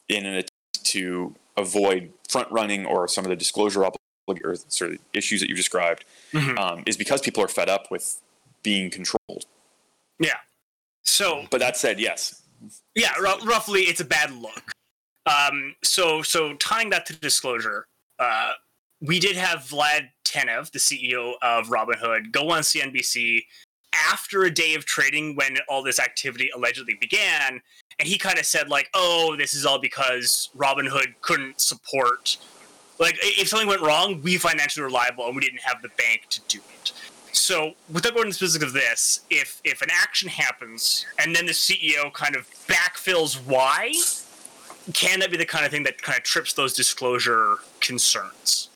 in 0.09 0.24
an 0.27 0.35
attempt 0.35 0.85
to 0.85 1.35
avoid 1.56 2.12
front 2.28 2.51
running 2.51 2.86
or 2.86 3.09
some 3.09 3.24
of 3.24 3.31
the 3.31 3.36
disclosure 3.36 3.81
obli- 3.81 4.44
or 4.44 4.56
sort 4.68 4.93
of 4.93 4.98
issues 5.12 5.40
that 5.40 5.48
you 5.48 5.55
described 5.55 6.05
Mhm. 6.32 6.59
um, 6.59 6.82
is 6.86 6.97
because 6.97 7.20
people 7.20 7.43
are 7.43 7.48
fed 7.48 7.68
up 7.68 7.90
with 7.90 8.20
being 8.62 8.90
controlled. 8.90 9.47
Yeah. 10.18 10.39
So 11.05 11.47
But 11.51 11.60
that 11.60 11.77
said, 11.77 12.01
yes, 12.01 12.43
yeah, 12.94 13.12
r- 13.16 13.39
roughly, 13.44 13.82
it's 13.82 14.01
a 14.01 14.05
bad 14.05 14.32
look. 14.32 14.73
Um, 15.27 15.77
so 15.85 16.23
so 16.23 16.55
tying 16.55 16.90
that 16.90 17.06
to 17.06 17.12
disclosure, 17.14 17.86
uh, 18.18 18.52
we 19.01 19.18
did 19.18 19.36
have 19.36 19.60
Vlad 19.60 20.09
Tenev, 20.24 20.70
the 20.70 20.78
CEO 20.78 21.35
of 21.43 21.68
Robinhood, 21.68 22.32
go 22.32 22.51
on 22.51 22.62
CNBC 22.62 23.44
after 24.10 24.44
a 24.44 24.51
day 24.51 24.74
of 24.74 24.85
trading 24.85 25.36
when 25.36 25.56
all 25.68 25.82
this 25.82 25.98
activity 25.98 26.51
allegedly 26.55 26.94
began, 27.01 27.60
and 27.98 28.09
he 28.09 28.18
kind 28.18 28.39
of 28.39 28.47
said 28.47 28.68
like, 28.68 28.89
"Oh, 28.94 29.36
this 29.36 29.55
is 29.55 29.64
all 29.64 29.78
because 29.78 30.51
Robinhood 30.56 31.14
couldn't 31.20 31.60
support." 31.60 32.36
Like, 32.98 33.18
if 33.20 33.48
something 33.48 33.68
went 33.68 33.82
wrong, 33.82 34.23
we 34.23 34.39
financially 34.39 34.82
were 34.82 34.90
liable, 34.90 35.27
and 35.27 35.35
we 35.35 35.43
didn't 35.43 35.60
have 35.60 35.82
the 35.82 35.90
bank 35.90 36.27
to 36.31 36.40
do 36.48 36.60
it. 36.81 36.93
So, 37.32 37.74
without 37.90 38.14
going 38.14 38.28
into 38.28 38.39
the 38.39 38.48
specifics 38.48 38.64
of 38.64 38.73
this, 38.73 39.20
if 39.31 39.60
if 39.64 39.82
an 39.82 39.90
action 39.93 40.28
happens 40.28 41.06
and 41.18 41.36
then 41.36 41.47
the 41.47 41.52
CEO 41.52 42.12
kind 42.12 42.35
of 42.35 42.48
backfills 42.66 43.36
why, 43.44 43.93
can 44.94 45.20
that 45.20 45.31
be 45.31 45.36
the 45.36 45.47
kind 45.47 45.64
of 45.64 45.70
thing 45.70 45.82
that 45.85 46.01
kind 46.01 46.16
of 46.16 46.24
trips 46.24 46.55
those 46.55 46.73
disclosure 46.73 47.59
concerns? 47.81 48.70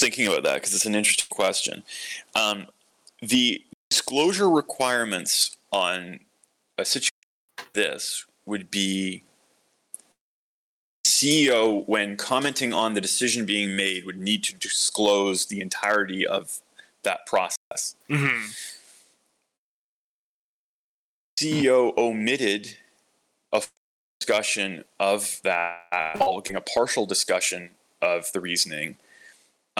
Thinking 0.00 0.26
about 0.26 0.42
that 0.42 0.54
because 0.54 0.74
it's 0.74 0.86
an 0.86 0.94
interesting 0.94 1.28
question. 1.30 1.82
Um, 2.34 2.66
the 3.22 3.62
disclosure 3.90 4.48
requirements 4.48 5.56
on 5.72 6.20
a 6.78 6.84
situation 6.84 7.12
like 7.58 7.72
this 7.74 8.26
would 8.46 8.70
be 8.70 9.22
CEO, 11.04 11.86
when 11.86 12.16
commenting 12.16 12.72
on 12.72 12.94
the 12.94 13.00
decision 13.00 13.44
being 13.44 13.76
made, 13.76 14.06
would 14.06 14.18
need 14.18 14.42
to 14.44 14.54
disclose 14.54 15.46
the 15.46 15.60
entirety 15.60 16.26
of 16.26 16.60
that 17.02 17.26
process. 17.26 17.96
Mm-hmm. 18.08 18.46
CEO 21.38 21.96
omitted 21.96 22.76
a 23.52 23.62
discussion 24.18 24.84
of 24.98 25.40
that, 25.42 26.16
looking 26.18 26.56
a 26.56 26.60
partial 26.60 27.06
discussion 27.06 27.70
of 28.00 28.30
the 28.32 28.40
reasoning. 28.40 28.96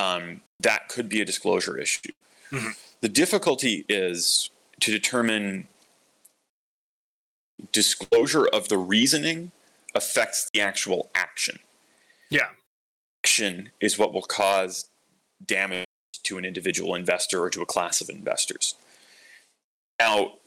Um, 0.00 0.40
that 0.60 0.88
could 0.88 1.08
be 1.08 1.20
a 1.20 1.24
disclosure 1.24 1.76
issue. 1.78 2.12
Mhm. 2.50 2.76
The 3.00 3.08
difficulty 3.08 3.84
is 3.88 4.50
to 4.80 4.90
determine 4.90 5.68
disclosure 7.72 8.46
of 8.46 8.68
the 8.68 8.78
reasoning 8.78 9.52
affects 9.94 10.48
the 10.52 10.60
actual 10.60 11.10
action. 11.14 11.58
Yeah. 12.30 12.50
Action 13.24 13.72
is 13.80 13.98
what 13.98 14.12
will 14.12 14.22
cause 14.22 14.88
damage 15.44 15.86
to 16.22 16.38
an 16.38 16.44
individual 16.44 16.94
investor 16.94 17.42
or 17.42 17.50
to 17.50 17.60
a 17.60 17.66
class 17.66 18.00
of 18.00 18.08
investors. 18.08 18.74
Now, 19.98 20.38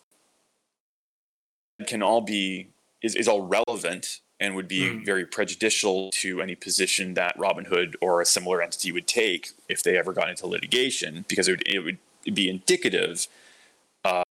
it 1.78 1.88
can 1.88 2.02
all 2.02 2.22
be 2.22 2.70
is, 3.02 3.16
is 3.16 3.28
all 3.28 3.42
relevant 3.42 4.22
and 4.44 4.56
would 4.56 4.68
be 4.68 4.82
Mhm. 4.82 5.06
very 5.06 5.26
prejudicial 5.26 6.12
to 6.12 6.42
any 6.42 6.54
position 6.54 7.14
that 7.14 7.38
Robinhood 7.38 7.96
or 8.02 8.20
a 8.20 8.26
similar 8.26 8.62
entity 8.62 8.92
would 8.92 9.08
take 9.08 9.52
if 9.70 9.82
they 9.82 9.98
ever 9.98 10.12
got 10.12 10.30
into 10.30 10.46
litigation 10.46 11.24
because 11.30 11.48
it 11.48 11.52
would, 11.54 11.68
it 11.68 11.80
would 11.80 11.98
be 12.36 12.50
indicative 12.50 13.28
uh, 14.04 14.24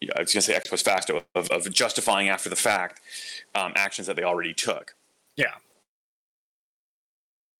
you 0.00 0.08
know, 0.08 0.14
I 0.16 0.20
was 0.22 0.32
going 0.34 0.40
to 0.40 0.42
say 0.42 0.54
ex 0.54 0.68
post 0.68 0.84
facto 0.84 1.24
of, 1.36 1.48
of 1.50 1.72
justifying 1.72 2.28
after 2.28 2.50
the 2.50 2.56
fact 2.56 3.00
um, 3.54 3.72
actions 3.76 4.08
that 4.08 4.16
they 4.16 4.24
already 4.24 4.52
took. 4.52 4.94
Yeah. 5.36 5.54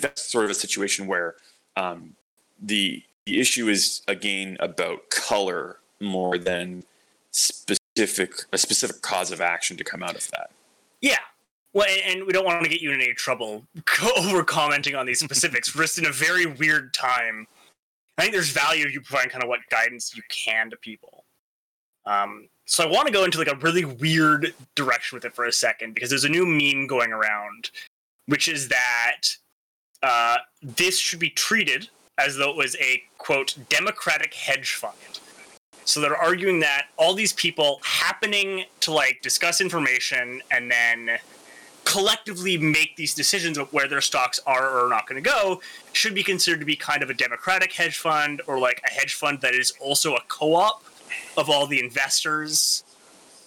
That's 0.01 0.21
sort 0.21 0.45
of 0.45 0.51
a 0.51 0.55
situation 0.55 1.07
where 1.07 1.37
um, 1.77 2.17
the 2.61 3.05
the 3.25 3.41
issue 3.41 3.69
is 3.69 4.03
again 4.09 4.57
about 4.59 5.11
color 5.11 5.79
more 6.01 6.37
than 6.39 6.83
specific 7.31 8.33
a 8.53 8.59
specific 8.59 9.01
cause 9.01 9.31
of 9.31 9.41
action 9.41 9.77
to 9.77 9.85
come 9.85 10.03
out 10.03 10.17
of 10.17 10.29
that. 10.33 10.51
Yeah. 11.01 11.19
Well, 11.75 11.87
and, 11.89 12.19
and 12.19 12.27
we 12.27 12.33
don't 12.33 12.45
want 12.45 12.63
to 12.63 12.71
get 12.71 12.81
you 12.81 12.93
in 12.93 13.01
any 13.01 13.13
trouble 13.13 13.67
over 14.17 14.45
commenting 14.45 14.95
on 14.95 15.07
these 15.07 15.19
specifics. 15.19 15.75
We're 15.75 15.83
just 15.83 15.99
in 15.99 16.07
a 16.07 16.13
very 16.13 16.47
weird 16.47 16.95
time. 16.95 17.47
I 18.17 18.23
think 18.23 18.33
there's 18.33 18.51
value 18.51 18.87
you 18.87 19.01
providing 19.01 19.31
kind 19.31 19.43
of 19.43 19.49
what 19.49 19.61
guidance 19.71 20.17
you 20.17 20.23
can 20.29 20.71
to 20.71 20.77
people. 20.77 21.25
Um, 22.07 22.49
so 22.65 22.85
I 22.85 22.91
want 22.91 23.07
to 23.09 23.13
go 23.13 23.25
into 23.25 23.39
like 23.39 23.51
a 23.51 23.57
really 23.57 23.85
weird 23.85 24.55
direction 24.77 25.17
with 25.17 25.25
it 25.25 25.35
for 25.35 25.47
a 25.47 25.53
second 25.53 25.95
because 25.95 26.11
there's 26.11 26.25
a 26.25 26.29
new 26.29 26.47
meme 26.47 26.87
going 26.87 27.13
around, 27.13 27.71
which 28.27 28.47
is 28.47 28.69
that 28.69 29.23
uh, 30.03 30.37
this 30.63 30.99
should 30.99 31.19
be 31.19 31.31
treated 31.31 31.89
as 32.19 32.37
though 32.37 32.51
it 32.51 32.57
was 32.57 32.77
a 32.77 33.03
quote 33.19 33.57
democratic 33.69 34.33
hedge 34.33 34.75
fund. 34.75 34.95
So 35.85 36.01
they're 36.01 36.17
arguing 36.17 36.61
that 36.61 36.87
all 36.97 37.15
these 37.15 37.33
people 37.33 37.81
happening 37.83 38.65
to 38.81 38.93
like 38.93 39.21
discuss 39.23 39.61
information 39.61 40.41
and 40.51 40.71
then 40.71 41.19
collectively 41.95 42.59
make 42.59 42.97
these 42.97 43.15
decisions 43.15 43.57
of 43.57 43.73
where 43.73 43.87
their 43.87 44.01
stocks 44.01 44.41
are 44.47 44.69
or 44.69 44.87
are 44.87 44.89
not 44.89 45.07
going 45.07 45.23
to 45.23 45.31
go 45.31 45.61
should 45.93 46.15
be 46.15 46.25
considered 46.25 46.59
to 46.59 46.67
be 46.67 46.75
kind 46.75 47.03
of 47.05 47.11
a 47.11 47.15
democratic 47.15 47.73
hedge 47.73 47.99
fund 47.99 48.43
or 48.49 48.59
like 48.59 48.83
a 48.89 48.91
hedge 48.91 49.15
fund 49.15 49.41
that 49.41 49.55
is 49.55 49.73
also 49.81 50.15
a 50.17 50.21
co-op 50.29 50.83
of 51.37 51.49
all 51.49 51.67
the 51.69 51.79
investors. 51.79 52.83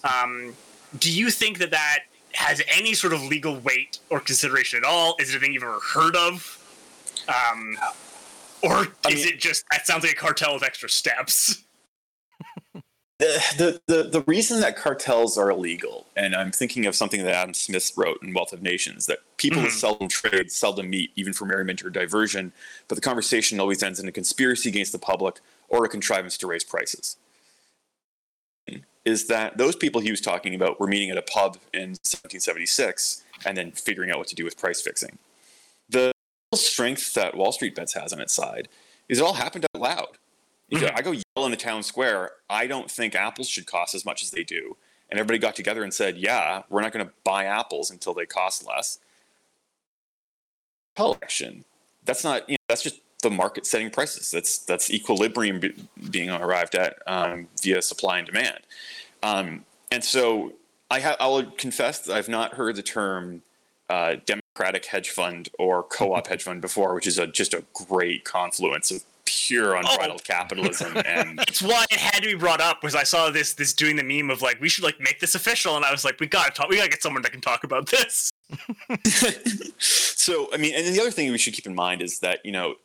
Um, 0.02 0.54
do 0.98 1.12
you 1.12 1.30
think 1.30 1.58
that 1.58 1.70
that 1.72 1.98
has 2.32 2.62
any 2.74 2.94
sort 2.94 3.12
of 3.12 3.22
legal 3.22 3.56
weight 3.60 3.98
or 4.08 4.18
consideration 4.20 4.78
at 4.78 4.84
all? 4.84 5.14
Is 5.20 5.34
it 5.34 5.36
a 5.36 5.40
thing 5.40 5.52
you've 5.52 5.62
ever 5.62 5.80
heard 5.92 6.16
of? 6.16 6.54
Um, 7.28 7.76
or 8.62 8.86
I 9.04 9.10
is 9.10 9.24
mean- 9.24 9.34
it 9.34 9.40
just 9.40 9.64
that 9.72 9.86
sounds 9.86 10.04
like 10.04 10.12
a 10.12 10.16
cartel 10.16 10.54
with 10.54 10.62
extra 10.62 10.88
steps? 10.88 11.64
The, 13.18 13.80
the, 13.88 14.04
the, 14.04 14.22
reason 14.28 14.60
that 14.60 14.76
cartels 14.76 15.36
are 15.36 15.50
illegal, 15.50 16.06
and 16.14 16.36
I'm 16.36 16.52
thinking 16.52 16.86
of 16.86 16.94
something 16.94 17.24
that 17.24 17.34
Adam 17.34 17.52
Smith 17.52 17.90
wrote 17.96 18.22
in 18.22 18.32
Wealth 18.32 18.52
of 18.52 18.62
Nations, 18.62 19.06
that 19.06 19.18
people 19.38 19.62
Mhm. 19.62 19.72
seldom 19.72 20.08
trade, 20.08 20.52
seldom 20.52 20.88
meet, 20.88 21.10
even 21.16 21.32
for 21.32 21.44
merriment 21.44 21.84
or 21.84 21.90
diversion, 21.90 22.52
but 22.86 22.94
the 22.94 23.00
conversation 23.00 23.58
always 23.58 23.82
ends 23.82 23.98
in 23.98 24.06
a 24.06 24.12
conspiracy 24.12 24.68
against 24.68 24.92
the 24.92 25.00
public 25.00 25.40
or 25.68 25.84
a 25.84 25.88
contrivance 25.88 26.38
to 26.38 26.46
raise 26.46 26.62
prices. 26.62 27.16
Is 29.04 29.26
that 29.26 29.58
those 29.58 29.74
people 29.74 30.00
he 30.00 30.12
was 30.12 30.20
talking 30.20 30.54
about 30.54 30.78
were 30.78 30.86
meeting 30.86 31.10
at 31.10 31.16
a 31.18 31.22
pub 31.22 31.58
in 31.72 31.96
1776 32.04 33.24
and 33.44 33.56
then 33.56 33.72
figuring 33.72 34.10
out 34.12 34.18
what 34.18 34.28
to 34.28 34.36
do 34.36 34.44
with 34.44 34.56
price 34.56 34.80
fixing. 34.80 35.18
The 35.88 36.12
strength 36.54 37.14
that 37.14 37.34
Wall 37.34 37.50
Street 37.50 37.74
Bets 37.74 37.94
has 37.94 38.12
on 38.12 38.20
its 38.20 38.32
side 38.32 38.68
is 39.08 39.18
it 39.18 39.22
all 39.24 39.34
happened 39.34 39.66
out 39.74 39.80
loud. 39.80 40.18
You 40.68 40.80
go- 40.80 40.86
Mhm. 40.88 40.96
I 40.98 41.02
go 41.02 41.12
yell 41.12 41.44
in 41.46 41.50
the 41.50 41.56
town 41.56 41.82
square. 41.82 42.32
I 42.50 42.66
don't 42.66 42.90
think 42.90 43.14
apples 43.14 43.48
should 43.48 43.66
cost 43.66 43.94
as 43.94 44.04
much 44.04 44.22
as 44.22 44.30
they 44.30 44.44
do. 44.44 44.76
And 45.10 45.18
everybody 45.18 45.38
got 45.38 45.56
together 45.56 45.82
and 45.82 45.92
said, 45.94 46.18
"Yeah, 46.18 46.62
we're 46.68 46.82
not 46.82 46.92
going 46.92 47.06
to 47.06 47.12
buy 47.24 47.44
apples 47.46 47.90
until 47.90 48.12
they 48.12 48.26
cost 48.26 48.66
less." 48.66 48.98
Collection. 50.96 51.64
That's 52.04 52.24
not. 52.24 52.48
You 52.48 52.54
know, 52.54 52.64
that's 52.68 52.82
just 52.82 53.00
the 53.22 53.30
market 53.30 53.66
setting 53.66 53.90
prices. 53.90 54.30
That's 54.30 54.58
that's 54.58 54.90
equilibrium 54.90 55.60
be, 55.60 55.74
being 56.10 56.28
arrived 56.30 56.74
at 56.74 56.98
um, 57.06 57.48
via 57.62 57.80
supply 57.82 58.18
and 58.18 58.26
demand. 58.26 58.60
Um, 59.22 59.64
and 59.90 60.04
so 60.04 60.52
I 60.90 61.00
ha- 61.00 61.16
I 61.20 61.26
will 61.28 61.50
confess 61.52 62.00
that 62.00 62.14
I've 62.16 62.28
not 62.28 62.54
heard 62.54 62.76
the 62.76 62.82
term 62.82 63.42
uh, 63.88 64.16
democratic 64.26 64.84
hedge 64.86 65.10
fund 65.10 65.48
or 65.58 65.82
co-op 65.84 66.26
hedge 66.28 66.42
fund 66.42 66.60
before, 66.60 66.94
which 66.94 67.06
is 67.06 67.18
a 67.18 67.26
just 67.26 67.54
a 67.54 67.64
great 67.72 68.24
confluence 68.24 68.90
of 68.90 69.04
pure 69.28 69.74
unbridled 69.74 70.24
capitalism 70.24 70.96
and 71.06 71.40
It's 71.48 71.62
why 71.62 71.84
it 71.90 71.98
had 71.98 72.22
to 72.22 72.28
be 72.28 72.34
brought 72.34 72.60
up. 72.60 72.82
Was 72.82 72.94
I 72.94 73.04
saw 73.04 73.30
this 73.30 73.52
this 73.52 73.72
doing 73.72 73.96
the 73.96 74.02
meme 74.02 74.30
of 74.30 74.42
like 74.42 74.60
we 74.60 74.68
should 74.68 74.84
like 74.84 75.00
make 75.00 75.20
this 75.20 75.34
official, 75.34 75.76
and 75.76 75.84
I 75.84 75.90
was 75.90 76.04
like, 76.04 76.18
we 76.18 76.26
gotta 76.26 76.50
talk. 76.52 76.68
We 76.68 76.76
gotta 76.76 76.88
get 76.88 77.02
someone 77.02 77.22
that 77.22 77.32
can 77.32 77.40
talk 77.40 77.64
about 77.64 77.88
this. 77.88 78.30
so 79.78 80.48
I 80.52 80.56
mean, 80.56 80.74
and 80.74 80.86
then 80.86 80.92
the 80.92 81.00
other 81.00 81.10
thing 81.10 81.30
we 81.30 81.38
should 81.38 81.54
keep 81.54 81.66
in 81.66 81.74
mind 81.74 82.02
is 82.02 82.20
that 82.20 82.44
you 82.44 82.52
know, 82.52 82.76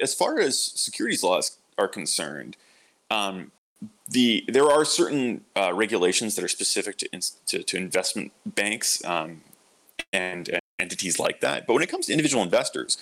as 0.00 0.14
far 0.14 0.38
as 0.38 0.60
securities 0.60 1.22
laws 1.22 1.58
are 1.76 1.88
concerned, 1.88 2.56
um, 3.10 3.50
the 4.08 4.44
there 4.48 4.70
are 4.70 4.84
certain 4.84 5.42
uh, 5.56 5.72
regulations 5.74 6.34
that 6.36 6.44
are 6.44 6.48
specific 6.48 6.98
to, 6.98 7.12
ins- 7.12 7.36
to, 7.46 7.62
to 7.62 7.76
investment 7.76 8.32
banks 8.44 9.04
um, 9.04 9.42
and, 10.12 10.48
and 10.48 10.60
entities 10.78 11.18
like 11.18 11.40
that. 11.40 11.66
But 11.66 11.74
when 11.74 11.82
it 11.82 11.88
comes 11.88 12.06
to 12.06 12.12
individual 12.12 12.42
investors, 12.42 12.98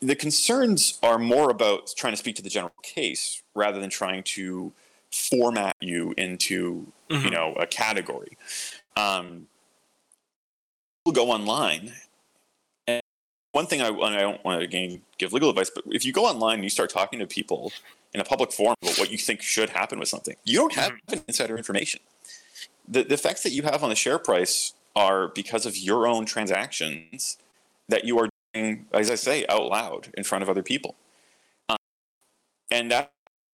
the 0.00 0.14
concerns 0.16 0.98
are 1.02 1.18
more 1.18 1.50
about 1.50 1.92
trying 1.96 2.12
to 2.12 2.16
speak 2.16 2.36
to 2.36 2.42
the 2.42 2.48
general 2.48 2.72
case 2.82 3.42
rather 3.54 3.80
than 3.80 3.90
trying 3.90 4.22
to 4.22 4.72
format 5.12 5.76
you 5.80 6.14
into 6.16 6.90
you 7.08 7.16
Mhm. 7.16 7.32
know 7.32 7.54
a 7.54 7.66
category. 7.66 8.36
Um, 8.96 9.48
people 11.04 11.12
go 11.12 11.30
online 11.30 11.94
and 12.86 13.02
one 13.52 13.66
thing 13.66 13.82
I, 13.82 13.88
and 13.88 14.14
I 14.14 14.20
don't 14.20 14.42
want 14.44 14.60
to 14.60 14.64
again 14.64 15.02
give 15.18 15.32
legal 15.32 15.50
advice, 15.50 15.70
but 15.74 15.84
if 15.88 16.04
you 16.04 16.12
go 16.12 16.26
online 16.26 16.54
and 16.54 16.64
you 16.64 16.70
start 16.70 16.90
talking 16.90 17.18
to 17.18 17.26
people 17.26 17.72
in 18.14 18.20
a 18.20 18.24
public 18.24 18.52
forum 18.52 18.76
about 18.82 18.98
what 18.98 19.10
you 19.10 19.18
think 19.18 19.42
should 19.42 19.70
happen 19.70 19.98
with 19.98 20.08
something, 20.08 20.36
you 20.44 20.56
don't 20.58 20.74
have 20.74 20.92
insider 21.28 21.56
information. 21.56 22.00
The, 22.88 23.02
the 23.02 23.14
effects 23.14 23.42
that 23.42 23.50
you 23.50 23.62
have 23.64 23.82
on 23.82 23.90
the 23.90 23.96
share 23.96 24.18
price 24.18 24.72
are 24.96 25.28
because 25.28 25.66
of 25.66 25.76
your 25.76 26.06
own 26.06 26.26
transactions 26.26 27.38
that 27.88 28.04
you 28.04 28.18
are 28.18 28.28
as 28.54 29.10
I 29.10 29.14
say, 29.14 29.46
out 29.48 29.66
loud 29.66 30.08
in 30.16 30.24
front 30.24 30.42
of 30.42 30.48
other 30.48 30.62
people. 30.62 30.96
Um, 31.68 31.76
and 32.70 32.90
that's 32.90 33.10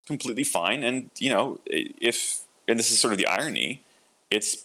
completely 0.06 0.44
fine. 0.44 0.82
And, 0.82 1.10
you 1.18 1.30
know, 1.30 1.60
if, 1.66 2.42
and 2.68 2.78
this 2.78 2.90
is 2.90 2.98
sort 2.98 3.12
of 3.12 3.18
the 3.18 3.26
irony, 3.26 3.82
it's 4.30 4.64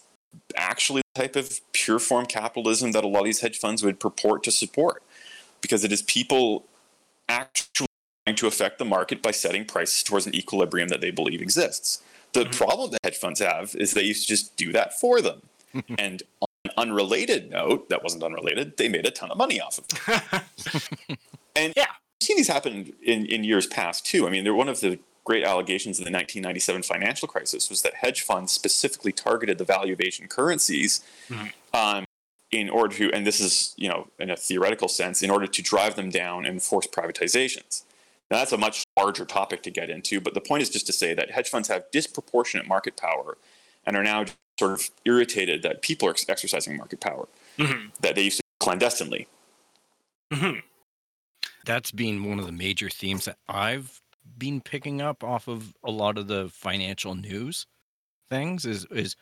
actually 0.56 1.02
the 1.14 1.20
type 1.20 1.36
of 1.36 1.60
pure 1.72 1.98
form 1.98 2.26
capitalism 2.26 2.92
that 2.92 3.04
a 3.04 3.08
lot 3.08 3.20
of 3.20 3.24
these 3.26 3.40
hedge 3.40 3.58
funds 3.58 3.82
would 3.82 4.00
purport 4.00 4.42
to 4.44 4.50
support 4.50 5.02
because 5.60 5.84
it 5.84 5.92
is 5.92 6.02
people 6.02 6.64
actually 7.28 7.86
trying 8.26 8.36
to 8.36 8.46
affect 8.46 8.78
the 8.78 8.84
market 8.84 9.22
by 9.22 9.30
setting 9.30 9.64
prices 9.64 10.02
towards 10.02 10.26
an 10.26 10.34
equilibrium 10.34 10.88
that 10.88 11.00
they 11.00 11.10
believe 11.10 11.42
exists. 11.42 12.02
The 12.32 12.46
problem 12.46 12.90
that 12.92 13.00
hedge 13.04 13.18
funds 13.18 13.40
have 13.40 13.74
is 13.76 13.92
they 13.92 14.02
used 14.02 14.22
to 14.22 14.28
just 14.28 14.56
do 14.56 14.72
that 14.72 14.98
for 14.98 15.20
them. 15.20 15.42
and 15.98 16.22
unrelated 16.76 17.50
note, 17.50 17.88
that 17.88 18.02
wasn't 18.02 18.22
unrelated, 18.22 18.76
they 18.76 18.88
made 18.88 19.06
a 19.06 19.10
ton 19.10 19.30
of 19.30 19.38
money 19.38 19.60
off 19.60 19.78
of 19.78 19.84
it. 20.08 21.18
and 21.56 21.72
Yeah. 21.76 21.86
I've 21.88 22.26
seen 22.26 22.36
these 22.36 22.48
happen 22.48 22.92
in, 23.02 23.26
in 23.26 23.44
years 23.44 23.66
past 23.66 24.06
too. 24.06 24.26
I 24.26 24.30
mean, 24.30 24.44
they're 24.44 24.54
one 24.54 24.68
of 24.68 24.80
the 24.80 24.98
great 25.24 25.44
allegations 25.44 25.98
in 25.98 26.04
the 26.04 26.10
1997 26.10 26.82
financial 26.82 27.28
crisis 27.28 27.70
was 27.70 27.82
that 27.82 27.94
hedge 27.94 28.22
funds 28.22 28.52
specifically 28.52 29.12
targeted 29.12 29.58
the 29.58 29.64
value 29.64 29.92
of 29.92 30.00
Asian 30.00 30.26
currencies 30.26 31.04
um, 31.74 32.04
in 32.50 32.68
order 32.68 32.94
to, 32.96 33.12
and 33.12 33.26
this 33.26 33.40
is, 33.40 33.74
you 33.76 33.88
know, 33.88 34.08
in 34.18 34.30
a 34.30 34.36
theoretical 34.36 34.88
sense, 34.88 35.22
in 35.22 35.30
order 35.30 35.46
to 35.46 35.62
drive 35.62 35.96
them 35.96 36.10
down 36.10 36.44
and 36.44 36.62
force 36.62 36.86
privatizations. 36.86 37.84
Now, 38.30 38.38
that's 38.38 38.52
a 38.52 38.58
much 38.58 38.84
larger 38.96 39.24
topic 39.24 39.62
to 39.62 39.70
get 39.70 39.90
into, 39.90 40.20
but 40.20 40.34
the 40.34 40.40
point 40.40 40.62
is 40.62 40.70
just 40.70 40.86
to 40.86 40.92
say 40.92 41.14
that 41.14 41.30
hedge 41.30 41.48
funds 41.48 41.68
have 41.68 41.84
disproportionate 41.92 42.66
market 42.66 42.96
power 42.96 43.36
and 43.84 43.96
are 43.96 44.02
now 44.02 44.24
sort 44.62 44.80
of 44.80 44.90
irritated 45.04 45.62
that 45.62 45.82
people 45.82 46.08
are 46.08 46.14
exercising 46.28 46.76
market 46.76 47.00
power 47.00 47.26
Mhm. 47.58 47.92
that 48.00 48.14
they 48.14 48.22
used 48.22 48.36
to 48.36 48.42
do 48.42 48.64
clandestinely. 48.64 49.26
Mhm. 50.32 50.62
That's 51.64 51.90
been 51.90 52.22
one 52.22 52.38
of 52.38 52.46
the 52.46 52.52
major 52.52 52.88
themes 52.88 53.24
that 53.24 53.38
I've 53.48 54.00
been 54.38 54.60
picking 54.60 55.02
up 55.02 55.24
off 55.24 55.48
of 55.48 55.74
a 55.82 55.90
lot 55.90 56.16
of 56.16 56.28
the 56.28 56.48
financial 56.48 57.16
news 57.16 57.66
things 58.30 58.64
is 58.64 58.86
is 58.86 59.16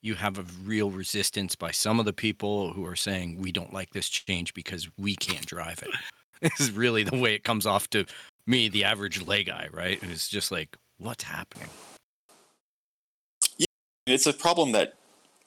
you 0.00 0.14
have 0.14 0.38
a 0.38 0.42
real 0.64 0.90
resistance 0.90 1.54
by 1.54 1.70
some 1.70 2.00
of 2.00 2.06
the 2.06 2.12
people 2.12 2.72
who 2.72 2.86
are 2.86 2.96
saying 2.96 3.36
we 3.36 3.52
don't 3.52 3.74
like 3.74 3.90
this 3.90 4.08
change 4.08 4.54
because 4.54 4.88
we 4.96 5.14
can't 5.16 5.44
drive 5.44 5.82
it. 5.82 5.90
this 6.40 6.60
is 6.60 6.70
really 6.70 7.02
the 7.02 7.18
way 7.18 7.34
it 7.34 7.44
comes 7.44 7.66
off 7.66 7.90
to 7.90 8.06
me, 8.46 8.68
the 8.68 8.84
average 8.84 9.20
lay 9.26 9.44
guy, 9.44 9.68
right? 9.70 10.02
It's 10.02 10.28
just 10.28 10.50
like, 10.50 10.76
what's 10.96 11.24
happening? 11.24 11.68
It's 14.10 14.26
a 14.26 14.32
problem 14.32 14.72
that 14.72 14.94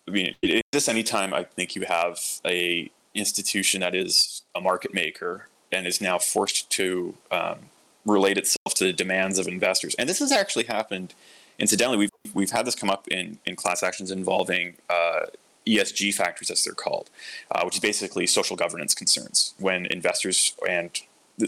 I 0.07 0.11
mean, 0.11 0.35
it 0.41 0.63
exists 0.73 0.89
anytime 0.89 1.33
I 1.33 1.43
think 1.43 1.75
you 1.75 1.83
have 1.83 2.19
a 2.45 2.89
institution 3.13 3.81
that 3.81 3.93
is 3.93 4.43
a 4.55 4.61
market 4.61 4.93
maker 4.93 5.47
and 5.71 5.85
is 5.85 6.01
now 6.01 6.17
forced 6.17 6.69
to 6.71 7.15
um, 7.29 7.59
relate 8.05 8.37
itself 8.37 8.73
to 8.75 8.85
the 8.85 8.93
demands 8.93 9.37
of 9.37 9.47
investors. 9.47 9.95
And 9.95 10.09
this 10.09 10.19
has 10.19 10.31
actually 10.31 10.65
happened. 10.65 11.13
Incidentally, 11.59 11.97
we've 11.97 12.33
we've 12.33 12.51
had 12.51 12.65
this 12.65 12.75
come 12.75 12.89
up 12.89 13.07
in 13.07 13.37
in 13.45 13.55
class 13.55 13.83
actions 13.83 14.11
involving 14.11 14.75
uh, 14.89 15.27
ESG 15.67 16.13
factors, 16.13 16.49
as 16.49 16.63
they're 16.63 16.73
called, 16.73 17.09
uh, 17.51 17.61
which 17.63 17.75
is 17.75 17.79
basically 17.79 18.25
social 18.25 18.55
governance 18.55 18.95
concerns. 18.95 19.53
When 19.59 19.85
investors 19.85 20.55
and 20.67 20.99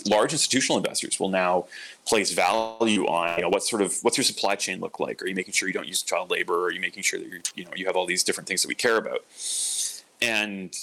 large 0.06 0.34
institutional 0.34 0.78
investors 0.78 1.20
will 1.20 1.30
now 1.30 1.66
place 2.06 2.32
value 2.32 3.06
on 3.06 3.38
you 3.38 3.44
know 3.44 3.50
what 3.50 3.64
sort 3.64 3.82
of 3.82 3.98
what's 4.02 4.18
your 4.18 4.24
supply 4.24 4.56
chain 4.56 4.80
look 4.80 5.00
like? 5.00 5.22
Are 5.22 5.28
you 5.28 5.36
making 5.36 5.54
sure 5.54 5.68
you 5.68 5.74
don't 5.74 5.88
use 5.88 6.02
child 6.02 6.32
labor? 6.32 6.66
Are 6.66 6.72
you 6.72 6.80
making 6.82 7.04
sure 7.04 7.20
that 7.20 7.28
you 7.28 7.42
you 7.56 7.66
know 7.66 7.72
you 7.76 7.86
have 7.86 7.96
all 7.96 8.06
these 8.06 8.24
different 8.24 8.48
things 8.48 8.62
that 8.62 8.68
we 8.68 8.76
care 8.76 8.98
about? 8.98 9.20
And 10.22 10.76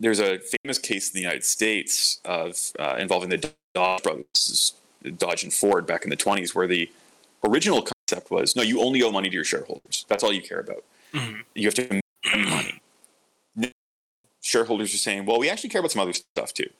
there's 0.00 0.20
a 0.20 0.38
famous 0.62 0.78
case 0.78 1.10
in 1.10 1.14
the 1.14 1.20
United 1.20 1.44
States 1.44 2.20
of 2.24 2.72
uh, 2.78 2.96
involving 2.98 3.28
the 3.30 3.52
Dodge 3.74 4.02
brothers 4.02 4.74
Dodge 5.16 5.44
and 5.44 5.52
Ford 5.52 5.86
back 5.86 6.04
in 6.04 6.10
the 6.10 6.16
20s 6.16 6.54
where 6.54 6.66
the 6.66 6.90
original 7.44 7.82
concept 7.82 8.30
was 8.30 8.56
no 8.56 8.62
you 8.62 8.80
only 8.80 9.02
owe 9.02 9.12
money 9.12 9.28
to 9.28 9.34
your 9.34 9.44
shareholders. 9.44 10.04
That's 10.08 10.24
all 10.24 10.32
you 10.32 10.42
care 10.42 10.60
about. 10.60 10.84
Mhm. 11.12 11.42
you 11.54 11.66
have 11.66 11.74
to 11.74 11.88
make 11.90 12.02
money. 12.36 12.80
Shareholders 14.42 14.94
are 14.94 14.98
saying 14.98 15.26
well 15.26 15.38
we 15.38 15.48
actually 15.48 15.70
care 15.70 15.80
about 15.80 15.92
some 15.92 16.02
other 16.02 16.12
stuff 16.12 16.52
too 16.52 16.70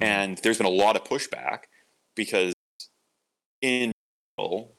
and 0.00 0.38
there's 0.38 0.58
been 0.58 0.66
a 0.66 0.70
lot 0.70 0.96
of 0.96 1.04
pushback 1.04 1.64
because 2.14 2.54
in 3.62 3.92
general, 4.38 4.72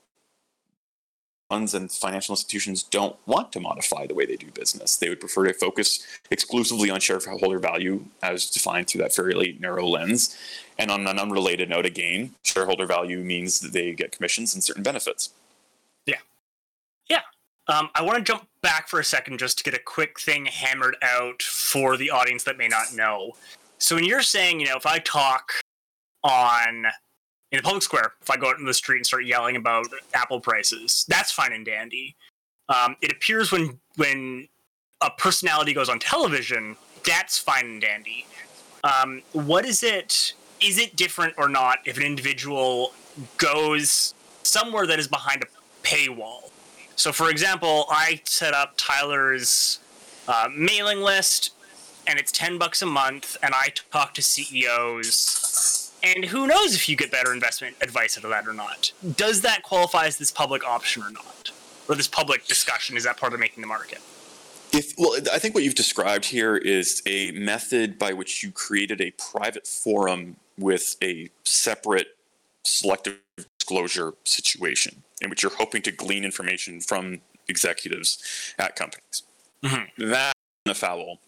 funds 1.52 1.74
and 1.74 1.92
financial 1.92 2.32
institutions 2.32 2.82
don't 2.82 3.18
want 3.26 3.52
to 3.52 3.60
modify 3.60 4.08
the 4.08 4.16
way 4.16 4.26
they 4.26 4.38
do 4.38 4.48
business. 4.52 4.96
They 4.96 5.10
would 5.10 5.20
prefer 5.20 5.48
to 5.48 5.54
focus 5.54 6.08
exclusively 6.32 6.90
on 6.90 7.02
shareholder 7.02 7.60
value 7.60 8.06
as 8.24 8.50
defined 8.50 8.88
through 8.88 9.02
that 9.02 9.14
fairly 9.14 9.58
narrow 9.60 9.86
lens. 9.86 10.38
And 10.80 10.90
on 10.90 11.06
an 11.06 11.20
unrelated 11.20 11.70
note, 11.70 11.86
again, 11.86 12.36
shareholder 12.44 12.86
value 12.86 13.18
means 13.18 13.60
that 13.60 13.74
they 13.74 13.94
get 13.94 14.14
commissions 14.14 14.54
and 14.54 14.64
certain 14.64 14.82
benefits. 14.82 15.32
Yeah. 16.06 16.20
Yeah. 17.10 17.22
Um, 17.68 17.90
I 17.96 18.02
want 18.02 18.18
to 18.18 18.24
jump 18.24 18.48
back 18.64 18.88
for 18.88 19.02
a 19.02 19.04
second 19.04 19.38
just 19.38 19.58
to 19.58 19.64
get 19.66 19.74
a 19.74 19.84
quick 19.84 20.22
thing 20.22 20.46
hammered 20.46 20.96
out 21.02 21.44
for 21.44 21.98
the 21.98 22.12
audience 22.12 22.46
that 22.46 22.58
may 22.58 22.70
not 22.70 22.94
know. 22.96 23.34
So 23.82 23.96
when 23.96 24.04
you're 24.04 24.22
saying, 24.22 24.60
you 24.60 24.68
know, 24.68 24.78
if 24.78 24.86
I 24.86 25.00
talk 25.00 25.54
on 26.24 26.86
in 27.52 27.60
a 27.60 27.62
public 27.64 27.82
square, 27.82 28.14
if 28.22 28.30
I 28.30 28.38
go 28.38 28.50
out 28.50 28.60
in 28.60 28.66
the 28.66 28.76
street 28.76 28.98
and 28.98 29.06
start 29.06 29.26
yelling 29.26 29.56
about 29.56 29.88
Apple 30.14 30.40
prices, 30.40 31.04
that's 31.10 31.32
fine 31.32 31.52
and 31.52 31.66
dandy. 31.66 32.16
Um, 32.70 32.96
it 33.02 33.12
appears 33.12 33.52
when 33.52 33.80
when 33.98 34.48
a 35.02 35.10
personality 35.10 35.74
goes 35.74 35.90
on 35.90 35.98
television, 35.98 36.78
that's 37.04 37.40
fine 37.40 37.66
and 37.66 37.82
dandy. 37.82 38.28
Um, 38.84 39.24
what 39.34 39.66
is 39.66 39.82
it? 39.82 40.34
Is 40.62 40.78
it 40.78 40.96
different 40.96 41.34
or 41.40 41.50
not 41.50 41.80
if 41.86 41.98
an 41.98 42.04
individual 42.04 42.94
goes 43.38 44.14
somewhere 44.44 44.86
that 44.86 45.00
is 45.00 45.08
behind 45.08 45.44
a 45.44 45.48
paywall? 45.84 46.52
So, 46.96 47.12
for 47.12 47.32
example, 47.32 47.88
I 47.90 48.22
set 48.26 48.54
up 48.54 48.76
Tyler's 48.78 49.80
uh, 50.28 50.50
mailing 50.56 51.02
list, 51.02 51.56
and 52.12 52.20
it's 52.20 52.32
ten 52.32 52.58
bucks 52.58 52.82
a 52.82 52.86
month, 52.86 53.38
and 53.42 53.56
I 53.56 53.70
talk 53.92 54.14
to 54.16 54.22
CEOs, 54.22 55.92
and 56.04 56.26
who 56.26 56.46
knows 56.46 56.76
if 56.76 56.90
you 56.90 56.98
get 56.98 57.10
better 57.10 57.34
investment 57.34 57.78
advice 57.82 58.18
out 58.18 58.26
of 58.26 58.30
that 58.32 58.48
or 58.48 58.54
not? 58.54 58.92
Does 59.16 59.42
that 59.42 59.64
qualify 59.64 60.08
as 60.08 60.18
this 60.18 60.30
public 60.30 60.68
option 60.68 61.02
or 61.04 61.10
not, 61.10 61.52
or 61.88 61.96
this 61.96 62.10
public 62.10 62.46
discussion? 62.46 62.98
Is 62.98 63.06
that 63.06 63.16
part 63.16 63.34
of 63.34 63.40
making 63.40 63.62
the 63.62 63.68
market? 63.68 64.00
If 64.74 64.94
well, 64.98 65.18
I 65.32 65.40
think 65.40 65.56
what 65.56 65.64
you've 65.64 65.76
described 65.76 66.26
here 66.26 66.58
is 66.58 67.02
a 67.08 67.32
method 67.32 67.98
by 67.98 68.12
which 68.12 68.44
you 68.44 68.52
created 68.52 69.00
a 69.00 69.12
private 69.12 69.66
forum 69.66 70.36
with 70.58 70.98
a 71.02 71.30
separate 71.46 72.18
selective 72.66 73.20
disclosure 73.58 74.14
situation 74.26 75.04
in 75.22 75.30
which 75.30 75.44
you're 75.44 75.56
hoping 75.56 75.82
to 75.84 75.92
glean 75.92 76.26
information 76.26 76.82
from 76.82 77.22
executives 77.48 78.54
at 78.60 78.76
companies. 78.76 79.24
Mhm. 79.64 79.88
That 79.98 80.34
afoul 80.66 81.20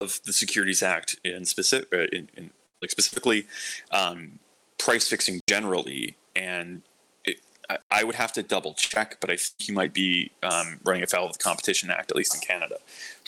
of 0.00 0.20
the 0.24 0.32
Securities 0.32 0.82
Act 0.82 1.16
in 1.24 1.44
specific, 1.44 1.88
uh, 1.92 2.06
in, 2.12 2.28
in 2.36 2.50
like 2.80 2.90
specifically 2.90 3.46
um, 3.90 4.38
price 4.78 5.08
fixing 5.08 5.40
generally, 5.46 6.16
and 6.34 6.82
it, 7.24 7.40
I, 7.68 7.78
I 7.90 8.04
would 8.04 8.14
have 8.14 8.32
to 8.34 8.42
double 8.42 8.74
check, 8.74 9.18
but 9.20 9.30
I 9.30 9.36
think 9.36 9.68
you 9.68 9.74
might 9.74 9.92
be 9.92 10.30
um, 10.42 10.80
running 10.84 11.02
afoul 11.02 11.26
of 11.26 11.34
the 11.34 11.38
Competition 11.38 11.90
Act, 11.90 12.10
at 12.10 12.16
least 12.16 12.34
in 12.34 12.40
Canada, 12.40 12.76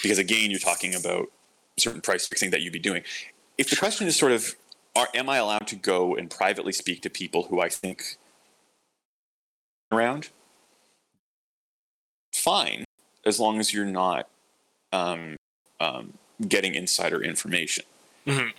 because 0.03 0.19
again, 0.19 0.51
you're 0.51 0.61
talking 0.61 0.95
about 0.95 1.29
certain 1.79 2.01
price 2.01 2.27
fixing 2.27 2.51
that 2.51 2.63
you'd 2.63 2.73
be 2.73 2.79
doing. 2.79 3.03
If 3.59 3.71
the 3.71 3.77
question 3.77 4.07
is 4.07 4.17
sort 4.17 4.33
of, 4.33 4.55
are, 4.97 5.09
am 5.15 5.29
I 5.29 5.37
allowed 5.39 5.67
to 5.69 5.77
go 5.77 6.17
and 6.17 6.31
privately 6.31 6.73
speak 6.73 7.03
to 7.03 7.11
people 7.11 7.45
who 7.45 7.61
I 7.61 7.69
think 7.69 8.17
around? 9.91 10.31
Fine, 12.33 12.85
as 13.27 13.39
long 13.39 13.61
as 13.61 13.73
you're 13.73 13.85
not 13.85 14.29
um, 14.93 15.37
um, 15.81 16.15
getting 16.49 16.75
insider 16.75 17.23
information. 17.23 17.85
Mm-hmm. 18.27 18.51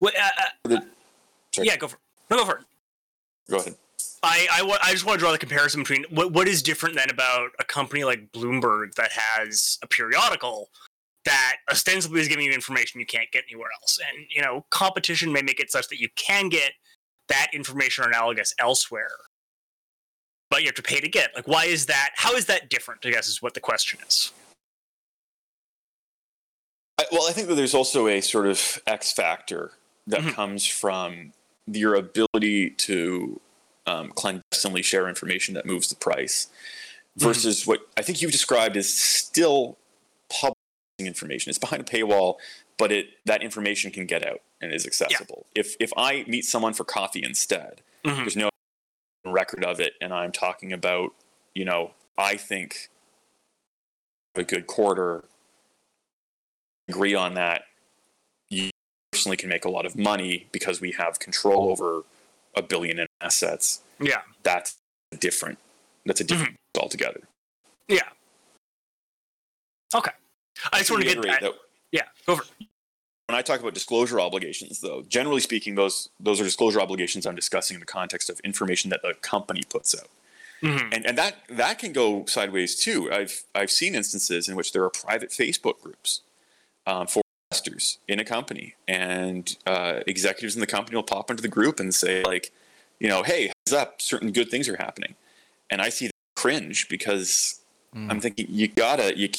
Well, 0.00 0.12
uh, 0.18 0.28
uh, 0.38 0.68
The- 0.68 1.64
yeah, 1.64 1.76
go 1.76 1.88
for 1.88 1.98
no, 2.30 2.36
go 2.38 2.44
for 2.44 2.56
it. 2.58 2.64
Go 3.48 3.58
ahead. 3.58 3.74
I, 4.22 4.46
I, 4.52 4.62
wa- 4.62 4.78
I 4.82 4.92
just 4.92 5.04
want 5.06 5.18
to 5.18 5.22
draw 5.22 5.30
the 5.32 5.38
comparison 5.38 5.82
between 5.82 6.04
what, 6.10 6.32
what 6.32 6.48
is 6.48 6.62
different 6.62 6.96
then 6.96 7.08
about 7.10 7.50
a 7.60 7.64
company 7.64 8.02
like 8.04 8.32
Bloomberg 8.32 8.94
that 8.96 9.10
has 9.12 9.78
a 9.82 9.86
periodical 9.86 10.68
that 11.24 11.56
ostensibly 11.70 12.20
is 12.20 12.28
giving 12.28 12.44
you 12.46 12.52
information 12.52 12.98
you 13.00 13.06
can't 13.06 13.30
get 13.30 13.44
anywhere 13.50 13.68
else. 13.80 13.98
And, 13.98 14.26
you 14.28 14.42
know, 14.42 14.64
competition 14.70 15.32
may 15.32 15.42
make 15.42 15.60
it 15.60 15.70
such 15.70 15.88
that 15.88 16.00
you 16.00 16.08
can 16.16 16.48
get 16.48 16.72
that 17.28 17.48
information 17.52 18.04
or 18.04 18.08
analogous 18.08 18.54
elsewhere, 18.58 19.10
but 20.50 20.60
you 20.60 20.66
have 20.66 20.74
to 20.76 20.82
pay 20.82 21.00
to 21.00 21.08
get. 21.08 21.30
Like, 21.34 21.46
why 21.48 21.64
is 21.64 21.86
that? 21.86 22.10
How 22.16 22.34
is 22.34 22.46
that 22.46 22.68
different? 22.68 23.04
I 23.06 23.10
guess 23.10 23.28
is 23.28 23.40
what 23.42 23.54
the 23.54 23.60
question 23.60 24.00
is. 24.06 24.32
Well, 27.12 27.28
I 27.28 27.32
think 27.32 27.48
that 27.48 27.54
there's 27.54 27.74
also 27.74 28.06
a 28.08 28.20
sort 28.20 28.46
of 28.46 28.80
X 28.86 29.12
factor 29.12 29.72
that 30.06 30.20
Mhm. 30.20 30.34
comes 30.34 30.66
from 30.66 31.32
your 31.66 31.94
ability 31.94 32.70
to 32.70 33.40
um, 33.88 34.10
clandestinely 34.10 34.82
share 34.82 35.08
information 35.08 35.54
that 35.54 35.64
moves 35.64 35.88
the 35.88 35.94
price 35.94 36.48
versus 37.16 37.66
what 37.68 37.88
I 37.96 38.02
think 38.02 38.20
you've 38.20 38.32
described 38.32 38.76
as 38.76 38.92
still 38.92 39.78
public 40.28 40.56
information. 40.98 41.50
It's 41.50 41.58
behind 41.58 41.82
a 41.82 41.84
paywall, 41.84 42.38
but 42.78 42.90
it 42.90 43.10
that 43.26 43.42
information 43.44 43.92
can 43.92 44.06
get 44.06 44.26
out 44.26 44.42
and 44.60 44.72
is 44.72 44.86
accessible. 44.86 45.46
If 45.54 45.76
if 45.78 45.92
I 45.96 46.24
meet 46.26 46.44
someone 46.44 46.72
for 46.74 46.82
coffee 46.84 47.22
instead, 47.22 47.80
Mhm. 48.04 48.16
there's 48.16 48.36
no 48.36 48.50
record 49.24 49.64
of 49.64 49.78
it, 49.78 49.94
and 50.00 50.12
I'm 50.12 50.32
talking 50.32 50.72
about, 50.72 51.14
you 51.54 51.64
know, 51.64 51.94
I 52.18 52.36
think 52.36 52.88
a 54.34 54.42
good 54.42 54.66
quarter 54.66 55.28
agree 56.88 57.14
on 57.14 57.34
that, 57.34 57.62
you 58.48 58.70
personally 59.12 59.36
can 59.36 59.48
make 59.48 59.64
a 59.64 59.70
lot 59.70 59.86
of 59.86 59.96
money 59.96 60.46
because 60.52 60.80
we 60.80 60.92
have 60.92 61.18
control 61.18 61.70
over 61.70 62.02
a 62.54 62.62
billion 62.62 62.98
in 62.98 63.06
assets. 63.20 63.80
Yeah. 64.00 64.22
That's 64.42 64.76
different. 65.18 65.58
That's 66.04 66.20
a 66.20 66.24
different 66.24 66.56
altogether. 66.78 67.22
Yeah. 67.88 68.00
Okay. 69.94 70.10
I 70.72 70.78
just 70.78 70.90
want 70.90 71.02
to 71.02 71.08
get 71.08 71.22
that. 71.22 71.40
that 71.40 71.52
Yeah, 71.92 72.02
it. 72.28 72.40
when 73.26 73.36
I 73.36 73.42
talk 73.42 73.60
about 73.60 73.74
disclosure 73.74 74.20
obligations, 74.20 74.80
though, 74.80 75.02
generally 75.08 75.40
speaking, 75.40 75.74
those 75.74 76.08
those 76.20 76.40
are 76.40 76.44
disclosure 76.44 76.80
obligations 76.80 77.26
I'm 77.26 77.34
discussing 77.34 77.74
in 77.74 77.80
the 77.80 77.86
context 77.86 78.30
of 78.30 78.40
information 78.40 78.90
that 78.90 79.02
the 79.02 79.14
company 79.20 79.62
puts 79.68 79.94
out. 79.98 80.08
Mhm. 80.62 80.94
And 80.94 81.06
and 81.06 81.18
that 81.18 81.36
that 81.48 81.78
can 81.78 81.92
go 81.92 82.24
sideways 82.26 82.76
too. 82.76 83.12
I've 83.12 83.44
I've 83.54 83.70
seen 83.70 83.94
instances 83.94 84.48
in 84.48 84.56
which 84.56 84.72
there 84.72 84.84
are 84.84 84.90
private 84.90 85.30
Facebook 85.30 85.80
groups 85.80 86.22
um, 86.86 87.06
for 87.06 87.22
investors 87.50 87.98
in 88.08 88.20
a 88.20 88.24
company, 88.24 88.74
and 88.88 89.56
uh, 89.66 90.00
executives 90.06 90.54
in 90.54 90.60
the 90.60 90.66
company 90.66 90.96
will 90.96 91.02
pop 91.02 91.30
into 91.30 91.42
the 91.42 91.48
group 91.48 91.80
and 91.80 91.94
say 91.94 92.22
like, 92.24 92.52
you 92.98 93.08
know, 93.08 93.22
hey, 93.22 93.50
heads 93.66 93.72
up, 93.72 94.00
certain 94.00 94.32
good 94.32 94.50
things 94.50 94.68
are 94.68 94.76
happening, 94.76 95.14
and 95.70 95.80
I 95.80 95.88
see 95.88 96.06
that 96.06 96.12
cringe 96.36 96.88
because 96.88 97.60
I'm 98.10 98.20
thinking 98.20 98.46
you 98.50 98.68
gotta 98.68 99.16
you 99.16 99.30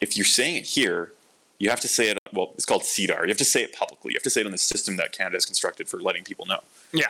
if 0.00 0.16
you're 0.16 0.24
saying 0.24 0.56
it 0.56 0.64
here, 0.64 1.12
you 1.58 1.70
have 1.70 1.80
to 1.80 1.88
say 1.88 2.10
it. 2.10 2.18
Well, 2.32 2.52
it's 2.54 2.66
called 2.66 2.82
SEDAR. 2.82 3.22
You 3.22 3.28
have 3.28 3.38
to 3.38 3.44
say 3.44 3.62
it 3.62 3.72
publicly. 3.72 4.12
You 4.12 4.16
have 4.16 4.22
to 4.24 4.30
say 4.30 4.40
it 4.40 4.46
on 4.46 4.52
the 4.52 4.58
system 4.58 4.96
that 4.96 5.12
Canada 5.12 5.36
has 5.36 5.46
constructed 5.46 5.88
for 5.88 6.00
letting 6.00 6.24
people 6.24 6.46
know. 6.46 6.60
Yeah. 6.92 7.06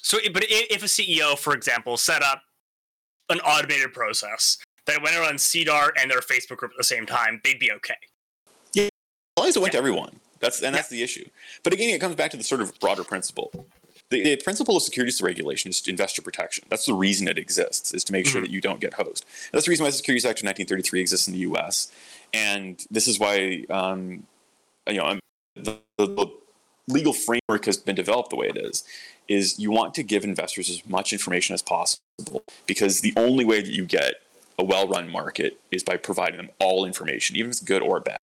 So, 0.00 0.18
but 0.32 0.44
if 0.48 0.82
a 0.82 0.86
CEO, 0.86 1.38
for 1.38 1.54
example, 1.54 1.96
set 1.96 2.22
up 2.22 2.42
an 3.28 3.40
automated 3.40 3.92
process 3.92 4.58
that 4.90 5.02
went 5.02 5.16
on 5.16 5.38
SEDAR 5.38 5.92
and 6.00 6.10
their 6.10 6.20
Facebook 6.20 6.58
group 6.58 6.72
at 6.72 6.78
the 6.78 6.84
same 6.84 7.06
time, 7.06 7.40
they'd 7.44 7.58
be 7.58 7.72
okay. 7.72 7.94
Yeah, 8.74 8.84
as 8.84 8.90
long 9.38 9.48
as 9.48 9.56
it 9.56 9.60
went 9.60 9.72
to 9.72 9.78
everyone. 9.78 10.20
That's 10.40 10.62
and 10.62 10.74
that's 10.74 10.88
the 10.88 11.02
issue. 11.02 11.28
But 11.62 11.72
again, 11.72 11.90
it 11.90 12.00
comes 12.00 12.16
back 12.16 12.30
to 12.32 12.36
the 12.36 12.44
sort 12.44 12.62
of 12.62 12.78
broader 12.80 13.04
principle. 13.04 13.66
The, 14.08 14.22
the 14.22 14.36
principle 14.36 14.76
of 14.76 14.82
securities 14.82 15.22
regulation 15.22 15.70
is 15.70 15.86
investor 15.86 16.22
protection. 16.22 16.64
That's 16.68 16.86
the 16.86 16.94
reason 16.94 17.28
it 17.28 17.38
exists, 17.38 17.94
is 17.94 18.02
to 18.04 18.12
make 18.12 18.26
sure 18.26 18.40
that 18.40 18.50
you 18.50 18.60
don't 18.60 18.80
get 18.80 18.94
hosed. 18.94 19.24
That's 19.52 19.66
the 19.66 19.70
reason 19.70 19.84
why 19.84 19.90
the 19.90 19.96
Securities 19.96 20.24
Act 20.24 20.40
of 20.40 20.46
1933 20.46 21.00
exists 21.00 21.28
in 21.28 21.34
the 21.34 21.40
U.S. 21.40 21.92
And 22.34 22.84
this 22.90 23.06
is 23.06 23.20
why, 23.20 23.64
um, 23.70 24.26
you 24.88 24.96
know, 24.96 25.20
the, 25.54 25.78
the, 25.96 26.06
the 26.06 26.26
legal 26.88 27.12
framework 27.12 27.66
has 27.66 27.76
been 27.76 27.94
developed 27.94 28.30
the 28.30 28.36
way 28.36 28.48
it 28.48 28.56
is. 28.56 28.82
Is 29.28 29.60
you 29.60 29.70
want 29.70 29.94
to 29.94 30.02
give 30.02 30.24
investors 30.24 30.68
as 30.68 30.84
much 30.88 31.12
information 31.12 31.54
as 31.54 31.62
possible 31.62 32.00
because 32.66 33.00
the 33.00 33.12
only 33.16 33.44
way 33.44 33.60
that 33.60 33.70
you 33.70 33.84
get 33.84 34.14
a 34.60 34.64
well-run 34.64 35.08
market 35.10 35.60
is 35.70 35.82
by 35.82 35.96
providing 35.96 36.36
them 36.36 36.50
all 36.58 36.84
information, 36.84 37.36
even 37.36 37.50
if 37.50 37.56
it's 37.56 37.64
good 37.64 37.82
or 37.82 38.00
bad 38.00 38.18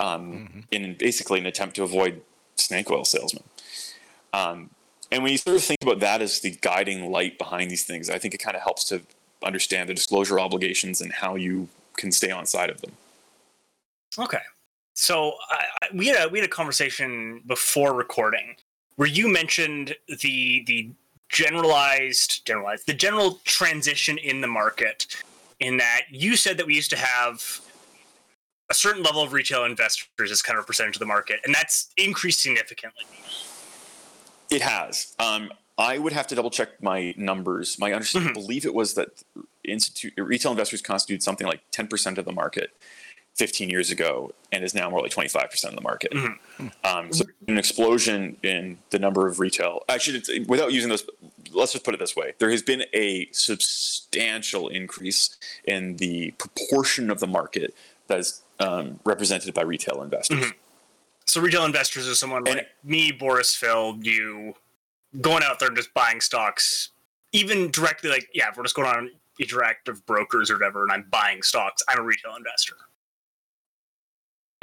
um, 0.00 0.64
in 0.70 0.94
basically 0.94 1.38
an 1.38 1.46
attempt 1.46 1.76
to 1.76 1.82
avoid 1.82 2.22
snake 2.56 2.90
oil 2.90 3.04
salesmen. 3.04 3.44
Um, 4.32 4.70
and 5.10 5.22
when 5.22 5.32
you 5.32 5.38
sort 5.38 5.56
of 5.56 5.64
think 5.64 5.78
about 5.82 6.00
that 6.00 6.22
as 6.22 6.40
the 6.40 6.50
guiding 6.50 7.10
light 7.10 7.38
behind 7.38 7.70
these 7.70 7.84
things, 7.84 8.10
I 8.10 8.18
think 8.18 8.34
it 8.34 8.38
kind 8.38 8.56
of 8.56 8.62
helps 8.62 8.84
to 8.84 9.02
understand 9.44 9.88
the 9.88 9.94
disclosure 9.94 10.40
obligations 10.40 11.00
and 11.00 11.12
how 11.12 11.36
you 11.36 11.68
can 11.96 12.10
stay 12.10 12.30
on 12.30 12.46
side 12.46 12.70
of 12.70 12.80
them. 12.80 12.92
Okay. 14.18 14.38
So 14.94 15.34
I, 15.50 15.64
I, 15.82 15.88
we 15.92 16.06
had 16.06 16.26
a 16.26 16.28
we 16.28 16.38
had 16.38 16.46
a 16.46 16.50
conversation 16.52 17.42
before 17.46 17.94
recording 17.94 18.56
where 18.96 19.08
you 19.08 19.28
mentioned 19.28 19.96
the 20.22 20.64
the 20.66 20.90
generalized 21.28 22.46
generalized 22.46 22.86
the 22.86 22.94
general 22.94 23.40
transition 23.44 24.18
in 24.18 24.40
the 24.40 24.46
market 24.46 25.22
in 25.60 25.76
that 25.78 26.02
you 26.10 26.36
said 26.36 26.58
that 26.58 26.66
we 26.66 26.74
used 26.74 26.90
to 26.90 26.96
have 26.96 27.60
a 28.70 28.74
certain 28.74 29.02
level 29.02 29.22
of 29.22 29.32
retail 29.32 29.64
investors 29.64 30.30
as 30.30 30.42
kind 30.42 30.58
of 30.58 30.64
a 30.64 30.66
percentage 30.66 30.96
of 30.96 31.00
the 31.00 31.06
market 31.06 31.40
and 31.44 31.54
that's 31.54 31.90
increased 31.96 32.40
significantly 32.40 33.04
It 34.50 34.62
has. 34.62 35.14
Um, 35.18 35.50
I 35.76 35.98
would 35.98 36.12
have 36.12 36.26
to 36.28 36.34
double 36.34 36.50
check 36.50 36.82
my 36.82 37.14
numbers. 37.16 37.78
My 37.78 37.92
understanding, 37.92 38.30
I 38.30 38.34
believe 38.34 38.64
it 38.64 38.74
was 38.74 38.94
that 38.94 39.22
institute 39.64 40.12
retail 40.16 40.52
investors 40.52 40.80
constitute 40.80 41.22
something 41.22 41.46
like 41.46 41.62
10% 41.72 42.18
of 42.18 42.24
the 42.24 42.32
market 42.32 42.70
15 43.34 43.68
years 43.68 43.90
ago 43.90 44.32
and 44.52 44.62
is 44.62 44.74
now 44.74 44.88
more 44.88 45.00
like 45.02 45.10
25% 45.10 45.64
of 45.64 45.74
the 45.74 45.80
market. 45.80 46.12
Um, 46.84 47.12
so 47.12 47.24
an 47.48 47.58
explosion 47.58 48.36
in 48.42 48.78
the 48.90 48.98
number 48.98 49.26
of 49.26 49.40
retail. 49.40 49.80
Actually, 49.88 50.44
without 50.46 50.72
using 50.72 50.88
those, 50.90 51.04
let's 51.52 51.72
just 51.72 51.84
put 51.84 51.94
it 51.94 52.00
this 52.00 52.14
way: 52.14 52.34
there 52.38 52.50
has 52.50 52.62
been 52.62 52.84
a 52.94 53.28
substantial 53.32 54.68
increase 54.68 55.36
in 55.64 55.96
the 55.96 56.30
proportion 56.32 57.10
of 57.10 57.18
the 57.20 57.26
market 57.26 57.74
that 58.06 58.18
is 58.20 58.42
um, 58.60 59.00
represented 59.04 59.52
by 59.54 59.62
retail 59.62 60.02
investors. 60.02 60.52
So 61.26 61.40
retail 61.40 61.64
investors 61.64 62.06
are 62.08 62.14
someone 62.14 62.46
And- 62.46 62.56
like 62.58 62.68
me, 62.84 63.10
Boris, 63.10 63.54
Phil, 63.56 63.96
you, 64.02 64.54
going 65.20 65.42
out 65.42 65.58
there 65.58 65.68
and 65.68 65.76
just 65.76 65.92
buying 65.94 66.20
stocks, 66.20 66.90
even 67.32 67.70
directly. 67.70 68.10
Like, 68.10 68.28
yeah, 68.32 68.50
if 68.50 68.56
we're 68.56 68.62
just 68.62 68.76
going 68.76 68.88
on 68.88 69.10
interactive 69.40 70.04
brokers 70.06 70.50
or 70.50 70.54
whatever, 70.54 70.84
and 70.84 70.92
I'm 70.92 71.06
buying 71.10 71.42
stocks, 71.42 71.82
I'm 71.88 71.98
a 71.98 72.02
retail 72.02 72.36
investor. 72.36 72.76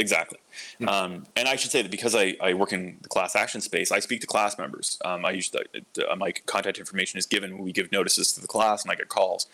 Exactly. 0.02 0.40
Um, 0.88 1.28
and 1.36 1.48
I 1.48 1.56
should 1.56 1.70
say 1.70 1.84
that 1.84 1.92
because 1.92 2.16
I, 2.16 2.36
I 2.42 2.56
work 2.56 2.74
in 2.74 2.98
the 3.04 3.08
class 3.08 3.36
action 3.36 3.62
space, 3.62 3.92
I 3.92 4.00
speak 4.00 4.20
to 4.22 4.28
class 4.28 4.58
members. 4.58 4.98
Um, 5.06 5.24
I 5.26 5.32
usually, 5.32 5.64
uh, 6.10 6.16
my 6.16 6.32
contact 6.32 6.80
information 6.80 7.20
is 7.20 7.28
given 7.28 7.54
when 7.54 7.64
we 7.64 7.72
give 7.72 7.92
notices 7.92 8.34
to 8.34 8.42
the 8.42 8.48
class 8.48 8.82
and 8.82 8.92
I 8.92 8.96
get 8.96 9.10
calls. 9.10 9.46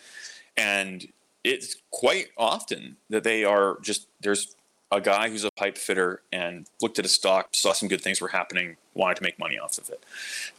And 0.56 1.06
it's 1.44 1.76
quite 1.90 2.28
often 2.38 2.96
that 3.10 3.24
they 3.24 3.44
are 3.44 3.78
just, 3.82 4.06
there's 4.22 4.56
a 4.90 5.02
guy 5.02 5.28
who's 5.28 5.44
a 5.44 5.50
pipe 5.50 5.76
fitter 5.76 6.22
and 6.32 6.66
looked 6.80 6.98
at 6.98 7.04
a 7.04 7.08
stock, 7.10 7.50
saw 7.52 7.74
some 7.74 7.90
good 7.90 8.00
things 8.00 8.22
were 8.22 8.28
happening, 8.28 8.78
wanted 8.94 9.16
to 9.16 9.22
make 9.22 9.38
money 9.38 9.58
off 9.58 9.76
of 9.76 9.90
it. 9.90 10.02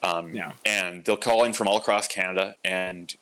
Um, 0.03 0.35
Yeah. 0.35 0.51
And 0.67 1.03
they'll 1.03 1.17
call 1.17 1.45
in 1.45 1.53
from 1.53 1.67
all 1.67 1.77
across 1.77 2.07
Canada 2.07 2.55
and 2.63 3.15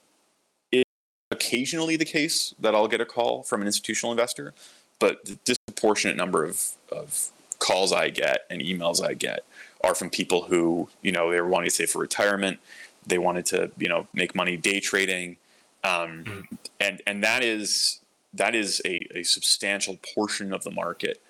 it's 0.74 0.90
occasionally 1.32 1.96
the 1.96 2.06
case 2.06 2.54
that 2.60 2.76
I'll 2.76 2.90
get 2.90 3.00
a 3.00 3.06
call 3.06 3.44
from 3.44 3.62
an 3.62 3.68
institutional 3.68 4.12
investor, 4.12 4.54
but 5.00 5.24
the 5.46 5.57
disproportionate 5.78 6.18
number 6.18 6.44
of, 6.44 6.62
of 6.92 7.30
calls 7.60 7.94
I 7.94 8.10
get 8.10 8.46
and 8.50 8.62
emails 8.62 9.04
I 9.04 9.14
get 9.14 9.42
are 9.84 9.94
from 9.94 10.10
people 10.10 10.44
who, 10.44 10.90
you 11.02 11.12
know, 11.12 11.32
they 11.32 11.40
were 11.40 11.48
wanting 11.48 11.70
to 11.70 11.76
save 11.76 11.92
for 11.92 12.00
retirement. 12.00 12.60
They 13.06 13.18
wanted 13.18 13.46
to, 13.48 13.72
you 13.78 13.88
know, 13.88 14.08
make 14.14 14.36
money 14.36 14.58
day 14.58 14.80
trading. 14.80 15.38
Um, 15.84 16.48
and, 16.80 17.02
and 17.06 17.24
that 17.24 17.44
is, 17.44 18.00
that 18.34 18.56
is 18.56 18.82
a, 18.86 19.08
a 19.16 19.24
substantial 19.24 19.98
portion 20.16 20.52
of 20.52 20.64
the 20.64 20.72
market 20.72 21.22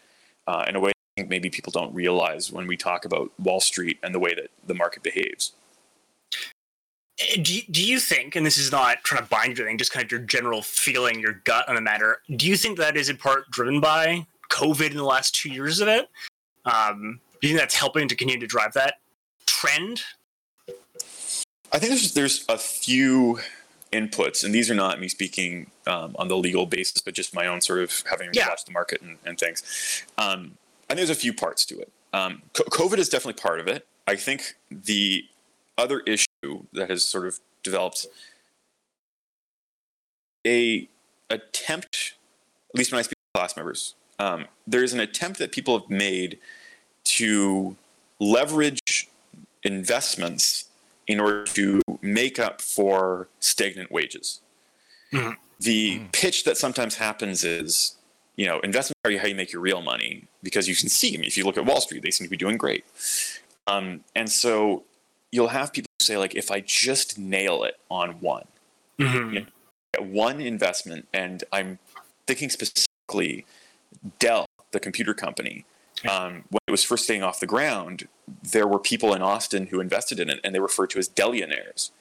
uh, 0.48 0.66
in 0.68 0.76
a 0.76 0.80
way 0.80 0.92
I 0.92 1.22
think 1.22 1.30
maybe 1.30 1.50
people 1.50 1.72
don't 1.72 1.94
realize 1.94 2.52
when 2.52 2.68
we 2.68 2.78
talk 2.78 3.06
about 3.06 3.32
Wall 3.40 3.60
Street 3.60 3.98
and 4.02 4.16
the 4.16 4.20
way 4.20 4.34
that 4.34 4.50
the 4.66 4.74
market 4.74 5.04
behaves. 5.04 5.54
Eh, 7.20 7.42
Do 7.42 7.56
you, 7.56 7.64
do 7.70 7.84
you 7.84 8.00
think, 8.00 8.36
and 8.36 8.46
this 8.46 8.58
is 8.58 8.72
not 8.72 9.04
trying 9.04 9.24
to 9.24 9.28
bind 9.28 9.58
you 9.58 9.66
anything, 9.66 9.78
just 9.78 9.92
kind 9.92 10.06
of 10.06 10.12
your 10.12 10.22
general 10.22 10.62
feeling, 10.62 11.20
your 11.20 11.42
gut 11.44 11.68
on 11.68 11.76
the 11.76 11.82
matter, 11.82 12.22
do 12.36 12.48
you 12.48 12.56
think 12.56 12.78
that 12.78 12.96
is 12.96 13.10
in 13.10 13.18
part 13.18 13.50
driven 13.52 13.82
by 13.82 14.26
COVID 14.58 14.92
in 14.92 14.98
the 14.98 15.04
last 15.04 15.36
two 15.36 15.50
years 15.50 15.80
of 15.80 15.88
it? 15.88 16.08
Um, 16.66 17.20
do 17.42 17.48
you 17.48 17.54
think 17.54 17.60
that's 17.62 17.76
helping 17.76 18.08
to 18.08 18.16
continue 18.16 18.40
to 18.40 18.48
drive 18.48 18.74
that 18.74 18.96
trend? 19.46 20.02
I 21.72 21.80
think 21.80 21.90
there's 21.92 22.14
there's 22.14 22.46
a 22.50 22.58
few 22.58 23.40
inputs, 23.94 24.44
and 24.44 24.54
these 24.54 24.70
are 24.72 24.76
not 24.76 25.00
me 25.00 25.08
speaking 25.08 25.70
um, 25.86 26.16
on 26.20 26.28
the 26.28 26.38
legal 26.38 26.66
basis, 26.66 27.02
but 27.02 27.14
just 27.14 27.34
my 27.34 27.48
own 27.48 27.62
sort 27.62 27.80
of 27.80 28.04
having 28.10 28.30
Yeah. 28.34 28.50
watched 28.50 28.66
the 28.66 28.72
market 28.72 29.02
and, 29.02 29.18
and 29.26 29.40
things. 29.40 30.04
Um, 30.18 30.58
I 30.90 30.94
think 30.96 30.98
there's 31.08 31.10
a 31.10 31.16
few 31.16 31.34
parts 31.34 31.66
to 31.66 31.80
it. 31.80 31.92
Um, 32.14 32.42
COVID 32.54 32.98
is 32.98 33.10
definitely 33.10 33.40
part 33.42 33.60
of 33.60 33.68
it. 33.68 33.86
I 34.08 34.16
think 34.16 34.56
the 34.72 35.26
other 35.78 36.00
issue 36.02 36.64
that 36.74 36.90
has 36.90 37.06
sort 37.06 37.28
of 37.28 37.40
developed 37.64 38.08
a 40.46 40.88
attempt, 41.30 42.14
at 42.74 42.78
least 42.78 42.92
when 42.92 43.00
I 43.00 43.02
speak 43.04 43.12
to 43.34 43.40
class 43.40 43.56
members, 43.58 43.96
um, 44.20 44.46
there's 44.66 44.94
an 44.94 45.00
attempt 45.00 45.40
that 45.40 45.52
people 45.52 45.80
have 45.80 45.90
made 45.90 46.40
to 47.04 47.76
leverage 48.20 49.10
investments 49.64 50.66
in 51.08 51.20
order 51.20 51.44
to 51.46 51.82
make 52.02 52.40
up 52.40 52.62
for 52.62 53.28
stagnant 53.40 53.92
wages. 53.92 54.42
Mhm. 55.14 55.38
The 55.60 56.02
pitch 56.12 56.44
that 56.44 56.58
sometimes 56.58 56.96
happens 56.96 57.44
is, 57.44 57.96
you 58.36 58.46
know, 58.46 58.60
investments 58.60 59.00
are 59.06 59.18
how 59.18 59.28
you 59.28 59.36
make 59.36 59.52
your 59.52 59.62
real 59.62 59.82
money 59.82 60.26
because 60.44 60.68
you 60.68 60.76
can 60.76 60.90
see. 60.90 61.12
Mean, 61.12 61.24
if 61.24 61.38
you 61.38 61.46
look 61.46 61.58
at 61.58 61.66
Wall 61.66 61.82
Street, 61.82 62.04
they 62.04 62.12
seem 62.12 62.26
to 62.26 62.30
be 62.30 62.38
doing 62.38 62.58
great. 62.58 62.86
Um, 63.68 64.04
and 64.16 64.30
so 64.32 64.84
you'll 65.32 65.48
have 65.48 65.74
people 65.74 65.88
say, 66.02 66.18
like, 66.18 66.36
if 66.36 66.52
I 66.52 66.60
just 66.62 67.18
nail 67.18 67.64
it 67.64 67.80
on 67.90 68.20
one, 68.22 68.46
Mm-hmm. 69.00 69.34
Yeah. 69.34 69.42
get 69.94 70.06
one 70.06 70.42
investment, 70.42 71.08
and 71.14 71.44
I'm 71.52 71.78
thinking 72.26 72.50
specifically 72.50 73.46
Dell, 74.20 74.46
the 74.72 74.80
computer 74.80 75.14
company. 75.14 75.66
Um, 76.10 76.44
when 76.50 76.60
it 76.68 76.72
was 76.72 76.84
first 76.84 77.08
getting 77.08 77.24
off 77.24 77.40
the 77.40 77.48
ground, 77.48 78.08
there 78.44 78.68
were 78.68 78.80
people 78.80 79.14
in 79.14 79.22
Austin 79.22 79.68
who 79.68 79.80
invested 79.80 80.20
in 80.20 80.30
it, 80.30 80.40
and 80.44 80.54
they 80.54 80.60
referred 80.60 80.92
to 80.92 81.00
as 81.00 81.10
Dellionaires 81.10 81.92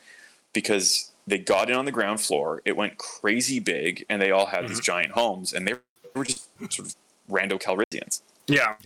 because 0.53 1.13
they 1.27 1.39
got 1.39 1.71
in 1.71 1.77
on 1.77 1.87
the 1.87 1.93
ground 1.93 2.21
floor. 2.21 2.61
It 2.65 2.77
went 2.77 2.99
crazy 2.99 3.59
big, 3.59 4.05
and 4.09 4.21
they 4.21 4.31
all 4.31 4.47
had 4.47 4.69
these 4.69 4.81
giant 4.81 5.13
homes, 5.13 5.53
and 5.53 5.67
they 5.67 5.75
were 6.15 6.25
just 6.25 6.49
sort 6.71 6.89
of 6.89 6.97
rando 7.31 7.61
Calrissians 7.61 8.23
Yeah. 8.47 8.77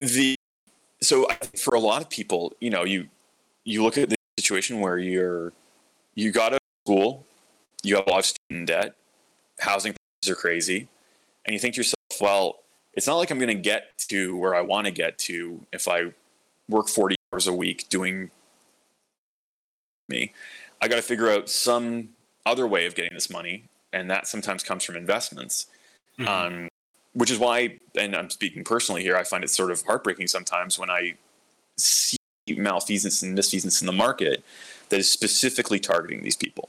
the 0.00 0.34
so 1.02 1.26
for 1.56 1.74
a 1.74 1.80
lot 1.80 2.02
of 2.02 2.10
people, 2.10 2.54
you 2.60 2.70
know, 2.70 2.84
you 2.84 3.08
you 3.64 3.82
look 3.82 3.96
at 3.96 4.10
the 4.10 4.16
situation 4.38 4.80
where 4.80 4.98
you're 4.98 5.52
you 6.14 6.32
got 6.32 6.52
out 6.52 6.54
of 6.54 6.86
school, 6.86 7.26
you 7.82 7.96
have 7.96 8.06
a 8.06 8.10
lot 8.10 8.18
of 8.20 8.24
student 8.26 8.66
debt, 8.66 8.94
housing 9.60 9.94
prices 9.94 10.36
are 10.36 10.40
crazy, 10.40 10.88
and 11.50 11.54
you 11.54 11.58
think 11.58 11.74
to 11.74 11.80
yourself, 11.80 12.20
well, 12.20 12.60
it's 12.94 13.08
not 13.08 13.16
like 13.16 13.32
I'm 13.32 13.38
going 13.40 13.48
to 13.48 13.54
get 13.54 13.98
to 14.08 14.36
where 14.36 14.54
I 14.54 14.60
want 14.60 14.84
to 14.84 14.92
get 14.92 15.18
to 15.18 15.66
if 15.72 15.88
I 15.88 16.12
work 16.68 16.86
40 16.86 17.16
hours 17.32 17.48
a 17.48 17.52
week 17.52 17.88
doing 17.88 18.30
me. 20.08 20.32
I 20.80 20.86
got 20.86 20.94
to 20.94 21.02
figure 21.02 21.28
out 21.28 21.48
some 21.48 22.10
other 22.46 22.68
way 22.68 22.86
of 22.86 22.94
getting 22.94 23.14
this 23.14 23.30
money, 23.30 23.64
and 23.92 24.08
that 24.12 24.28
sometimes 24.28 24.62
comes 24.62 24.84
from 24.84 24.94
investments. 24.94 25.66
Um, 26.24 26.68
which 27.14 27.32
is 27.32 27.38
why, 27.40 27.80
and 27.96 28.14
I'm 28.14 28.30
speaking 28.30 28.62
personally 28.62 29.02
here, 29.02 29.16
I 29.16 29.24
find 29.24 29.42
it 29.42 29.50
sort 29.50 29.72
of 29.72 29.82
heartbreaking 29.82 30.28
sometimes 30.28 30.78
when 30.78 30.88
I 30.88 31.14
see 31.78 32.16
malfeasance 32.48 33.24
and 33.24 33.36
misfeasance 33.36 33.80
in 33.80 33.86
the 33.86 33.92
market 33.92 34.44
that 34.90 35.00
is 35.00 35.10
specifically 35.10 35.80
targeting 35.80 36.22
these 36.22 36.36
people. 36.36 36.68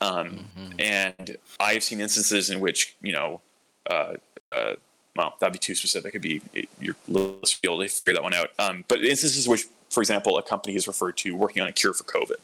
Um, 0.00 0.46
And 0.78 1.36
I've 1.60 1.82
seen 1.82 2.00
instances 2.00 2.48
in 2.48 2.60
which, 2.60 2.96
you 3.02 3.12
know, 3.12 3.42
uh, 3.90 4.14
uh, 4.52 4.74
well, 5.16 5.34
that'd 5.40 5.52
be 5.52 5.58
too 5.58 5.74
specific. 5.74 6.10
It'd 6.10 6.22
be 6.22 6.40
it, 6.54 6.68
your 6.80 6.96
list 7.08 7.60
be 7.62 7.68
able 7.68 7.80
to 7.80 7.88
figure 7.88 8.14
that 8.14 8.22
one 8.22 8.34
out. 8.34 8.50
Um, 8.58 8.84
but 8.88 9.04
instances 9.04 9.48
which, 9.48 9.66
for 9.90 10.00
example, 10.00 10.38
a 10.38 10.42
company 10.42 10.74
is 10.74 10.86
referred 10.86 11.16
to 11.18 11.36
working 11.36 11.62
on 11.62 11.68
a 11.68 11.72
cure 11.72 11.92
for 11.92 12.04
COVID, 12.04 12.36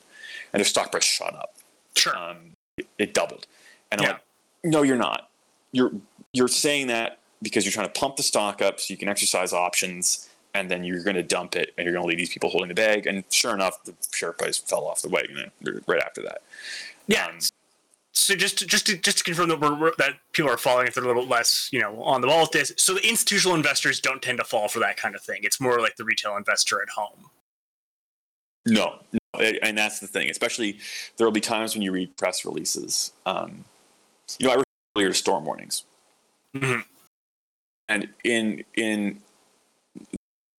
and 0.53 0.61
their 0.61 0.65
stock 0.65 0.91
price 0.91 1.05
shot 1.05 1.35
up 1.35 1.55
Sure. 1.97 2.17
um, 2.17 2.37
it, 2.77 2.87
it 2.99 3.15
doubled. 3.15 3.47
And 3.91 4.01
I'm 4.01 4.09
like, 4.09 4.23
no, 4.65 4.83
you're 4.83 4.97
not. 4.97 5.31
You're 5.73 5.93
you're 6.33 6.49
saying 6.49 6.89
that 6.89 7.19
because 7.43 7.65
you're 7.65 7.73
trying 7.73 7.89
to 7.91 7.99
pump 7.99 8.17
the 8.17 8.23
stock 8.23 8.61
up 8.63 8.81
so 8.81 8.93
you 8.93 8.99
can 8.99 9.09
exercise 9.09 9.53
options, 9.53 10.29
and 10.55 10.71
then 10.71 10.85
you're 10.85 11.03
going 11.03 11.17
to 11.17 11.23
dump 11.23 11.57
it, 11.57 11.73
and 11.77 11.85
you're 11.85 11.93
going 11.93 12.03
to 12.03 12.09
leave 12.09 12.19
these 12.19 12.33
people 12.33 12.51
holding 12.51 12.69
the 12.69 12.75
bag. 12.75 13.07
And 13.07 13.25
sure 13.31 13.55
enough, 13.55 13.83
the 13.85 13.95
share 14.13 14.33
price 14.33 14.59
fell 14.59 14.87
off 14.87 15.03
the 15.03 15.09
wagon 15.09 15.51
right 15.87 16.01
after 16.03 16.23
that. 16.23 16.43
Yeah. 17.07 17.27
Um, 17.27 17.39
so 18.19 18.35
just 18.35 18.59
to, 18.59 18.67
just 18.67 18.87
to 18.87 18.97
just 18.97 19.19
to 19.19 19.25
confirm 19.25 19.49
that 19.49 19.61
we're, 19.61 19.93
that 19.99 20.15
people 20.33 20.51
are 20.51 20.57
falling 20.57 20.87
if 20.87 20.95
they're 20.95 21.05
a 21.05 21.07
little 21.07 21.27
less 21.27 21.69
you 21.73 21.81
know 21.81 22.03
on 22.03 22.21
the 22.21 22.27
ball 22.27 22.43
with 22.43 22.51
this. 22.53 22.73
So 22.77 22.95
the 22.95 23.09
institutional 23.09 23.57
investors 23.57 24.01
don't 24.01 24.21
tend 24.21 24.39
to 24.39 24.45
fall 24.45 24.69
for 24.69 24.81
that 24.81 24.97
kind 24.97 25.15
of 25.15 25.23
thing. 25.23 25.41
It's 25.43 25.61
more 25.61 25.81
like 25.81 25.97
the 25.97 26.05
retail 26.05 26.37
investor 26.37 26.83
at 26.83 26.89
home. 26.91 27.31
No, 28.67 28.99
no, 29.13 29.41
and 29.63 29.79
that's 29.79 30.01
the 30.01 30.07
thing. 30.07 30.29
Especially 30.31 30.79
there 31.17 31.27
will 31.27 31.33
be 31.33 31.41
times 31.41 31.75
when 31.75 31.83
you 31.83 31.93
read 31.93 32.17
press 32.17 32.45
releases. 32.45 33.13
Um, 33.25 33.65
you 34.39 34.47
know, 34.47 34.53
I 34.53 34.57
referred 34.57 34.65
earlier 34.97 35.15
storm 35.15 35.45
warnings, 35.45 35.85
Mhm. 36.57 36.85
and 37.89 38.09
in 38.25 38.65
in 38.75 39.23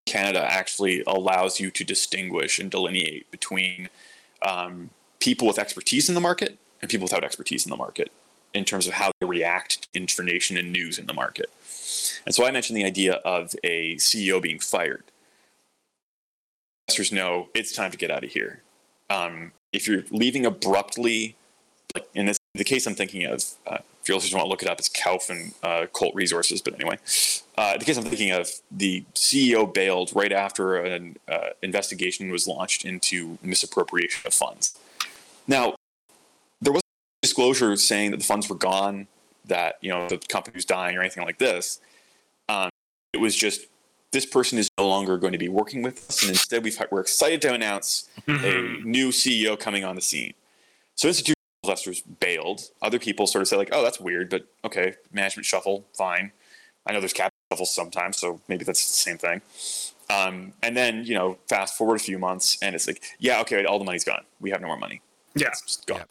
Canada 0.07 0.44
actually 0.49 1.03
allows 1.06 1.60
you 1.60 1.69
to 1.72 1.84
distinguish 1.84 2.57
and 2.57 2.72
delineate 2.72 3.30
between 3.31 3.90
um, 4.41 4.90
people 5.19 5.45
with 5.45 5.60
expertise 5.60 6.07
in 6.10 6.15
the 6.15 6.22
market 6.22 6.57
and 6.81 6.89
people 6.89 7.06
without 7.06 7.23
expertise 7.23 7.65
in 7.65 7.69
the 7.69 7.77
market 7.77 8.11
in 8.53 8.65
terms 8.65 8.88
of 8.88 8.93
how 8.93 9.11
they 9.19 9.27
react 9.27 9.84
to 9.84 9.99
information 9.99 10.57
and 10.57 10.72
news 10.72 10.97
in 10.97 11.06
the 11.06 11.14
market. 11.14 11.51
And 12.26 12.34
so 12.34 12.45
I 12.45 12.51
mentioned 12.51 12.77
the 12.77 12.85
idea 12.85 13.14
of 13.26 13.53
a 13.64 13.95
CEO 13.95 14.41
being 14.41 14.60
fired 14.60 15.03
investors 16.89 17.11
know 17.11 17.49
it's 17.53 17.72
time 17.72 17.91
to 17.91 17.97
get 17.97 18.10
out 18.10 18.23
of 18.23 18.31
here. 18.31 18.64
Um, 19.11 19.51
if 19.72 19.88
you're 19.88 20.03
leaving 20.10 20.45
abruptly, 20.45 21.35
like 21.93 22.07
in 22.15 22.26
this 22.26 22.38
the 22.56 22.64
case 22.64 22.88
I'm 22.88 22.95
thinking 22.95 23.26
of, 23.26 23.43
uh, 23.68 23.77
if 24.01 24.10
your 24.10 24.18
listeners 24.18 24.34
want 24.34 24.45
to 24.45 24.49
look 24.49 24.64
it 24.64 24.69
up, 24.69 24.80
it's 24.80 24.89
Kauf 24.89 25.30
and 25.30 25.53
uh, 25.61 25.85
Colt 25.93 26.15
Resources. 26.15 26.61
But 26.64 26.73
anyway, 26.73 26.97
uh, 27.57 27.77
the 27.77 27.85
case 27.85 27.95
I'm 27.95 28.03
thinking 28.06 28.31
of, 28.31 28.49
the 28.72 29.06
CEO 29.14 29.72
bailed 29.72 30.11
right 30.15 30.34
after 30.34 30.77
an 30.77 31.18
uh, 31.27 31.49
investigation 31.61 32.31
was 32.31 32.47
launched 32.47 32.85
into 32.85 33.38
misappropriation 33.43 34.26
of 34.26 34.34
funds. 34.34 34.77
Now, 35.47 35.76
disclosure 37.21 37.75
saying 37.75 38.11
that 38.11 38.17
the 38.17 38.25
funds 38.25 38.49
were 38.49 38.55
gone, 38.55 39.07
that 39.45 39.75
you 39.81 39.89
know 39.89 40.07
the 40.07 40.17
company 40.17 40.55
was 40.55 40.65
dying 40.65 40.97
or 40.97 41.01
anything 41.01 41.23
like 41.23 41.39
this. 41.39 41.79
Um, 42.47 42.69
it 43.13 43.17
was 43.17 43.35
just 43.35 43.67
this 44.11 44.25
person 44.25 44.57
is 44.57 44.69
no 44.77 44.87
longer 44.87 45.17
going 45.17 45.33
to 45.33 45.39
be 45.39 45.49
working 45.49 45.81
with 45.81 46.09
us, 46.09 46.21
and 46.21 46.29
instead 46.29 46.63
we've, 46.63 46.81
we're 46.91 47.01
excited 47.01 47.41
to 47.43 47.53
announce 47.53 48.09
a 48.27 48.81
new 48.83 49.09
CEO 49.09 49.59
coming 49.59 49.83
on 49.83 49.95
the 49.95 50.01
scene. 50.01 50.33
So 50.95 51.07
institutional 51.07 51.35
investors 51.63 52.01
bailed. 52.01 52.61
Other 52.81 52.99
people 52.99 53.27
sort 53.27 53.41
of 53.41 53.47
say 53.47 53.57
like, 53.57 53.69
"Oh, 53.71 53.83
that's 53.83 53.99
weird," 53.99 54.29
but 54.29 54.47
okay, 54.63 54.95
management 55.11 55.45
shuffle, 55.45 55.85
fine. 55.95 56.31
I 56.85 56.93
know 56.93 56.99
there's 56.99 57.13
capital 57.13 57.37
shuffles 57.51 57.73
sometimes, 57.73 58.17
so 58.17 58.41
maybe 58.47 58.63
that's 58.63 58.87
the 58.87 58.97
same 58.97 59.17
thing. 59.17 59.41
Um, 60.09 60.53
and 60.63 60.75
then 60.75 61.03
you 61.05 61.13
know, 61.13 61.37
fast 61.47 61.77
forward 61.77 61.95
a 61.95 62.03
few 62.03 62.17
months, 62.17 62.57
and 62.61 62.75
it's 62.75 62.87
like, 62.87 63.03
yeah, 63.19 63.41
okay, 63.41 63.65
all 63.65 63.77
the 63.77 63.85
money's 63.85 64.03
gone. 64.03 64.23
We 64.39 64.49
have 64.51 64.61
no 64.61 64.67
more 64.67 64.77
money. 64.77 65.01
Yeah. 65.35 65.49
It's 65.49 65.61
just 65.61 65.85
gone. 65.85 66.05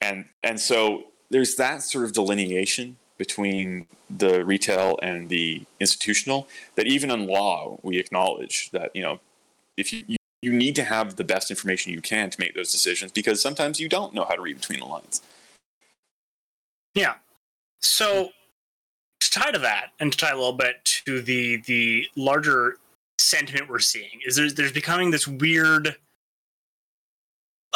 And 0.00 0.26
and 0.42 0.60
so 0.60 1.04
there's 1.30 1.54
that 1.56 1.82
sort 1.82 2.04
of 2.04 2.12
delineation 2.12 2.96
between 3.18 3.86
the 4.08 4.44
retail 4.44 4.98
and 5.02 5.28
the 5.28 5.64
institutional 5.78 6.48
that 6.74 6.86
even 6.86 7.10
in 7.10 7.26
law 7.26 7.78
we 7.82 7.98
acknowledge 7.98 8.70
that 8.70 8.94
you 8.96 9.02
know 9.02 9.20
if 9.76 9.92
you, 9.92 10.02
you 10.06 10.16
you 10.42 10.52
need 10.52 10.74
to 10.74 10.84
have 10.84 11.16
the 11.16 11.24
best 11.24 11.50
information 11.50 11.92
you 11.92 12.00
can 12.00 12.30
to 12.30 12.40
make 12.40 12.54
those 12.54 12.72
decisions 12.72 13.12
because 13.12 13.42
sometimes 13.42 13.78
you 13.78 13.88
don't 13.88 14.14
know 14.14 14.24
how 14.24 14.34
to 14.34 14.40
read 14.40 14.56
between 14.56 14.80
the 14.80 14.86
lines. 14.86 15.20
Yeah. 16.94 17.14
So 17.80 18.30
to 19.20 19.30
tie 19.30 19.50
to 19.50 19.58
that, 19.58 19.92
and 20.00 20.10
to 20.12 20.18
tie 20.18 20.30
a 20.30 20.34
little 20.34 20.52
bit 20.52 20.84
to 21.06 21.20
the 21.20 21.58
the 21.66 22.06
larger 22.16 22.78
sentiment 23.18 23.68
we're 23.68 23.78
seeing, 23.78 24.20
is 24.26 24.36
there's 24.36 24.54
there's 24.54 24.72
becoming 24.72 25.10
this 25.10 25.28
weird 25.28 25.96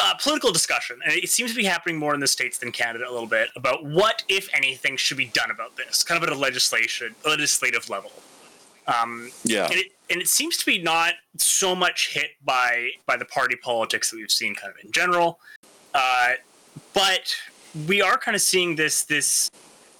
uh, 0.05 0.13
political 0.15 0.51
discussion, 0.51 0.99
and 1.03 1.13
it 1.13 1.29
seems 1.29 1.51
to 1.51 1.57
be 1.57 1.63
happening 1.65 1.97
more 1.97 2.13
in 2.13 2.19
the 2.19 2.27
states 2.27 2.57
than 2.59 2.71
Canada 2.71 3.05
a 3.09 3.11
little 3.11 3.27
bit 3.27 3.49
about 3.55 3.83
what, 3.83 4.23
if 4.29 4.47
anything, 4.53 4.95
should 4.97 5.17
be 5.17 5.25
done 5.25 5.49
about 5.51 5.75
this, 5.75 6.03
kind 6.03 6.21
of 6.21 6.29
at 6.29 6.35
a 6.35 6.39
legislation 6.39 7.15
legislative 7.25 7.89
level. 7.89 8.11
Um, 8.87 9.31
Yeah. 9.43 9.65
and 9.65 9.73
it, 9.73 9.87
and 10.11 10.21
it 10.21 10.27
seems 10.27 10.57
to 10.57 10.65
be 10.65 10.77
not 10.77 11.13
so 11.37 11.75
much 11.75 12.13
hit 12.13 12.31
by 12.45 12.91
by 13.07 13.17
the 13.17 13.25
party 13.25 13.55
politics 13.55 14.11
that 14.11 14.17
we've 14.17 14.29
seen 14.31 14.53
kind 14.53 14.71
of 14.71 14.77
in 14.85 14.91
general 14.91 15.39
uh, 15.95 16.33
but 16.93 17.35
we 17.87 17.99
are 18.03 18.15
kind 18.15 18.35
of 18.35 18.41
seeing 18.43 18.75
this 18.75 19.01
this 19.01 19.49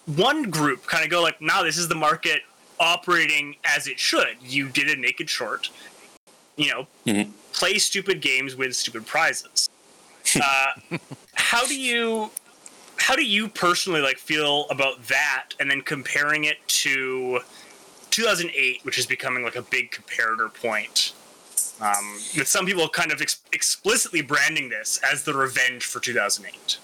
one 0.06 0.44
group 0.52 0.86
kind 0.86 1.04
of 1.04 1.10
go 1.10 1.24
like 1.24 1.42
now 1.42 1.64
this 1.64 1.78
is 1.80 1.88
the 1.88 1.96
market 1.96 2.42
operating 2.80 3.56
as 3.66 3.88
it 3.88 4.00
should 4.00 4.36
you 4.42 4.70
did 4.70 4.88
a 4.96 4.96
naked 5.02 5.28
short 5.32 5.72
you 6.56 6.70
know 6.72 6.86
Mhm. 7.08 7.32
play 7.54 7.80
stupid 7.80 8.22
games 8.22 8.56
with 8.56 8.76
stupid 8.76 9.08
prizes. 9.08 9.68
Uh, 10.42 10.98
how 11.34 11.66
do 11.66 11.80
you 11.80 12.30
how 12.98 13.16
do 13.16 13.26
you 13.26 13.48
personally 13.48 14.02
like 14.02 14.18
feel 14.18 14.66
about 14.70 15.04
that 15.08 15.50
and 15.60 15.70
then 15.70 15.82
comparing 15.82 16.46
it 16.46 16.58
to 16.68 17.40
2008 18.10 18.84
which 18.84 18.98
is 18.98 19.06
becoming 19.06 19.44
like 19.44 19.56
a 19.56 19.62
big 19.62 19.92
comparator 19.92 20.52
point 20.54 21.14
um, 21.82 22.14
with 22.38 22.48
some 22.48 22.66
people 22.66 22.88
kind 22.90 23.12
of 23.12 23.22
ex- 23.22 23.42
explicitly 23.54 24.22
branding 24.22 24.70
this 24.70 25.00
as 25.10 25.24
the 25.24 25.34
revenge 25.34 25.86
for 25.86 26.00
2008 26.00 26.78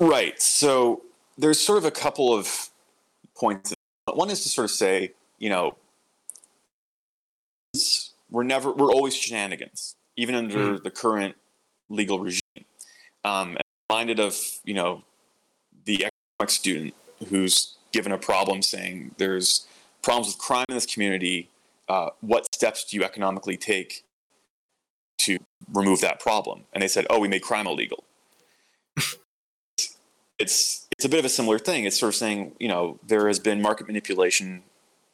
Right. 0.00 0.40
So 0.40 1.02
there's 1.36 1.60
sort 1.60 1.78
of 1.78 1.84
a 1.84 1.90
couple 1.90 2.32
of 2.32 2.70
points. 3.36 3.74
One 4.12 4.30
is 4.30 4.42
to 4.42 4.48
sort 4.48 4.64
of 4.64 4.70
say, 4.70 5.12
you 5.38 5.50
know, 5.50 5.76
we're 8.30 8.42
never, 8.42 8.72
we're 8.72 8.90
always 8.90 9.14
shenanigans, 9.14 9.94
even 10.20 10.34
under 10.34 10.78
the 10.78 10.90
current 10.90 11.36
legal 11.88 12.20
regime. 12.20 12.40
Um, 13.24 13.56
I'm 13.56 13.62
reminded 13.90 14.20
of, 14.20 14.36
you 14.64 14.74
know, 14.74 15.02
the 15.84 16.06
economics 16.06 16.54
student 16.54 16.94
who's 17.28 17.76
given 17.92 18.12
a 18.12 18.18
problem 18.18 18.62
saying 18.62 19.14
there's 19.18 19.66
problems 20.02 20.28
with 20.28 20.38
crime 20.38 20.66
in 20.68 20.74
this 20.74 20.86
community. 20.86 21.48
Uh, 21.88 22.10
what 22.20 22.54
steps 22.54 22.84
do 22.84 22.96
you 22.96 23.04
economically 23.04 23.56
take 23.56 24.04
to 25.18 25.38
remove 25.72 26.00
that 26.00 26.20
problem? 26.20 26.64
And 26.72 26.82
they 26.82 26.88
said, 26.88 27.06
oh, 27.10 27.18
we 27.18 27.28
made 27.28 27.42
crime 27.42 27.66
illegal 27.66 28.04
it's 30.38 30.88
it's 30.92 31.04
a 31.04 31.08
bit 31.08 31.18
of 31.18 31.24
a 31.24 31.28
similar 31.28 31.58
thing. 31.58 31.84
It's 31.84 31.98
sort 31.98 32.10
of 32.10 32.16
saying, 32.16 32.52
you 32.58 32.68
know, 32.68 32.98
there 33.06 33.26
has 33.28 33.38
been 33.38 33.62
market 33.62 33.86
manipulation. 33.86 34.62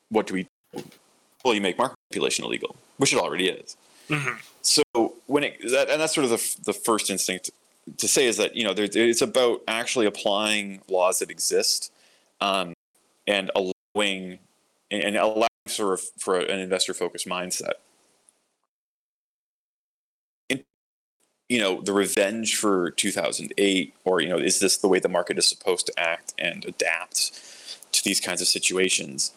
What 0.09 0.27
do 0.27 0.35
we? 0.35 0.49
Do? 0.75 0.85
Well, 1.45 1.55
you 1.55 1.61
make 1.61 1.79
market 1.79 1.97
manipulation 2.11 2.45
illegal, 2.45 2.77
which 2.97 3.13
it 3.13 3.19
already 3.19 3.49
is. 3.49 3.77
Mhm. 4.09 4.39
So 4.63 4.83
when 5.27 5.45
it 5.45 5.61
that, 5.71 5.91
and 5.91 6.01
that's 6.01 6.15
sort 6.15 6.25
of 6.25 6.31
the 6.31 6.57
the 6.65 6.73
first 6.73 7.11
instinct 7.11 7.51
to 7.99 8.09
say 8.09 8.27
is 8.27 8.37
that 8.37 8.57
you 8.57 8.65
know 8.65 8.75
there, 8.75 8.89
it's 8.93 9.23
about 9.23 9.63
actually 9.69 10.07
applying 10.07 10.81
laws 10.89 11.19
that 11.21 11.31
exist, 11.31 11.93
um, 12.41 12.75
and 13.27 13.51
allowing 13.55 14.39
and, 14.91 15.17
allowing 15.17 15.49
sort 15.69 15.95
of 15.95 16.03
for 16.19 16.39
an 16.39 16.61
investor 16.61 16.95
focused 16.95 17.27
mindset. 17.27 17.75
In, 20.49 20.63
you 21.49 21.61
know 21.61 21.81
the 21.83 21.93
revenge 21.93 22.57
for 22.57 22.91
2008 22.93 23.95
or 24.05 24.21
you 24.21 24.29
know 24.29 24.39
is 24.39 24.61
this 24.61 24.79
the 24.79 24.89
way 24.89 25.01
the 25.01 25.09
market 25.09 25.39
is 25.39 25.47
supposed 25.47 25.87
to 25.87 25.95
act 25.99 26.35
and 26.39 26.65
adapt 26.67 27.33
to 27.93 28.05
these 28.05 28.21
kinds 28.21 28.43
of 28.43 28.49
situations 28.49 29.33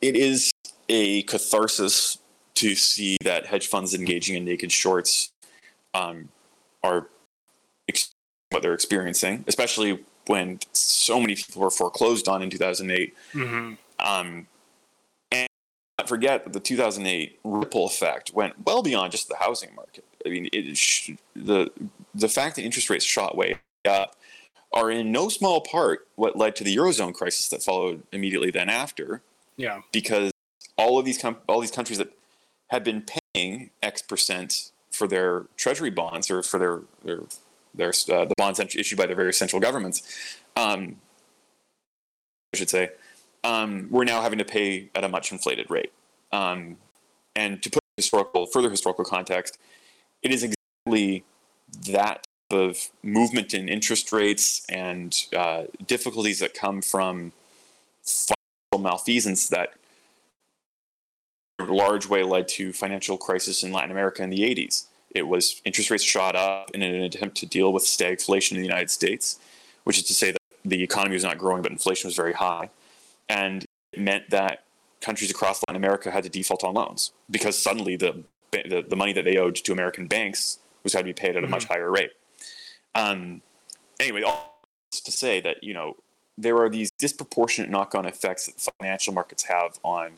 it 0.00 0.16
is 0.16 0.53
a 0.88 1.22
catharsis 1.22 2.18
to 2.54 2.74
see 2.74 3.16
that 3.24 3.46
hedge 3.46 3.66
funds 3.66 3.94
engaging 3.94 4.36
in 4.36 4.44
naked 4.44 4.70
shorts 4.70 5.32
um, 5.92 6.28
are 6.82 7.08
ex- 7.88 8.14
what 8.50 8.62
they're 8.62 8.74
experiencing 8.74 9.44
especially 9.48 10.04
when 10.26 10.58
so 10.72 11.20
many 11.20 11.34
people 11.34 11.62
were 11.62 11.70
foreclosed 11.70 12.28
on 12.28 12.42
in 12.42 12.50
2008 12.50 13.14
mm-hmm. 13.32 13.74
um, 13.98 14.46
and 15.30 15.48
not 15.98 16.08
forget 16.08 16.44
that 16.44 16.52
the 16.52 16.60
2008 16.60 17.38
ripple 17.44 17.86
effect 17.86 18.32
went 18.32 18.54
well 18.64 18.82
beyond 18.82 19.12
just 19.12 19.28
the 19.28 19.36
housing 19.36 19.74
market. 19.74 20.04
I 20.24 20.30
mean, 20.30 20.48
it 20.52 20.76
sh- 20.76 21.10
the 21.34 21.70
the 22.14 22.28
fact 22.28 22.56
that 22.56 22.62
interest 22.62 22.88
rates 22.88 23.04
shot 23.04 23.36
way 23.36 23.58
up 23.86 24.16
are 24.72 24.90
in 24.90 25.12
no 25.12 25.28
small 25.28 25.60
part 25.60 26.08
what 26.16 26.36
led 26.36 26.56
to 26.56 26.64
the 26.64 26.74
eurozone 26.74 27.14
crisis 27.14 27.48
that 27.48 27.62
followed 27.62 28.02
immediately 28.12 28.50
then 28.50 28.68
after, 28.68 29.22
yeah 29.56 29.82
because 29.92 30.32
all 30.76 30.98
of 30.98 31.04
these 31.04 31.18
com- 31.18 31.38
all 31.48 31.60
these 31.60 31.70
countries 31.70 31.98
that 31.98 32.12
had 32.68 32.84
been 32.84 33.04
paying 33.34 33.70
X 33.82 34.02
percent 34.02 34.70
for 34.90 35.06
their 35.06 35.46
treasury 35.56 35.90
bonds 35.90 36.30
or 36.30 36.42
for 36.42 36.58
their 36.58 36.82
their 37.04 37.20
their 37.74 37.88
uh, 37.88 38.24
the 38.24 38.34
bonds 38.36 38.60
issued 38.60 38.98
by 38.98 39.06
their 39.06 39.16
various 39.16 39.36
central 39.36 39.60
governments, 39.60 40.38
um, 40.56 40.96
I 42.52 42.56
should 42.56 42.70
say, 42.70 42.90
um, 43.42 43.88
we're 43.90 44.04
now 44.04 44.22
having 44.22 44.38
to 44.38 44.44
pay 44.44 44.90
at 44.94 45.04
a 45.04 45.08
much 45.08 45.32
inflated 45.32 45.70
rate. 45.70 45.92
Um, 46.32 46.76
and 47.36 47.62
to 47.62 47.70
put 47.70 47.82
historical, 47.96 48.46
further 48.46 48.70
historical 48.70 49.04
context, 49.04 49.58
it 50.22 50.32
is 50.32 50.44
exactly 50.44 51.24
that 51.90 52.26
type 52.50 52.58
of 52.58 52.88
movement 53.02 53.54
in 53.54 53.68
interest 53.68 54.12
rates 54.12 54.64
and 54.68 55.26
uh, 55.36 55.64
difficulties 55.86 56.38
that 56.38 56.54
come 56.54 56.80
from 56.80 57.32
financial 58.04 58.82
malfeasance 58.82 59.48
that 59.48 59.74
large 61.60 62.06
way 62.06 62.22
led 62.22 62.48
to 62.48 62.72
financial 62.72 63.16
crisis 63.16 63.62
in 63.62 63.72
Latin 63.72 63.90
America 63.90 64.22
in 64.22 64.30
the 64.30 64.40
80s. 64.40 64.86
It 65.14 65.28
was 65.28 65.62
interest 65.64 65.90
rates 65.90 66.02
shot 66.02 66.34
up 66.34 66.70
in 66.72 66.82
an 66.82 67.02
attempt 67.02 67.36
to 67.38 67.46
deal 67.46 67.72
with 67.72 67.84
stagflation 67.84 68.52
in 68.52 68.58
the 68.58 68.64
United 68.64 68.90
States, 68.90 69.38
which 69.84 69.98
is 69.98 70.04
to 70.04 70.14
say 70.14 70.32
that 70.32 70.38
the 70.64 70.82
economy 70.82 71.14
was 71.14 71.22
not 71.22 71.38
growing, 71.38 71.62
but 71.62 71.70
inflation 71.70 72.08
was 72.08 72.16
very 72.16 72.32
high 72.32 72.70
and 73.28 73.64
it 73.92 74.00
meant 74.00 74.30
that 74.30 74.64
countries 75.00 75.30
across 75.30 75.62
Latin 75.66 75.76
America 75.76 76.10
had 76.10 76.24
to 76.24 76.30
default 76.30 76.64
on 76.64 76.74
loans 76.74 77.12
because 77.30 77.60
suddenly 77.60 77.96
the 77.96 78.24
the, 78.52 78.84
the 78.88 78.94
money 78.94 79.12
that 79.12 79.24
they 79.24 79.36
owed 79.36 79.56
to 79.56 79.72
American 79.72 80.06
banks 80.06 80.60
was 80.84 80.92
had 80.92 81.00
to 81.00 81.04
be 81.04 81.12
paid 81.12 81.34
at 81.34 81.42
a 81.42 81.48
much 81.48 81.64
higher 81.64 81.90
rate. 81.90 82.12
Um, 82.94 83.42
anyway, 83.98 84.22
all 84.22 84.60
to 84.92 85.10
say 85.10 85.40
that 85.40 85.64
you 85.64 85.74
know 85.74 85.96
there 86.38 86.56
are 86.58 86.68
these 86.68 86.90
disproportionate 86.92 87.70
knock-on 87.70 88.06
effects 88.06 88.46
that 88.46 88.72
financial 88.78 89.12
markets 89.12 89.44
have 89.44 89.78
on 89.82 90.12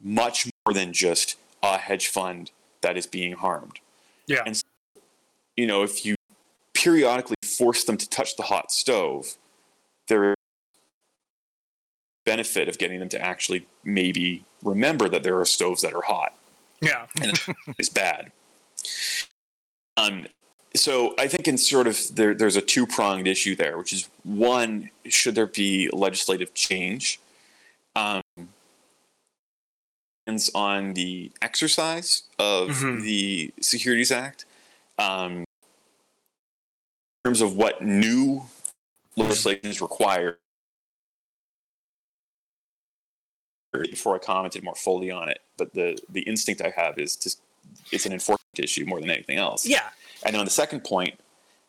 much 0.00 0.46
more 0.46 0.52
than 0.72 0.92
just 0.92 1.36
a 1.62 1.78
hedge 1.78 2.08
fund 2.08 2.50
that 2.82 2.96
is 2.96 3.06
being 3.06 3.32
harmed. 3.32 3.80
yeah 4.26 4.42
And 4.46 4.60
you 5.56 5.66
know, 5.66 5.82
if 5.82 6.04
you 6.04 6.14
periodically 6.74 7.36
force 7.42 7.84
them 7.84 7.96
to 7.96 8.08
touch 8.08 8.36
the 8.36 8.44
hot 8.44 8.70
stove, 8.70 9.36
there 10.08 10.30
is 10.30 10.36
benefit 12.24 12.68
of 12.68 12.76
getting 12.78 12.98
them 12.98 13.08
to 13.08 13.20
actually 13.20 13.66
maybe 13.84 14.44
remember 14.62 15.08
that 15.08 15.22
there 15.22 15.38
are 15.38 15.44
stoves 15.44 15.82
that 15.82 15.94
are 15.94 16.02
hot 16.02 16.34
yeah 16.82 17.06
and 17.22 17.40
it's 17.78 17.88
bad. 18.02 18.32
Um, 19.96 20.26
so 20.74 21.14
I 21.18 21.26
think 21.26 21.48
in 21.48 21.56
sort 21.56 21.86
of 21.86 22.14
there, 22.14 22.34
there's 22.34 22.56
a 22.56 22.60
two 22.60 22.86
pronged 22.86 23.26
issue 23.26 23.56
there, 23.56 23.78
which 23.78 23.92
is 23.92 24.08
one, 24.24 24.90
should 25.06 25.34
there 25.34 25.46
be 25.46 25.88
legislative 25.92 26.52
change? 26.54 27.18
Um, 27.94 28.22
on 30.54 30.94
the 30.94 31.30
exercise 31.40 32.22
of 32.38 32.68
Mhm. 32.70 33.02
the 33.02 33.52
Securities 33.60 34.10
Act. 34.10 34.44
Um, 34.98 35.38
in 35.40 35.46
terms 37.24 37.40
of 37.40 37.54
what 37.56 37.82
new 37.82 38.46
legislation 39.16 39.66
is 39.66 39.80
required, 39.80 40.38
before 43.72 44.14
I 44.16 44.18
commented 44.18 44.64
more 44.64 44.74
fully 44.74 45.10
on 45.10 45.28
it, 45.28 45.42
but 45.58 45.74
the 45.74 45.98
the 46.08 46.22
instinct 46.22 46.60
I 46.62 46.70
have 46.70 46.98
is 46.98 47.14
to 47.16 47.36
it's 47.92 48.06
an 48.06 48.12
enforcement 48.12 48.58
issue 48.58 48.84
more 48.86 49.00
than 49.00 49.10
anything 49.10 49.38
else. 49.38 49.66
yeah 49.66 49.90
And 50.24 50.34
on 50.36 50.44
the 50.44 50.50
second 50.50 50.82
point, 50.82 51.20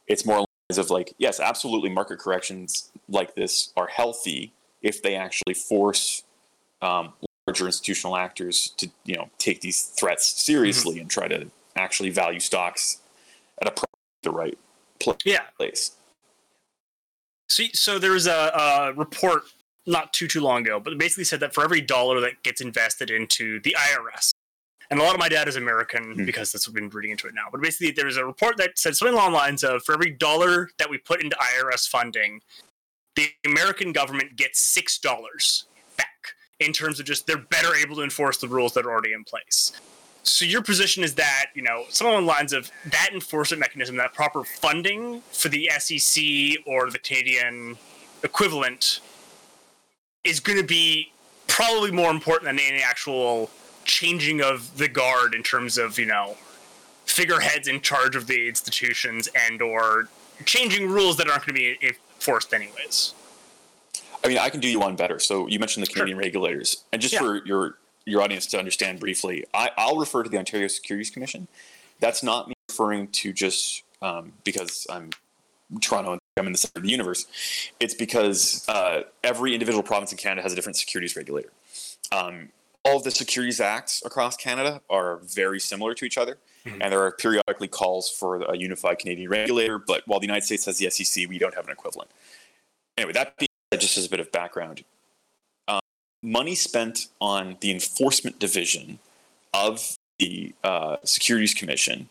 it's 0.07 0.25
more 0.25 0.37
lines 0.69 0.77
of 0.77 0.89
like, 0.89 1.13
yes, 1.17 1.39
absolutely, 1.39 1.89
market 1.89 2.17
corrections 2.19 2.91
like 3.09 3.35
this 3.35 3.73
are 3.75 3.87
healthy 3.87 4.53
if 4.81 5.01
they 5.01 5.15
actually 5.15 5.53
force 5.53 6.23
um, 6.81 7.13
larger 7.47 7.65
institutional 7.65 8.17
actors 8.17 8.73
to 8.77 8.89
you 9.05 9.15
know 9.15 9.29
take 9.37 9.61
these 9.61 9.81
threats 9.81 10.27
seriously 10.27 10.99
and 10.99 11.09
try 11.09 11.27
to 11.27 11.49
actually 11.75 12.09
value 12.09 12.39
stocks 12.39 12.99
at 13.61 13.67
a 13.67 13.85
the 14.23 14.31
right 14.31 14.57
place. 14.99 15.17
yeah 15.25 15.43
place. 15.57 15.91
So, 17.49 17.63
so 17.73 17.97
there 17.97 18.11
was 18.11 18.27
a, 18.27 18.51
a 18.53 18.93
report 18.93 19.43
not 19.85 20.11
too 20.11 20.27
too 20.27 20.41
long 20.41 20.63
ago, 20.63 20.79
but 20.79 20.91
it 20.93 20.99
basically 20.99 21.23
said 21.23 21.39
that 21.39 21.53
for 21.53 21.63
every 21.63 21.79
dollar 21.79 22.19
that 22.19 22.43
gets 22.43 22.59
invested 22.59 23.09
into 23.09 23.61
the 23.61 23.73
IRS, 23.79 24.31
and 24.89 24.99
a 24.99 25.03
lot 25.03 25.13
of 25.13 25.19
my 25.19 25.29
dad 25.29 25.47
is 25.47 25.55
American 25.55 26.13
Hmm. 26.13 26.25
because 26.25 26.51
that's 26.51 26.67
what 26.67 26.75
we've 26.75 26.89
been 26.89 26.95
reading 26.97 27.11
into 27.11 27.27
it 27.27 27.33
now. 27.33 27.45
But 27.49 27.61
basically, 27.61 27.91
there 27.91 28.07
was 28.07 28.17
a 28.17 28.25
report 28.25 28.57
that 28.57 28.77
said 28.77 28.97
something 28.97 29.13
along 29.13 29.31
the 29.31 29.37
lines 29.37 29.63
of 29.63 29.83
for 29.83 29.93
every 29.93 30.11
dollar 30.11 30.69
that 30.79 30.89
we 30.89 30.97
put 30.97 31.23
into 31.23 31.37
IRS 31.37 31.87
funding, 31.87 32.41
the 33.15 33.27
American 33.45 33.93
government 33.93 34.35
gets 34.35 34.59
six 34.59 34.97
dollars 34.97 35.66
in 36.59 36.73
terms 36.73 36.99
of 36.99 37.05
just 37.05 37.27
they're 37.27 37.37
better 37.37 37.75
able 37.75 37.95
to 37.95 38.03
enforce 38.03 38.37
the 38.37 38.47
rules 38.47 38.73
that 38.73 38.85
are 38.85 38.91
already 38.91 39.13
in 39.13 39.23
place. 39.23 39.71
So 40.23 40.43
your 40.43 40.61
position 40.61 41.03
is 41.03 41.15
that 41.15 41.47
you 41.53 41.61
know 41.61 41.85
something 41.89 42.13
along 42.13 42.25
the 42.25 42.31
lines 42.31 42.53
of 42.53 42.71
that 42.91 43.09
enforcement 43.13 43.59
mechanism, 43.59 43.95
that 43.97 44.13
proper 44.13 44.43
funding 44.43 45.21
for 45.31 45.49
the 45.49 45.69
SEC 45.79 46.23
or 46.65 46.89
the 46.89 46.99
Canadian 46.99 47.77
equivalent, 48.23 48.99
is 50.23 50.39
going 50.39 50.57
to 50.57 50.65
be 50.65 51.11
probably 51.47 51.91
more 51.91 52.11
important 52.11 52.45
than 52.45 52.59
any 52.59 52.81
actual 52.81 53.49
changing 53.85 54.41
of 54.41 54.77
the 54.77 54.87
guard 54.87 55.33
in 55.33 55.43
terms 55.43 55.77
of 55.77 55.97
you 55.97 56.05
know 56.05 56.35
figureheads 57.05 57.67
in 57.67 57.79
charge 57.79 58.15
of 58.15 58.27
the 58.27 58.47
institutions 58.47 59.29
and 59.47 59.61
or 59.61 60.09
changing 60.45 60.89
rules 60.89 61.17
that 61.17 61.29
aren't 61.29 61.45
going 61.45 61.55
to 61.55 61.77
be 61.79 61.87
enforced 61.87 62.53
anyways. 62.53 63.13
I 64.23 64.27
mean, 64.27 64.37
I 64.37 64.49
can 64.49 64.59
do 64.59 64.67
you 64.67 64.79
one 64.79 64.95
better. 64.95 65.19
So 65.19 65.47
you 65.47 65.59
mentioned 65.59 65.85
the 65.85 65.91
Canadian 65.91 66.17
regulators, 66.17 66.83
and 66.91 67.01
just 67.01 67.13
Yeah. 67.13 67.19
for 67.19 67.45
your 67.45 67.77
your 68.05 68.21
audience 68.21 68.45
to 68.47 68.57
understand 68.57 69.01
briefly, 69.01 69.43
I, 69.53 69.69
I'll 69.77 69.97
refer 69.97 70.23
to 70.23 70.29
the 70.29 70.37
Ontario 70.37 70.67
Securities 70.69 71.09
Commission. 71.09 71.47
That's 71.99 72.23
not 72.23 72.47
me 72.47 72.53
referring 72.69 73.09
to 73.09 73.33
just 73.33 73.83
um, 74.01 74.31
because 74.45 74.87
I'm 74.89 75.09
Toronto 75.81 76.13
and 76.13 76.19
I'm 76.37 76.45
in 76.45 76.53
the 76.53 76.57
center 76.57 76.77
of 76.79 76.83
the 76.83 76.89
universe. 76.89 77.25
It's 77.81 77.93
because 77.93 78.63
uh, 78.69 79.01
every 79.25 79.53
individual 79.53 79.83
province 79.83 80.13
in 80.13 80.17
Canada 80.17 80.41
has 80.41 80.53
a 80.53 80.55
different 80.55 80.77
securities 80.77 81.17
regulator. 81.17 81.51
Um, 82.13 82.49
all 82.85 82.95
of 82.95 83.03
the 83.03 83.11
securities 83.11 83.59
acts 83.59 84.01
across 84.05 84.37
Canada 84.37 84.81
are 84.89 85.17
very 85.17 85.59
similar 85.59 85.93
to 85.95 86.05
each 86.05 86.17
other, 86.17 86.37
and 86.65 86.81
there 86.93 87.01
are 87.01 87.11
periodically 87.11 87.67
calls 87.67 88.09
for 88.09 88.41
a 88.43 88.55
unified 88.57 88.99
Canadian 88.99 89.29
regulator. 89.29 89.77
But 89.79 90.03
while 90.07 90.21
the 90.21 90.25
United 90.27 90.45
States 90.45 90.63
has 90.65 90.77
the 90.77 90.89
SEC, 90.89 91.27
we 91.27 91.37
don't 91.37 91.55
have 91.55 91.65
an 91.65 91.71
equivalent. 91.71 92.09
Anyway, 92.97 93.11
that 93.13 93.35
being 93.37 93.46
just 93.75 93.97
as 93.97 94.05
a 94.05 94.09
bit 94.09 94.19
of 94.19 94.31
background, 94.31 94.83
um, 95.67 95.79
money 96.23 96.55
spent 96.55 97.07
on 97.19 97.57
the 97.59 97.71
enforcement 97.71 98.39
division 98.39 98.99
of 99.53 99.97
the 100.19 100.53
uh, 100.63 100.97
Securities 101.03 101.53
Commission, 101.53 102.09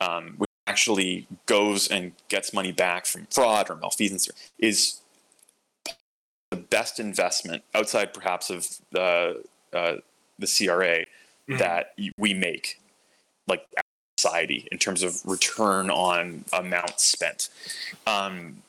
um, 0.00 0.34
which 0.38 0.50
actually 0.66 1.26
goes 1.46 1.88
and 1.88 2.12
gets 2.28 2.52
money 2.52 2.72
back 2.72 3.06
from 3.06 3.26
fraud 3.30 3.68
or 3.68 3.76
malfeasance, 3.76 4.28
is 4.58 5.00
the 6.50 6.56
best 6.56 7.00
investment 7.00 7.64
outside 7.74 8.12
perhaps 8.12 8.50
of 8.50 8.66
the 8.92 9.42
uh, 9.72 9.96
the 10.38 10.46
CRA 10.46 11.04
that 11.58 11.94
we 12.16 12.34
make, 12.34 12.80
like 13.46 13.66
society, 14.18 14.68
in 14.70 14.78
terms 14.78 15.02
of 15.02 15.24
return 15.24 15.90
on 15.90 16.44
amount 16.52 17.00
spent. 17.00 17.48
Um, 18.06 18.62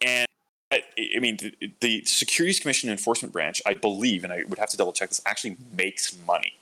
and 0.00 0.26
I, 0.72 0.82
I 1.16 1.18
mean, 1.18 1.36
the, 1.38 1.72
the 1.80 2.04
Securities 2.04 2.60
Commission 2.60 2.90
Enforcement 2.90 3.32
Branch, 3.32 3.60
I 3.66 3.74
believe, 3.74 4.22
and 4.24 4.32
I 4.32 4.44
would 4.48 4.58
have 4.58 4.68
to 4.70 4.76
double 4.76 4.92
check 4.92 5.08
this, 5.08 5.20
actually 5.26 5.56
makes 5.76 6.16
money. 6.26 6.54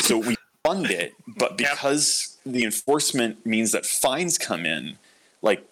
So 0.00 0.18
we 0.18 0.36
fund 0.64 0.90
it, 0.90 1.14
but 1.26 1.58
Yep. 1.58 1.70
because 1.70 2.36
the 2.44 2.64
enforcement 2.64 3.44
means 3.46 3.72
that 3.72 3.86
fines 3.86 4.36
come 4.38 4.66
in, 4.66 4.98
like 5.42 5.64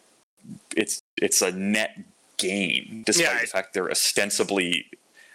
it's 0.77 1.03
it's 1.21 1.43
a 1.43 1.51
net 1.53 1.99
gain, 2.39 3.03
despite 3.05 3.27
Yeah. 3.27 3.41
the 3.41 3.47
fact 3.47 3.75
they're 3.75 3.91
ostensibly. 3.91 4.87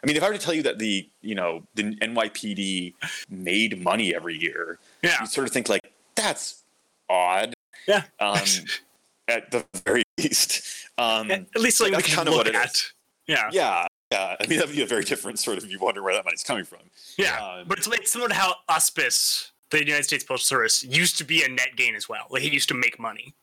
I 0.03 0.07
mean, 0.07 0.15
if 0.17 0.23
I 0.23 0.27
were 0.29 0.33
to 0.37 0.39
tell 0.39 0.53
you 0.53 0.63
that 0.63 0.79
the 0.79 1.07
you 1.21 1.35
know 1.35 1.63
the 1.75 1.95
NYPD 1.97 2.93
made 3.29 3.79
money 3.81 4.15
every 4.15 4.37
year, 4.37 4.79
Yeah. 5.03 5.17
you 5.21 5.27
sort 5.27 5.45
of 5.47 5.53
think 5.53 5.69
like 5.69 5.91
that's 6.15 6.63
odd. 7.09 7.53
Yeah. 7.87 8.03
Um, 8.19 8.39
at 9.31 9.51
the 9.51 9.65
very 9.85 10.03
least. 10.17 10.63
Um, 10.97 11.31
At 11.31 11.47
least 11.59 11.77
something 11.77 11.91
we 11.93 11.97
that's 11.97 12.07
can 12.07 12.15
kind 12.15 12.27
of 12.27 12.33
look 12.35 12.45
what 12.45 12.55
it 12.55 12.55
at. 12.55 12.71
is. 12.75 12.93
Yeah. 13.27 13.49
yeah, 13.51 13.87
yeah. 14.11 14.35
I 14.39 14.45
mean, 14.47 14.59
that'd 14.59 14.75
be 14.75 14.81
a 14.81 14.85
very 14.85 15.03
different 15.03 15.39
sort 15.39 15.57
of. 15.57 15.69
You 15.69 15.79
wonder 15.79 16.03
where 16.03 16.13
that 16.13 16.25
money's 16.25 16.43
coming 16.43 16.65
from. 16.65 16.79
Yeah, 17.17 17.37
Um, 17.37 17.65
but 17.67 17.77
it's, 17.77 17.87
it's 17.87 18.11
similar 18.11 18.29
to 18.29 18.35
how 18.35 18.55
USPIS, 18.69 19.51
the 19.69 19.79
United 19.79 20.03
States 20.03 20.23
Postal 20.23 20.45
Service, 20.57 20.83
used 20.83 21.17
to 21.19 21.23
be 21.23 21.43
a 21.43 21.47
net 21.49 21.75
gain 21.77 21.95
as 21.95 22.09
well. 22.09 22.25
Like 22.29 22.43
it 22.43 22.51
used 22.53 22.67
to 22.69 22.75
make 22.75 22.99
money. 22.99 23.33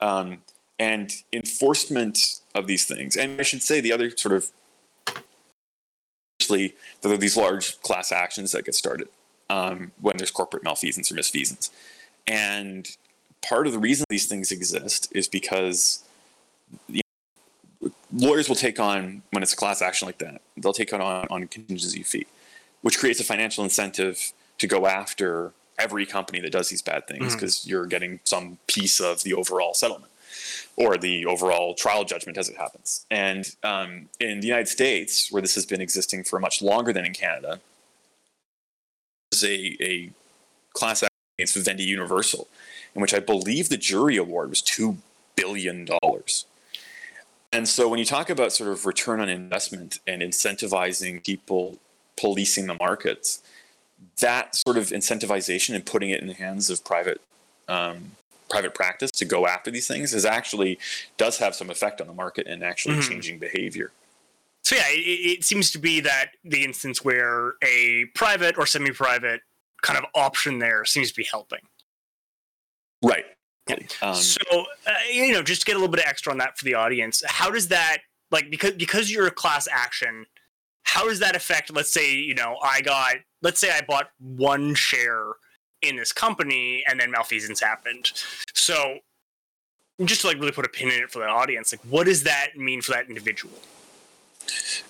um, 0.00 0.38
and 0.78 1.12
enforcement 1.32 2.40
of 2.54 2.66
these 2.66 2.84
things. 2.84 3.16
And 3.16 3.40
I 3.40 3.42
should 3.44 3.62
say 3.62 3.80
the 3.80 3.92
other 3.92 4.10
sort 4.10 4.34
of 4.34 4.50
actually 6.40 6.74
there 7.00 7.12
are 7.12 7.16
these 7.16 7.36
large 7.36 7.80
class 7.82 8.10
actions 8.12 8.52
that 8.52 8.64
get 8.64 8.74
started 8.74 9.08
um, 9.48 9.92
when 10.00 10.16
there's 10.16 10.30
corporate 10.32 10.62
malfeasance 10.64 11.10
or 11.10 11.14
misfeasance. 11.14 11.70
And 12.26 12.88
part 13.48 13.66
of 13.66 13.72
the 13.72 13.78
reason 13.78 14.04
these 14.08 14.26
things 14.26 14.50
exist 14.50 15.08
is 15.12 15.28
because 15.28 16.04
you 16.88 17.02
know, 17.82 17.90
lawyers 18.12 18.48
will 18.48 18.56
take 18.56 18.80
on 18.80 19.22
when 19.30 19.42
it's 19.42 19.52
a 19.52 19.56
class 19.56 19.82
action 19.82 20.06
like 20.06 20.18
that, 20.18 20.40
they'll 20.56 20.72
take 20.72 20.92
on 20.92 21.00
on 21.00 21.46
contingency 21.48 22.02
fee, 22.02 22.26
which 22.82 22.98
creates 22.98 23.20
a 23.20 23.24
financial 23.24 23.64
incentive 23.64 24.32
to 24.58 24.66
go 24.66 24.86
after 24.86 25.52
every 25.78 26.06
company 26.06 26.40
that 26.40 26.52
does 26.52 26.68
these 26.68 26.82
bad 26.82 27.06
things 27.06 27.34
because 27.34 27.66
you're 27.66 27.86
getting 27.86 28.20
some 28.24 28.58
piece 28.66 29.00
of 29.00 29.22
the 29.24 29.34
overall 29.34 29.74
settlement 29.74 30.12
or 30.76 30.96
the 30.96 31.26
overall 31.26 31.74
trial 31.74 32.04
judgment 32.04 32.38
as 32.38 32.48
it 32.48 32.56
happens. 32.56 33.06
And 33.10 33.48
um, 33.62 34.08
in 34.20 34.40
the 34.40 34.46
United 34.46 34.68
States, 34.68 35.30
where 35.30 35.42
this 35.42 35.54
has 35.54 35.66
been 35.66 35.80
existing 35.80 36.24
for 36.24 36.40
much 36.40 36.62
longer 36.62 36.92
than 36.92 37.04
in 37.04 37.12
Canada, 37.12 37.60
there's 39.30 39.44
a, 39.44 39.76
a 39.80 40.10
class 40.72 41.02
action 41.02 41.10
against 41.38 41.54
Vivendi 41.54 41.84
Universal, 41.84 42.48
in 42.94 43.02
which 43.02 43.14
I 43.14 43.20
believe 43.20 43.68
the 43.68 43.76
jury 43.76 44.16
award 44.16 44.50
was 44.50 44.62
$2 44.62 44.96
billion. 45.36 45.86
And 47.52 47.68
so 47.68 47.88
when 47.88 47.98
you 47.98 48.04
talk 48.04 48.30
about 48.30 48.52
sort 48.52 48.70
of 48.70 48.86
return 48.86 49.20
on 49.20 49.28
investment 49.28 50.00
and 50.06 50.22
incentivizing 50.22 51.24
people 51.24 51.78
policing 52.16 52.66
the 52.66 52.74
markets, 52.74 53.42
that 54.20 54.54
sort 54.56 54.76
of 54.76 54.88
incentivization 54.88 55.74
and 55.74 55.84
putting 55.86 56.10
it 56.10 56.20
in 56.20 56.26
the 56.26 56.34
hands 56.34 56.70
of 56.70 56.84
private 56.84 57.20
um, 57.68 58.12
private 58.50 58.74
practice 58.74 59.10
to 59.10 59.24
go 59.24 59.46
after 59.46 59.70
these 59.70 59.88
things 59.88 60.12
is 60.12 60.26
actually 60.26 60.78
does 61.16 61.38
have 61.38 61.54
some 61.54 61.70
effect 61.70 61.98
on 62.00 62.06
the 62.06 62.12
market 62.12 62.46
and 62.46 62.62
actually 62.62 62.96
Mhm. 62.96 63.08
changing 63.08 63.38
behavior. 63.38 63.90
So 64.62 64.76
yeah, 64.76 64.84
it, 64.88 65.38
it 65.38 65.44
seems 65.44 65.70
to 65.72 65.78
be 65.78 66.00
that 66.00 66.32
the 66.44 66.62
instance 66.62 67.02
where 67.02 67.54
a 67.62 68.04
private 68.14 68.58
or 68.58 68.66
semi-private 68.66 69.40
kind 69.82 69.98
of 69.98 70.04
option 70.14 70.58
there 70.58 70.84
seems 70.84 71.08
to 71.10 71.16
be 71.16 71.24
helping. 71.24 71.60
Right. 73.04 73.24
Um, 74.02 74.14
so 74.14 74.40
uh, 74.86 74.92
you 75.10 75.32
know, 75.32 75.42
just 75.42 75.62
to 75.62 75.66
get 75.66 75.76
a 75.76 75.78
little 75.78 75.90
bit 75.90 76.00
of 76.00 76.06
extra 76.06 76.30
on 76.30 76.38
that 76.38 76.58
for 76.58 76.64
the 76.64 76.74
audience, 76.74 77.22
how 77.26 77.50
does 77.50 77.68
that 77.68 77.98
like 78.30 78.50
because 78.50 78.72
because 78.72 79.10
you're 79.10 79.26
a 79.26 79.30
class 79.30 79.66
action, 79.70 80.26
how 80.82 81.08
does 81.08 81.18
that 81.20 81.34
affect? 81.34 81.72
Let's 81.74 81.90
say 81.90 82.14
you 82.14 82.34
know 82.34 82.58
I 82.62 82.82
got 82.82 83.16
let's 83.42 83.58
say 83.60 83.70
I 83.70 83.80
bought 83.80 84.10
one 84.18 84.74
share 84.74 85.32
in 85.80 85.96
this 85.96 86.12
company 86.12 86.84
and 86.86 87.00
then 87.00 87.10
malfeasance 87.10 87.60
happened. 87.60 88.12
So 88.54 88.98
just 90.04 90.22
to 90.22 90.26
like 90.26 90.38
really 90.38 90.52
put 90.52 90.66
a 90.66 90.68
pin 90.68 90.88
in 90.88 91.02
it 91.02 91.10
for 91.10 91.20
the 91.20 91.26
audience, 91.26 91.72
like 91.72 91.80
what 91.88 92.04
does 92.04 92.24
that 92.24 92.56
mean 92.56 92.82
for 92.82 92.92
that 92.92 93.08
individual? 93.08 93.54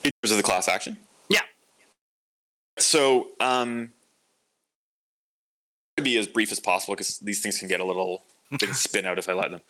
in 0.03 0.11
terms 0.23 0.31
of 0.31 0.36
the 0.36 0.43
class 0.43 0.69
action. 0.69 0.97
Yeah. 1.28 1.41
So, 2.78 3.28
um, 3.41 3.93
to 5.97 6.03
be 6.03 6.19
as 6.19 6.27
brief 6.27 6.53
as 6.53 6.61
possible 6.61 6.95
because 6.95 7.19
these 7.19 7.41
things 7.41 7.59
can 7.59 7.69
get 7.69 7.81
a 7.81 7.85
little 7.85 8.23
spin 8.73 9.07
out 9.07 9.19
if 9.19 9.29
I 9.29 9.33
let 9.33 9.51
them. 9.51 9.61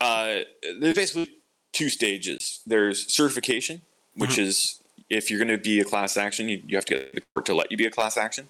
Uh, 0.00 0.40
there's 0.80 0.94
basically 0.94 1.30
two 1.72 1.88
stages. 1.88 2.60
There's 2.66 3.12
certification, 3.12 3.82
which 4.14 4.38
is 4.38 4.80
if 5.10 5.30
you're 5.30 5.38
going 5.38 5.56
to 5.56 5.62
be 5.62 5.80
a 5.80 5.84
class 5.84 6.16
action, 6.16 6.48
you, 6.48 6.62
you 6.66 6.76
have 6.76 6.84
to 6.86 6.94
get 6.94 7.14
the 7.14 7.22
court 7.34 7.46
to 7.46 7.54
let 7.54 7.70
you 7.70 7.76
be 7.76 7.86
a 7.86 7.90
class 7.90 8.16
action. 8.16 8.48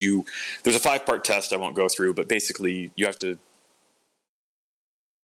You 0.00 0.24
there's 0.64 0.76
a 0.76 0.80
five 0.80 1.06
part 1.06 1.24
test 1.24 1.52
I 1.52 1.56
won't 1.56 1.76
go 1.76 1.88
through, 1.88 2.14
but 2.14 2.28
basically 2.28 2.90
you 2.96 3.06
have 3.06 3.18
to 3.20 3.38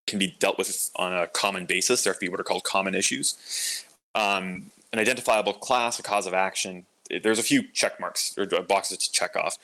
can 0.07 0.19
be 0.19 0.37
dealt 0.39 0.57
with 0.57 0.91
on 0.97 1.13
a 1.13 1.27
common 1.27 1.67
basis. 1.67 2.03
There 2.03 2.13
have 2.13 2.21
to 2.21 2.27
be 2.27 2.31
what 2.31 2.41
are 2.41 2.45
called 2.45 2.65
common 2.65 2.95
issues 2.95 3.85
um, 4.19 4.71
an 4.93 4.99
identifiable 4.99 5.53
class, 5.53 5.99
a 5.99 6.03
cause 6.03 6.27
of 6.27 6.35
action. 6.35 6.87
There's 7.23 7.39
a 7.39 7.43
few 7.43 7.63
check 7.73 7.99
marks 8.01 8.37
or 8.37 8.47
boxes 8.63 8.99
to 8.99 9.13
check 9.13 9.37
off. 9.37 9.57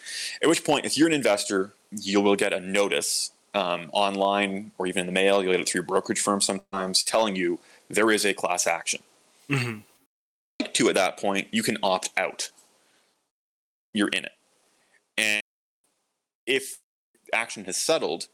At 0.43 0.49
which 0.49 0.65
point, 0.65 0.87
if 0.87 0.97
you're 0.97 1.09
an 1.09 1.15
investor, 1.15 1.75
you 1.91 2.21
will 2.21 2.37
get 2.37 2.53
a 2.53 2.61
notice 2.61 3.33
um, 3.55 3.91
online 3.93 4.73
or 4.79 4.87
even 4.87 5.01
in 5.01 5.07
the 5.07 5.13
mail. 5.13 5.43
You'll 5.43 5.53
get 5.53 5.61
it 5.61 5.69
through 5.69 5.81
your 5.81 5.87
brokerage 5.87 6.21
firm 6.21 6.41
sometimes, 6.41 7.03
telling 7.03 7.37
you 7.37 7.61
there 7.89 8.11
is 8.11 8.25
a 8.25 8.35
class 8.35 8.67
action. 8.67 9.03
Mm-hmm. 9.49 9.81
To 10.73 10.89
at 10.89 10.95
that 10.95 11.19
point, 11.19 11.49
you 11.53 11.63
can 11.63 11.79
opt 11.83 12.11
out. 12.17 12.51
You're 13.93 14.09
in 14.09 14.25
it, 14.25 14.33
and 15.17 15.43
if 16.47 16.79
action 17.33 17.65
has 17.67 17.77
settled, 17.77 18.27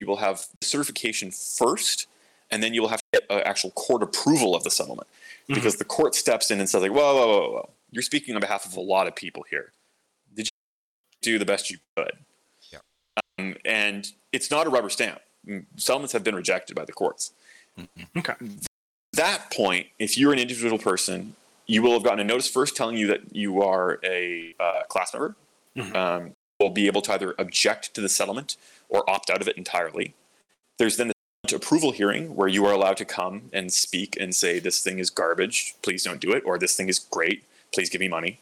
you 0.00 0.06
will 0.06 0.16
have 0.16 0.46
certification 0.62 1.30
first, 1.30 2.06
and 2.50 2.62
then 2.62 2.72
you 2.72 2.80
will 2.80 2.88
have 2.88 3.00
to 3.00 3.20
get 3.20 3.30
uh, 3.30 3.40
actual 3.44 3.70
court 3.72 4.02
approval 4.02 4.54
of 4.54 4.64
the 4.64 4.70
settlement 4.70 5.08
because 5.48 5.76
the 5.76 5.84
court 5.84 6.14
steps 6.14 6.50
in 6.50 6.58
and 6.58 6.68
says 6.68 6.82
like, 6.82 6.92
whoa, 6.92 7.14
whoa, 7.14 7.26
whoa, 7.26 7.50
whoa, 7.50 7.70
you're 7.92 8.02
speaking 8.02 8.34
on 8.34 8.40
behalf 8.40 8.64
of 8.66 8.76
a 8.76 8.80
lot 8.80 9.06
of 9.06 9.14
people 9.14 9.44
here. 9.48 9.72
Did 10.34 10.46
you 10.46 10.50
do 11.20 11.38
the 11.38 11.44
best 11.44 11.70
you 11.70 11.76
could? 11.96 12.12
Yeah. 12.72 12.78
Um, 13.38 13.54
and 13.64 14.10
it's 14.32 14.50
not 14.50 14.66
a 14.66 14.70
rubber 14.70 14.90
stamp. 14.90 15.20
Settlements 15.76 16.12
have 16.12 16.24
been 16.24 16.34
rejected 16.34 16.74
by 16.74 16.84
the 16.84 16.92
courts. 16.92 17.32
Okay. 18.16 18.34
That 19.12 19.50
point, 19.52 19.86
if 19.98 20.16
you're 20.16 20.32
an 20.32 20.38
individual 20.38 20.78
person, 20.78 21.36
you 21.66 21.82
will 21.82 21.92
have 21.92 22.02
gotten 22.02 22.20
a 22.20 22.24
notice 22.24 22.48
first 22.48 22.76
telling 22.76 22.96
you 22.96 23.06
that 23.08 23.34
you 23.34 23.62
are 23.62 23.98
a 24.04 24.54
uh, 24.58 24.82
class 24.88 25.12
member. 25.12 25.36
Mhm. 25.76 25.94
Um, 25.94 26.32
will 26.60 26.70
be 26.70 26.86
able 26.86 27.02
to 27.02 27.12
either 27.12 27.34
object 27.38 27.92
to 27.94 28.00
the 28.00 28.08
settlement 28.08 28.56
or 28.88 29.08
opt 29.10 29.30
out 29.30 29.40
of 29.40 29.48
it 29.48 29.56
entirely. 29.56 30.14
There's 30.78 30.96
then 30.96 31.12
the 31.48 31.56
approval 31.56 31.90
hearing 31.90 32.36
where 32.36 32.46
you 32.46 32.64
are 32.66 32.72
allowed 32.72 32.96
to 32.98 33.04
come 33.04 33.50
and 33.52 33.72
speak 33.72 34.16
and 34.20 34.34
say 34.34 34.60
this 34.60 34.82
thing 34.82 35.00
is 35.00 35.10
garbage 35.10 35.74
please 35.82 36.04
don't 36.04 36.20
do 36.20 36.32
it 36.32 36.42
or 36.46 36.56
this 36.56 36.76
thing 36.76 36.88
is 36.88 37.00
great 37.00 37.44
please 37.72 37.88
give 37.88 38.00
me 38.00 38.08
money 38.08 38.38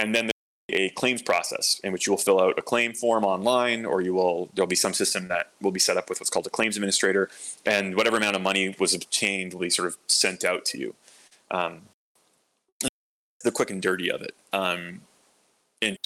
and 0.00 0.14
then 0.14 0.30
there's 0.68 0.80
a 0.80 0.88
claims 0.90 1.22
process 1.22 1.80
in 1.84 1.92
which 1.92 2.06
you 2.06 2.12
will 2.12 2.18
fill 2.18 2.40
out 2.40 2.58
a 2.58 2.62
claim 2.62 2.92
form 2.94 3.24
online, 3.24 3.84
or 3.84 4.00
you 4.00 4.14
will 4.14 4.48
there'll 4.54 4.66
be 4.68 4.76
some 4.76 4.94
system 4.94 5.28
that 5.28 5.50
will 5.60 5.70
be 5.72 5.80
set 5.80 5.96
up 5.96 6.08
with 6.08 6.20
what's 6.20 6.30
called 6.30 6.46
a 6.46 6.50
claims 6.50 6.76
administrator, 6.76 7.28
and 7.66 7.96
whatever 7.96 8.16
amount 8.16 8.34
of 8.36 8.42
money 8.42 8.74
was 8.78 8.94
obtained 8.94 9.52
will 9.52 9.60
be 9.60 9.70
sort 9.70 9.88
of 9.88 9.96
sent 10.06 10.44
out 10.44 10.64
to 10.64 10.78
you. 10.78 10.94
Um, 11.50 11.82
the 13.42 13.50
quick 13.50 13.70
and 13.70 13.80
dirty 13.82 14.10
of 14.10 14.22
it 14.22 14.34
um, 14.52 15.00
in 15.80 15.96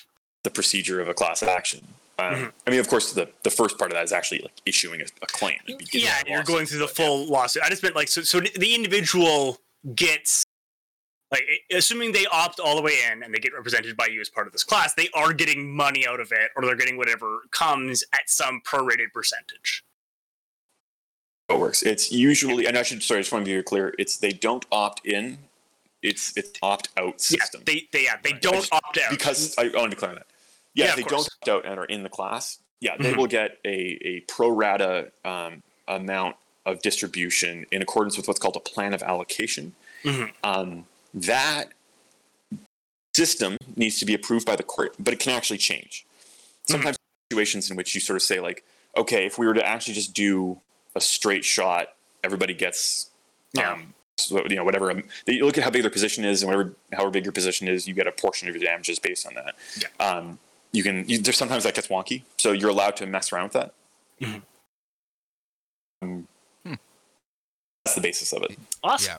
the 0.44 0.50
procedure 0.50 1.00
of 1.00 1.08
a 1.08 1.14
class 1.14 1.42
action. 1.42 1.86
Um, 2.18 2.34
Mhm. 2.34 2.52
I 2.66 2.70
mean, 2.70 2.80
of 2.80 2.88
course, 2.88 3.12
the, 3.12 3.28
the 3.42 3.50
first 3.50 3.76
part 3.76 3.90
of 3.90 3.96
that 3.96 4.04
is 4.04 4.12
actually 4.12 4.40
like 4.40 4.52
issuing 4.64 5.00
a, 5.00 5.04
a 5.20 5.26
claim. 5.26 5.58
Yeah, 5.92 6.22
a 6.26 6.30
you're 6.30 6.44
going 6.44 6.66
through 6.66 6.78
the 6.78 6.86
but 6.86 6.98
yeah. 6.98 7.06
full 7.06 7.26
lawsuit. 7.26 7.62
I 7.64 7.68
just 7.68 7.82
meant 7.82 7.96
like 7.96 8.08
so. 8.08 8.22
So 8.22 8.40
the 8.40 8.74
individual 8.74 9.58
gets 9.96 10.44
like 11.34 11.44
assuming 11.70 12.12
they 12.12 12.26
opt 12.26 12.60
all 12.60 12.76
the 12.76 12.82
way 12.82 12.94
in 13.10 13.22
and 13.22 13.34
they 13.34 13.38
get 13.38 13.52
represented 13.52 13.96
by 13.96 14.06
you 14.06 14.20
as 14.20 14.28
part 14.28 14.46
of 14.46 14.52
this 14.52 14.64
class, 14.64 14.94
they 14.94 15.08
are 15.14 15.32
getting 15.32 15.74
money 15.74 16.06
out 16.06 16.20
of 16.20 16.30
it, 16.32 16.50
or 16.56 16.64
they're 16.64 16.76
getting 16.76 16.96
whatever 16.96 17.40
comes 17.50 18.04
at 18.14 18.28
some 18.30 18.60
prorated 18.64 19.12
percentage. 19.12 19.84
it 21.48 21.58
works. 21.58 21.82
It's 21.82 22.10
usually, 22.10 22.66
and 22.66 22.76
I 22.78 22.82
should 22.82 23.02
sorry, 23.02 23.18
I 23.18 23.22
just 23.22 23.32
want 23.32 23.44
to 23.44 23.56
be 23.56 23.62
clear. 23.62 23.94
It's 23.98 24.16
they 24.16 24.32
don't 24.32 24.64
opt 24.72 25.06
in. 25.06 25.38
It's 26.02 26.36
it's 26.36 26.52
opt 26.62 26.88
out 26.96 27.20
system. 27.20 27.62
Yeah, 27.66 27.72
they 27.74 27.88
they 27.92 28.04
yeah 28.04 28.16
they 28.22 28.32
don't 28.32 28.54
just- 28.54 28.72
opt 28.72 28.98
out 28.98 29.10
because 29.10 29.54
I, 29.58 29.64
I 29.64 29.80
want 29.80 29.98
to 29.98 30.06
on 30.08 30.14
that. 30.16 30.26
Yeah, 30.74 30.86
Yeah, 30.86 30.94
they 30.96 31.02
course. 31.02 31.28
don't 31.42 31.58
opt 31.58 31.66
out 31.66 31.70
and 31.70 31.78
are 31.80 31.84
in 31.86 32.02
the 32.02 32.08
class, 32.08 32.58
yeah, 32.80 32.96
they 32.98 33.12
Mhm. 33.12 33.16
will 33.16 33.26
get 33.26 33.58
a 33.64 33.98
a 34.04 34.20
pro 34.28 34.48
rata 34.50 35.12
um, 35.24 35.62
amount 35.88 36.36
of 36.66 36.80
distribution 36.82 37.66
in 37.70 37.80
accordance 37.82 38.16
with 38.16 38.26
what's 38.28 38.40
called 38.40 38.56
a 38.56 38.60
plan 38.60 38.92
of 38.94 39.02
allocation. 39.02 39.74
Mhm. 40.02 40.32
Um, 40.42 40.86
that 41.14 41.72
system 43.14 43.56
needs 43.76 43.98
to 44.00 44.04
be 44.04 44.14
approved 44.14 44.46
by 44.46 44.56
the 44.56 44.62
court, 44.62 44.94
but 44.98 45.14
it 45.14 45.20
can 45.20 45.32
actually 45.32 45.58
change. 45.58 46.04
Sometimes 46.68 46.96
situations 47.30 47.70
in 47.70 47.76
which 47.76 47.94
you 47.94 48.00
sort 48.00 48.16
of 48.16 48.22
say 48.22 48.40
like, 48.40 48.64
okay, 48.96 49.24
if 49.26 49.38
we 49.38 49.46
were 49.46 49.54
to 49.54 49.66
actually 49.66 49.94
just 49.94 50.12
do 50.14 50.60
a 50.96 51.00
straight 51.00 51.44
shot, 51.44 51.88
everybody 52.22 52.54
gets, 52.54 53.10
Yeah. 53.52 53.72
um, 53.72 53.94
so, 54.16 54.42
you 54.48 54.56
know, 54.56 54.64
whatever. 54.64 54.90
um, 54.90 55.02
You 55.26 55.44
look 55.44 55.58
at 55.58 55.64
how 55.64 55.70
big 55.70 55.82
their 55.82 55.90
position 55.90 56.24
is, 56.24 56.42
and 56.42 56.50
whatever, 56.52 56.74
however 56.92 57.10
big 57.10 57.24
your 57.24 57.32
position 57.32 57.66
is, 57.68 57.86
you 57.88 57.94
get 57.94 58.06
a 58.06 58.12
portion 58.12 58.48
of 58.48 58.54
your 58.54 58.64
damages 58.64 58.98
based 58.98 59.26
on 59.26 59.34
that. 59.34 59.56
Yeah. 59.76 59.88
Um, 60.06 60.38
you 60.72 60.82
can. 60.82 61.08
You, 61.08 61.18
there's 61.18 61.36
sometimes 61.36 61.64
that 61.64 61.74
gets 61.74 61.88
wonky, 61.88 62.22
so 62.36 62.52
you're 62.52 62.70
allowed 62.70 62.96
to 62.96 63.06
mess 63.06 63.32
around 63.32 63.44
with 63.44 63.52
that. 63.54 63.74
Mhm. 64.20 64.42
Um, 66.02 66.28
Hmm. 66.64 66.74
That's 67.84 67.94
the 67.96 68.00
basis 68.00 68.32
of 68.32 68.42
it. 68.44 68.56
Awesome. 68.82 69.12
Yeah. 69.14 69.18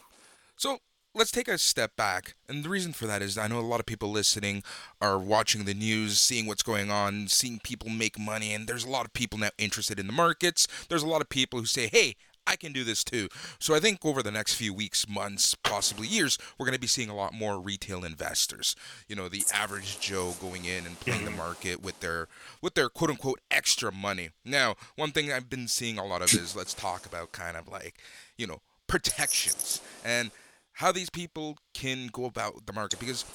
So 0.58 0.80
let's 1.16 1.32
take 1.32 1.48
a 1.48 1.58
step 1.58 1.96
back. 1.96 2.36
And 2.48 2.64
the 2.64 2.70
reason 2.70 2.92
for 2.92 3.08
that 3.08 3.22
is 3.22 3.38
I 3.38 3.48
know 3.48 3.60
a 3.60 3.62
lot 3.62 3.80
of 3.80 3.86
people 3.86 4.12
listening 4.12 4.62
are 5.02 5.18
watching 5.18 5.64
the 5.64 5.74
news, 5.74 6.20
seeing 6.20 6.46
what's 6.46 6.62
going 6.62 6.92
on, 6.92 7.30
seeing 7.30 7.60
people 7.64 7.90
make 7.90 8.20
money. 8.20 8.54
And 8.54 8.68
there's 8.68 8.84
a 8.84 8.90
lot 8.90 9.06
of 9.06 9.14
people 9.14 9.40
now 9.40 9.50
interested 9.58 9.98
in 9.98 10.08
the 10.08 10.14
markets. 10.14 10.68
There's 10.90 11.04
a 11.04 11.08
lot 11.08 11.22
of 11.22 11.30
people 11.30 11.60
who 11.60 11.66
say, 11.66 11.88
hey, 11.88 12.18
I 12.48 12.58
can 12.58 12.74
do 12.74 12.84
this 12.84 13.04
too. 13.04 13.28
So 13.58 13.74
I 13.74 13.80
think 13.80 14.06
over 14.06 14.22
the 14.22 14.30
next 14.30 14.54
few 14.54 14.72
weeks, 14.72 15.10
months, 15.10 15.56
possibly 15.56 16.08
years, 16.08 16.38
we're 16.60 16.68
going 16.68 16.76
to 16.76 16.80
be 16.80 16.86
seeing 16.86 17.10
a 17.10 17.16
lot 17.16 17.34
more 17.34 17.60
retail 17.60 18.06
investors. 18.06 18.76
You 19.08 19.16
know, 19.16 19.30
the 19.30 19.44
average 19.52 20.00
Joe 20.00 20.36
going 20.40 20.66
in 20.66 20.86
and 20.86 21.00
playing 21.00 21.24
the 21.24 21.32
mm-hmm. 21.32 21.40
market 21.40 21.82
with 21.82 22.02
their 22.02 22.28
with 22.62 22.76
their 22.76 22.90
quote 22.90 23.10
unquote 23.10 23.40
extra 23.50 23.92
money. 23.92 24.30
Now, 24.44 24.76
one 24.96 25.12
thing 25.12 25.32
I've 25.32 25.50
been 25.50 25.68
seeing 25.68 25.98
a 25.98 26.06
lot 26.06 26.22
of 26.22 26.32
is 26.34 26.56
let's 26.56 26.76
talk 26.76 27.08
about 27.08 27.32
kind 27.32 27.58
of 27.58 27.68
like, 27.68 27.96
you 28.38 28.46
know, 28.46 28.62
protections 28.86 29.82
and 30.04 30.30
how 30.76 30.92
these 30.92 31.10
people 31.10 31.58
can 31.74 32.08
go 32.14 32.26
about 32.26 32.66
the 32.66 32.74
market 32.74 33.00
because 33.00 33.26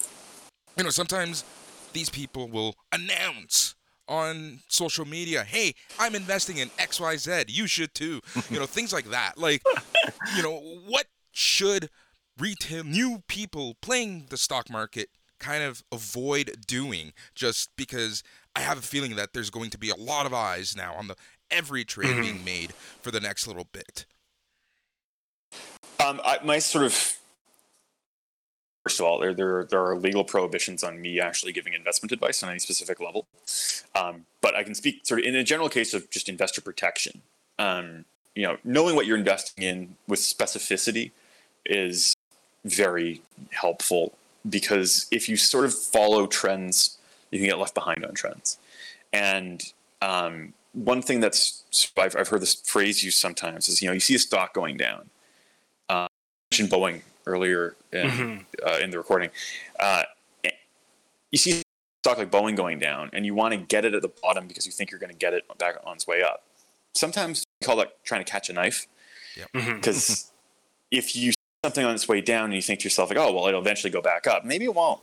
you 0.77 0.83
know 0.83 0.89
sometimes 0.89 1.43
these 1.93 2.09
people 2.09 2.47
will 2.47 2.75
announce 2.91 3.75
on 4.07 4.59
social 4.67 5.05
media 5.05 5.43
hey 5.43 5.73
i'm 5.99 6.15
investing 6.15 6.57
in 6.57 6.69
xyz 6.79 7.45
you 7.47 7.67
should 7.67 7.93
too 7.93 8.19
you 8.49 8.59
know 8.59 8.65
things 8.65 8.91
like 8.93 9.09
that. 9.11 9.37
Like 9.37 9.61
you 10.35 10.43
know 10.43 10.57
what 10.87 11.05
should 11.31 11.89
retail 12.39 12.83
new 12.83 13.21
people 13.27 13.75
playing 13.81 14.25
the 14.29 14.37
stock 14.37 14.69
market 14.69 15.09
kind 15.39 15.63
of 15.63 15.83
avoid 15.91 16.55
doing? 16.67 17.13
Just 17.35 17.69
because 17.77 18.23
i 18.55 18.59
have 18.59 18.77
a 18.79 18.81
feeling 18.81 19.15
that 19.15 19.33
there's 19.33 19.49
going 19.49 19.69
to 19.69 19.77
be 19.77 19.89
a 19.89 19.95
lot 19.95 20.25
of 20.25 20.33
eyes 20.33 20.75
now 20.75 20.93
on 20.95 21.07
the 21.07 21.15
every 21.49 21.83
trade 21.85 22.15
Mhm. 22.15 22.21
being 22.21 22.43
made 22.45 22.73
for 23.01 23.11
the 23.11 23.19
next 23.19 23.47
little 23.47 23.67
bit. 23.71 24.05
Um, 25.99 26.19
I, 26.25 26.39
my 26.43 26.59
sort 26.59 26.85
of 26.85 27.17
first 28.83 28.99
of 28.99 29.05
all, 29.05 29.19
there, 29.19 29.33
there 29.33 29.63
there 29.65 29.83
are 29.85 29.97
legal 29.97 30.23
prohibitions 30.23 30.83
on 30.83 31.01
me 31.01 31.19
actually 31.19 31.51
giving 31.51 31.73
investment 31.73 32.11
advice 32.11 32.43
on 32.43 32.49
any 32.49 32.59
specific 32.59 32.99
level. 32.99 33.25
Um, 33.95 34.25
but 34.41 34.55
I 34.55 34.63
can 34.63 34.75
speak 34.75 35.05
sort 35.05 35.19
of 35.19 35.25
in 35.25 35.35
a 35.35 35.43
general 35.43 35.69
case 35.69 35.93
of 35.93 36.09
just 36.09 36.29
investor 36.29 36.61
protection. 36.61 37.21
Um, 37.59 38.05
you 38.35 38.43
know, 38.43 38.57
knowing 38.63 38.95
what 38.95 39.05
you're 39.05 39.17
investing 39.17 39.63
in 39.63 39.95
with 40.07 40.19
specificity 40.19 41.11
is 41.65 42.15
very 42.65 43.21
helpful 43.51 44.13
because 44.49 45.07
if 45.11 45.27
you 45.27 45.35
sort 45.37 45.65
of 45.65 45.73
follow 45.73 46.25
trends, 46.25 46.97
you 47.29 47.39
can 47.39 47.47
get 47.47 47.59
left 47.59 47.75
behind 47.75 48.05
on 48.05 48.13
trends. 48.13 48.57
And 49.13 49.61
um, 50.01 50.53
one 50.73 51.01
thing 51.01 51.19
that's 51.19 51.63
I've, 51.97 52.15
I've 52.15 52.29
heard 52.29 52.41
this 52.41 52.55
phrase 52.55 53.03
used 53.03 53.17
sometimes 53.17 53.67
is 53.67 53.81
you 53.81 53.87
know 53.87 53.93
you 53.93 53.99
see 53.99 54.15
a 54.15 54.19
stock 54.19 54.53
going 54.53 54.77
down 54.77 55.09
mentioned 56.51 56.69
Boeing 56.69 57.01
earlier 57.25 57.75
in, 57.91 58.07
Mhm. 58.09 58.45
uh, 58.65 58.79
in 58.81 58.89
the 58.91 58.97
recording. 58.97 59.29
Uh, 59.79 60.03
you 61.31 61.37
see 61.37 61.61
stock 62.03 62.17
like 62.17 62.29
Boeing 62.31 62.55
going 62.55 62.79
down, 62.79 63.09
and 63.13 63.25
you 63.25 63.33
want 63.33 63.53
to 63.53 63.57
get 63.57 63.85
it 63.85 63.93
at 63.93 64.01
the 64.01 64.09
bottom 64.09 64.47
because 64.47 64.65
you 64.65 64.71
think 64.71 64.91
you're 64.91 64.99
going 64.99 65.11
to 65.11 65.17
get 65.17 65.33
it 65.33 65.45
back 65.57 65.75
on 65.85 65.95
its 65.95 66.07
way 66.07 66.21
up. 66.21 66.43
Sometimes 66.93 67.45
we 67.61 67.65
call 67.65 67.77
that 67.77 68.03
trying 68.03 68.23
to 68.23 68.29
catch 68.29 68.49
a 68.49 68.53
knife 68.53 68.85
because 69.63 70.31
if 70.89 71.15
you 71.15 71.31
see 71.31 71.37
something 71.63 71.85
on 71.85 71.95
its 71.95 72.07
way 72.07 72.19
down 72.21 72.45
and 72.45 72.53
you 72.55 72.61
think 72.61 72.79
to 72.81 72.83
yourself 72.85 73.09
like, 73.09 73.17
oh 73.17 73.31
well, 73.31 73.47
it'll 73.47 73.61
eventually 73.61 73.91
go 73.91 74.01
back 74.01 74.27
up. 74.27 74.43
Maybe 74.43 74.65
it 74.65 74.73
won't. 74.75 74.99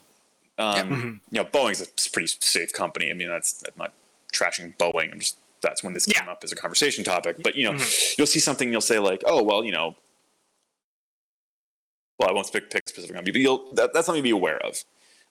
Um, 0.59 0.91
Mhm. 0.91 1.21
You 1.31 1.43
know, 1.43 1.45
Boeing's 1.45 1.81
a 1.81 2.11
pretty 2.11 2.27
safe 2.41 2.73
company. 2.73 3.11
I 3.11 3.15
mean, 3.15 3.29
that's 3.29 3.63
I'm 3.65 3.73
not 3.79 3.93
trashing 4.33 4.77
Boeing. 4.77 5.13
I'm 5.13 5.21
just 5.21 5.39
that's 5.63 5.83
when 5.83 5.95
this 5.95 6.05
came 6.07 6.29
up 6.29 6.45
as 6.45 6.53
a 6.53 6.57
conversation 6.57 7.05
topic. 7.05 7.37
But 7.43 7.55
you 7.57 7.65
know, 7.65 7.73
Mhm. 7.73 8.19
you'll 8.19 8.27
see 8.27 8.41
something, 8.41 8.71
you'll 8.71 8.81
say 8.83 8.99
like, 8.99 9.23
oh 9.25 9.43
well, 9.43 9.65
you 9.65 9.73
know, 9.73 9.97
well, 12.19 12.29
I 12.29 12.33
won't 12.33 12.53
pick, 12.53 12.71
pick 12.71 12.89
specific 12.89 13.15
company, 13.15 13.33
but 13.33 13.41
you'll 13.41 13.73
that, 13.75 13.93
that's 13.93 14.07
something 14.07 14.23
to 14.23 14.27
be 14.27 14.31
aware 14.31 14.59
of. 14.59 14.85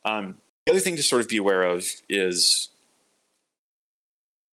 Um, 0.05 0.37
the 0.65 0.71
other 0.71 0.79
thing 0.79 0.95
to 0.95 1.03
sort 1.03 1.21
of 1.21 1.29
be 1.29 1.37
aware 1.37 1.63
of 1.63 1.85
is 2.09 2.69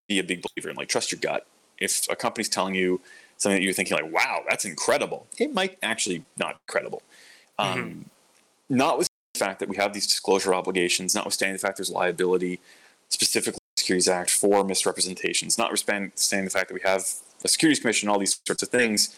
be 0.09 0.19
a 0.19 0.25
big 0.25 0.43
believer 0.43 0.71
in 0.71 0.77
like 0.77 0.89
trust 0.89 1.13
your 1.13 1.21
gut. 1.21 1.47
If 1.79 2.09
a 2.09 2.17
company's 2.17 2.49
telling 2.49 2.75
you 2.75 3.01
something 3.37 3.59
that 3.59 3.65
you're 3.65 3.73
thinking 3.73 3.97
like, 3.97 4.13
wow, 4.13 4.43
that's 4.49 4.65
incredible, 4.65 5.27
it 5.39 5.53
might 5.53 5.79
actually 5.83 6.25
not 6.39 6.55
be 6.55 6.61
credible. 6.69 7.03
Um, 7.59 8.07
Notwithstanding 8.69 9.09
the 9.35 9.39
fact 9.39 9.61
that 9.61 9.69
we 9.69 9.77
have 9.77 9.93
these 9.93 10.07
disclosure 10.07 10.55
obligations, 10.55 11.15
notwithstanding 11.15 11.55
the 11.55 11.59
fact 11.59 11.77
there's 11.77 11.91
liability, 11.91 12.61
specifically 13.11 13.59
the 13.77 13.81
Securities 13.81 14.09
Act 14.09 14.31
for 14.31 14.65
misrepresentations, 14.65 15.59
notwithstanding 15.59 16.13
the 16.45 16.51
fact 16.51 16.69
that 16.69 16.75
we 16.75 16.81
have 16.81 17.07
a 17.45 17.49
Securities 17.49 17.81
Commission, 17.81 18.09
all 18.09 18.19
these 18.19 18.41
sorts 18.47 18.63
of 18.63 18.71
things, 18.71 19.17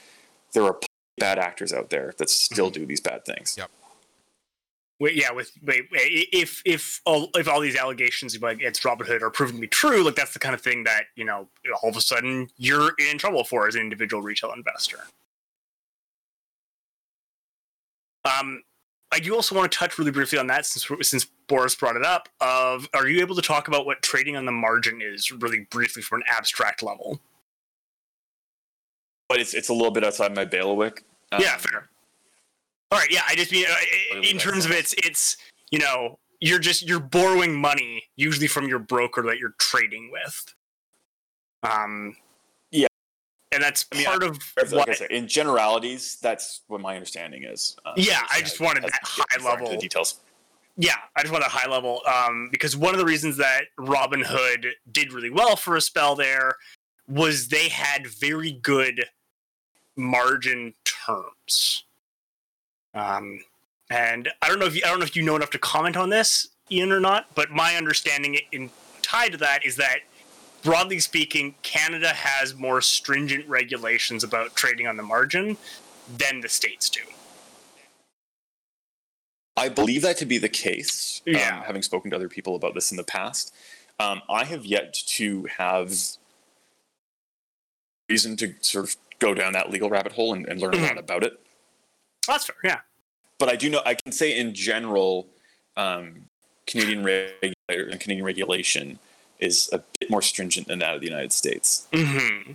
there 0.53 0.65
are 0.65 0.79
bad 1.19 1.39
actors 1.39 1.73
out 1.73 1.91
there 1.91 2.15
that 2.19 2.31
still 2.31 2.71
do 2.71 2.87
these 2.87 3.01
bad 3.01 3.25
things. 3.25 3.57
Yep. 3.59 3.71
Wait, 4.99 5.15
yeah, 5.15 5.31
with 5.31 5.53
wait, 5.63 5.89
wait, 5.93 6.29
if 6.33 6.63
if 6.65 7.03
all 7.05 7.29
if 7.35 7.47
all 7.47 7.61
these 7.61 7.77
allegations 7.77 8.41
like 8.41 8.57
against 8.59 8.83
Robinhood 8.83 9.21
are 9.21 9.29
proven 9.29 9.57
to 9.57 9.61
be 9.61 9.67
true, 9.67 10.03
like 10.03 10.15
that's 10.15 10.33
the 10.33 10.39
kind 10.39 10.55
of 10.55 10.63
thing 10.63 10.85
that 10.85 11.05
you 11.17 11.25
know 11.25 11.49
all 11.83 11.91
of 11.91 11.97
a 11.97 12.01
sudden 12.01 12.49
you're 12.57 12.93
in 13.11 13.19
trouble 13.19 13.45
for 13.45 13.69
as 13.69 13.75
an 13.75 13.83
individual 13.83 14.23
retail 14.23 14.53
investor. 14.53 15.01
Um, 18.25 18.63
I 19.13 19.19
do 19.19 19.35
also 19.35 19.55
want 19.55 19.71
to 19.71 19.79
touch 19.79 19.99
really 19.99 20.11
briefly 20.11 20.39
on 20.39 20.47
that 20.47 20.65
since 20.65 20.89
since 21.07 21.27
Boris 21.47 21.75
brought 21.75 21.97
it 21.97 22.05
up. 22.05 22.31
Of 22.41 22.89
are 22.95 23.07
you 23.07 23.21
able 23.21 23.37
to 23.37 23.43
talk 23.43 23.69
about 23.69 23.85
what 23.85 24.01
trading 24.03 24.35
on 24.35 24.47
the 24.47 24.53
margin 24.53 25.03
is 25.03 25.31
really 25.31 25.67
briefly 25.71 26.01
from 26.01 26.23
an 26.23 26.25
abstract 26.27 26.83
level? 26.83 27.21
But 29.29 29.41
it's 29.41 29.55
it's 29.55 29.69
a 29.69 29.73
little 29.75 29.91
bit 29.91 30.05
outside 30.05 30.35
my 30.35 30.45
bailiwick. 30.45 31.05
Um, 31.33 31.41
yeah, 31.41 31.57
fair. 31.57 31.89
All 32.93 32.99
right, 32.99 33.11
yeah. 33.11 33.23
I 33.29 33.35
just 33.35 33.51
mean 33.53 33.67
uh, 33.69 34.21
in 34.21 34.39
terms 34.39 34.65
of 34.65 34.71
it's 34.71 34.95
it's 34.99 35.37
you 35.71 35.79
know 35.79 36.19
you're 36.41 36.59
just 36.61 36.87
you're 36.87 37.01
borrowing 37.01 37.55
money 37.61 38.05
usually 38.17 38.47
from 38.47 38.69
your 38.69 38.79
broker 38.79 39.23
that 39.23 39.39
you're 39.39 39.55
trading 39.59 40.11
with. 40.13 40.55
Um. 41.63 42.17
Yeah. 42.71 42.87
and 43.53 43.63
that's 43.63 43.87
I 43.93 43.97
mean, 43.97 44.07
part 44.07 44.23
of 44.23 44.39
Like 44.57 44.73
what. 44.73 44.91
I 44.91 44.95
said, 44.95 45.11
in 45.11 45.27
generalities, 45.27 46.19
that's 46.23 46.61
what 46.69 46.81
my 46.81 46.95
understanding 46.95 47.45
is. 47.45 47.77
Um, 47.85 47.95
Yeah, 47.97 48.21
I 48.31 48.41
just 48.41 48.61
wanted 48.61 48.85
that 48.85 48.93
high 49.03 49.25
as 49.37 49.43
far 49.43 49.53
into 49.55 49.65
level- 49.65 49.77
the 49.77 49.83
details. 49.83 50.21
Yeah, 50.79 50.97
I 51.17 51.23
just 51.23 51.33
want 51.33 51.43
a 51.43 51.49
high 51.49 51.69
level 51.71 52.03
um, 52.07 52.51
because 52.53 52.77
one 52.77 52.93
of 52.93 52.99
the 52.99 53.07
reasons 53.07 53.39
that 53.39 53.63
Robinhood 53.81 54.67
did 54.93 55.11
really 55.11 55.31
well 55.31 55.57
for 55.57 55.75
a 55.75 55.81
spell 55.81 56.15
there 56.15 56.57
was 57.09 57.49
they 57.49 57.71
had 57.71 58.07
very 58.07 58.53
good 58.53 59.07
margin 59.97 60.75
terms. 60.85 61.85
Um, 62.95 63.41
and 63.91 64.31
I 64.43 64.49
don't 64.49 64.59
know 64.59 64.67
if 64.67 64.75
you, 64.75 64.83
I 64.85 64.89
don't 64.89 64.99
know 64.99 65.05
if 65.05 65.17
you 65.17 65.23
know 65.23 65.37
enough 65.37 65.51
to 65.51 65.59
comment 65.59 65.97
on 65.97 66.11
this, 66.11 66.49
Ian 66.71 66.93
or 66.93 67.01
not, 67.01 67.27
but 67.35 67.51
my 67.51 67.77
understanding 67.77 68.39
in 68.53 68.71
tied 69.03 69.33
to 69.33 69.39
that 69.39 69.65
is 69.65 69.77
that 69.77 70.01
broadly 70.63 70.99
speaking, 70.99 71.55
Canada 71.63 72.09
has 72.09 72.55
more 72.55 72.81
stringent 72.81 73.49
regulations 73.49 74.25
about 74.25 74.55
trading 74.57 74.87
on 74.87 74.97
the 74.97 75.03
margin 75.03 75.57
than 76.19 76.41
the 76.41 76.49
states 76.49 76.91
do. 76.91 77.01
I 79.57 79.69
believe 79.69 80.03
that 80.03 80.19
to 80.19 80.27
be 80.27 80.39
the 80.39 80.49
case. 80.49 81.23
um, 81.27 81.35
Yeah. 81.35 81.65
having 81.65 81.83
spoken 81.83 82.11
to 82.11 82.17
other 82.17 82.29
people 82.29 82.57
about 82.57 82.75
this 82.75 82.91
in 82.91 82.97
the 82.97 83.05
past, 83.05 83.55
um, 83.99 84.21
I 84.29 84.45
have 84.45 84.67
yet 84.67 84.93
to 84.93 85.45
have 85.57 85.95
reason 88.09 88.37
to 88.37 88.55
sort 88.61 88.85
of 88.85 88.97
go 89.19 89.35
down 89.35 89.53
that 89.55 89.71
legal 89.71 89.89
rabbit 89.91 90.13
hole 90.13 90.35
and, 90.35 90.47
and 90.47 90.61
learn 90.61 90.75
a 90.75 90.79
lot 90.83 90.99
about 90.99 91.23
it. 91.23 91.41
That's 92.27 92.45
fair, 92.47 92.57
yeah. 92.65 92.81
But 93.39 93.49
I 93.49 93.57
do 93.57 93.71
know 93.71 93.83
I 93.85 93.95
can 93.95 94.13
say 94.13 94.37
in 94.39 94.55
general, 94.55 95.29
um, 95.77 96.27
Canadian 96.67 97.05
regulator 97.05 97.89
and 97.91 98.01
Canadian 98.01 98.25
regulation 98.25 98.99
is 99.39 99.69
a 99.73 99.83
bit 100.01 100.11
more 100.11 100.23
stringent 100.23 100.67
than 100.69 100.79
that 100.81 100.95
of 100.95 101.01
the 101.01 101.07
United 101.07 101.33
States. 101.33 101.87
hmm 101.93 102.53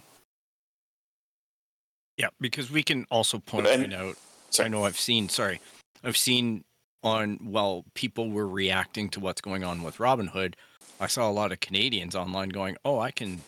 Yeah, 2.17 2.29
because 2.39 2.69
we 2.71 2.83
can 2.83 3.05
also 3.09 3.39
point 3.39 3.67
And- 3.67 3.83
it 3.83 3.93
out. 3.93 4.17
Sorry. 4.49 4.65
I 4.65 4.69
know 4.69 4.83
I've 4.83 4.99
seen. 4.99 5.29
Sorry, 5.29 5.61
I've 6.03 6.17
seen 6.17 6.65
on 7.03 7.37
while 7.41 7.85
people 7.93 8.29
were 8.29 8.47
reacting 8.47 9.09
to 9.09 9.19
what's 9.21 9.39
going 9.41 9.63
on 9.63 9.81
with 9.81 9.97
Robinhood, 9.97 10.55
I 10.99 11.07
saw 11.07 11.29
a 11.29 11.31
lot 11.31 11.51
of 11.53 11.61
Canadians 11.61 12.15
online 12.15 12.49
going, 12.49 12.75
"Oh, 12.83 12.99
I 12.99 13.11
can 13.11 13.41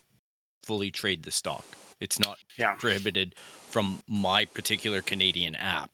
fully 0.63 0.91
trade 0.91 1.23
the 1.23 1.31
stock. 1.31 1.65
It's 2.03 2.19
not 2.19 2.37
Yeah. 2.57 2.73
prohibited 2.75 3.33
from 3.71 4.03
my 4.07 4.43
particular 4.45 5.01
Canadian 5.01 5.55
app." 5.55 5.89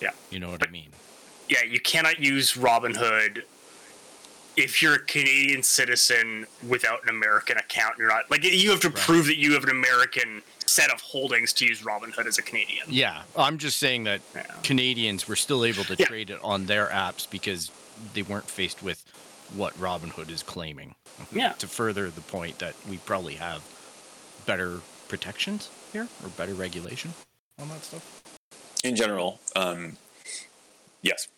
Yeah. 0.00 0.10
you 0.30 0.38
know 0.38 0.50
what 0.50 0.60
But- 0.60 0.68
I 0.68 0.72
mean. 0.72 0.92
Yeah, 1.48 1.64
you 1.64 1.80
cannot 1.80 2.20
use 2.20 2.52
Robinhood 2.52 3.42
if 4.56 4.80
you're 4.82 4.94
a 4.94 4.98
Canadian 5.00 5.62
citizen 5.64 6.46
without 6.62 7.02
an 7.02 7.08
American 7.08 7.56
account. 7.58 7.96
You're 7.98 8.08
not 8.08 8.30
like 8.30 8.44
you 8.44 8.70
have 8.70 8.80
to 8.80 8.90
Right. 8.90 8.98
prove 9.04 9.26
that 9.26 9.36
you 9.38 9.54
have 9.54 9.64
an 9.64 9.70
American 9.70 10.42
set 10.66 10.90
of 10.90 11.00
holdings 11.00 11.52
to 11.54 11.66
use 11.66 11.80
Robinhood 11.80 12.26
as 12.26 12.38
a 12.38 12.42
Canadian. 12.42 12.86
Yeah, 12.88 13.22
I'm 13.36 13.58
just 13.58 13.78
saying 13.80 14.04
that 14.04 14.20
Yeah. 14.34 14.42
Canadians 14.62 15.26
were 15.26 15.36
still 15.36 15.64
able 15.64 15.84
to 15.86 15.96
Yeah. 15.98 16.06
trade 16.06 16.30
it 16.30 16.38
on 16.42 16.66
their 16.66 16.86
apps 16.88 17.28
because 17.28 17.70
they 18.14 18.22
weren't 18.22 18.48
faced 18.50 18.82
with 18.82 19.02
what 19.52 19.76
Robinhood 19.80 20.30
is 20.30 20.42
claiming. 20.44 20.94
Yeah. 21.32 21.54
To 21.54 21.66
further 21.66 22.10
the 22.10 22.20
point 22.20 22.58
that 22.60 22.74
we 22.86 22.98
probably 22.98 23.36
have 23.36 23.62
better 24.46 24.82
protections 25.08 25.70
here 25.92 26.06
or 26.22 26.28
better 26.30 26.54
regulation 26.54 27.12
on 27.60 27.68
that 27.68 27.82
stuff. 27.82 28.22
In 28.84 28.94
general, 28.94 29.40
um, 29.56 29.96
yes, 31.02 31.28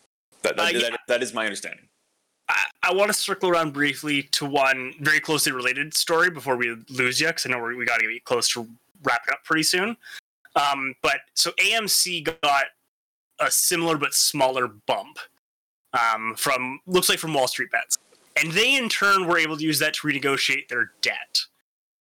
that, 0.43 0.57
that, 0.57 0.75
Uh, 0.75 0.77
yeah. 0.77 0.89
that, 0.91 0.99
that 1.07 1.23
is 1.23 1.33
my 1.33 1.45
understanding. 1.45 1.87
I, 2.49 2.65
I 2.83 2.93
want 2.93 3.09
to 3.09 3.13
circle 3.13 3.49
around 3.49 3.73
briefly 3.73 4.23
to 4.23 4.45
one 4.45 4.93
very 4.99 5.19
closely 5.19 5.51
related 5.51 5.93
story 5.93 6.29
before 6.29 6.57
we 6.57 6.75
lose 6.89 7.19
you, 7.19 7.27
because 7.27 7.45
I 7.45 7.49
know 7.49 7.59
we're, 7.59 7.75
we 7.75 7.85
got 7.85 7.99
to 7.99 8.11
get 8.11 8.25
close 8.25 8.49
to 8.49 8.67
wrapping 9.03 9.33
up 9.33 9.43
pretty 9.43 9.63
soon. 9.63 9.97
Um, 10.55 10.93
but 11.01 11.21
so 11.33 11.51
AMC 11.51 12.37
got 12.43 12.65
a 13.39 13.49
similar 13.49 13.97
but 13.97 14.13
smaller 14.13 14.67
bump 14.67 15.17
um, 15.93 16.35
from 16.37 16.79
looks 16.85 17.09
like 17.09 17.19
from 17.19 17.33
Wall 17.33 17.47
Street 17.47 17.71
Bets, 17.71 17.97
and 18.41 18.51
they 18.51 18.75
in 18.75 18.89
turn 18.89 19.27
were 19.27 19.37
able 19.37 19.57
to 19.57 19.63
use 19.63 19.79
that 19.79 19.93
to 19.95 20.07
renegotiate 20.07 20.67
their 20.67 20.91
debt. 21.01 21.41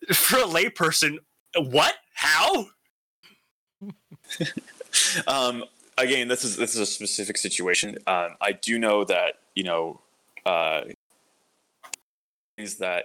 For 0.14 0.38
a 0.38 0.44
layperson, 0.44 1.18
what? 1.56 1.94
How? 2.14 2.66
Um, 5.27 5.64
again, 5.98 6.27
this 6.28 6.43
is 6.44 6.56
this 6.56 6.74
is 6.74 6.81
a 6.81 6.86
specific 6.86 7.36
situation. 7.39 7.97
Um, 8.09 8.31
I 8.40 8.52
do 8.52 8.77
know 8.78 9.05
that 9.05 9.35
you 9.55 9.62
know 9.62 10.01
uh, 10.44 10.82
is 12.59 12.77
that 12.78 13.05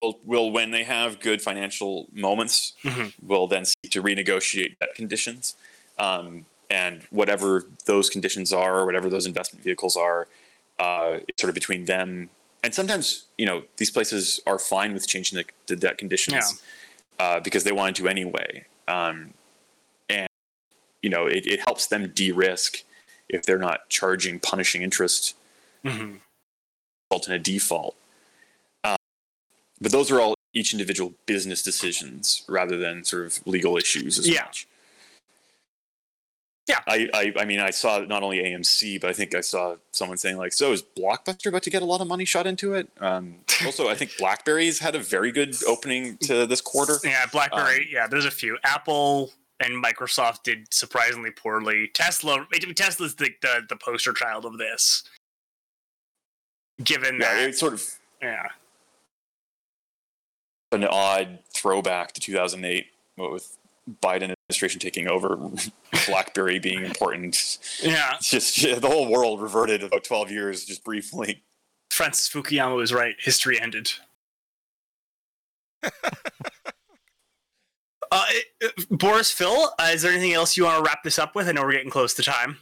will, 0.00 0.18
will 0.24 0.50
when 0.52 0.70
they 0.70 0.84
have 0.84 1.18
good 1.20 1.42
financial 1.42 2.06
moments, 2.12 2.74
Mhm. 2.84 3.12
will 3.22 3.46
then 3.48 3.64
seek 3.64 3.90
to 3.90 4.02
renegotiate 4.02 4.78
debt 4.78 4.94
conditions, 4.94 5.56
um, 5.98 6.46
and 6.70 7.02
whatever 7.10 7.66
those 7.86 8.08
conditions 8.08 8.52
are, 8.52 8.78
or 8.78 8.86
whatever 8.86 9.08
those 9.10 9.26
investment 9.26 9.64
vehicles 9.64 9.96
are, 9.96 10.28
uh, 10.78 11.18
it's 11.26 11.40
sort 11.42 11.48
of 11.48 11.54
between 11.54 11.86
them. 11.86 12.30
And 12.62 12.74
sometimes, 12.74 13.26
you 13.38 13.46
know, 13.46 13.64
these 13.76 13.90
places 13.90 14.40
are 14.46 14.58
fine 14.58 14.92
with 14.94 15.08
changing 15.08 15.36
the, 15.38 15.44
the 15.66 15.76
debt 15.76 15.98
conditions 15.98 16.62
Yeah. 17.18 17.24
uh, 17.24 17.40
because 17.40 17.64
they 17.64 17.72
wanted 17.72 17.96
to 17.96 18.08
anyway. 18.08 18.64
Um, 18.88 19.34
and 20.08 20.28
you 21.02 21.10
know, 21.10 21.26
it, 21.26 21.46
it 21.46 21.60
helps 21.60 21.86
them 21.88 22.08
de-risk 22.14 22.82
if 23.28 23.44
they're 23.44 23.58
not 23.58 23.88
charging 23.88 24.38
punishing 24.38 24.82
interest 24.82 25.34
Mm-hmm. 25.84 26.18
result 27.10 27.26
in 27.26 27.34
a 27.34 27.38
default. 27.40 27.96
Um, 28.84 28.94
but 29.80 29.90
those 29.90 30.12
are 30.12 30.20
all 30.20 30.36
each 30.54 30.72
individual 30.72 31.14
business 31.26 31.60
decisions 31.60 32.44
rather 32.48 32.76
than 32.78 33.02
sort 33.02 33.26
of 33.26 33.44
legal 33.46 33.76
issues 33.76 34.16
as 34.20 34.28
Yeah. 34.28 34.44
much. 34.44 34.68
Yeah. 36.72 36.80
I, 36.86 37.08
I, 37.12 37.42
I 37.42 37.44
mean, 37.44 37.60
I 37.60 37.70
saw 37.70 37.98
not 37.98 38.22
only 38.22 38.38
AMC, 38.38 39.00
but 39.00 39.10
I 39.10 39.12
think 39.12 39.34
I 39.34 39.42
saw 39.42 39.76
someone 39.90 40.16
saying 40.16 40.38
like, 40.38 40.52
"So 40.52 40.72
is 40.72 40.82
Blockbuster 40.82 41.46
about 41.46 41.62
to 41.64 41.70
get 41.70 41.82
a 41.82 41.84
lot 41.84 42.00
of 42.00 42.06
money 42.06 42.24
shot 42.24 42.46
into 42.46 42.74
it?" 42.74 42.88
Um, 42.98 43.36
also, 43.64 43.88
I 43.88 43.94
think 43.94 44.16
BlackBerry's 44.18 44.78
had 44.78 44.94
a 44.94 44.98
very 44.98 45.32
good 45.32 45.54
opening 45.68 46.16
to 46.22 46.46
this 46.46 46.60
quarter. 46.60 46.96
Yeah, 47.04 47.26
BlackBerry. 47.26 47.80
Um, 47.80 47.86
yeah, 47.90 48.06
there's 48.06 48.24
a 48.24 48.30
few. 48.30 48.56
Apple 48.64 49.32
and 49.60 49.84
Microsoft 49.84 50.44
did 50.44 50.72
surprisingly 50.72 51.30
poorly. 51.30 51.90
Tesla, 51.92 52.46
Tesla's 52.74 53.16
the, 53.16 53.30
the 53.42 53.62
the 53.68 53.76
poster 53.76 54.12
child 54.12 54.46
of 54.46 54.56
this. 54.58 55.04
Given 56.82 57.20
Yeah, 57.20 57.34
that, 57.34 57.48
it's 57.50 57.60
sort 57.60 57.74
of 57.74 57.84
yeah, 58.22 58.48
an 60.72 60.84
odd 60.84 61.38
throwback 61.54 62.12
to 62.12 62.20
2008 62.20 62.86
with 63.18 63.56
Biden 64.02 64.34
administration 64.52 64.80
taking 64.80 65.08
over, 65.08 65.38
BlackBerry 66.06 66.58
being 66.58 66.84
important. 66.84 67.58
yeah. 67.82 68.14
It's 68.16 68.30
just 68.30 68.80
the 68.80 68.88
whole 68.88 69.08
world 69.08 69.40
reverted 69.40 69.82
about 69.82 70.04
12 70.04 70.30
years, 70.30 70.64
just 70.64 70.84
briefly. 70.84 71.42
Francis 71.90 72.28
Fukuyama 72.28 72.76
was 72.76 72.92
right. 72.92 73.16
History 73.18 73.60
ended. 73.60 73.90
uh, 75.82 75.90
uh, 78.12 78.24
Boris, 78.90 79.30
Phil, 79.30 79.70
uh, 79.78 79.90
is 79.92 80.02
there 80.02 80.12
anything 80.12 80.32
else 80.32 80.56
you 80.56 80.64
want 80.64 80.78
to 80.78 80.88
wrap 80.88 81.02
this 81.02 81.18
up 81.18 81.34
with? 81.34 81.48
I 81.48 81.52
know 81.52 81.62
we're 81.62 81.72
getting 81.72 81.90
close 81.90 82.14
to 82.14 82.22
time. 82.22 82.58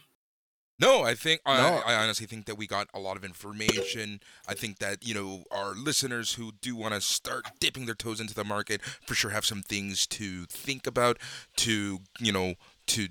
No, 0.80 1.02
I 1.02 1.14
think 1.14 1.42
I, 1.44 1.58
No. 1.58 1.82
I 1.84 1.94
honestly 1.94 2.26
think 2.26 2.46
that 2.46 2.56
we 2.56 2.66
got 2.66 2.88
a 2.94 2.98
lot 2.98 3.16
of 3.16 3.24
information. 3.24 4.20
I 4.48 4.54
think 4.54 4.78
that 4.78 5.06
you 5.06 5.14
know 5.14 5.44
our 5.50 5.74
listeners 5.74 6.34
who 6.34 6.52
do 6.60 6.74
want 6.74 6.94
to 6.94 7.00
start 7.00 7.44
dipping 7.60 7.86
their 7.86 7.94
toes 7.94 8.20
into 8.20 8.34
the 8.34 8.44
market 8.44 8.82
for 9.06 9.14
sure 9.14 9.30
have 9.30 9.44
some 9.44 9.62
things 9.62 10.06
to 10.08 10.46
think 10.46 10.86
about. 10.86 11.18
To 11.58 11.98
you 12.18 12.32
know 12.32 12.54
to 12.88 13.08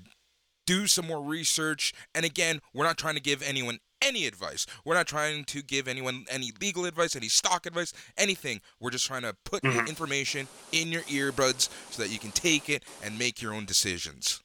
do 0.66 0.86
some 0.86 1.06
more 1.06 1.22
research. 1.22 1.92
And 2.14 2.24
again, 2.24 2.60
we're 2.74 2.84
not 2.84 2.98
trying 2.98 3.14
to 3.14 3.20
give 3.20 3.42
anyone 3.42 3.78
any 4.02 4.26
advice. 4.26 4.66
We're 4.84 4.94
not 4.94 5.06
trying 5.06 5.44
to 5.44 5.62
give 5.62 5.88
anyone 5.88 6.24
any 6.30 6.52
legal 6.60 6.84
advice, 6.84 7.16
any 7.16 7.28
stock 7.28 7.66
advice, 7.66 7.92
anything. 8.16 8.60
We're 8.80 8.90
just 8.90 9.06
trying 9.06 9.22
to 9.22 9.36
put 9.44 9.62
mm-hmm. 9.62 9.86
information 9.86 10.48
in 10.72 10.88
your 10.88 11.02
earbuds 11.02 11.68
so 11.90 12.02
that 12.02 12.10
you 12.10 12.18
can 12.18 12.30
take 12.30 12.68
it 12.68 12.84
and 13.02 13.18
make 13.18 13.42
your 13.42 13.52
own 13.52 13.64
decisions. 13.64 14.42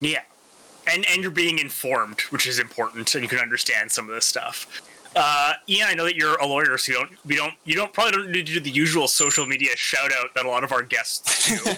Yeah, 0.00 0.22
and 0.92 1.06
and 1.08 1.22
you're 1.22 1.30
being 1.30 1.58
informed, 1.58 2.20
which 2.30 2.46
is 2.46 2.58
important, 2.58 3.14
and 3.14 3.22
you 3.22 3.28
can 3.28 3.38
understand 3.38 3.90
some 3.90 4.08
of 4.08 4.14
this 4.14 4.26
stuff. 4.26 4.82
Uh, 5.16 5.54
Ian, 5.68 5.88
I 5.88 5.94
know 5.94 6.04
that 6.04 6.14
you're 6.14 6.36
a 6.36 6.46
lawyer, 6.46 6.78
so 6.78 6.92
you 6.92 6.98
don't 6.98 7.10
we 7.24 7.34
don't 7.34 7.54
you 7.64 7.74
don't 7.74 7.92
probably 7.92 8.12
don't 8.12 8.30
need 8.30 8.46
to 8.46 8.54
do 8.54 8.60
the 8.60 8.70
usual 8.70 9.08
social 9.08 9.44
media 9.44 9.70
shout 9.76 10.12
out 10.12 10.34
that 10.34 10.44
a 10.44 10.48
lot 10.48 10.62
of 10.62 10.72
our 10.72 10.82
guests 10.82 11.48
do. 11.48 11.54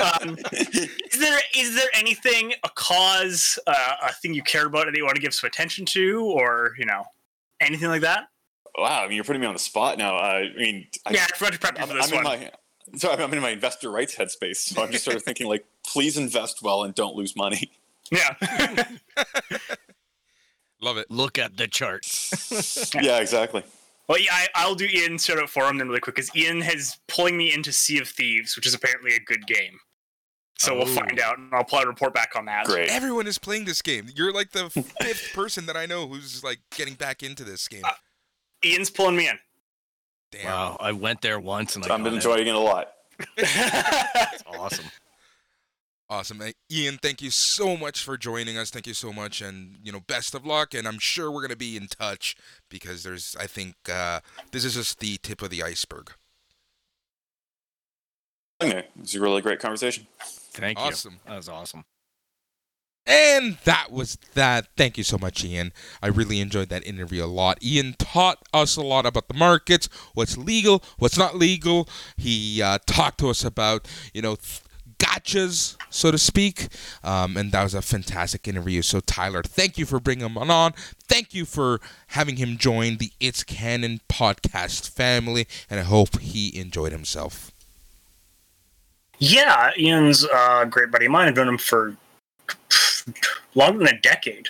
um, 0.00 0.36
is 0.52 1.20
there 1.20 1.38
is 1.56 1.76
there 1.76 1.88
anything 1.94 2.54
a 2.64 2.68
cause 2.74 3.58
uh, 3.66 3.94
a 4.02 4.12
thing 4.14 4.34
you 4.34 4.42
care 4.42 4.66
about 4.66 4.86
that 4.86 4.96
you 4.96 5.04
want 5.04 5.14
to 5.14 5.22
give 5.22 5.34
some 5.34 5.46
attention 5.46 5.86
to, 5.86 6.24
or 6.24 6.72
you 6.76 6.84
know 6.84 7.04
anything 7.60 7.88
like 7.88 8.02
that? 8.02 8.28
Wow, 8.76 9.04
I 9.04 9.06
mean, 9.06 9.16
you're 9.16 9.24
putting 9.24 9.42
me 9.42 9.46
on 9.46 9.52
the 9.52 9.60
spot 9.60 9.98
now. 9.98 10.16
Uh, 10.16 10.20
I 10.20 10.52
mean, 10.56 10.86
I, 11.06 11.12
yeah, 11.12 11.26
I 11.32 11.36
forgot 11.36 11.52
to 11.52 11.58
prep 11.58 11.78
you 11.78 11.86
for 11.86 11.94
this 11.94 12.06
I'm 12.06 12.18
in 12.18 12.24
one. 12.24 12.40
my 12.40 12.50
so 12.96 13.12
I'm 13.12 13.32
in 13.32 13.40
my 13.40 13.50
investor 13.50 13.90
rights 13.90 14.16
headspace. 14.16 14.56
So 14.56 14.82
I'm 14.82 14.90
just 14.90 15.04
sort 15.04 15.16
of 15.16 15.22
thinking 15.22 15.46
like, 15.46 15.64
please 15.86 16.16
invest 16.16 16.62
well 16.62 16.82
and 16.82 16.94
don't 16.94 17.14
lose 17.14 17.36
money. 17.36 17.70
Yeah. 18.12 18.84
Love 20.80 20.96
it. 20.98 21.10
Look 21.10 21.38
at 21.38 21.56
the 21.56 21.68
charts. 21.68 22.92
yeah, 23.00 23.18
exactly. 23.20 23.62
Well, 24.08 24.18
yeah, 24.18 24.32
I, 24.32 24.48
I'll 24.56 24.74
do 24.74 24.86
Ian's 24.86 25.24
shout 25.24 25.38
out 25.38 25.48
for 25.48 25.64
him 25.64 25.78
then 25.78 25.88
really 25.88 26.00
quick 26.00 26.16
because 26.16 26.34
Ian 26.36 26.60
has 26.60 26.98
pulling 27.08 27.36
me 27.36 27.54
into 27.54 27.72
Sea 27.72 27.98
of 28.00 28.08
Thieves, 28.08 28.56
which 28.56 28.66
is 28.66 28.74
apparently 28.74 29.14
a 29.14 29.20
good 29.20 29.46
game. 29.46 29.78
So 30.58 30.76
we'll 30.76 30.86
find 30.86 31.18
out, 31.18 31.38
and 31.38 31.52
I'll 31.52 31.64
probably 31.64 31.88
report 31.88 32.14
back 32.14 32.32
on 32.36 32.44
that. 32.44 32.66
Great. 32.66 32.88
Everyone 32.88 33.26
is 33.26 33.36
playing 33.38 33.64
this 33.64 33.82
game. 33.82 34.08
You're 34.14 34.32
like 34.32 34.52
the 34.52 34.70
fifth 34.70 35.30
person 35.34 35.66
that 35.66 35.76
I 35.76 35.86
know 35.86 36.06
who's 36.06 36.44
like 36.44 36.60
getting 36.76 36.94
back 36.94 37.22
into 37.24 37.42
this 37.42 37.66
game. 37.66 37.82
Uh, 37.84 37.90
Ian's 38.64 38.90
pulling 38.90 39.16
me 39.16 39.28
in. 39.28 39.38
Damn. 40.30 40.46
wow, 40.46 40.76
I 40.78 40.92
went 40.92 41.20
there 41.20 41.40
once 41.40 41.74
and 41.74 41.84
I 41.84 41.92
I'm 41.94 42.02
got 42.04 42.12
it. 42.12 42.16
enjoying 42.16 42.46
it 42.46 42.54
a 42.54 42.58
lot. 42.58 42.92
It's 43.36 44.42
awesome. 44.46 44.86
Awesome. 46.12 46.42
Ian, 46.70 46.98
thank 46.98 47.22
you 47.22 47.30
so 47.30 47.74
much 47.74 48.04
for 48.04 48.18
joining 48.18 48.58
us. 48.58 48.68
Thank 48.68 48.86
you 48.86 48.92
so 48.92 49.14
much 49.14 49.40
and, 49.40 49.78
you 49.82 49.90
know, 49.90 50.00
best 50.00 50.34
of 50.34 50.44
luck 50.44 50.74
and 50.74 50.86
I'm 50.86 50.98
sure 50.98 51.30
we're 51.30 51.40
going 51.40 51.52
to 51.52 51.56
be 51.56 51.74
in 51.74 51.86
touch 51.86 52.36
because 52.68 53.02
there's 53.02 53.34
I 53.40 53.46
think 53.46 53.76
uh, 53.90 54.20
this 54.50 54.66
is 54.66 54.74
just 54.74 55.00
the 55.00 55.16
tip 55.22 55.40
of 55.40 55.48
the 55.48 55.62
iceberg. 55.62 56.12
Okay, 58.62 58.80
it 58.80 58.90
was 59.00 59.14
a 59.14 59.20
really 59.22 59.40
great 59.40 59.58
conversation. 59.58 60.06
Thank 60.20 60.78
Awesome. 60.78 61.12
you. 61.12 61.18
Awesome. 61.18 61.20
That 61.30 61.36
was 61.36 61.48
awesome. 61.48 61.84
And 63.06 63.56
that 63.64 63.90
was 63.90 64.18
that. 64.34 64.68
Thank 64.76 64.98
you 64.98 65.04
so 65.04 65.16
much, 65.16 65.42
Ian. 65.42 65.72
I 66.02 66.08
really 66.08 66.40
enjoyed 66.40 66.68
that 66.68 66.86
interview 66.86 67.24
a 67.24 67.26
lot. 67.26 67.64
Ian 67.64 67.94
taught 67.98 68.38
us 68.52 68.76
a 68.76 68.82
lot 68.82 69.06
about 69.06 69.28
the 69.28 69.34
markets, 69.34 69.88
what's 70.12 70.36
legal, 70.36 70.84
what's 70.98 71.16
not 71.16 71.36
legal. 71.36 71.88
He 72.18 72.60
uh, 72.60 72.78
talked 72.86 73.18
to 73.20 73.30
us 73.30 73.42
about, 73.44 73.88
you 74.12 74.20
know, 74.20 74.36
th- 74.36 74.60
gotchas, 75.02 75.76
so 75.90 76.10
to 76.10 76.18
speak. 76.18 76.68
Um, 77.02 77.36
and 77.36 77.52
that 77.52 77.62
was 77.62 77.74
a 77.74 77.82
fantastic 77.82 78.46
interview. 78.46 78.82
So, 78.82 79.00
Tyler, 79.00 79.42
thank 79.42 79.78
you 79.78 79.86
for 79.86 79.98
bringing 79.98 80.26
him 80.26 80.38
on. 80.38 80.72
Thank 81.08 81.34
you 81.34 81.44
for 81.44 81.80
having 82.08 82.36
him 82.36 82.56
join 82.56 82.98
the 82.98 83.10
It's 83.20 83.42
Canon 83.42 84.00
podcast 84.08 84.88
family. 84.88 85.46
And 85.68 85.80
I 85.80 85.82
hope 85.82 86.20
he 86.20 86.56
enjoyed 86.58 86.92
himself. 86.92 87.50
Yeah, 89.18 89.70
Ian's 89.78 90.24
a 90.24 90.66
great 90.68 90.90
buddy 90.90 91.06
of 91.06 91.12
mine. 91.12 91.28
I've 91.28 91.36
known 91.36 91.48
him 91.48 91.58
for 91.58 91.96
longer 93.54 93.78
than 93.78 93.94
a 93.94 94.00
decade. 94.00 94.48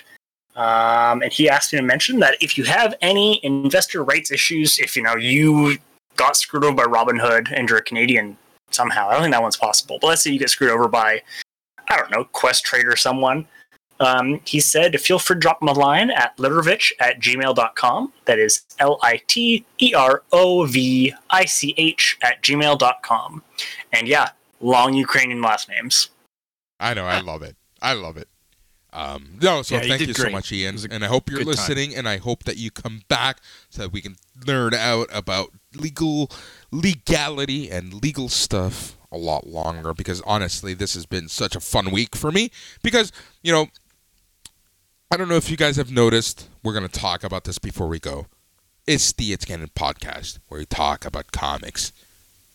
Um, 0.55 1.21
and 1.23 1.33
he 1.33 1.49
asked 1.49 1.73
me 1.73 1.79
to 1.79 1.85
mention 1.85 2.19
that 2.19 2.37
if 2.41 2.57
you 2.57 2.63
have 2.65 2.93
any 3.01 3.39
investor 3.43 4.03
rights 4.03 4.31
issues, 4.31 4.79
if 4.79 4.95
you 4.95 5.01
know 5.01 5.15
you 5.15 5.77
got 6.15 6.37
screwed 6.37 6.63
over 6.63 6.75
by 6.75 6.83
Robinhood 6.83 7.51
and 7.51 7.67
you're 7.67 7.79
a 7.79 7.83
Canadian 7.83 8.37
somehow, 8.75 9.09
I 9.09 9.13
don't 9.13 9.23
think 9.23 9.33
that 9.33 9.41
one's 9.41 9.57
possible. 9.57 9.97
But 10.01 10.07
let's 10.07 10.23
say 10.23 10.31
you 10.31 10.39
get 10.39 10.49
screwed 10.49 10.71
over 10.71 10.87
by, 10.87 11.21
I 11.89 11.97
don't 11.97 12.11
know, 12.11 12.25
Questrade 12.25 12.85
or 12.85 12.95
someone. 12.95 13.47
Um, 13.99 14.41
he 14.45 14.59
said, 14.59 14.99
feel 14.99 15.19
free 15.19 15.35
to 15.35 15.39
drop 15.39 15.61
him 15.61 15.69
a 15.69 15.73
line 15.73 16.09
at 16.09 16.35
literovich 16.37 16.91
at 16.99 17.19
gmail.com. 17.21 18.13
That 18.25 18.39
is 18.39 18.63
L 18.79 18.99
I 19.01 19.21
T 19.27 19.65
E 19.79 19.93
R 19.93 20.23
O 20.31 20.65
V 20.65 21.13
I 21.29 21.45
C 21.45 21.73
H 21.77 22.17
at 22.21 22.41
gmail.com. 22.41 23.43
And 23.93 24.07
yeah, 24.07 24.29
long 24.59 24.93
Ukrainian 24.93 25.41
last 25.41 25.69
names. 25.69 26.09
I 26.79 26.93
know. 26.93 27.05
I 27.05 27.21
love 27.21 27.43
it. 27.43 27.55
I 27.81 27.93
love 27.93 28.17
it. 28.17 28.27
Um, 28.93 29.39
no, 29.41 29.63
so 29.63 29.75
Yeah, 29.75 29.81
thank 29.81 29.99
did 29.99 30.07
you 30.09 30.13
so 30.13 30.29
much, 30.29 30.51
Ian. 30.51 30.77
A 30.77 30.93
And 30.93 31.03
I 31.03 31.07
hope 31.07 31.29
you're 31.29 31.39
good 31.39 31.45
time. 31.45 31.51
listening, 31.55 31.95
and 31.95 32.07
I 32.07 32.17
hope 32.17 32.43
that 32.43 32.57
you 32.57 32.69
come 32.69 33.01
back 33.07 33.39
so 33.69 33.81
that 33.81 33.91
we 33.91 34.01
can 34.01 34.15
nerd 34.39 34.73
out 34.75 35.07
about 35.11 35.49
legal 35.75 36.29
legality 36.73 37.69
and 37.69 37.93
legal 38.01 38.29
stuff 38.29 38.97
a 39.11 39.17
lot 39.17 39.47
longer. 39.47 39.93
Because 39.93 40.21
honestly, 40.21 40.73
this 40.73 40.93
has 40.95 41.05
been 41.05 41.27
such 41.27 41.55
a 41.55 41.59
fun 41.59 41.91
week 41.91 42.15
for 42.15 42.31
me. 42.31 42.51
Because 42.81 43.11
you 43.41 43.51
know, 43.51 43.67
I 45.11 45.17
don't 45.17 45.29
know 45.29 45.35
if 45.35 45.49
you 45.49 45.57
guys 45.57 45.77
have 45.77 45.91
noticed. 45.91 46.49
We're 46.63 46.73
gonna 46.73 46.87
talk 46.87 47.23
about 47.23 47.43
this 47.43 47.59
before 47.59 47.87
we 47.87 47.99
go. 47.99 48.27
It's 48.85 49.13
the 49.13 49.31
It's 49.31 49.45
Canon 49.45 49.69
podcast 49.75 50.39
where 50.47 50.59
we 50.59 50.65
talk 50.65 51.05
about 51.05 51.31
comics, 51.31 51.93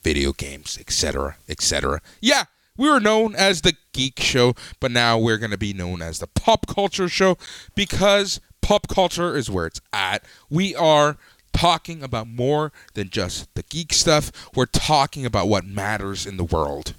video 0.02 0.32
games, 0.32 0.76
etc., 0.78 1.36
etc. 1.48 2.02
Yeah, 2.20 2.44
we 2.76 2.88
were 2.88 3.00
known 3.00 3.34
as 3.34 3.62
the 3.62 3.74
Geek 3.92 4.20
Show, 4.20 4.54
but 4.78 4.90
now 4.90 5.18
we're 5.18 5.38
going 5.38 5.50
to 5.50 5.58
be 5.58 5.72
known 5.72 6.00
as 6.00 6.18
the 6.18 6.26
Pop 6.26 6.66
Culture 6.66 7.08
Show 7.08 7.36
because 7.74 8.40
pop 8.62 8.88
culture 8.88 9.36
is 9.36 9.50
where 9.50 9.66
it's 9.66 9.80
at. 9.92 10.22
We 10.48 10.76
are 10.76 11.16
talking 11.52 12.02
about 12.02 12.28
more 12.28 12.72
than 12.94 13.10
just 13.10 13.54
the 13.54 13.62
geek 13.62 13.92
stuff. 13.92 14.30
We're 14.54 14.66
talking 14.66 15.26
about 15.26 15.48
what 15.48 15.64
matters 15.64 16.26
in 16.26 16.36
the 16.36 16.44
world. 16.44 16.94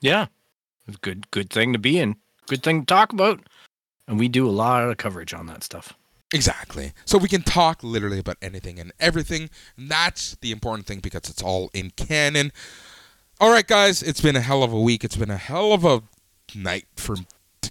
Yeah. 0.00 0.26
Good 1.00 1.30
good 1.30 1.50
thing 1.50 1.72
to 1.72 1.78
be 1.78 1.98
in. 1.98 2.16
Good 2.46 2.62
thing 2.62 2.80
to 2.80 2.86
talk 2.86 3.12
about. 3.12 3.40
And 4.08 4.18
we 4.18 4.28
do 4.28 4.48
a 4.48 4.50
lot 4.50 4.82
of 4.88 4.96
coverage 4.96 5.32
on 5.32 5.46
that 5.46 5.62
stuff. 5.62 5.94
Exactly. 6.34 6.92
So 7.04 7.18
we 7.18 7.28
can 7.28 7.42
talk 7.42 7.82
literally 7.82 8.18
about 8.18 8.38
anything 8.42 8.78
and 8.78 8.92
everything. 8.98 9.50
And 9.76 9.90
that's 9.90 10.36
the 10.40 10.50
important 10.50 10.86
thing 10.86 11.00
because 11.00 11.28
it's 11.28 11.42
all 11.42 11.70
in 11.72 11.90
canon. 11.90 12.52
All 13.38 13.50
right, 13.50 13.66
guys, 13.66 14.02
it's 14.02 14.20
been 14.20 14.36
a 14.36 14.40
hell 14.40 14.62
of 14.62 14.72
a 14.72 14.80
week. 14.80 15.04
It's 15.04 15.16
been 15.16 15.30
a 15.30 15.36
hell 15.36 15.72
of 15.72 15.84
a 15.84 16.02
night 16.54 16.86
for. 16.96 17.16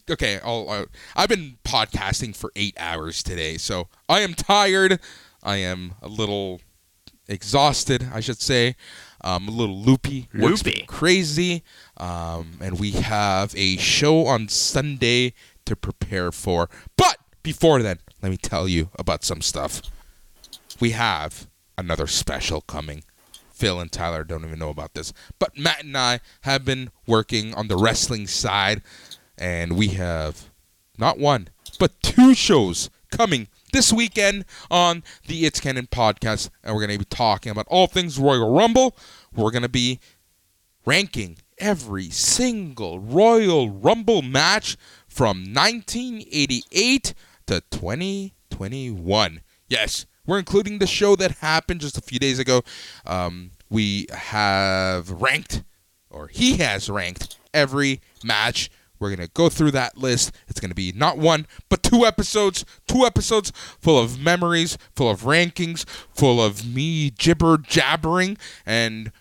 Okay, 0.10 0.40
I'll, 0.44 0.88
I've 1.16 1.30
been 1.30 1.58
podcasting 1.64 2.36
for 2.36 2.52
eight 2.56 2.76
hours 2.78 3.24
today, 3.24 3.58
so 3.58 3.88
I 4.10 4.22
am 4.22 4.34
tired. 4.34 5.00
I 5.44 5.58
am 5.58 5.96
a 6.02 6.08
little 6.08 6.62
exhausted, 7.28 8.10
I 8.14 8.20
should 8.20 8.42
say. 8.42 8.76
Um, 9.24 9.48
a 9.48 9.52
little 9.52 9.78
loopy. 9.78 10.28
Loopy. 10.34 10.86
crazy. 10.88 11.64
Um, 11.98 12.58
and 12.62 12.80
we 12.80 12.92
have 12.92 13.54
a 13.56 13.78
show 13.78 14.26
on 14.26 14.48
Sunday 14.50 15.34
to 15.66 15.76
prepare 15.76 16.32
for. 16.32 16.70
But 16.98 17.18
before 17.44 17.82
then, 17.82 18.00
let 18.22 18.30
me 18.30 18.38
tell 18.38 18.68
you 18.68 18.90
about 18.98 19.24
some 19.24 19.42
stuff. 19.42 19.82
We 20.80 20.92
have 20.92 21.48
another 21.78 22.08
special 22.08 22.62
coming. 22.62 23.04
Phil 23.52 23.80
and 23.80 23.92
Tyler 23.92 24.24
don't 24.24 24.44
even 24.44 24.58
know 24.58 24.70
about 24.70 24.96
this. 24.96 25.14
But 25.38 25.56
Matt 25.56 25.84
and 25.84 25.96
I 25.96 26.20
have 26.42 26.66
been 26.66 26.90
working 27.06 27.54
on 27.54 27.68
the 27.68 27.78
wrestling 27.78 28.26
side, 28.26 28.82
and 29.42 29.76
we 29.76 29.90
have 29.90 30.50
not 30.98 31.18
one, 31.18 31.50
but 31.80 32.00
two 32.04 32.36
shows 32.36 32.92
coming 33.10 33.48
this 33.74 33.92
weekend 33.92 34.46
on 34.70 35.04
the 35.28 35.46
It's 35.46 35.60
Canon 35.60 35.88
podcast. 35.88 36.52
And 36.64 36.76
we're 36.76 36.86
going 36.86 36.98
to 36.98 37.06
be 37.06 37.16
talking 37.16 37.52
about 37.52 37.68
all 37.68 37.88
things 37.88 38.20
Royal 38.20 38.54
Rumble. 38.56 38.96
We're 39.36 39.52
going 39.52 39.64
to 39.64 39.70
be 39.70 40.00
ranking 40.86 41.40
every 41.58 42.12
single 42.12 43.00
Royal 43.00 43.70
Rumble 43.72 44.22
match 44.22 44.78
from 45.08 45.40
1988 45.40 47.14
to 47.48 47.62
2021. 47.72 49.42
Yes, 49.68 50.06
we're 50.28 50.40
including 50.40 50.78
the 50.78 50.88
show 50.88 51.16
that 51.16 51.32
happened 51.40 51.82
just 51.82 51.98
a 51.98 52.02
few 52.02 52.20
days 52.20 52.38
ago. 52.38 52.62
Um, 53.08 53.52
we 53.72 54.06
have 54.14 55.10
ranked, 55.10 55.64
or 56.12 56.28
he 56.28 56.58
has 56.58 56.90
ranked, 56.92 57.40
every 57.54 58.02
match. 58.24 58.70
We're 59.02 59.10
going 59.10 59.28
to 59.28 59.34
go 59.34 59.50
through 59.50 59.72
that 59.72 59.98
list. 59.98 60.32
It's 60.48 60.60
going 60.60 60.70
to 60.70 60.76
be 60.76 60.94
not 60.96 61.18
one, 61.18 61.48
but 61.70 61.82
two 61.82 62.06
episodes. 62.06 62.64
Two 62.88 63.04
episodes 63.04 63.52
full 63.52 63.98
of 63.98 64.20
memories, 64.22 64.78
full 64.96 65.10
of 65.10 65.22
rankings, 65.22 65.86
full 66.14 66.42
of 66.42 66.66
me 66.66 67.10
gibber 67.10 67.58
jabbering, 67.58 68.38
and 68.64 69.12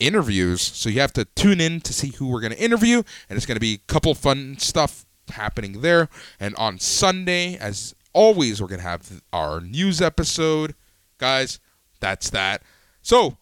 interviews. 0.00 0.62
So 0.62 0.88
you 0.88 1.00
have 1.00 1.12
to 1.12 1.26
tune 1.26 1.60
in 1.60 1.82
to 1.82 1.92
see 1.92 2.08
who 2.08 2.28
we're 2.28 2.40
going 2.40 2.54
to 2.54 2.62
interview, 2.62 3.02
and 3.28 3.36
it's 3.36 3.46
going 3.46 3.56
to 3.56 3.60
be 3.60 3.74
a 3.74 3.92
couple 3.92 4.14
fun 4.14 4.56
stuff 4.58 5.04
happening 5.28 5.82
there. 5.82 6.08
And 6.40 6.54
on 6.56 6.78
Sunday, 6.78 7.56
as 7.58 7.94
always, 8.14 8.62
we're 8.62 8.68
going 8.68 8.80
to 8.80 8.88
have 8.88 9.22
our 9.34 9.60
news 9.60 10.00
episode. 10.00 10.74
Guys, 11.18 11.60
that's 12.00 12.30
that. 12.30 12.62
So, 13.02 13.36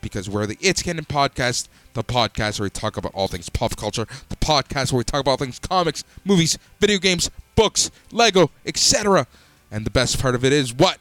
because 0.00 0.28
we're 0.28 0.46
the 0.46 0.56
It's 0.60 0.82
Canon 0.82 1.04
podcast, 1.04 1.68
the 1.94 2.04
podcast 2.04 2.58
where 2.58 2.66
we 2.66 2.70
talk 2.70 2.96
about 2.96 3.12
all 3.14 3.28
things 3.28 3.48
pop 3.48 3.76
culture, 3.76 4.06
the 4.28 4.36
podcast 4.36 4.92
where 4.92 4.98
we 4.98 5.04
talk 5.04 5.20
about 5.20 5.32
all 5.32 5.36
things 5.36 5.58
comics, 5.58 6.04
movies, 6.24 6.58
video 6.80 6.98
games, 6.98 7.30
books, 7.54 7.90
Lego, 8.12 8.50
etc. 8.64 9.26
And 9.70 9.84
the 9.84 9.90
best 9.90 10.20
part 10.20 10.34
of 10.34 10.44
it 10.44 10.52
is 10.52 10.74
what? 10.74 10.98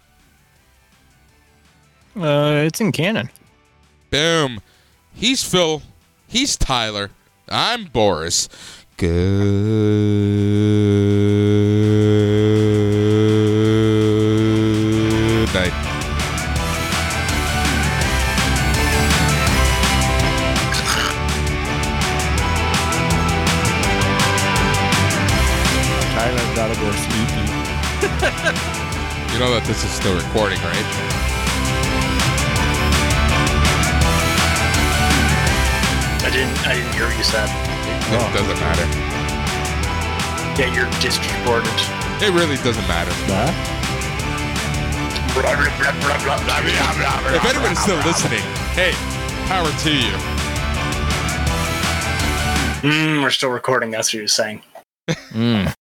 Uh, 2.16 2.64
it's 2.66 2.82
in 2.82 2.92
canon. 2.92 3.30
Boom. 4.10 4.62
He's 5.14 5.44
Phil. 5.44 5.82
He's 6.28 6.58
Tyler. 6.58 7.12
I'm 7.48 7.86
Boris. 7.86 8.50
Good 8.98 9.10
night. 15.54 15.72
Tyler's 26.16 26.56
gotta 26.56 26.74
go 26.74 26.92
sleepy. 26.92 27.46
You 29.32 29.38
know 29.38 29.52
that 29.54 29.64
this 29.68 29.84
is 29.84 29.92
still 29.92 30.16
recording, 30.16 30.58
right? 30.62 30.86
I 36.26 36.30
didn't. 36.32 36.58
I 36.66 36.74
didn't 36.74 36.94
hear 36.96 37.06
what 37.06 37.16
you 37.16 37.24
said. 37.24 37.67
It 38.10 38.34
doesn't 38.34 38.60
matter. 38.60 38.88
Yeah, 40.58 40.74
you're 40.74 40.90
disrecorded. 41.02 41.70
It 42.24 42.34
really 42.34 42.56
doesn't 42.58 42.88
matter. 42.88 43.12
If 47.36 47.46
anyone's 47.46 47.80
still 47.80 47.98
listening, 47.98 48.42
hey, 48.74 48.94
power 49.48 49.70
to 49.84 49.94
you. 49.94 50.14
Mm, 52.82 53.22
we're 53.22 53.30
still 53.30 53.50
recording. 53.50 53.92
That's 53.92 54.10
what 54.10 54.20
you're 54.20 54.28
saying. 54.28 54.62
Mm. 55.08 55.77